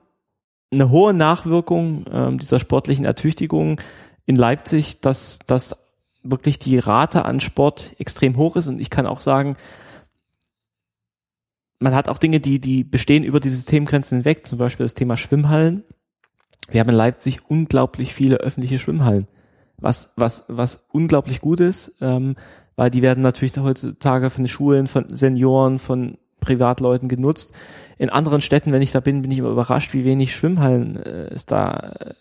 eine 0.72 0.90
hohe 0.90 1.12
Nachwirkung 1.12 2.07
ähm, 2.11 2.38
dieser 2.38 2.59
sportlichen 2.59 3.04
Ertüchtigung 3.04 3.80
in 4.24 4.36
Leipzig, 4.36 5.00
dass, 5.00 5.38
dass 5.46 5.76
wirklich 6.22 6.59
die 6.59 6.78
Rate 6.78 7.26
an 7.26 7.40
Sport 7.40 7.92
extrem 7.98 8.36
hoch 8.36 8.57
ist 8.57 8.68
und 8.68 8.80
ich 8.80 8.90
kann 8.90 9.07
auch 9.07 9.20
sagen, 9.20 9.57
man 11.78 11.94
hat 11.94 12.08
auch 12.08 12.18
Dinge, 12.18 12.40
die, 12.40 12.58
die 12.60 12.84
bestehen 12.84 13.24
über 13.24 13.40
die 13.40 13.50
Systemgrenzen 13.50 14.18
hinweg, 14.18 14.46
zum 14.46 14.58
Beispiel 14.58 14.84
das 14.84 14.94
Thema 14.94 15.16
Schwimmhallen. 15.16 15.84
Wir 16.70 16.80
haben 16.80 16.88
in 16.88 16.96
Leipzig 16.96 17.40
unglaublich 17.48 18.14
viele 18.14 18.38
öffentliche 18.38 18.78
Schwimmhallen, 18.78 19.28
was, 19.78 20.14
was, 20.16 20.46
was 20.48 20.80
unglaublich 20.90 21.40
gut 21.40 21.60
ist, 21.60 21.94
ähm, 22.00 22.34
weil 22.76 22.90
die 22.90 23.02
werden 23.02 23.22
natürlich 23.22 23.56
heutzutage 23.56 24.30
von 24.30 24.44
den 24.44 24.48
Schulen, 24.48 24.86
von 24.86 25.14
Senioren, 25.14 25.78
von 25.78 26.18
Privatleuten 26.40 27.08
genutzt. 27.08 27.54
In 27.98 28.10
anderen 28.10 28.40
Städten, 28.40 28.72
wenn 28.72 28.82
ich 28.82 28.92
da 28.92 29.00
bin, 29.00 29.22
bin 29.22 29.30
ich 29.30 29.38
immer 29.38 29.50
überrascht, 29.50 29.94
wie 29.94 30.04
wenig 30.04 30.34
Schwimmhallen 30.34 30.96
äh, 30.96 31.28
es 31.28 31.46
da 31.46 31.94
äh, 32.00 32.14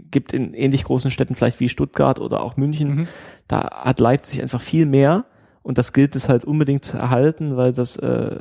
gibt 0.00 0.32
in 0.32 0.54
ähnlich 0.54 0.84
großen 0.84 1.10
Städten, 1.10 1.34
vielleicht 1.34 1.60
wie 1.60 1.68
Stuttgart 1.68 2.18
oder 2.18 2.40
auch 2.40 2.56
München. 2.56 2.94
Mhm. 2.94 3.08
Da 3.46 3.82
hat 3.84 4.00
Leipzig 4.00 4.40
einfach 4.40 4.62
viel 4.62 4.86
mehr 4.86 5.24
und 5.68 5.76
das 5.76 5.92
gilt 5.92 6.16
es 6.16 6.30
halt 6.30 6.46
unbedingt 6.46 6.82
zu 6.82 6.96
erhalten, 6.96 7.58
weil 7.58 7.74
das, 7.74 7.96
äh, 7.96 8.38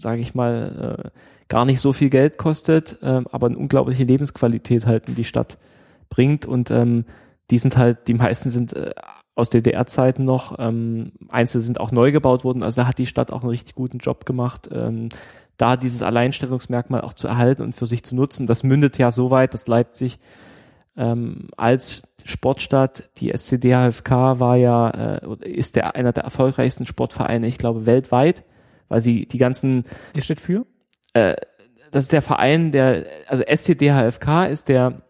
sage 0.00 0.22
ich 0.22 0.34
mal, 0.34 1.04
äh, 1.04 1.10
gar 1.48 1.66
nicht 1.66 1.82
so 1.82 1.92
viel 1.92 2.08
Geld 2.08 2.38
kostet, 2.38 2.96
äh, 3.02 3.20
aber 3.30 3.48
eine 3.48 3.58
unglaubliche 3.58 4.04
Lebensqualität 4.04 4.86
halt 4.86 5.06
in 5.06 5.14
die 5.14 5.24
Stadt 5.24 5.58
bringt. 6.08 6.46
Und 6.46 6.70
ähm, 6.70 7.04
die 7.50 7.58
sind 7.58 7.76
halt, 7.76 8.08
die 8.08 8.14
meisten 8.14 8.48
sind 8.48 8.72
äh, 8.72 8.92
aus 9.34 9.50
DDR-Zeiten 9.50 10.24
noch, 10.24 10.56
ähm, 10.58 11.12
einzelne 11.28 11.62
sind 11.62 11.78
auch 11.78 11.92
neu 11.92 12.10
gebaut 12.10 12.42
worden, 12.42 12.62
also 12.62 12.80
da 12.80 12.88
hat 12.88 12.96
die 12.96 13.04
Stadt 13.04 13.32
auch 13.32 13.42
einen 13.42 13.50
richtig 13.50 13.74
guten 13.74 13.98
Job 13.98 14.24
gemacht, 14.24 14.70
ähm, 14.72 15.10
da 15.58 15.76
dieses 15.76 16.00
Alleinstellungsmerkmal 16.00 17.02
auch 17.02 17.12
zu 17.12 17.28
erhalten 17.28 17.60
und 17.60 17.74
für 17.74 17.84
sich 17.84 18.02
zu 18.02 18.16
nutzen. 18.16 18.46
Das 18.46 18.62
mündet 18.62 18.96
ja 18.96 19.12
so 19.12 19.30
weit, 19.30 19.52
dass 19.52 19.68
Leipzig 19.68 20.18
ähm, 20.96 21.48
als 21.58 22.00
Sportstadt, 22.26 23.10
die 23.18 23.30
SCD 23.30 23.74
HFK 23.74 24.40
war 24.40 24.56
ja, 24.56 24.90
äh, 25.18 25.48
ist 25.48 25.76
der 25.76 25.94
einer 25.96 26.12
der 26.12 26.24
erfolgreichsten 26.24 26.86
Sportvereine, 26.86 27.46
ich 27.46 27.58
glaube, 27.58 27.86
weltweit, 27.86 28.42
weil 28.88 29.00
sie 29.00 29.26
die 29.26 29.38
ganzen 29.38 29.84
Die 30.14 30.22
steht 30.22 30.40
für? 30.40 30.66
äh, 31.16 31.36
das 31.90 32.04
ist 32.04 32.12
der 32.12 32.22
Verein, 32.22 32.72
der, 32.72 33.06
also 33.28 33.42
SCDHFK 33.42 34.46
ist 34.46 34.68
der 34.68 35.02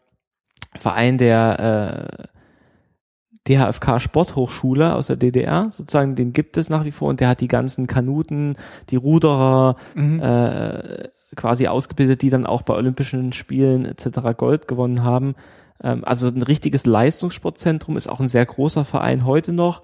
Verein 0.75 1.19
der 1.19 2.09
äh, 2.19 2.27
DHFK 3.49 4.01
Sporthochschule 4.01 4.95
aus 4.95 5.07
der 5.07 5.17
DDR, 5.17 5.71
sozusagen, 5.71 6.17
den 6.17 6.33
gibt 6.33 6.57
es 6.57 6.69
nach 6.69 6.85
wie 6.85 6.91
vor 6.91 7.09
und 7.09 7.21
der 7.21 7.29
hat 7.29 7.41
die 7.41 7.49
ganzen 7.49 7.87
Kanuten, 7.87 8.57
die 8.91 8.97
Ruderer 8.97 9.77
mhm. 9.95 10.21
äh, 10.21 11.09
quasi 11.35 11.67
ausgebildet, 11.67 12.23
die 12.23 12.31
dann 12.31 12.47
auch 12.47 12.62
bei 12.62 12.75
Olympischen 12.75 13.33
Spielen 13.33 13.85
etc. 13.85 14.37
Gold 14.37 14.69
gewonnen 14.69 15.03
haben. 15.03 15.35
Ähm, 15.83 16.05
also 16.05 16.29
ein 16.29 16.43
richtiges 16.43 16.87
Leistungssportzentrum 16.87 17.97
ist 17.97 18.09
auch 18.09 18.20
ein 18.20 18.29
sehr 18.29 18.47
großer 18.47 18.85
Verein 18.85 19.24
heute 19.24 19.53
noch. 19.53 19.83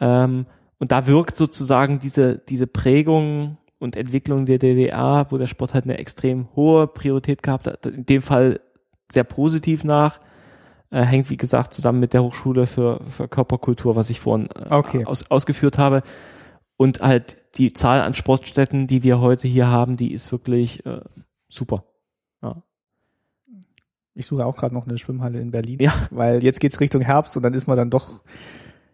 Ähm, 0.00 0.46
und 0.78 0.92
da 0.92 1.06
wirkt 1.06 1.36
sozusagen 1.36 1.98
diese, 1.98 2.38
diese 2.38 2.66
Prägung 2.66 3.58
und 3.78 3.96
Entwicklung 3.96 4.46
der 4.46 4.58
DDR, 4.58 5.26
wo 5.30 5.38
der 5.38 5.46
Sport 5.46 5.74
halt 5.74 5.84
eine 5.84 5.98
extrem 5.98 6.48
hohe 6.56 6.86
Priorität 6.86 7.42
gehabt 7.42 7.66
hat, 7.66 7.86
in 7.86 8.06
dem 8.06 8.22
Fall 8.22 8.60
sehr 9.10 9.24
positiv 9.24 9.84
nach 9.84 10.20
äh, 10.92 11.02
hängt 11.02 11.30
wie 11.30 11.36
gesagt 11.36 11.72
zusammen 11.72 12.00
mit 12.00 12.12
der 12.12 12.22
Hochschule 12.22 12.66
für, 12.66 13.00
für 13.08 13.26
Körperkultur, 13.26 13.96
was 13.96 14.10
ich 14.10 14.20
vorhin 14.20 14.48
äh, 14.54 14.72
okay. 14.72 15.04
aus, 15.06 15.30
ausgeführt 15.30 15.78
habe. 15.78 16.02
Und 16.76 17.00
halt 17.00 17.36
die 17.56 17.72
Zahl 17.72 18.02
an 18.02 18.14
Sportstätten, 18.14 18.86
die 18.86 19.02
wir 19.02 19.20
heute 19.20 19.48
hier 19.48 19.68
haben, 19.68 19.96
die 19.96 20.12
ist 20.12 20.32
wirklich 20.32 20.84
äh, 20.84 21.00
super. 21.48 21.84
Ich 24.14 24.26
suche 24.26 24.44
auch 24.44 24.56
gerade 24.56 24.74
noch 24.74 24.86
eine 24.86 24.98
Schwimmhalle 24.98 25.40
in 25.40 25.50
Berlin, 25.50 25.78
ja. 25.80 25.92
weil 26.10 26.42
jetzt 26.42 26.60
geht's 26.60 26.80
Richtung 26.80 27.00
Herbst 27.00 27.36
und 27.36 27.42
dann 27.42 27.54
ist 27.54 27.66
man 27.66 27.76
dann 27.76 27.90
doch 27.90 28.22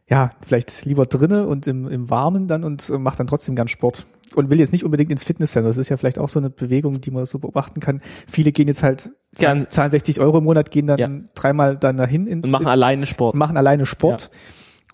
ja, 0.09 0.33
vielleicht 0.47 0.85
lieber 0.85 1.07
drinnen 1.07 1.47
und 1.47 1.66
im, 1.66 1.87
im 1.87 2.09
Warmen 2.09 2.49
dann 2.49 2.64
und 2.64 2.89
macht 2.99 3.21
dann 3.21 3.27
trotzdem 3.27 3.55
gern 3.55 3.69
Sport. 3.69 4.07
Und 4.35 4.51
will 4.51 4.59
jetzt 4.59 4.73
nicht 4.73 4.85
unbedingt 4.85 5.11
ins 5.11 5.25
Fitnesscenter. 5.25 5.69
Das 5.69 5.79
ist 5.79 5.89
ja 5.89 5.97
vielleicht 5.97 6.19
auch 6.19 6.29
so 6.29 6.39
eine 6.39 6.51
Bewegung, 6.51 7.01
die 7.01 7.11
man 7.11 7.25
so 7.25 7.39
beobachten 7.39 7.81
kann. 7.81 8.01
Viele 8.27 8.53
gehen 8.53 8.69
jetzt 8.69 8.83
halt, 8.83 9.11
gern. 9.35 9.71
zahlen 9.71 9.91
60 9.91 10.21
Euro 10.21 10.39
im 10.39 10.45
Monat, 10.45 10.71
gehen 10.71 10.87
dann 10.87 10.99
ja. 10.99 11.09
dreimal 11.35 11.77
dann 11.77 11.97
dahin 11.97 12.27
ins, 12.27 12.45
und 12.45 12.51
machen 12.51 12.64
in, 12.64 12.69
alleine 12.69 13.07
Sport. 13.07 13.35
Machen 13.35 13.57
alleine 13.57 13.87
Sport. 13.87 14.31
Ja. 14.33 14.39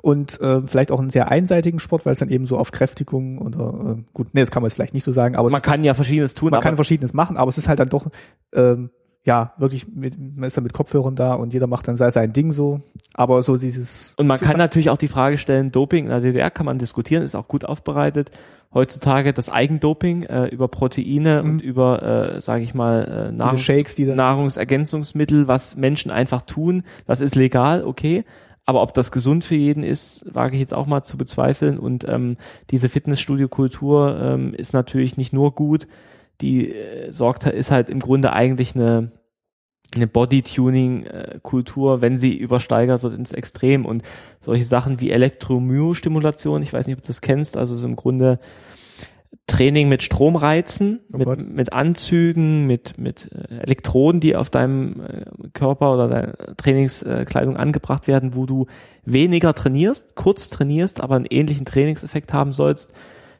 Und 0.03 0.41
äh, 0.41 0.63
vielleicht 0.67 0.93
auch 0.93 1.01
einen 1.01 1.11
sehr 1.11 1.31
einseitigen 1.31 1.81
Sport, 1.81 2.07
weil 2.07 2.13
es 2.13 2.19
dann 2.19 2.29
eben 2.29 2.47
so 2.47 2.59
auf 2.59 2.71
Kräftigung 2.71 3.39
oder 3.39 3.97
äh, 3.99 4.03
gut, 4.13 4.29
nee, 4.35 4.41
das 4.41 4.51
kann 4.51 4.63
man 4.63 4.69
jetzt 4.69 4.75
vielleicht 4.75 4.95
nicht 4.95 5.05
so 5.05 5.13
sagen, 5.13 5.35
aber 5.35 5.51
man 5.51 5.63
kann 5.63 5.83
ja 5.83 5.95
verschiedenes 5.95 6.35
tun. 6.35 6.51
Man 6.51 6.61
kann 6.61 6.77
verschiedenes 6.77 7.15
machen, 7.15 7.37
aber 7.37 7.49
es 7.49 7.57
ist 7.57 7.69
halt 7.69 7.81
dann 7.81 7.89
doch 7.89 8.07
ähm, 8.53 8.91
ja, 9.25 9.55
wirklich, 9.57 9.89
mit, 9.89 10.19
man 10.19 10.45
ist 10.45 10.57
dann 10.57 10.65
mit 10.65 10.75
Kopfhörern 10.75 11.17
da 11.17 11.33
und 11.35 11.55
jeder 11.55 11.67
macht 11.67 11.89
dann 11.89 11.97
sein 11.97 12.33
Ding 12.33 12.51
so. 12.51 12.83
Aber 13.15 13.43
so 13.43 13.57
dieses. 13.57 14.15
Und 14.19 14.27
man 14.27 14.39
kann 14.39 14.59
natürlich 14.59 14.91
auch 14.91 14.99
die 14.99 15.09
Frage 15.09 15.39
stellen, 15.39 15.69
Doping 15.71 16.05
in 16.05 16.11
der 16.11 16.21
DDR 16.21 16.51
kann 16.51 16.67
man 16.67 16.79
diskutieren, 16.79 17.23
ist 17.23 17.35
auch 17.35 17.49
gut 17.49 17.65
aufbereitet. 17.65 18.31
Heutzutage 18.75 19.33
das 19.33 19.49
Eigendoping 19.49 20.25
äh, 20.25 20.47
über 20.47 20.69
Proteine 20.69 21.43
mhm. 21.43 21.51
und 21.51 21.63
über, 21.63 22.03
äh, 22.03 22.43
sage 22.43 22.65
ich 22.65 22.75
mal, 22.75 23.31
äh, 23.31 23.33
Nahrungs 23.33 23.63
Shakes, 23.63 23.95
die 23.95 24.05
Nahrungsergänzungsmittel, 24.05 25.49
was 25.49 25.77
Menschen 25.77 26.11
einfach 26.11 26.43
tun, 26.43 26.83
das 27.07 27.21
ist 27.21 27.35
legal, 27.35 27.85
okay. 27.85 28.25
Aber 28.67 28.83
ob 28.83 28.93
das 28.95 29.13
gesund 29.13 29.45
für 29.45 29.55
jeden 29.55 29.85
ist, 29.85 30.25
wage 30.35 30.55
ich 30.55 30.61
jetzt 30.61 30.75
auch 30.75 30.87
mal 30.87 31.03
zu 31.03 31.17
bezweifeln. 31.17 31.79
Und 31.79 32.07
ähm, 32.09 32.37
diese 32.71 32.89
Fitnessstudio-Kultur 32.89 34.19
ähm, 34.21 34.55
ist 34.55 34.73
natürlich 34.73 35.17
nicht 35.17 35.33
nur 35.33 35.55
gut, 35.55 35.87
die 36.41 36.71
äh, 36.71 37.13
sorgt 37.13 37.47
ist 37.47 37.71
halt 37.71 37.89
im 37.89 38.01
Grunde 38.01 38.33
eigentlich 38.33 38.75
eine 38.75 39.13
eine 39.95 40.07
Body-Tuning-Kultur, 40.07 42.01
wenn 42.01 42.19
sie 42.19 42.37
übersteigert 42.37 43.03
wird 43.03 43.15
ins 43.15 43.33
Extrem. 43.33 43.87
Und 43.87 44.03
solche 44.41 44.65
Sachen 44.65 45.01
wie 45.01 45.11
Elektromyostimulation, 45.11 46.63
ich 46.63 46.73
weiß 46.73 46.87
nicht, 46.87 46.97
ob 46.97 47.03
du 47.03 47.07
das 47.07 47.21
kennst, 47.21 47.57
also 47.57 47.77
so 47.77 47.87
im 47.87 47.97
Grunde 47.97 48.39
Training 49.47 49.89
mit 49.89 50.03
Stromreizen, 50.03 51.01
oh 51.13 51.19
mit, 51.19 51.55
mit 51.55 51.73
Anzügen, 51.73 52.67
mit, 52.67 52.99
mit 52.99 53.31
äh, 53.33 53.59
Elektroden, 53.59 54.21
die 54.21 54.37
auf 54.37 54.49
deinem 54.49 55.01
äh, 55.01 55.49
Körper 55.53 55.93
oder 55.93 56.09
deiner 56.09 56.57
Trainingskleidung 56.57 57.57
angebracht 57.57 58.07
werden, 58.07 58.35
wo 58.35 58.47
du 58.47 58.67
weniger 59.05 59.53
trainierst, 59.53 60.15
kurz 60.15 60.49
trainierst, 60.49 61.03
aber 61.03 61.17
einen 61.17 61.27
ähnlichen 61.27 61.67
Trainingseffekt 61.67 62.33
haben 62.33 62.53
sollst 62.53 62.93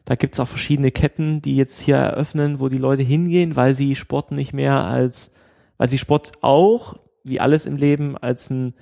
da 0.05 0.15
gibt's 0.15 0.39
auch 0.39 0.47
verschiedene 0.47 0.91
Ketten, 0.91 1.41
die 1.41 1.55
jetzt 1.55 1.79
hier 1.79 1.97
eröffnen, 1.97 2.59
wo 2.59 2.69
die 2.69 2.77
Leute 2.77 3.03
hingehen, 3.03 3.55
weil 3.55 3.73
sie 3.73 3.95
Sport 3.95 4.31
nicht 4.31 4.53
mehr 4.53 4.83
als, 4.83 5.33
weil 5.77 5.87
sie 5.87 5.97
Sport 5.97 6.33
auch, 6.41 6.97
wie 7.23 7.39
alles 7.39 7.65
im 7.65 7.75
Leben, 7.75 8.15
als 8.15 8.51
ein 8.51 8.75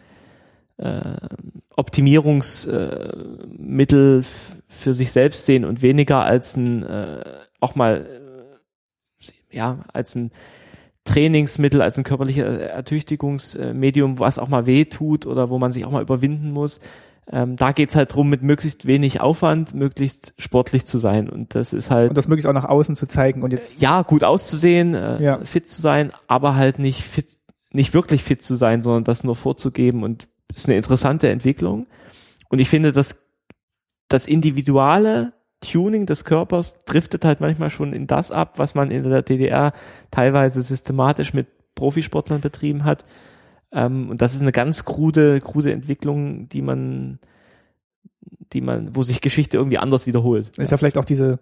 äh, 0.78 1.16
Optimierungsmittel 1.76 4.20
äh, 4.20 4.24
für 4.68 4.94
sich 4.94 5.12
selbst 5.12 5.46
sehen 5.46 5.66
und 5.66 5.82
weniger 5.82 6.24
als 6.26 6.58
ein, 6.58 6.84
äh, 6.84 7.24
auch 7.62 7.76
mal, 7.76 8.06
äh, 8.06 8.10
ja, 9.56 9.86
als 9.94 10.16
ein 10.16 10.32
Trainingsmittel, 11.06 11.82
als 11.82 11.98
ein 11.98 12.04
körperliches 12.04 12.46
Ertüchtigungsmedium, 12.46 14.20
was 14.20 14.40
auch 14.40 14.50
mal 14.50 14.66
weh 14.66 14.84
tut 14.86 15.26
oder 15.26 15.50
wo 15.50 15.58
man 15.58 15.72
sich 15.72 15.86
auch 15.86 15.92
mal 15.92 16.02
überwinden 16.02 16.52
muss. 16.52 16.82
Ähm, 17.32 17.56
da 17.56 17.72
geht's 17.72 17.96
halt 17.96 18.14
drum, 18.14 18.30
mit 18.30 18.44
möglichst 18.44 18.86
wenig 18.86 19.22
Aufwand, 19.22 19.74
möglichst 19.74 20.34
sportlich 20.38 20.86
zu 20.86 20.98
sein. 20.98 21.30
Und 21.30 21.56
das 21.56 21.74
ist 21.74 21.90
halt. 21.90 22.10
Und 22.10 22.18
das 22.18 22.28
möglichst 22.28 22.48
auch 22.48 22.54
nach 22.54 22.66
außen 22.66 22.96
zu 22.96 23.06
zeigen 23.08 23.44
und 23.44 23.54
jetzt. 23.54 23.82
Ja, 23.82 24.02
gut 24.02 24.24
auszusehen, 24.24 24.94
äh, 24.94 25.24
ja. 25.24 25.40
fit 25.44 25.70
zu 25.70 25.82
sein, 25.82 26.12
aber 26.28 26.56
halt 26.56 26.80
nicht 26.80 27.04
fit, 27.04 27.28
nicht 27.72 27.94
wirklich 27.94 28.24
fit 28.24 28.44
zu 28.44 28.56
sein, 28.56 28.84
sondern 28.84 29.06
das 29.06 29.24
nur 29.24 29.36
vorzugeben. 29.36 30.04
Und 30.04 30.28
ist 30.54 30.68
eine 30.68 30.78
interessante 30.78 31.30
Entwicklung. 31.30 31.88
Und 32.50 32.60
ich 32.60 32.70
finde, 32.70 32.92
dass 32.92 33.30
das 34.10 34.28
individuelle 34.28 35.34
Tuning 35.62 36.06
des 36.06 36.26
Körpers 36.26 36.80
driftet 36.80 37.24
halt 37.24 37.40
manchmal 37.40 37.70
schon 37.70 37.94
in 37.94 38.06
das 38.06 38.32
ab, 38.32 38.60
was 38.60 38.76
man 38.76 38.92
in 38.92 39.10
der 39.10 39.22
DDR 39.22 39.72
teilweise 40.12 40.62
systematisch 40.62 41.34
mit 41.34 41.48
Profisportlern 41.74 42.42
betrieben 42.42 42.84
hat 42.84 43.06
ähm, 43.74 44.10
und 44.10 44.22
das 44.22 44.36
ist 44.36 44.42
eine 44.42 44.52
ganz 44.52 44.86
krude, 44.86 45.40
krude 45.40 45.72
Entwicklung, 45.72 46.48
die 46.50 46.62
man, 46.62 47.20
die 48.54 48.62
man, 48.62 48.96
wo 48.96 49.04
sich 49.04 49.20
Geschichte 49.20 49.58
irgendwie 49.58 49.80
anders 49.80 50.06
wiederholt. 50.06 50.50
Ist 50.50 50.58
ja, 50.58 50.64
ja 50.66 50.78
vielleicht 50.78 50.98
auch 50.98 51.06
diese, 51.06 51.40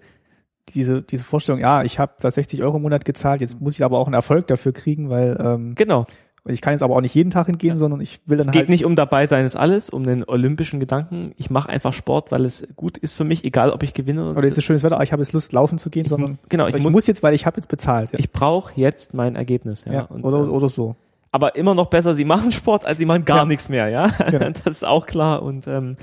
diese, 0.70 1.02
diese 1.02 1.24
Vorstellung, 1.24 1.60
ja, 1.60 1.84
ich 1.84 2.00
habe 2.00 2.14
da 2.20 2.32
60 2.32 2.64
Euro 2.64 2.78
im 2.78 2.84
Monat 2.84 3.04
gezahlt, 3.04 3.42
jetzt 3.42 3.60
muss 3.60 3.76
ich 3.76 3.84
aber 3.84 4.00
auch 4.00 4.08
einen 4.08 4.14
Erfolg 4.14 4.48
dafür 4.48 4.72
kriegen, 4.72 5.10
weil 5.10 5.38
ähm, 5.40 5.76
genau. 5.76 6.06
Ich 6.46 6.60
kann 6.62 6.74
jetzt 6.74 6.82
aber 6.82 6.96
auch 6.96 7.02
nicht 7.02 7.14
jeden 7.14 7.30
Tag 7.30 7.46
hingehen, 7.46 7.74
ja. 7.74 7.78
sondern 7.78 8.02
ich 8.02 8.20
will 8.26 8.36
dann 8.36 8.40
es 8.40 8.48
halt. 8.48 8.56
Es 8.56 8.62
geht 8.62 8.70
nicht 8.70 8.84
um 8.84 8.96
dabei 8.96 9.28
sein 9.28 9.46
ist 9.46 9.56
alles, 9.56 9.92
um 9.92 10.04
den 10.06 10.24
olympischen 10.24 10.80
Gedanken. 10.80 11.34
Ich 11.38 11.52
mache 11.52 11.70
einfach 11.70 11.94
Sport, 11.94 12.32
weil 12.32 12.46
es 12.46 12.68
gut 12.76 12.98
ist 12.98 13.14
für 13.14 13.24
mich, 13.24 13.46
egal 13.46 13.70
ob 13.70 13.84
ich 13.84 13.94
gewinne 13.94 14.28
oder. 14.28 14.40
Oder 14.40 14.48
ist 14.48 14.58
es 14.58 14.64
schönes 14.64 14.82
Wetter, 14.82 15.00
ich 15.04 15.12
habe 15.12 15.22
jetzt 15.22 15.34
Lust, 15.34 15.54
laufen 15.54 15.78
zu 15.78 15.92
gehen, 15.92 16.06
ich, 16.06 16.10
sondern 16.10 16.40
genau, 16.50 16.66
ich, 16.66 16.82
muss, 16.82 16.92
muss, 16.92 17.06
jetzt, 17.06 17.22
weil 17.22 17.36
ich 17.36 17.46
habe 17.46 17.58
jetzt 17.58 17.68
bezahlt. 17.68 18.12
Ja. 18.14 18.18
Ich 18.18 18.32
brauche 18.32 18.72
jetzt 18.76 19.14
mein 19.14 19.36
Ergebnis, 19.36 19.86
ja. 19.86 19.94
ja 19.94 20.10
oder, 20.10 20.40
äh, 20.40 20.50
oder 20.50 20.68
so 20.68 20.96
aber 21.32 21.56
immer 21.56 21.74
noch 21.74 21.88
besser, 21.88 22.14
sie 22.14 22.26
machen 22.26 22.52
Sport, 22.52 22.86
als 22.86 22.98
sie 22.98 23.06
machen 23.06 23.26
gar 23.26 23.38
ja. 23.40 23.46
nichts 23.46 23.70
mehr, 23.70 23.90
ja. 23.90 24.08
Genau. 24.30 24.50
Das 24.64 24.76
ist 24.76 24.86
auch 24.86 25.06
klar. 25.06 25.42
Und 25.42 25.66
ähm, 25.68 25.96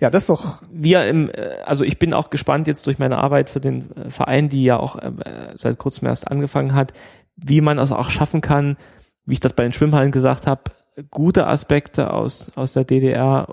ja, 0.00 0.10
das 0.10 0.24
ist 0.24 0.30
doch. 0.30 0.62
Wir 0.72 1.06
im, 1.06 1.30
äh, 1.30 1.58
also 1.64 1.84
ich 1.84 1.98
bin 1.98 2.14
auch 2.14 2.30
gespannt 2.30 2.66
jetzt 2.66 2.86
durch 2.86 2.98
meine 2.98 3.18
Arbeit 3.18 3.50
für 3.50 3.60
den 3.60 3.94
äh, 3.96 4.10
Verein, 4.10 4.48
die 4.48 4.64
ja 4.64 4.78
auch 4.78 4.96
äh, 4.96 5.12
seit 5.54 5.78
kurzem 5.78 6.08
erst 6.08 6.28
angefangen 6.30 6.74
hat, 6.74 6.92
wie 7.36 7.60
man 7.60 7.78
es 7.78 7.92
auch 7.92 8.10
schaffen 8.10 8.40
kann, 8.40 8.76
wie 9.26 9.34
ich 9.34 9.40
das 9.40 9.52
bei 9.52 9.64
den 9.64 9.72
Schwimmhallen 9.72 10.12
gesagt 10.12 10.46
habe, 10.46 10.62
gute 11.10 11.46
Aspekte 11.46 12.12
aus, 12.12 12.50
aus 12.56 12.72
der 12.72 12.84
DDR, 12.84 13.46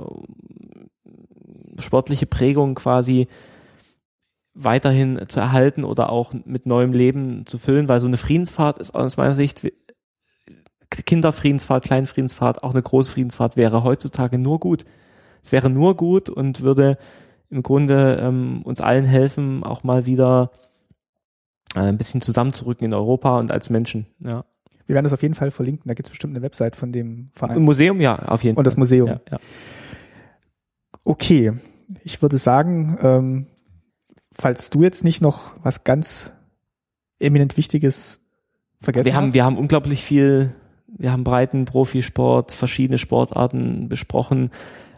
sportliche 1.77 2.25
Prägung 2.25 2.75
quasi 2.75 3.27
weiterhin 4.53 5.25
zu 5.27 5.39
erhalten 5.41 5.83
oder 5.83 6.09
auch 6.09 6.33
mit 6.45 6.65
neuem 6.65 6.93
Leben 6.93 7.45
zu 7.45 7.57
füllen, 7.57 7.89
weil 7.89 7.99
so 7.99 8.07
eine 8.07 8.17
Friedensfahrt 8.17 8.77
ist 8.77 8.95
aus 8.95 9.17
meiner 9.17 9.35
Sicht 9.35 9.67
Kinderfriedensfahrt, 11.03 11.83
Kleinfriedensfahrt, 11.83 12.63
auch 12.63 12.71
eine 12.71 12.81
Großfriedensfahrt 12.81 13.57
wäre 13.57 13.83
heutzutage 13.83 14.37
nur 14.37 14.59
gut. 14.59 14.85
Es 15.43 15.51
wäre 15.51 15.69
nur 15.69 15.95
gut 15.95 16.29
und 16.29 16.61
würde 16.61 16.97
im 17.49 17.63
Grunde 17.63 18.17
ähm, 18.21 18.61
uns 18.63 18.81
allen 18.81 19.05
helfen, 19.05 19.63
auch 19.63 19.83
mal 19.83 20.05
wieder 20.05 20.51
äh, 21.75 21.79
ein 21.79 21.97
bisschen 21.97 22.21
zusammenzurücken 22.21 22.85
in 22.85 22.93
Europa 22.93 23.37
und 23.39 23.51
als 23.51 23.69
Menschen. 23.69 24.07
Ja. 24.19 24.45
Wir 24.87 24.95
werden 24.95 25.05
das 25.05 25.13
auf 25.13 25.21
jeden 25.21 25.35
Fall 25.35 25.51
verlinken. 25.51 25.87
Da 25.87 25.93
gibt 25.93 26.07
es 26.07 26.11
bestimmt 26.11 26.35
eine 26.35 26.43
Website 26.43 26.75
von 26.75 26.91
dem 26.91 27.29
Verein. 27.33 27.57
Im 27.57 27.63
Museum, 27.63 28.01
ja, 28.01 28.19
auf 28.19 28.43
jeden 28.43 28.55
Fall. 28.55 28.61
Und 28.61 28.67
das 28.67 28.77
Museum. 28.77 29.07
Ja, 29.07 29.21
ja. 29.31 29.39
Okay, 31.03 31.53
ich 32.03 32.21
würde 32.21 32.37
sagen, 32.37 32.97
ähm, 33.01 33.47
falls 34.31 34.69
du 34.69 34.83
jetzt 34.83 35.03
nicht 35.03 35.21
noch 35.21 35.53
was 35.63 35.83
ganz 35.83 36.31
eminent 37.19 37.57
Wichtiges 37.57 38.25
vergessen 38.81 39.05
wir 39.05 39.15
haben, 39.15 39.25
hast. 39.25 39.33
Wir 39.33 39.45
haben 39.45 39.57
unglaublich 39.57 40.03
viel 40.03 40.53
wir 40.97 41.11
haben 41.11 41.23
breiten 41.23 41.65
Profisport, 41.65 42.51
verschiedene 42.51 42.97
Sportarten 42.97 43.89
besprochen. 43.89 44.51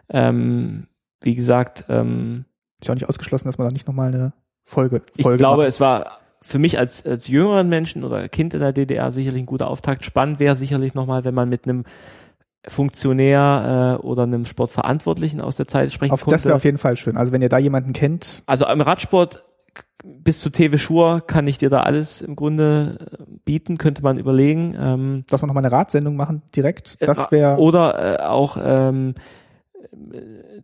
Ähm, 0.09 0.87
wie 1.21 1.35
gesagt, 1.35 1.85
ähm, 1.89 2.45
ist 2.79 2.87
ja 2.87 2.93
auch 2.93 2.95
nicht 2.95 3.09
ausgeschlossen, 3.09 3.47
dass 3.47 3.57
man 3.57 3.67
da 3.67 3.73
nicht 3.73 3.87
nochmal 3.87 4.13
eine 4.13 4.33
Folge, 4.65 5.01
Folge 5.19 5.35
Ich 5.35 5.37
glaube, 5.39 5.63
macht. 5.63 5.69
es 5.69 5.79
war 5.79 6.19
für 6.41 6.59
mich 6.59 6.77
als, 6.77 7.05
als 7.05 7.27
jüngeren 7.27 7.67
Menschen 7.69 8.03
oder 8.03 8.29
Kind 8.29 8.53
in 8.53 8.59
der 8.59 8.73
DDR 8.73 9.11
sicherlich 9.11 9.41
ein 9.41 9.47
guter 9.47 9.67
Auftakt. 9.67 10.05
Spannend 10.05 10.39
wäre 10.39 10.55
sicherlich 10.55 10.93
nochmal, 10.93 11.23
wenn 11.23 11.33
man 11.33 11.49
mit 11.49 11.65
einem 11.65 11.83
Funktionär 12.67 13.97
äh, 14.01 14.05
oder 14.05 14.23
einem 14.23 14.45
Sportverantwortlichen 14.45 15.41
aus 15.41 15.57
der 15.57 15.67
Zeit 15.67 15.91
sprechen 15.91 16.11
auf, 16.11 16.21
konnte. 16.21 16.35
Das 16.35 16.45
wäre 16.45 16.55
auf 16.55 16.65
jeden 16.65 16.77
Fall 16.77 16.97
schön. 16.97 17.17
Also 17.17 17.31
wenn 17.31 17.41
ihr 17.41 17.49
da 17.49 17.57
jemanden 17.57 17.93
kennt. 17.93 18.43
Also 18.45 18.67
im 18.67 18.81
Radsport 18.81 19.45
bis 20.03 20.39
zu 20.39 20.49
TV 20.49 20.77
Schur 20.77 21.21
kann 21.25 21.47
ich 21.47 21.57
dir 21.57 21.69
da 21.69 21.81
alles 21.81 22.21
im 22.21 22.35
Grunde 22.35 22.97
äh, 23.11 23.23
bieten, 23.45 23.77
könnte 23.77 24.03
man 24.03 24.17
überlegen. 24.17 24.75
Ähm, 24.79 25.25
Dass 25.29 25.41
wir 25.41 25.47
noch 25.47 25.53
mal 25.53 25.65
eine 25.65 25.71
Radsendung 25.71 26.15
machen 26.15 26.41
direkt, 26.55 27.01
das 27.01 27.31
wäre 27.31 27.57
oder 27.57 28.21
äh, 28.21 28.23
auch 28.23 28.57
ähm, 28.61 29.15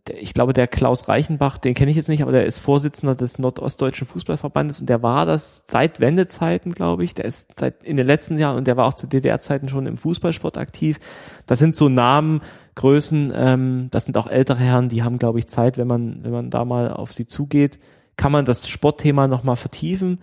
der, 0.06 0.22
ich 0.22 0.34
glaube, 0.34 0.52
der 0.52 0.66
Klaus 0.66 1.08
Reichenbach, 1.08 1.58
den 1.58 1.74
kenne 1.74 1.90
ich 1.90 1.96
jetzt 1.96 2.08
nicht, 2.08 2.22
aber 2.22 2.32
der 2.32 2.46
ist 2.46 2.58
Vorsitzender 2.58 3.14
des 3.14 3.38
Nordostdeutschen 3.38 4.06
Fußballverbandes 4.06 4.80
und 4.80 4.88
der 4.88 5.02
war 5.02 5.26
das 5.26 5.64
seit 5.66 6.00
Wendezeiten, 6.00 6.72
glaube 6.72 7.04
ich. 7.04 7.14
Der 7.14 7.24
ist 7.24 7.58
seit 7.58 7.82
in 7.82 7.96
den 7.96 8.06
letzten 8.06 8.38
Jahren 8.38 8.56
und 8.56 8.66
der 8.66 8.76
war 8.76 8.86
auch 8.86 8.94
zu 8.94 9.06
DDR-Zeiten 9.06 9.68
schon 9.68 9.86
im 9.86 9.96
Fußballsport 9.96 10.58
aktiv. 10.58 10.98
Das 11.46 11.58
sind 11.58 11.74
so 11.74 11.88
Namen, 11.88 12.40
Größen, 12.74 13.32
ähm, 13.34 13.88
das 13.92 14.04
sind 14.04 14.16
auch 14.16 14.26
ältere 14.26 14.58
Herren, 14.58 14.88
die 14.88 15.02
haben, 15.02 15.18
glaube 15.18 15.38
ich, 15.38 15.46
Zeit, 15.46 15.78
wenn 15.78 15.86
man, 15.86 16.24
wenn 16.24 16.32
man 16.32 16.50
da 16.50 16.64
mal 16.64 16.90
auf 16.90 17.12
sie 17.12 17.26
zugeht, 17.26 17.78
kann 18.16 18.32
man 18.32 18.44
das 18.44 18.68
Sportthema 18.68 19.26
nochmal 19.28 19.56
vertiefen 19.56 20.20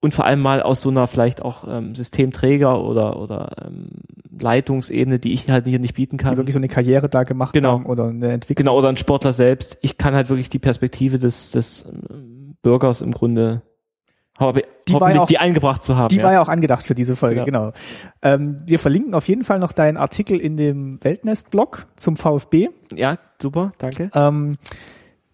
und 0.00 0.12
vor 0.14 0.24
allem 0.24 0.40
mal 0.40 0.62
aus 0.62 0.80
so 0.80 0.90
einer 0.90 1.06
vielleicht 1.06 1.42
auch 1.42 1.66
ähm, 1.68 1.94
Systemträger 1.94 2.82
oder 2.82 3.18
oder 3.18 3.50
ähm, 3.66 3.88
Leitungsebene, 4.40 5.18
die 5.18 5.32
ich 5.32 5.48
halt 5.48 5.66
hier 5.66 5.78
nicht 5.78 5.94
bieten 5.94 6.16
kann. 6.16 6.32
die 6.32 6.36
wirklich 6.36 6.54
so 6.54 6.58
eine 6.58 6.68
Karriere 6.68 7.08
da 7.08 7.22
gemacht 7.22 7.52
Genau. 7.52 7.72
haben 7.72 7.86
oder 7.86 8.06
eine 8.08 8.32
Entwicklung. 8.32 8.64
Genau, 8.66 8.78
oder 8.78 8.88
ein 8.88 8.96
Sportler 8.96 9.32
selbst. 9.32 9.78
Ich 9.82 9.98
kann 9.98 10.14
halt 10.14 10.28
wirklich 10.28 10.48
die 10.50 10.58
Perspektive 10.58 11.18
des, 11.18 11.52
des 11.52 11.84
ähm, 11.86 12.56
Bürgers 12.62 13.00
im 13.00 13.12
Grunde 13.12 13.62
hoffe, 14.40 14.62
Die 14.88 14.94
hoffentlich 14.94 15.16
ja 15.16 15.22
auch- 15.22 15.26
die 15.28 15.38
eingebracht 15.38 15.84
zu 15.84 15.96
haben. 15.96 16.08
Die 16.08 16.16
ja. 16.16 16.22
war 16.24 16.32
ja 16.32 16.42
auch 16.42 16.48
angedacht 16.48 16.84
für 16.84 16.94
diese 16.96 17.14
Folge, 17.14 17.40
Ja. 17.40 17.44
genau. 17.44 17.72
Ähm, 18.22 18.56
wir 18.66 18.78
verlinken 18.80 19.14
auf 19.14 19.28
jeden 19.28 19.44
Fall 19.44 19.58
noch 19.60 19.72
deinen 19.72 19.96
Artikel 19.96 20.40
in 20.40 20.56
dem 20.56 20.98
Weltnest-Blog 21.04 21.86
zum 21.96 22.16
VfB. 22.16 22.70
ja, 22.94 23.18
super, 23.40 23.72
danke. 23.78 24.10
Ähm, 24.14 24.56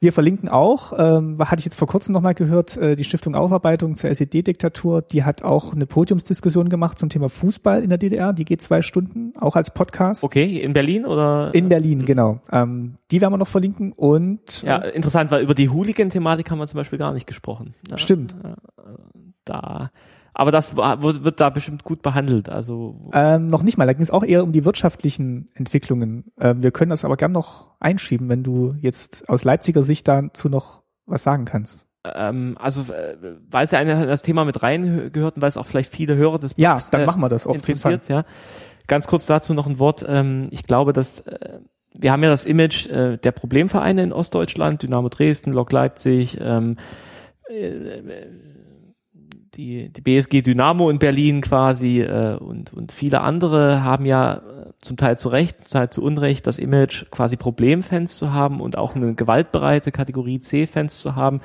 wir 0.00 0.12
verlinken 0.12 0.48
auch, 0.48 0.92
ähm, 0.96 1.38
hatte 1.40 1.58
ich 1.58 1.64
jetzt 1.64 1.76
vor 1.76 1.88
kurzem 1.88 2.12
nochmal 2.12 2.34
gehört, 2.34 2.76
äh, 2.76 2.94
die 2.94 3.04
Stiftung 3.04 3.34
Aufarbeitung 3.34 3.96
zur 3.96 4.10
SED-Diktatur, 4.10 5.02
die 5.02 5.24
hat 5.24 5.42
auch 5.42 5.72
eine 5.72 5.86
Podiumsdiskussion 5.86 6.68
gemacht 6.68 6.98
zum 6.98 7.08
Thema 7.08 7.28
Fußball 7.28 7.82
in 7.82 7.88
der 7.88 7.98
DDR. 7.98 8.32
Die 8.32 8.44
geht 8.44 8.62
zwei 8.62 8.82
Stunden, 8.82 9.32
auch 9.40 9.56
als 9.56 9.72
Podcast. 9.72 10.22
Okay, 10.22 10.58
in 10.58 10.72
Berlin 10.72 11.04
oder? 11.04 11.50
In 11.52 11.68
Berlin, 11.68 12.04
genau. 12.04 12.40
Ähm, 12.52 12.96
die 13.10 13.20
werden 13.20 13.32
wir 13.32 13.38
noch 13.38 13.48
verlinken 13.48 13.92
und 13.92 14.62
ja, 14.62 14.78
äh, 14.78 14.90
interessant, 14.90 15.30
weil 15.30 15.42
über 15.42 15.54
die 15.54 15.68
Hooligan-Thematik 15.68 16.50
haben 16.50 16.58
wir 16.58 16.66
zum 16.66 16.78
Beispiel 16.78 16.98
gar 16.98 17.12
nicht 17.12 17.26
gesprochen. 17.26 17.74
Ja, 17.90 17.98
stimmt. 17.98 18.36
Da, 19.44 19.90
aber 20.38 20.50
das 20.52 20.74
wird 20.76 21.40
da 21.40 21.50
bestimmt 21.50 21.84
gut 21.84 22.00
behandelt. 22.00 22.48
Also 22.48 23.10
Ähm, 23.12 23.48
noch 23.48 23.62
nicht 23.62 23.76
mal, 23.76 23.84
da 23.86 23.92
ging 23.92 24.02
es 24.02 24.10
auch 24.10 24.24
eher 24.24 24.42
um 24.44 24.52
die 24.52 24.64
wirtschaftlichen 24.64 25.50
Entwicklungen. 25.54 26.32
Ähm, 26.40 26.62
wir 26.62 26.70
können 26.70 26.90
das 26.90 27.04
aber 27.04 27.16
gern 27.16 27.32
noch 27.32 27.74
einschieben, 27.80 28.28
wenn 28.30 28.42
du 28.44 28.74
jetzt 28.80 29.28
aus 29.28 29.44
Leipziger 29.44 29.82
Sicht 29.82 30.08
dazu 30.08 30.48
noch 30.48 30.82
was 31.04 31.22
sagen 31.24 31.44
kannst. 31.44 31.86
ähm, 32.14 32.56
also 32.60 32.82
äh, 32.92 33.16
weil 33.50 33.64
es 33.64 33.72
ja 33.72 33.80
in 33.80 33.88
das 33.88 34.22
Thema 34.22 34.44
mit 34.44 34.62
reingehört 34.62 35.36
und 35.36 35.42
weil 35.42 35.48
es 35.50 35.56
auch 35.56 35.66
vielleicht 35.66 35.92
viele 35.92 36.16
Hörer 36.16 36.38
des 36.38 36.54
Ja, 36.56 36.74
Blogs, 36.74 36.90
dann 36.90 37.00
äh, 37.02 37.06
machen 37.06 37.20
wir 37.20 37.28
das 37.28 37.46
auf 37.46 37.56
jeden 37.66 37.78
Fall. 37.78 38.00
ja. 38.08 38.24
Ganz 38.86 39.06
kurz 39.06 39.26
dazu 39.26 39.52
noch 39.54 39.66
ein 39.66 39.78
Wort. 39.78 40.04
Ähm, 40.08 40.44
ich 40.50 40.62
glaube, 40.62 40.92
dass 40.94 41.20
äh, 41.26 41.58
wir 41.98 42.12
haben 42.12 42.22
ja 42.22 42.30
das 42.30 42.44
Image 42.44 42.86
äh, 42.86 43.16
der 43.18 43.32
Problemvereine 43.32 44.02
in 44.04 44.12
Ostdeutschland, 44.12 44.82
Dynamo 44.84 45.08
Dresden, 45.08 45.52
Lok 45.52 45.72
Leipzig, 45.72 46.38
ähm, 46.40 46.76
äh, 47.50 48.02
die, 49.58 49.92
die 49.92 50.00
BSG 50.00 50.42
Dynamo 50.42 50.88
in 50.88 51.00
Berlin 51.00 51.40
quasi 51.40 52.00
äh, 52.00 52.36
und, 52.36 52.72
und 52.72 52.92
viele 52.92 53.20
andere 53.20 53.82
haben 53.82 54.06
ja 54.06 54.34
äh, 54.34 54.40
zum 54.78 54.96
Teil 54.96 55.18
zu 55.18 55.28
Recht, 55.28 55.68
zum 55.68 55.80
Teil 55.80 55.90
zu 55.90 56.02
Unrecht 56.02 56.46
das 56.46 56.58
Image, 56.58 57.10
quasi 57.10 57.36
Problemfans 57.36 58.16
zu 58.16 58.32
haben 58.32 58.60
und 58.60 58.78
auch 58.78 58.94
eine 58.94 59.14
gewaltbereite 59.14 59.90
Kategorie 59.90 60.38
C-Fans 60.38 61.00
zu 61.00 61.16
haben. 61.16 61.40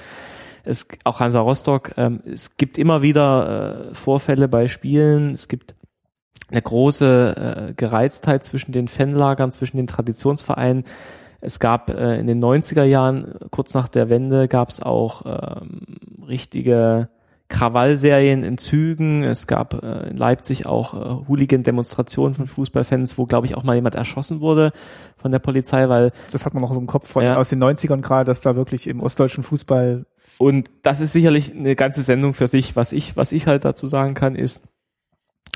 Es, 0.63 0.87
auch 1.03 1.19
Hansa 1.19 1.39
Rostock, 1.39 1.93
ähm, 1.97 2.21
es 2.23 2.55
gibt 2.55 2.77
immer 2.77 3.01
wieder 3.01 3.89
äh, 3.89 3.95
Vorfälle 3.95 4.47
bei 4.47 4.67
Spielen, 4.67 5.33
es 5.33 5.47
gibt 5.47 5.73
eine 6.51 6.61
große 6.61 7.69
äh, 7.69 7.73
Gereiztheit 7.73 8.43
zwischen 8.43 8.73
den 8.73 8.87
Fanlagern, 8.87 9.51
zwischen 9.51 9.77
den 9.77 9.87
Traditionsvereinen. 9.87 10.83
Es 11.41 11.59
gab 11.59 11.89
äh, 11.89 12.19
in 12.19 12.27
den 12.27 12.41
90er 12.41 12.83
Jahren, 12.83 13.33
kurz 13.49 13.73
nach 13.73 13.87
der 13.87 14.09
Wende, 14.09 14.47
gab 14.47 14.69
es 14.69 14.83
auch 14.83 15.23
ähm, 15.25 15.79
richtige 16.27 17.09
Krawallserien 17.49 18.43
in 18.43 18.57
Zügen. 18.57 19.23
Es 19.23 19.47
gab 19.47 19.83
äh, 19.83 20.09
in 20.09 20.17
Leipzig 20.17 20.65
auch 20.65 20.93
äh, 20.93 21.27
Hooligan-Demonstrationen 21.27 22.33
von 22.33 22.47
Fußballfans, 22.47 23.17
wo, 23.17 23.25
glaube 23.25 23.45
ich, 23.47 23.55
auch 23.55 23.63
mal 23.63 23.75
jemand 23.75 23.95
erschossen 23.95 24.39
wurde 24.41 24.71
von 25.17 25.31
der 25.31 25.39
Polizei, 25.39 25.87
weil 25.89 26.11
Das 26.31 26.45
hat 26.45 26.53
man 26.53 26.61
noch 26.61 26.73
so 26.73 26.79
im 26.79 26.87
Kopf 26.87 27.07
von, 27.07 27.23
Ja. 27.23 27.37
aus 27.37 27.49
den 27.49 27.63
90ern 27.63 28.01
gerade, 28.01 28.25
dass 28.25 28.41
da 28.41 28.55
wirklich 28.55 28.87
im 28.87 29.01
ostdeutschen 29.01 29.43
Fußball 29.43 30.05
Und 30.39 30.71
das 30.81 30.99
ist 30.99 31.13
sicherlich 31.13 31.53
eine 31.53 31.75
ganze 31.75 32.01
Sendung 32.01 32.33
für 32.33 32.47
sich. 32.47 32.75
Was 32.75 32.91
ich, 32.91 33.15
was 33.15 33.31
ich 33.31 33.45
halt 33.45 33.65
dazu 33.65 33.87
sagen 33.87 34.13
kann, 34.15 34.35
ist, 34.35 34.61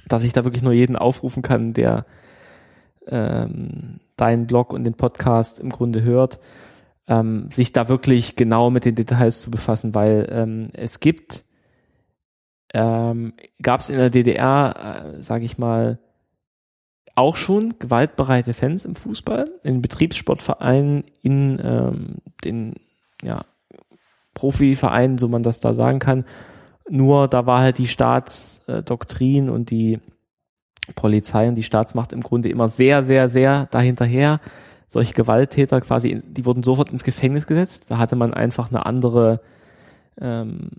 dass 0.07 0.23
ich 0.23 0.33
da 0.33 0.43
wirklich 0.43 0.63
nur 0.63 0.73
jeden 0.73 0.95
aufrufen 0.95 1.41
kann, 1.41 1.73
der 1.73 2.05
ähm, 3.07 3.99
deinen 4.17 4.47
Blog 4.47 4.73
und 4.73 4.83
den 4.83 4.93
Podcast 4.93 5.59
im 5.59 5.69
Grunde 5.69 6.03
hört, 6.03 6.39
ähm, 7.07 7.49
sich 7.51 7.71
da 7.71 7.87
wirklich 7.87 8.35
genau 8.35 8.69
mit 8.69 8.85
den 8.85 8.95
Details 8.95 9.41
zu 9.41 9.49
befassen, 9.51 9.95
weil 9.95 10.27
ähm, 10.31 10.69
es 10.73 10.99
gibt, 10.99 11.43
ähm, 12.73 13.33
gab 13.61 13.81
es 13.81 13.89
in 13.89 13.97
der 13.97 14.09
DDR, 14.09 15.15
äh, 15.17 15.23
sage 15.23 15.45
ich 15.45 15.57
mal, 15.57 15.99
auch 17.15 17.35
schon 17.35 17.79
gewaltbereite 17.79 18.53
Fans 18.53 18.85
im 18.85 18.95
Fußball, 18.95 19.51
in 19.63 19.81
Betriebssportvereinen, 19.81 21.03
in 21.23 21.59
ähm, 21.63 22.15
den 22.43 22.75
ja, 23.23 23.41
Profivereinen, 24.35 25.17
so 25.17 25.27
man 25.27 25.41
das 25.41 25.59
da 25.59 25.73
sagen 25.73 25.97
kann. 25.97 26.25
Nur 26.89 27.27
da 27.27 27.45
war 27.45 27.61
halt 27.61 27.79
die 27.79 27.87
Staatsdoktrin 27.87 29.49
und 29.49 29.71
die 29.71 29.99
Polizei 30.95 31.49
und 31.49 31.55
die 31.55 31.63
Staatsmacht 31.63 32.13
im 32.13 32.21
Grunde 32.21 32.49
immer 32.49 32.69
sehr, 32.69 33.03
sehr, 33.03 33.29
sehr 33.29 33.65
dahinterher. 33.71 34.39
Solche 34.87 35.13
Gewalttäter 35.13 35.81
quasi, 35.81 36.21
die 36.23 36.45
wurden 36.45 36.63
sofort 36.63 36.91
ins 36.91 37.03
Gefängnis 37.03 37.47
gesetzt. 37.47 37.89
Da 37.89 37.97
hatte 37.97 38.15
man 38.15 38.33
einfach 38.33 38.69
eine 38.69 38.85
andere, 38.85 39.41
ähm, 40.19 40.69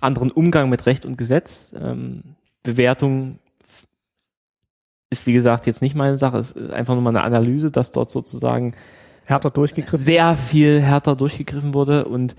anderen 0.00 0.30
Umgang 0.30 0.68
mit 0.70 0.86
Recht 0.86 1.06
und 1.06 1.16
Gesetz. 1.16 1.74
Ähm, 1.78 2.22
Bewertung 2.62 3.38
ist 5.10 5.26
wie 5.26 5.32
gesagt 5.32 5.66
jetzt 5.66 5.82
nicht 5.82 5.94
meine 5.94 6.16
Sache. 6.16 6.38
Es 6.38 6.52
ist 6.52 6.72
einfach 6.72 6.94
nur 6.94 7.02
mal 7.02 7.10
eine 7.10 7.22
Analyse, 7.22 7.70
dass 7.70 7.92
dort 7.92 8.10
sozusagen 8.10 8.74
härter 9.24 9.50
durchgegriffen. 9.50 10.04
sehr 10.04 10.36
viel 10.36 10.80
härter 10.80 11.16
durchgegriffen 11.16 11.74
wurde 11.74 12.04
und 12.06 12.34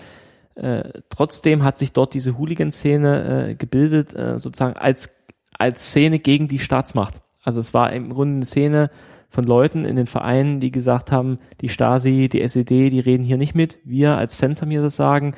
äh, 0.56 1.02
trotzdem 1.10 1.64
hat 1.64 1.78
sich 1.78 1.92
dort 1.92 2.14
diese 2.14 2.38
Hooligan-Szene 2.38 3.50
äh, 3.50 3.56
gebildet, 3.56 4.14
äh, 4.14 4.40
sozusagen 4.40 4.78
als, 4.78 5.10
als 5.58 5.90
Szene 5.90 6.20
gegen 6.20 6.48
die 6.48 6.60
Staatsmacht. 6.60 7.16
Also 7.44 7.60
es 7.60 7.74
war 7.74 7.92
im 7.92 8.14
Grunde 8.14 8.36
eine 8.38 8.46
Szene 8.46 8.90
von 9.30 9.46
Leuten 9.46 9.84
in 9.84 9.98
den 9.98 10.08
Vereinen, 10.08 10.60
die 10.60 10.72
gesagt 10.72 11.12
haben, 11.12 11.40
die 11.60 11.70
Stasi, 11.70 12.30
die 12.30 12.42
SED, 12.42 12.90
die 12.90 13.00
reden 13.00 13.24
hier 13.24 13.38
nicht 13.38 13.54
mit, 13.54 13.78
wir 13.84 14.18
als 14.18 14.36
Fans 14.36 14.62
haben 14.62 14.72
hier 14.72 14.82
das 14.82 14.96
Sagen 14.96 15.36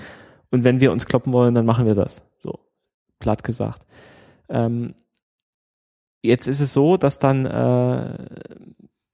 und 0.52 0.64
wenn 0.64 0.80
wir 0.80 0.92
uns 0.92 1.06
kloppen 1.06 1.34
wollen, 1.34 1.56
dann 1.56 1.66
machen 1.66 1.86
wir 1.86 1.96
das. 1.96 2.26
So, 2.40 2.60
platt 3.20 3.44
gesagt. 3.44 3.86
Ähm, 4.50 4.94
jetzt 6.22 6.48
ist 6.48 6.60
es 6.60 6.74
so, 6.74 6.98
dass 6.98 7.20
dann 7.20 7.46
äh, 7.46 8.18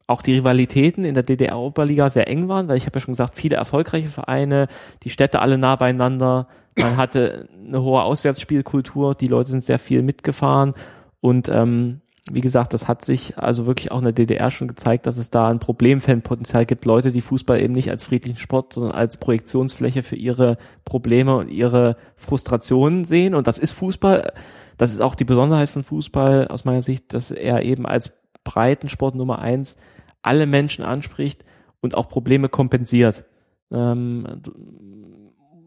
auch 0.07 0.21
die 0.21 0.35
Rivalitäten 0.35 1.05
in 1.05 1.13
der 1.13 1.23
DDR-Oberliga 1.23 2.09
sehr 2.09 2.27
eng 2.27 2.47
waren, 2.47 2.67
weil 2.67 2.77
ich 2.77 2.85
habe 2.85 2.97
ja 2.97 3.01
schon 3.01 3.13
gesagt, 3.13 3.35
viele 3.35 3.55
erfolgreiche 3.55 4.09
Vereine, 4.09 4.67
die 5.03 5.09
Städte 5.09 5.39
alle 5.39 5.57
nah 5.57 5.75
beieinander, 5.75 6.47
man 6.77 6.97
hatte 6.97 7.47
eine 7.65 7.81
hohe 7.81 8.03
Auswärtsspielkultur, 8.03 9.15
die 9.15 9.27
Leute 9.27 9.51
sind 9.51 9.63
sehr 9.63 9.79
viel 9.79 10.01
mitgefahren 10.01 10.73
und 11.21 11.47
ähm, 11.49 12.01
wie 12.31 12.41
gesagt, 12.41 12.73
das 12.73 12.87
hat 12.87 13.03
sich 13.03 13.37
also 13.37 13.65
wirklich 13.65 13.91
auch 13.91 13.97
in 13.97 14.05
der 14.05 14.13
DDR 14.13 14.49
schon 14.49 14.69
gezeigt, 14.69 15.07
dass 15.07 15.17
es 15.17 15.29
da 15.29 15.49
ein 15.49 15.59
Problemfanpotenzial 15.59 16.65
gibt, 16.65 16.85
Leute, 16.85 17.11
die 17.11 17.21
Fußball 17.21 17.59
eben 17.59 17.73
nicht 17.73 17.89
als 17.89 18.03
friedlichen 18.03 18.39
Sport, 18.39 18.73
sondern 18.73 18.93
als 18.93 19.17
Projektionsfläche 19.17 20.03
für 20.03 20.15
ihre 20.15 20.57
Probleme 20.85 21.35
und 21.35 21.49
ihre 21.49 21.97
Frustrationen 22.15 23.03
sehen 23.03 23.35
und 23.35 23.47
das 23.47 23.57
ist 23.57 23.71
Fußball, 23.73 24.31
das 24.77 24.93
ist 24.93 25.01
auch 25.01 25.15
die 25.15 25.25
Besonderheit 25.25 25.69
von 25.69 25.83
Fußball 25.83 26.47
aus 26.47 26.63
meiner 26.63 26.81
Sicht, 26.81 27.13
dass 27.13 27.29
er 27.29 27.63
eben 27.63 27.85
als 27.85 28.11
Breitensport 28.43 29.15
Nummer 29.15 29.39
eins 29.39 29.75
alle 30.21 30.45
Menschen 30.45 30.83
anspricht 30.85 31.43
und 31.81 31.95
auch 31.95 32.07
Probleme 32.07 32.49
kompensiert. 32.49 33.25
Ähm, 33.71 34.41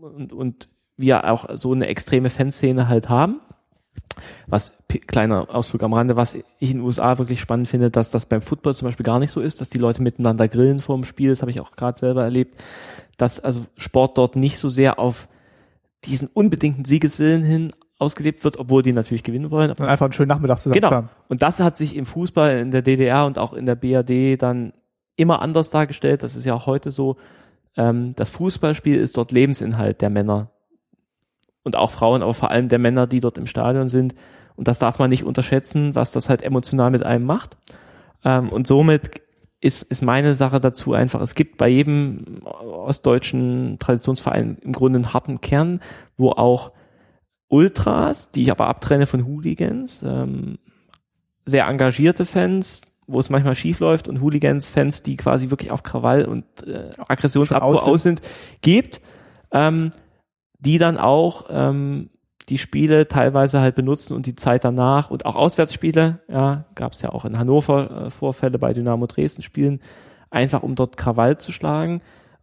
und, 0.00 0.32
und 0.32 0.68
wir 0.96 1.30
auch 1.30 1.48
so 1.54 1.72
eine 1.72 1.86
extreme 1.88 2.30
Fanszene 2.30 2.88
halt 2.88 3.08
haben. 3.08 3.40
Was, 4.46 4.72
kleiner 5.06 5.54
Ausflug 5.54 5.82
am 5.82 5.92
Rande, 5.92 6.16
was 6.16 6.34
ich 6.34 6.70
in 6.70 6.78
den 6.78 6.80
USA 6.80 7.18
wirklich 7.18 7.40
spannend 7.40 7.68
finde, 7.68 7.90
dass 7.90 8.10
das 8.10 8.26
beim 8.26 8.42
Football 8.42 8.74
zum 8.74 8.86
Beispiel 8.86 9.04
gar 9.04 9.18
nicht 9.18 9.30
so 9.30 9.40
ist, 9.40 9.60
dass 9.60 9.68
die 9.68 9.78
Leute 9.78 10.02
miteinander 10.02 10.48
grillen 10.48 10.80
vor 10.80 10.96
dem 10.96 11.04
Spiel, 11.04 11.30
das 11.30 11.42
habe 11.42 11.50
ich 11.50 11.60
auch 11.60 11.72
gerade 11.72 11.98
selber 11.98 12.24
erlebt, 12.24 12.60
dass 13.16 13.40
also 13.40 13.62
Sport 13.76 14.18
dort 14.18 14.36
nicht 14.36 14.58
so 14.58 14.68
sehr 14.68 14.98
auf 14.98 15.28
diesen 16.04 16.28
unbedingten 16.28 16.84
Siegeswillen 16.84 17.42
hin 17.44 17.72
ausgelebt 17.98 18.44
wird, 18.44 18.58
obwohl 18.58 18.82
die 18.82 18.92
natürlich 18.92 19.22
gewinnen 19.22 19.50
wollen. 19.50 19.70
Und 19.70 19.80
einfach 19.80 20.04
einen 20.06 20.12
schönen 20.12 20.28
Nachmittag 20.28 20.58
zusammen 20.58 20.80
Genau. 20.80 20.90
haben. 20.90 21.08
Und 21.28 21.42
das 21.42 21.60
hat 21.60 21.76
sich 21.76 21.96
im 21.96 22.04
Fußball 22.06 22.58
in 22.58 22.70
der 22.70 22.82
DDR 22.82 23.24
und 23.26 23.38
auch 23.38 23.54
in 23.54 23.64
der 23.66 23.74
BRD 23.74 24.40
dann 24.40 24.72
immer 25.16 25.40
anders 25.40 25.70
dargestellt. 25.70 26.22
Das 26.22 26.36
ist 26.36 26.44
ja 26.44 26.54
auch 26.54 26.66
heute 26.66 26.90
so. 26.90 27.16
Ähm, 27.76 28.14
das 28.16 28.30
Fußballspiel 28.30 28.96
ist 28.98 29.16
dort 29.16 29.32
Lebensinhalt 29.32 30.02
der 30.02 30.10
Männer. 30.10 30.50
Und 31.66 31.74
auch 31.74 31.90
Frauen, 31.90 32.22
aber 32.22 32.32
vor 32.32 32.52
allem 32.52 32.68
der 32.68 32.78
Männer, 32.78 33.08
die 33.08 33.18
dort 33.18 33.38
im 33.38 33.46
Stadion 33.48 33.88
sind. 33.88 34.14
Und 34.54 34.68
das 34.68 34.78
darf 34.78 35.00
man 35.00 35.10
nicht 35.10 35.24
unterschätzen, 35.24 35.96
was 35.96 36.12
das 36.12 36.28
halt 36.28 36.42
emotional 36.42 36.92
mit 36.92 37.02
einem 37.02 37.26
macht. 37.26 37.56
Ähm, 38.24 38.50
und 38.50 38.68
somit 38.68 39.20
ist, 39.60 39.82
ist 39.82 40.00
meine 40.00 40.36
Sache 40.36 40.60
dazu 40.60 40.92
einfach, 40.92 41.20
es 41.20 41.34
gibt 41.34 41.56
bei 41.58 41.66
jedem 41.66 42.38
ostdeutschen 42.44 43.80
Traditionsverein 43.80 44.58
im 44.62 44.72
Grunde 44.72 44.98
einen 44.98 45.12
harten 45.12 45.40
Kern, 45.40 45.80
wo 46.16 46.30
auch 46.30 46.70
Ultras, 47.48 48.30
die 48.30 48.42
ich 48.42 48.52
aber 48.52 48.68
abtrenne 48.68 49.06
von 49.06 49.26
Hooligans, 49.26 50.04
ähm, 50.04 50.58
sehr 51.46 51.66
engagierte 51.66 52.26
Fans, 52.26 52.82
wo 53.08 53.18
es 53.18 53.28
manchmal 53.28 53.56
schief 53.56 53.80
läuft 53.80 54.06
und 54.06 54.20
Hooligans-Fans, 54.20 55.02
die 55.02 55.16
quasi 55.16 55.50
wirklich 55.50 55.72
auf 55.72 55.82
Krawall 55.82 56.26
und 56.26 56.44
äh, 56.64 56.90
Aggressionsabfuhr 57.08 57.88
aus 57.88 58.02
sind, 58.04 58.20
gibt, 58.60 59.00
ähm, 59.50 59.90
die 60.66 60.78
dann 60.78 60.98
auch 60.98 61.44
ähm, 61.48 62.10
die 62.48 62.58
Spiele 62.58 63.06
teilweise 63.06 63.60
halt 63.60 63.76
benutzen 63.76 64.14
und 64.14 64.26
die 64.26 64.34
Zeit 64.34 64.64
danach 64.64 65.10
und 65.10 65.24
auch 65.24 65.36
Auswärtsspiele, 65.36 66.20
ja, 66.28 66.64
gab 66.74 66.92
es 66.92 67.02
ja 67.02 67.10
auch 67.10 67.24
in 67.24 67.38
Hannover 67.38 68.06
äh, 68.06 68.10
Vorfälle 68.10 68.58
bei 68.58 68.72
Dynamo 68.72 69.06
Dresden 69.06 69.42
Spielen, 69.42 69.80
einfach 70.30 70.64
um 70.64 70.74
dort 70.74 70.96
Krawall 70.96 71.38
zu 71.38 71.52
schlagen. 71.52 72.02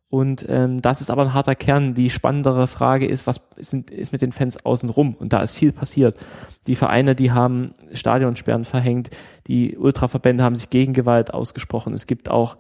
Und 0.09 0.45
ähm, 0.47 0.81
das 0.81 1.01
ist 1.01 1.09
aber 1.09 1.23
ein 1.23 1.33
harter 1.33 1.55
Kern. 1.55 1.95
Die 1.95 2.09
spannendere 2.09 2.67
Frage 2.67 3.07
ist, 3.07 3.27
was 3.27 3.41
ist, 3.57 3.73
ist 3.73 4.11
mit 4.11 4.21
den 4.21 4.31
Fans 4.31 4.63
außenrum? 4.63 5.15
Und 5.15 5.33
da 5.33 5.41
ist 5.41 5.55
viel 5.55 5.71
passiert. 5.71 6.15
Die 6.67 6.75
Vereine, 6.75 7.15
die 7.15 7.31
haben 7.31 7.73
Stadionsperren 7.93 8.63
verhängt, 8.63 9.09
die 9.47 9.75
Ultraverbände 9.75 10.43
haben 10.43 10.55
sich 10.55 10.69
gegen 10.69 10.93
Gewalt 10.93 11.33
ausgesprochen. 11.33 11.93
Es 11.93 12.05
gibt 12.05 12.29
auch 12.29 12.57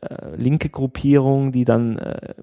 äh, 0.00 0.36
linke 0.36 0.68
Gruppierungen, 0.68 1.52
die 1.52 1.64
dann 1.64 1.98
äh, 1.98 2.34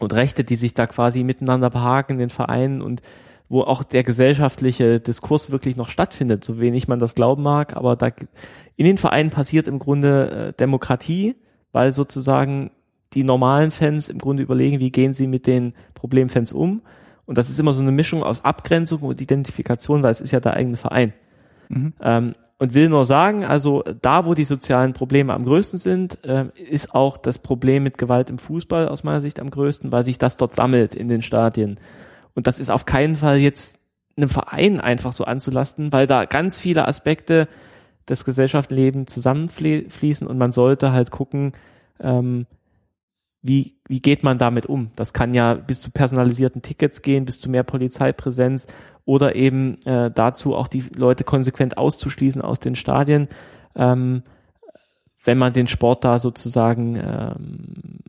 und 0.00 0.12
Rechte, 0.14 0.42
die 0.42 0.56
sich 0.56 0.74
da 0.74 0.86
quasi 0.86 1.22
miteinander 1.22 1.70
behaken, 1.70 2.18
den 2.18 2.30
Vereinen 2.30 2.82
und 2.82 3.02
wo 3.48 3.62
auch 3.62 3.82
der 3.82 4.02
gesellschaftliche 4.02 5.00
Diskurs 5.00 5.50
wirklich 5.50 5.76
noch 5.76 5.88
stattfindet, 5.88 6.44
so 6.44 6.60
wenig 6.60 6.88
man 6.88 6.98
das 6.98 7.14
glauben 7.14 7.42
mag, 7.42 7.76
aber 7.76 7.96
da 7.96 8.08
in 8.76 8.86
den 8.86 8.96
Vereinen 8.96 9.30
passiert 9.30 9.66
im 9.66 9.78
Grunde 9.78 10.30
äh, 10.30 10.52
Demokratie, 10.58 11.36
weil 11.72 11.92
sozusagen 11.92 12.70
die 13.12 13.24
normalen 13.24 13.72
Fans 13.72 14.08
im 14.08 14.18
Grunde 14.18 14.42
überlegen, 14.42 14.78
wie 14.78 14.90
gehen 14.90 15.14
sie 15.14 15.26
mit 15.26 15.46
den 15.46 15.74
Problemfans 15.94 16.52
um. 16.52 16.82
Und 17.26 17.38
das 17.38 17.50
ist 17.50 17.58
immer 17.58 17.74
so 17.74 17.82
eine 17.82 17.92
Mischung 17.92 18.22
aus 18.22 18.44
Abgrenzung 18.44 19.00
und 19.02 19.20
Identifikation, 19.20 20.02
weil 20.02 20.12
es 20.12 20.20
ist 20.20 20.30
ja 20.30 20.40
der 20.40 20.54
eigene 20.54 20.76
Verein. 20.76 21.12
Mhm. 21.70 21.94
Ähm, 22.02 22.34
und 22.58 22.74
will 22.74 22.90
nur 22.90 23.06
sagen, 23.06 23.46
also 23.46 23.82
da, 24.02 24.26
wo 24.26 24.34
die 24.34 24.44
sozialen 24.44 24.92
Probleme 24.92 25.32
am 25.32 25.46
größten 25.46 25.78
sind, 25.78 26.22
äh, 26.26 26.46
ist 26.56 26.94
auch 26.94 27.16
das 27.16 27.38
Problem 27.38 27.82
mit 27.84 27.96
Gewalt 27.96 28.28
im 28.28 28.38
Fußball 28.38 28.88
aus 28.88 29.02
meiner 29.02 29.22
Sicht 29.22 29.40
am 29.40 29.48
größten, 29.48 29.90
weil 29.92 30.04
sich 30.04 30.18
das 30.18 30.36
dort 30.36 30.54
sammelt 30.54 30.94
in 30.94 31.08
den 31.08 31.22
Stadien. 31.22 31.80
Und 32.34 32.46
das 32.46 32.60
ist 32.60 32.70
auf 32.70 32.84
keinen 32.84 33.16
Fall 33.16 33.38
jetzt 33.38 33.78
einem 34.16 34.28
Verein 34.28 34.78
einfach 34.78 35.14
so 35.14 35.24
anzulasten, 35.24 35.90
weil 35.92 36.06
da 36.06 36.26
ganz 36.26 36.58
viele 36.58 36.86
Aspekte 36.86 37.48
des 38.08 38.24
Gesellschaftslebens 38.24 39.10
zusammenfließen 39.10 40.26
und 40.26 40.36
man 40.36 40.52
sollte 40.52 40.92
halt 40.92 41.10
gucken, 41.10 41.52
ähm, 42.00 42.46
wie, 43.42 43.76
wie 43.88 44.00
geht 44.00 44.22
man 44.22 44.38
damit 44.38 44.66
um? 44.66 44.90
Das 44.96 45.12
kann 45.12 45.32
ja 45.32 45.54
bis 45.54 45.80
zu 45.80 45.90
personalisierten 45.90 46.62
Tickets 46.62 47.02
gehen, 47.02 47.24
bis 47.24 47.40
zu 47.40 47.48
mehr 47.48 47.62
Polizeipräsenz 47.62 48.66
oder 49.04 49.34
eben 49.34 49.80
äh, 49.86 50.10
dazu 50.10 50.54
auch 50.54 50.68
die 50.68 50.84
Leute 50.94 51.24
konsequent 51.24 51.78
auszuschließen 51.78 52.42
aus 52.42 52.60
den 52.60 52.76
Stadien, 52.76 53.28
ähm, 53.74 54.22
wenn 55.24 55.38
man 55.38 55.52
den 55.52 55.68
Sport 55.68 56.04
da 56.04 56.18
sozusagen 56.18 56.96
ähm, 56.96 58.00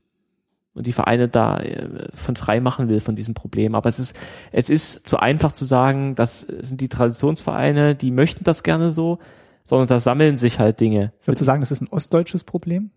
und 0.73 0.87
die 0.87 0.93
Vereine 0.93 1.27
da 1.27 1.59
äh, 1.59 2.07
von 2.13 2.35
frei 2.35 2.59
machen 2.59 2.89
will 2.89 2.99
von 2.99 3.15
diesem 3.15 3.33
Problem. 3.33 3.75
Aber 3.75 3.89
es 3.89 3.99
ist, 3.99 4.15
es 4.51 4.69
ist 4.69 5.07
zu 5.07 5.17
einfach 5.17 5.51
zu 5.51 5.65
sagen, 5.65 6.15
das 6.15 6.41
sind 6.41 6.81
die 6.81 6.89
Traditionsvereine, 6.89 7.95
die 7.95 8.11
möchten 8.11 8.43
das 8.43 8.63
gerne 8.63 8.91
so, 8.91 9.19
sondern 9.63 9.87
da 9.87 9.99
sammeln 9.99 10.37
sich 10.37 10.59
halt 10.59 10.79
Dinge. 10.79 11.13
Würdest 11.23 11.41
du 11.41 11.45
sagen, 11.45 11.61
das 11.61 11.71
ist 11.71 11.81
ein 11.81 11.89
ostdeutsches 11.89 12.43
Problem? 12.43 12.91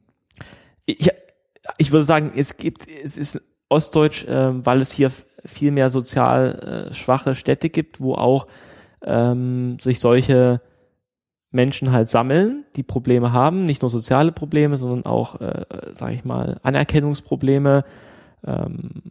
Ja, 0.87 1.13
ich 1.79 1.93
würde 1.93 2.05
sagen, 2.05 2.33
es 2.35 2.57
gibt, 2.57 2.89
es 2.89 3.17
ist 3.17 3.41
Ostdeutsch, 3.69 4.25
äh, 4.25 4.65
weil 4.65 4.81
es 4.81 4.93
hier 4.93 5.11
viel 5.45 5.71
mehr 5.71 5.91
sozial 5.91 6.89
äh, 6.91 6.95
schwache 6.95 7.35
Städte 7.35 7.71
gibt, 7.71 8.01
wo 8.01 8.15
auch 8.15 8.47
ähm, 9.03 9.79
sich 9.81 10.01
solche 10.01 10.61
Menschen 11.51 11.93
halt 11.93 12.09
sammeln, 12.09 12.65
die 12.77 12.83
Probleme 12.83 13.33
haben, 13.33 13.65
nicht 13.67 13.83
nur 13.83 13.91
soziale 13.91 14.33
Probleme, 14.33 14.77
sondern 14.77 15.07
auch, 15.07 15.41
äh, 15.41 15.65
sage 15.93 16.15
ich 16.15 16.25
mal, 16.25 16.59
Anerkennungsprobleme. 16.63 17.85
Ähm, 18.45 19.03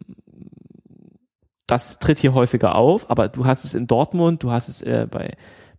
das 1.66 1.98
tritt 1.98 2.18
hier 2.18 2.34
häufiger 2.34 2.74
auf, 2.74 3.10
aber 3.10 3.28
du 3.28 3.46
hast 3.46 3.64
es 3.64 3.74
in 3.74 3.86
Dortmund, 3.86 4.42
du 4.42 4.50
hast 4.50 4.68
es 4.68 4.82
äh, 4.82 5.06
bei 5.10 5.30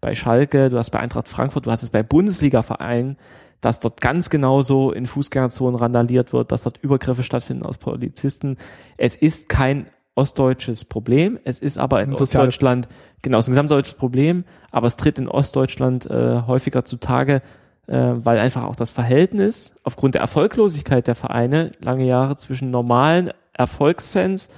bei 0.06 0.14
Schalke, 0.14 0.69
du 0.69 0.77
hast 0.77 0.91
bei 0.91 0.99
Eintracht 0.99 1.27
Frankfurt, 1.27 1.65
du 1.65 1.72
hast 1.72 1.81
es 1.81 1.89
bei 1.89 2.03
Bundesliga-Vereinen, 2.03 3.18
dass 3.61 3.80
dort 3.80 4.02
ganz 4.02 4.30
genauso 4.30 4.91
in 4.91 5.07
Fußgängerzonen 5.07 5.80
randaliert 5.80 6.34
wird, 6.34 6.52
dass 6.52 6.64
dort 6.64 6.77
Übergriffe 6.82 7.23
stattfinden 7.23 7.65
aus 7.65 7.77
Polizisten. 7.77 8.57
Es 8.98 9.15
ist 9.15 9.49
kein 9.49 9.86
ostdeutsches 10.15 10.86
Problem, 10.86 11.40
es 11.44 11.60
ist 11.60 11.77
aber 11.77 12.02
in 12.02 12.14
Ostdeutschland, 12.14 12.88
genau, 13.22 13.38
es 13.38 13.45
ist 13.45 13.49
ein 13.49 13.53
gesamtdeutsches 13.53 13.95
Problem, 13.95 14.45
aber 14.72 14.88
es 14.88 14.98
tritt 14.98 15.18
in 15.18 15.27
Ostdeutschland 15.27 16.10
äh, 16.10 16.41
häufiger 16.48 16.86
zutage, 16.86 17.41
äh, 17.88 18.14
weil 18.15 18.40
einfach 18.40 18.64
auch 18.64 18.76
das 18.76 18.91
Verhältnis 18.91 19.73
aufgrund 19.84 20.15
der 20.15 20.22
Erfolglosigkeit 20.22 21.07
der 21.07 21.15
Vereine 21.15 21.72
lange 21.84 22.06
Jahre 22.06 22.38
zwischen 22.38 22.72
normalen 22.72 23.32
Erfolgsfans 23.53 24.49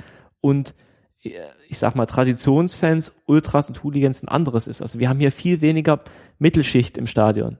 und 0.42 0.76
äh, 1.24 1.32
ich 1.70 1.80
sag 1.80 1.96
mal 1.96 2.06
Traditionsfans, 2.06 3.14
Ultras 3.26 3.68
und 3.68 3.84
Hooligans 3.84 4.24
ein 4.24 4.30
anderes 4.30 4.68
ist. 4.68 4.82
Also 4.82 5.00
wir 5.00 5.10
haben 5.10 5.20
hier 5.20 5.32
viel 5.32 5.62
weniger 5.62 6.02
Mittelschicht 6.40 6.98
im 6.98 7.08
Stadion. 7.08 7.58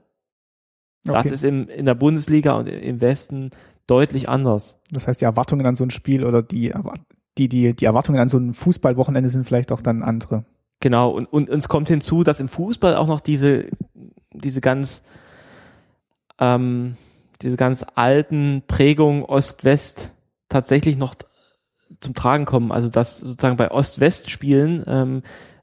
Das 1.04 1.16
okay. 1.16 1.34
ist 1.34 1.44
im, 1.44 1.68
in 1.68 1.86
der 1.86 1.94
Bundesliga 1.94 2.54
und 2.54 2.66
im 2.66 3.00
Westen 3.00 3.50
deutlich 3.86 4.28
anders. 4.28 4.80
Das 4.90 5.08
heißt, 5.08 5.20
die 5.20 5.24
Erwartungen 5.24 5.66
an 5.66 5.74
so 5.74 5.84
ein 5.84 5.90
Spiel 5.90 6.24
oder 6.24 6.42
die, 6.42 6.72
die, 7.38 7.48
die, 7.48 7.74
die 7.74 7.84
Erwartungen 7.84 8.20
an 8.20 8.28
so 8.28 8.38
ein 8.38 8.52
Fußballwochenende 8.52 9.28
sind 9.28 9.44
vielleicht 9.44 9.72
auch 9.72 9.80
dann 9.80 10.02
andere. 10.02 10.44
Genau, 10.80 11.10
und, 11.10 11.26
und 11.26 11.50
uns 11.50 11.68
kommt 11.68 11.88
hinzu, 11.88 12.22
dass 12.22 12.40
im 12.40 12.48
Fußball 12.48 12.96
auch 12.96 13.08
noch 13.08 13.20
diese, 13.20 13.66
diese 14.32 14.60
ganz, 14.60 15.02
ähm, 16.38 16.96
diese 17.42 17.56
ganz 17.56 17.84
alten 17.94 18.62
Prägungen 18.68 19.24
Ost-West 19.24 20.12
tatsächlich 20.48 20.96
noch 20.96 21.14
zum 22.00 22.14
Tragen 22.14 22.44
kommen. 22.44 22.70
Also 22.70 22.88
dass 22.88 23.18
sozusagen 23.18 23.56
bei 23.56 23.70
Ost-West-Spielen 23.70 24.84
ähm, 24.86 25.22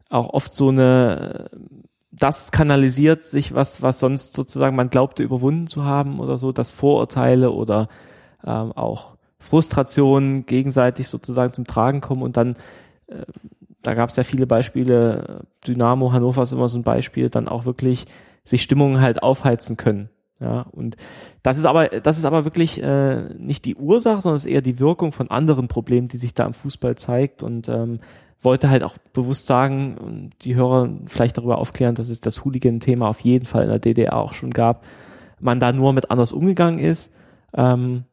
auch 0.10 0.30
oft 0.34 0.54
so 0.54 0.70
eine 0.70 1.50
das 2.18 2.52
kanalisiert 2.52 3.24
sich 3.24 3.54
was, 3.54 3.82
was 3.82 4.00
sonst 4.00 4.34
sozusagen 4.34 4.76
man 4.76 4.90
glaubte 4.90 5.24
überwunden 5.24 5.68
zu 5.68 5.84
haben 5.84 6.20
oder 6.20 6.38
so, 6.38 6.52
dass 6.52 6.72
Vorurteile 6.72 7.52
oder 7.52 7.88
ähm, 8.46 8.72
auch 8.72 9.16
Frustrationen 9.40 10.46
gegenseitig 10.46 11.10
sozusagen 11.10 11.54
zum 11.54 11.68
Tragen 11.68 12.02
kommen 12.02 12.22
und 12.22 12.38
dann, 12.38 12.56
äh, 13.08 13.26
da 13.82 13.94
gab 13.94 14.10
es 14.10 14.16
ja 14.16 14.24
viele 14.24 14.48
Beispiele, 14.48 15.42
Dynamo 15.68 16.12
Hannover 16.12 16.44
ist 16.44 16.54
immer 16.54 16.70
so 16.70 16.78
ein 16.78 16.84
Beispiel, 16.84 17.30
dann 17.30 17.48
auch 17.48 17.66
wirklich 17.66 18.06
sich 18.44 18.62
Stimmungen 18.62 19.02
halt 19.02 19.22
aufheizen 19.22 19.78
können. 19.78 20.10
Ja, 20.40 20.66
und 20.72 20.98
das 21.44 21.58
ist 21.58 21.66
aber, 21.66 21.88
das 21.88 22.18
ist 22.18 22.26
aber 22.26 22.44
wirklich 22.44 22.82
äh, 22.82 23.34
nicht 23.38 23.64
die 23.64 23.76
Ursache, 23.76 24.22
sondern 24.22 24.36
es 24.36 24.44
ist 24.44 24.52
eher 24.52 24.62
die 24.62 24.80
Wirkung 24.80 25.14
von 25.14 25.32
anderen 25.32 25.70
Problemen, 25.70 26.10
die 26.10 26.18
sich 26.18 26.34
da 26.34 26.46
im 26.46 26.54
Fußball 26.54 26.96
zeigt. 26.96 27.42
Und 27.42 27.70
ähm, 27.70 28.00
wollte 28.46 28.70
halt 28.70 28.84
auch 28.84 28.98
bewusst 29.12 29.46
sagen 29.48 29.98
und 29.98 30.32
die 30.44 30.56
Hörer 30.56 30.90
vielleicht 31.08 31.38
darüber 31.38 31.58
aufklären, 31.58 31.96
dass 31.96 32.10
es 32.10 32.22
das 32.22 32.46
Hooligan-Thema 32.46 33.10
auf 33.10 33.20
jeden 33.20 33.46
Fall 33.46 33.64
in 33.64 33.70
der 33.70 33.80
DDR 33.80 34.16
auch 34.16 34.34
schon 34.34 34.52
gab, 34.52 34.86
man 35.40 35.60
da 35.60 35.74
nur 35.74 35.92
mit 35.92 36.12
anders 36.12 36.32
umgegangen 36.32 36.80
ist 36.80 37.14
ähm, 37.56 38.06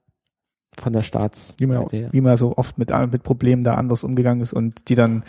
von 0.76 0.92
der 0.92 1.02
Staats. 1.02 1.54
Wie 1.58 1.66
man, 1.66 1.86
wie 1.90 2.20
man 2.20 2.36
so 2.36 2.56
oft 2.56 2.78
mit, 2.78 2.90
mit 3.12 3.22
Problemen 3.22 3.62
da 3.62 3.74
anders 3.74 4.02
umgegangen 4.02 4.40
ist 4.40 4.52
und 4.52 4.88
die 4.88 4.94
dann 4.94 5.22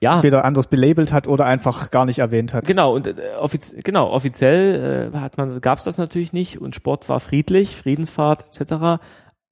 ja. 0.00 0.14
entweder 0.14 0.44
anders 0.44 0.66
belabelt 0.66 1.12
hat 1.12 1.28
oder 1.28 1.46
einfach 1.46 1.90
gar 1.90 2.06
nicht 2.06 2.18
erwähnt 2.18 2.54
hat. 2.54 2.64
Genau, 2.64 2.94
und 2.94 3.06
äh, 3.06 3.14
offiz 3.38 3.74
genau, 3.84 4.10
offiziell 4.10 5.12
äh, 5.14 5.18
hat 5.18 5.36
man, 5.36 5.60
gab 5.60 5.78
es 5.78 5.84
das 5.84 5.98
natürlich 5.98 6.32
nicht 6.32 6.60
und 6.60 6.74
Sport 6.74 7.08
war 7.08 7.20
friedlich, 7.20 7.76
Friedensfahrt 7.76 8.46
etc. 8.58 9.02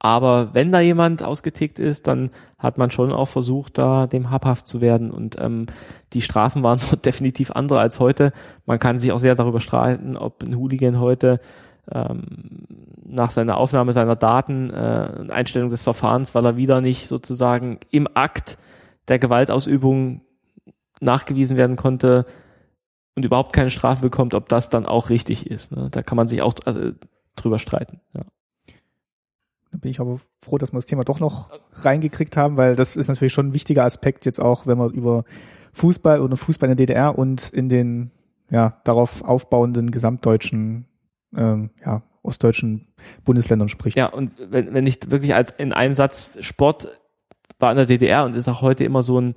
Aber 0.01 0.55
wenn 0.55 0.70
da 0.70 0.81
jemand 0.81 1.23
ausgetickt 1.23 1.79
ist, 1.79 2.07
dann 2.07 2.31
hat 2.57 2.79
man 2.79 2.91
schon 2.91 3.12
auch 3.12 3.27
versucht, 3.27 3.79
da 3.79 4.07
dem 4.07 4.31
habhaft 4.31 4.69
zu 4.69 4.81
werden. 4.81 5.11
Und 5.11 5.37
ähm, 5.41 5.66
die 6.12 6.20
Strafen 6.20 6.62
waren 6.62 6.81
definitiv 7.05 7.51
andere 7.51 7.81
als 7.81 7.99
heute. 7.99 8.33
Man 8.65 8.79
kann 8.79 8.99
sich 8.99 9.11
auch 9.12 9.19
sehr 9.19 9.35
darüber 9.35 9.61
streiten, 9.61 10.16
ob 10.16 10.43
ein 10.43 10.57
Hooligan 10.57 11.01
heute 11.01 11.41
ähm, 11.91 12.23
nach 13.05 13.31
seiner 13.31 13.57
Aufnahme 13.57 13.93
seiner 13.93 14.15
Daten 14.15 14.70
äh, 14.70 15.27
Einstellung 15.31 15.70
des 15.70 15.83
Verfahrens, 15.83 16.35
weil 16.35 16.45
er 16.45 16.57
wieder 16.57 16.81
nicht 16.81 17.09
sozusagen 17.09 17.81
im 17.91 18.07
Akt 18.15 18.59
der 19.09 19.19
Gewaltausübung 19.19 20.20
nachgewiesen 21.01 21.57
werden 21.57 21.77
konnte 21.77 22.27
und 23.16 23.25
überhaupt 23.25 23.53
keine 23.53 23.70
Strafe 23.70 24.03
bekommt, 24.03 24.35
ob 24.35 24.49
das 24.49 24.69
dann 24.69 24.87
auch 24.87 25.11
richtig 25.11 25.51
ist. 25.51 25.73
Ne? 25.73 25.89
Da 25.91 26.03
kann 26.03 26.16
man 26.16 26.29
sich 26.29 26.43
auch 26.43 26.55
also, 26.65 26.93
drüber 27.35 27.59
streiten. 27.59 28.01
Ja. 28.15 28.23
Da 29.70 29.78
bin 29.78 29.90
ich 29.90 30.01
aber 30.01 30.19
froh, 30.40 30.59
dass 30.59 30.73
wir 30.73 30.78
das 30.78 30.86
Thema 30.86 31.05
doch 31.05 31.20
noch 31.20 31.51
reingekriegt 31.73 32.36
haben, 32.36 32.57
weil 32.57 32.74
das 32.77 32.97
ist 32.97 33.09
natürlich 33.09 33.32
schon 33.32 33.49
ein 33.49 33.55
wichtiger 33.55 33.85
Aspekt 33.85 34.24
jetzt 34.27 34.40
auch, 34.40 34.66
wenn 34.66 34.78
man 34.78 34.90
über 34.90 35.24
Fußball 35.73 36.20
oder 36.20 36.36
Fußball 36.36 36.70
in 36.70 36.77
der 36.77 36.86
DDR 36.86 37.19
und 37.19 37.51
in 37.51 37.69
den 37.69 38.11
ja 38.51 38.81
darauf 38.85 39.23
aufbauenden 39.23 39.90
gesamtdeutschen 39.90 40.86
ähm, 41.36 41.70
ja 41.85 42.03
ostdeutschen 42.23 42.89
Bundesländern 43.24 43.69
spricht. 43.69 43.97
Ja, 43.97 44.07
und 44.07 44.32
wenn, 44.39 44.74
wenn 44.74 44.86
ich 44.86 45.11
wirklich 45.11 45.35
als 45.35 45.51
in 45.51 45.73
einem 45.73 45.95
Satz 45.95 46.31
Sport 46.40 46.89
war 47.59 47.70
in 47.70 47.77
der 47.77 47.86
DDR 47.86 48.24
und 48.24 48.36
ist 48.36 48.49
auch 48.49 48.62
heute 48.62 48.85
immer 48.85 49.03
so 49.03 49.20
ein, 49.20 49.35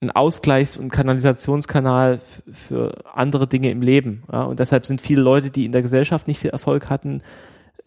ein 0.00 0.10
Ausgleichs- 0.10 0.78
und 0.78 0.90
Kanalisationskanal 0.90 2.20
für 2.52 3.04
andere 3.14 3.48
Dinge 3.48 3.70
im 3.70 3.82
Leben. 3.82 4.22
Ja? 4.30 4.44
Und 4.44 4.60
deshalb 4.60 4.86
sind 4.86 5.00
viele 5.00 5.22
Leute, 5.22 5.50
die 5.50 5.64
in 5.64 5.72
der 5.72 5.82
Gesellschaft 5.82 6.28
nicht 6.28 6.38
viel 6.38 6.50
Erfolg 6.50 6.90
hatten, 6.90 7.22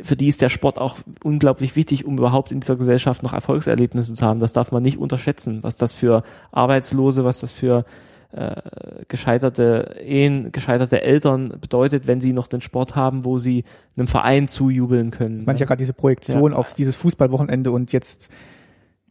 für 0.04 0.16
die 0.16 0.28
ist 0.28 0.42
der 0.42 0.50
Sport 0.50 0.80
auch 0.80 0.98
unglaublich 1.24 1.76
wichtig, 1.76 2.06
um 2.06 2.18
überhaupt 2.18 2.52
in 2.52 2.60
dieser 2.60 2.76
Gesellschaft 2.76 3.24
noch 3.24 3.34
Erfolgserlebnisse 3.34 4.14
zu 4.14 4.26
haben. 4.26 4.40
Das 4.40 4.54
darf 4.54 4.72
man 4.72 4.84
nicht 4.84 4.98
unterschätzen, 4.98 5.60
was 5.62 5.78
das 5.78 5.94
für 5.94 6.24
Arbeitslose, 6.52 7.24
was 7.24 7.40
das 7.40 7.52
für 7.52 7.86
äh, 8.32 8.62
gescheiterte 9.08 9.98
Ehen, 10.04 10.52
gescheiterte 10.52 11.02
Eltern 11.02 11.54
bedeutet, 11.60 12.08
wenn 12.08 12.22
sie 12.22 12.34
noch 12.34 12.48
den 12.48 12.62
Sport 12.62 12.96
haben, 12.96 13.26
wo 13.26 13.40
sie 13.40 13.66
einem 13.98 14.08
Verein 14.08 14.48
zujubeln 14.48 15.12
können. 15.12 15.40
Das 15.40 15.46
meine 15.46 15.58
ich 15.58 15.62
ja 15.62 15.66
gerade 15.66 15.80
diese 15.80 15.94
Projektion 15.94 16.54
ja. 16.54 16.58
auf 16.58 16.74
dieses 16.74 16.96
Fußballwochenende 16.96 17.72
und 17.72 17.92
jetzt 17.92 18.32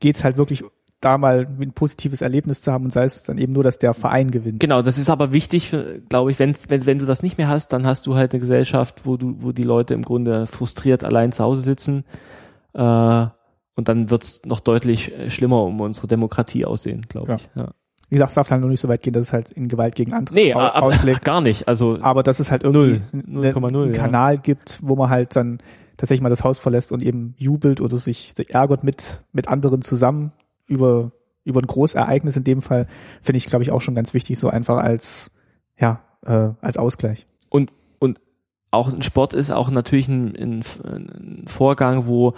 geht's 0.00 0.24
halt 0.24 0.38
wirklich 0.38 0.64
da 1.00 1.16
mal 1.16 1.48
ein 1.60 1.72
positives 1.72 2.20
Erlebnis 2.20 2.60
zu 2.60 2.72
haben 2.72 2.84
und 2.84 2.90
sei 2.90 3.04
es 3.04 3.22
dann 3.22 3.38
eben 3.38 3.52
nur, 3.52 3.62
dass 3.62 3.78
der 3.78 3.94
Verein 3.94 4.30
gewinnt. 4.30 4.60
Genau, 4.60 4.82
das 4.82 4.98
ist 4.98 5.08
aber 5.08 5.32
wichtig, 5.32 5.74
glaube 6.08 6.30
ich, 6.30 6.38
wenn, 6.38 6.54
wenn, 6.68 6.86
wenn 6.86 6.98
du 6.98 7.06
das 7.06 7.22
nicht 7.22 7.38
mehr 7.38 7.48
hast, 7.48 7.72
dann 7.72 7.86
hast 7.86 8.06
du 8.06 8.16
halt 8.16 8.32
eine 8.32 8.40
Gesellschaft, 8.40 9.02
wo 9.04 9.16
du, 9.16 9.36
wo 9.40 9.52
die 9.52 9.62
Leute 9.62 9.94
im 9.94 10.02
Grunde 10.02 10.46
frustriert 10.46 11.02
allein 11.02 11.32
zu 11.32 11.42
Hause 11.42 11.62
sitzen. 11.62 12.04
Äh, 12.74 13.26
und 13.76 13.88
dann 13.88 14.10
wird's 14.10 14.44
noch 14.44 14.60
deutlich 14.60 15.16
äh, 15.16 15.30
schlimmer 15.30 15.64
um 15.64 15.80
unsere 15.80 16.06
Demokratie 16.06 16.66
aussehen, 16.66 17.06
glaube 17.08 17.30
ja. 17.30 17.36
ich. 17.36 17.48
Ja. 17.56 17.68
Wie 18.10 18.16
gesagt, 18.16 18.30
es 18.30 18.34
darf 18.34 18.50
halt 18.50 18.60
nur 18.60 18.68
nicht 18.68 18.80
so 18.80 18.88
weit 18.88 19.02
gehen, 19.02 19.12
dass 19.12 19.26
es 19.26 19.32
halt 19.32 19.52
in 19.52 19.68
Gewalt 19.68 19.94
gegen 19.94 20.12
andere 20.12 20.34
nee, 20.34 20.52
ausschlägt. 20.52 21.24
gar 21.24 21.40
nicht. 21.40 21.68
Also 21.68 21.98
aber 22.02 22.22
dass 22.22 22.40
es 22.40 22.50
halt 22.50 22.64
irgendwie 22.64 23.00
0, 23.12 23.52
0, 23.52 23.70
0, 23.70 23.84
einen 23.84 23.92
Kanal 23.92 24.34
ja. 24.34 24.40
gibt, 24.40 24.80
wo 24.82 24.96
man 24.96 25.08
halt 25.08 25.34
dann 25.36 25.58
tatsächlich 25.96 26.20
mal 26.20 26.28
das 26.28 26.44
Haus 26.44 26.58
verlässt 26.58 26.92
und 26.92 27.02
eben 27.02 27.34
jubelt 27.38 27.80
oder 27.80 27.96
sich, 27.96 28.32
sich 28.36 28.52
ärgert 28.52 28.82
mit, 28.82 29.22
mit 29.32 29.48
anderen 29.48 29.80
zusammen 29.80 30.32
über, 30.70 31.12
über 31.44 31.60
ein 31.60 31.66
Großereignis 31.66 32.36
in 32.36 32.44
dem 32.44 32.62
Fall, 32.62 32.86
finde 33.20 33.38
ich, 33.38 33.46
glaube 33.46 33.62
ich, 33.62 33.70
auch 33.70 33.80
schon 33.80 33.94
ganz 33.94 34.14
wichtig, 34.14 34.38
so 34.38 34.48
einfach 34.48 34.78
als, 34.78 35.32
ja, 35.78 36.00
äh, 36.24 36.50
als 36.60 36.76
Ausgleich. 36.76 37.26
Und, 37.48 37.72
und 37.98 38.20
auch 38.70 38.92
ein 38.92 39.02
Sport 39.02 39.34
ist 39.34 39.50
auch 39.50 39.70
natürlich 39.70 40.08
ein, 40.08 40.36
ein, 40.36 40.64
ein 40.84 41.44
Vorgang, 41.46 42.06
wo 42.06 42.34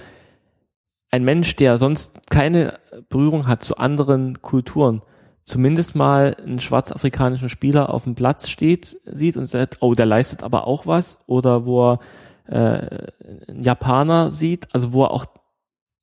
ein 1.11 1.25
Mensch, 1.25 1.57
der 1.57 1.77
sonst 1.77 2.31
keine 2.31 2.79
Berührung 3.11 3.47
hat 3.47 3.63
zu 3.63 3.77
anderen 3.77 4.41
Kulturen, 4.41 5.03
zumindest 5.45 5.95
mal 5.95 6.35
einen 6.43 6.61
schwarzafrikanischen 6.61 7.51
Spieler 7.51 7.93
auf 7.93 8.05
dem 8.05 8.15
Platz 8.15 8.49
steht, 8.49 8.87
sieht 8.87 9.37
und 9.37 9.47
sagt, 9.47 9.79
oh, 9.81 9.95
der 9.95 10.07
leistet 10.07 10.43
aber 10.43 10.67
auch 10.67 10.87
was, 10.87 11.19
oder 11.27 11.67
wo 11.67 11.93
er 11.93 11.99
äh, 12.47 13.09
einen 13.49 13.63
Japaner 13.63 14.31
sieht, 14.31 14.69
also 14.73 14.93
wo 14.93 15.05
er 15.05 15.11
auch 15.11 15.27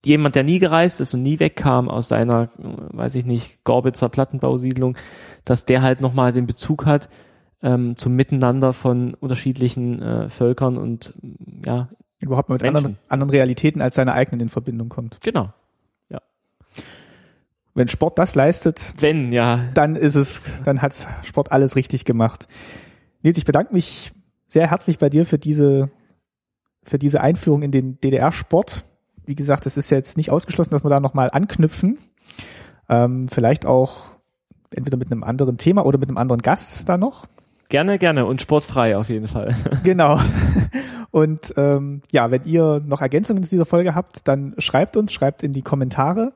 jemand, 0.05 0.35
der 0.35 0.43
nie 0.43 0.59
gereist 0.59 1.01
ist 1.01 1.13
und 1.13 1.23
nie 1.23 1.39
wegkam 1.39 1.89
aus 1.89 2.07
seiner, 2.07 2.49
weiß 2.57 3.15
ich 3.15 3.25
nicht, 3.25 3.63
Gorbitzer 3.63 4.09
Plattenbausiedlung, 4.09 4.97
dass 5.45 5.65
der 5.65 5.81
halt 5.81 6.01
nochmal 6.01 6.31
den 6.31 6.47
Bezug 6.47 6.85
hat 6.85 7.09
ähm, 7.61 7.97
zum 7.97 8.15
Miteinander 8.15 8.73
von 8.73 9.13
unterschiedlichen 9.13 10.01
äh, 10.01 10.29
Völkern 10.29 10.77
und 10.77 11.13
ja. 11.65 11.89
Überhaupt 12.21 12.49
mit 12.49 12.61
anderen, 12.63 12.97
anderen 13.07 13.29
Realitäten 13.29 13.81
als 13.81 13.95
seine 13.95 14.11
eigenen 14.11 14.41
in 14.41 14.49
Verbindung 14.49 14.89
kommt. 14.89 15.21
Genau. 15.21 15.53
Ja. 16.09 16.19
Wenn 17.73 17.87
Sport 17.87 18.19
das 18.19 18.35
leistet, 18.35 18.93
wenn, 18.99 19.31
ja. 19.31 19.69
Dann 19.73 19.95
ist 19.95 20.15
es, 20.15 20.41
dann 20.65 20.81
hat 20.81 21.07
Sport 21.23 21.53
alles 21.53 21.77
richtig 21.77 22.03
gemacht. 22.03 22.49
Nils, 23.21 23.37
ich 23.37 23.45
bedanke 23.45 23.73
mich 23.73 24.11
sehr 24.49 24.69
herzlich 24.69 24.97
bei 24.97 25.09
dir 25.09 25.25
für 25.25 25.39
diese, 25.39 25.91
für 26.83 26.99
diese 26.99 27.21
Einführung 27.21 27.61
in 27.61 27.71
den 27.71 28.01
DDR-Sport 28.01 28.83
wie 29.29 29.35
gesagt, 29.35 29.67
es 29.67 29.77
ist 29.77 29.91
jetzt 29.91 30.17
nicht 30.17 30.31
ausgeschlossen, 30.31 30.71
dass 30.71 30.83
wir 30.83 30.89
da 30.89 30.99
nochmal 30.99 31.29
anknüpfen. 31.31 31.99
Ähm, 32.89 33.27
vielleicht 33.27 33.67
auch 33.67 34.11
entweder 34.71 34.97
mit 34.97 35.11
einem 35.11 35.23
anderen 35.23 35.57
Thema 35.57 35.85
oder 35.85 35.99
mit 35.99 36.09
einem 36.09 36.17
anderen 36.17 36.41
Gast 36.41 36.89
da 36.89 36.97
noch. 36.97 37.27
Gerne, 37.69 37.99
gerne 37.99 38.25
und 38.25 38.41
sportfrei 38.41 38.97
auf 38.97 39.07
jeden 39.09 39.27
Fall. 39.27 39.55
Genau. 39.83 40.19
Und 41.11 41.53
ähm, 41.57 42.01
ja, 42.11 42.31
wenn 42.31 42.43
ihr 42.45 42.81
noch 42.83 43.01
Ergänzungen 43.01 43.43
zu 43.43 43.51
dieser 43.51 43.65
Folge 43.65 43.93
habt, 43.93 44.27
dann 44.27 44.55
schreibt 44.57 44.97
uns, 44.97 45.13
schreibt 45.13 45.43
in 45.43 45.53
die 45.53 45.61
Kommentare 45.61 46.33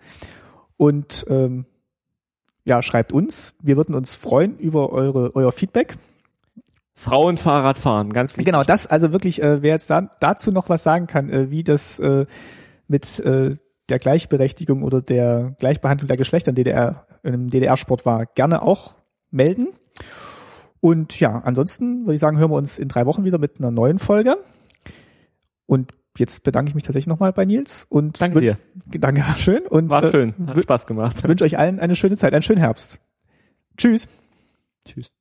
und 0.78 1.26
ähm, 1.30 1.66
ja, 2.66 2.84
schreibt 2.84 3.12
uns. 3.12 3.56
Wir 3.60 3.76
würden 3.76 3.96
uns 3.96 4.16
freuen 4.16 4.58
über 4.60 4.92
eure, 4.92 5.36
euer 5.36 5.52
Feedback. 5.52 5.96
Frauenfahrradfahren, 6.94 8.14
ganz 8.14 8.34
wichtig. 8.34 8.46
Genau, 8.46 8.64
das 8.64 8.86
also 8.86 9.12
wirklich, 9.12 9.42
äh, 9.42 9.64
wer 9.64 9.74
jetzt 9.74 9.90
da, 9.90 10.12
dazu 10.20 10.52
noch 10.52 10.70
was 10.70 10.84
sagen 10.84 11.08
kann, 11.08 11.30
äh, 11.30 11.50
wie 11.50 11.64
das 11.64 11.98
äh, 12.00 12.28
mit 12.94 13.20
äh, 13.22 13.56
der 13.90 14.00
Gleichberechtigung 14.00 14.84
oder 14.84 15.02
der 15.02 15.56
Gleichbehandlung 15.58 16.08
der 16.08 16.16
Geschlechter 16.16 16.50
in 16.50 16.56
DDR, 16.56 17.08
im 17.24 17.50
DDR-Sport 17.50 18.06
war, 18.06 18.28
gerne 18.28 18.62
auch 18.62 18.98
melden. 19.32 19.70
Und 20.80 21.20
ja, 21.20 21.42
ansonsten 21.44 22.06
würde 22.06 22.14
ich 22.14 22.20
sagen, 22.20 22.38
hören 22.38 22.52
wir 22.52 22.56
uns 22.56 22.78
in 22.78 22.88
drei 22.88 23.08
Wochen 23.08 23.24
wieder 23.24 23.40
mit 23.40 23.58
einer 23.58 23.72
neuen 23.72 23.98
Folge. 23.98 24.38
Und 25.66 25.94
jetzt 26.18 26.44
bedanke 26.44 26.70
ich 26.70 26.76
mich 26.76 26.84
tatsächlich 26.84 27.08
nochmal 27.08 27.34
bei 27.34 27.46
Nils 27.46 27.86
und 27.90 28.22
danke 28.22 28.40
dir. 28.42 28.58
Danke, 28.86 29.24
schön 29.38 29.66
und 29.66 29.90
war 29.90 30.12
schön, 30.12 30.36
hat 30.46 30.62
Spaß 30.62 30.86
gemacht. 30.86 31.28
Wünsche 31.28 31.44
euch 31.44 31.58
allen 31.58 31.80
eine 31.80 31.96
schöne 31.96 32.16
Zeit, 32.16 32.34
einen 32.34 32.44
schönen 32.44 32.60
Herbst. 32.60 33.00
Tschüss. 33.76 34.08
Tschüss. 34.86 35.12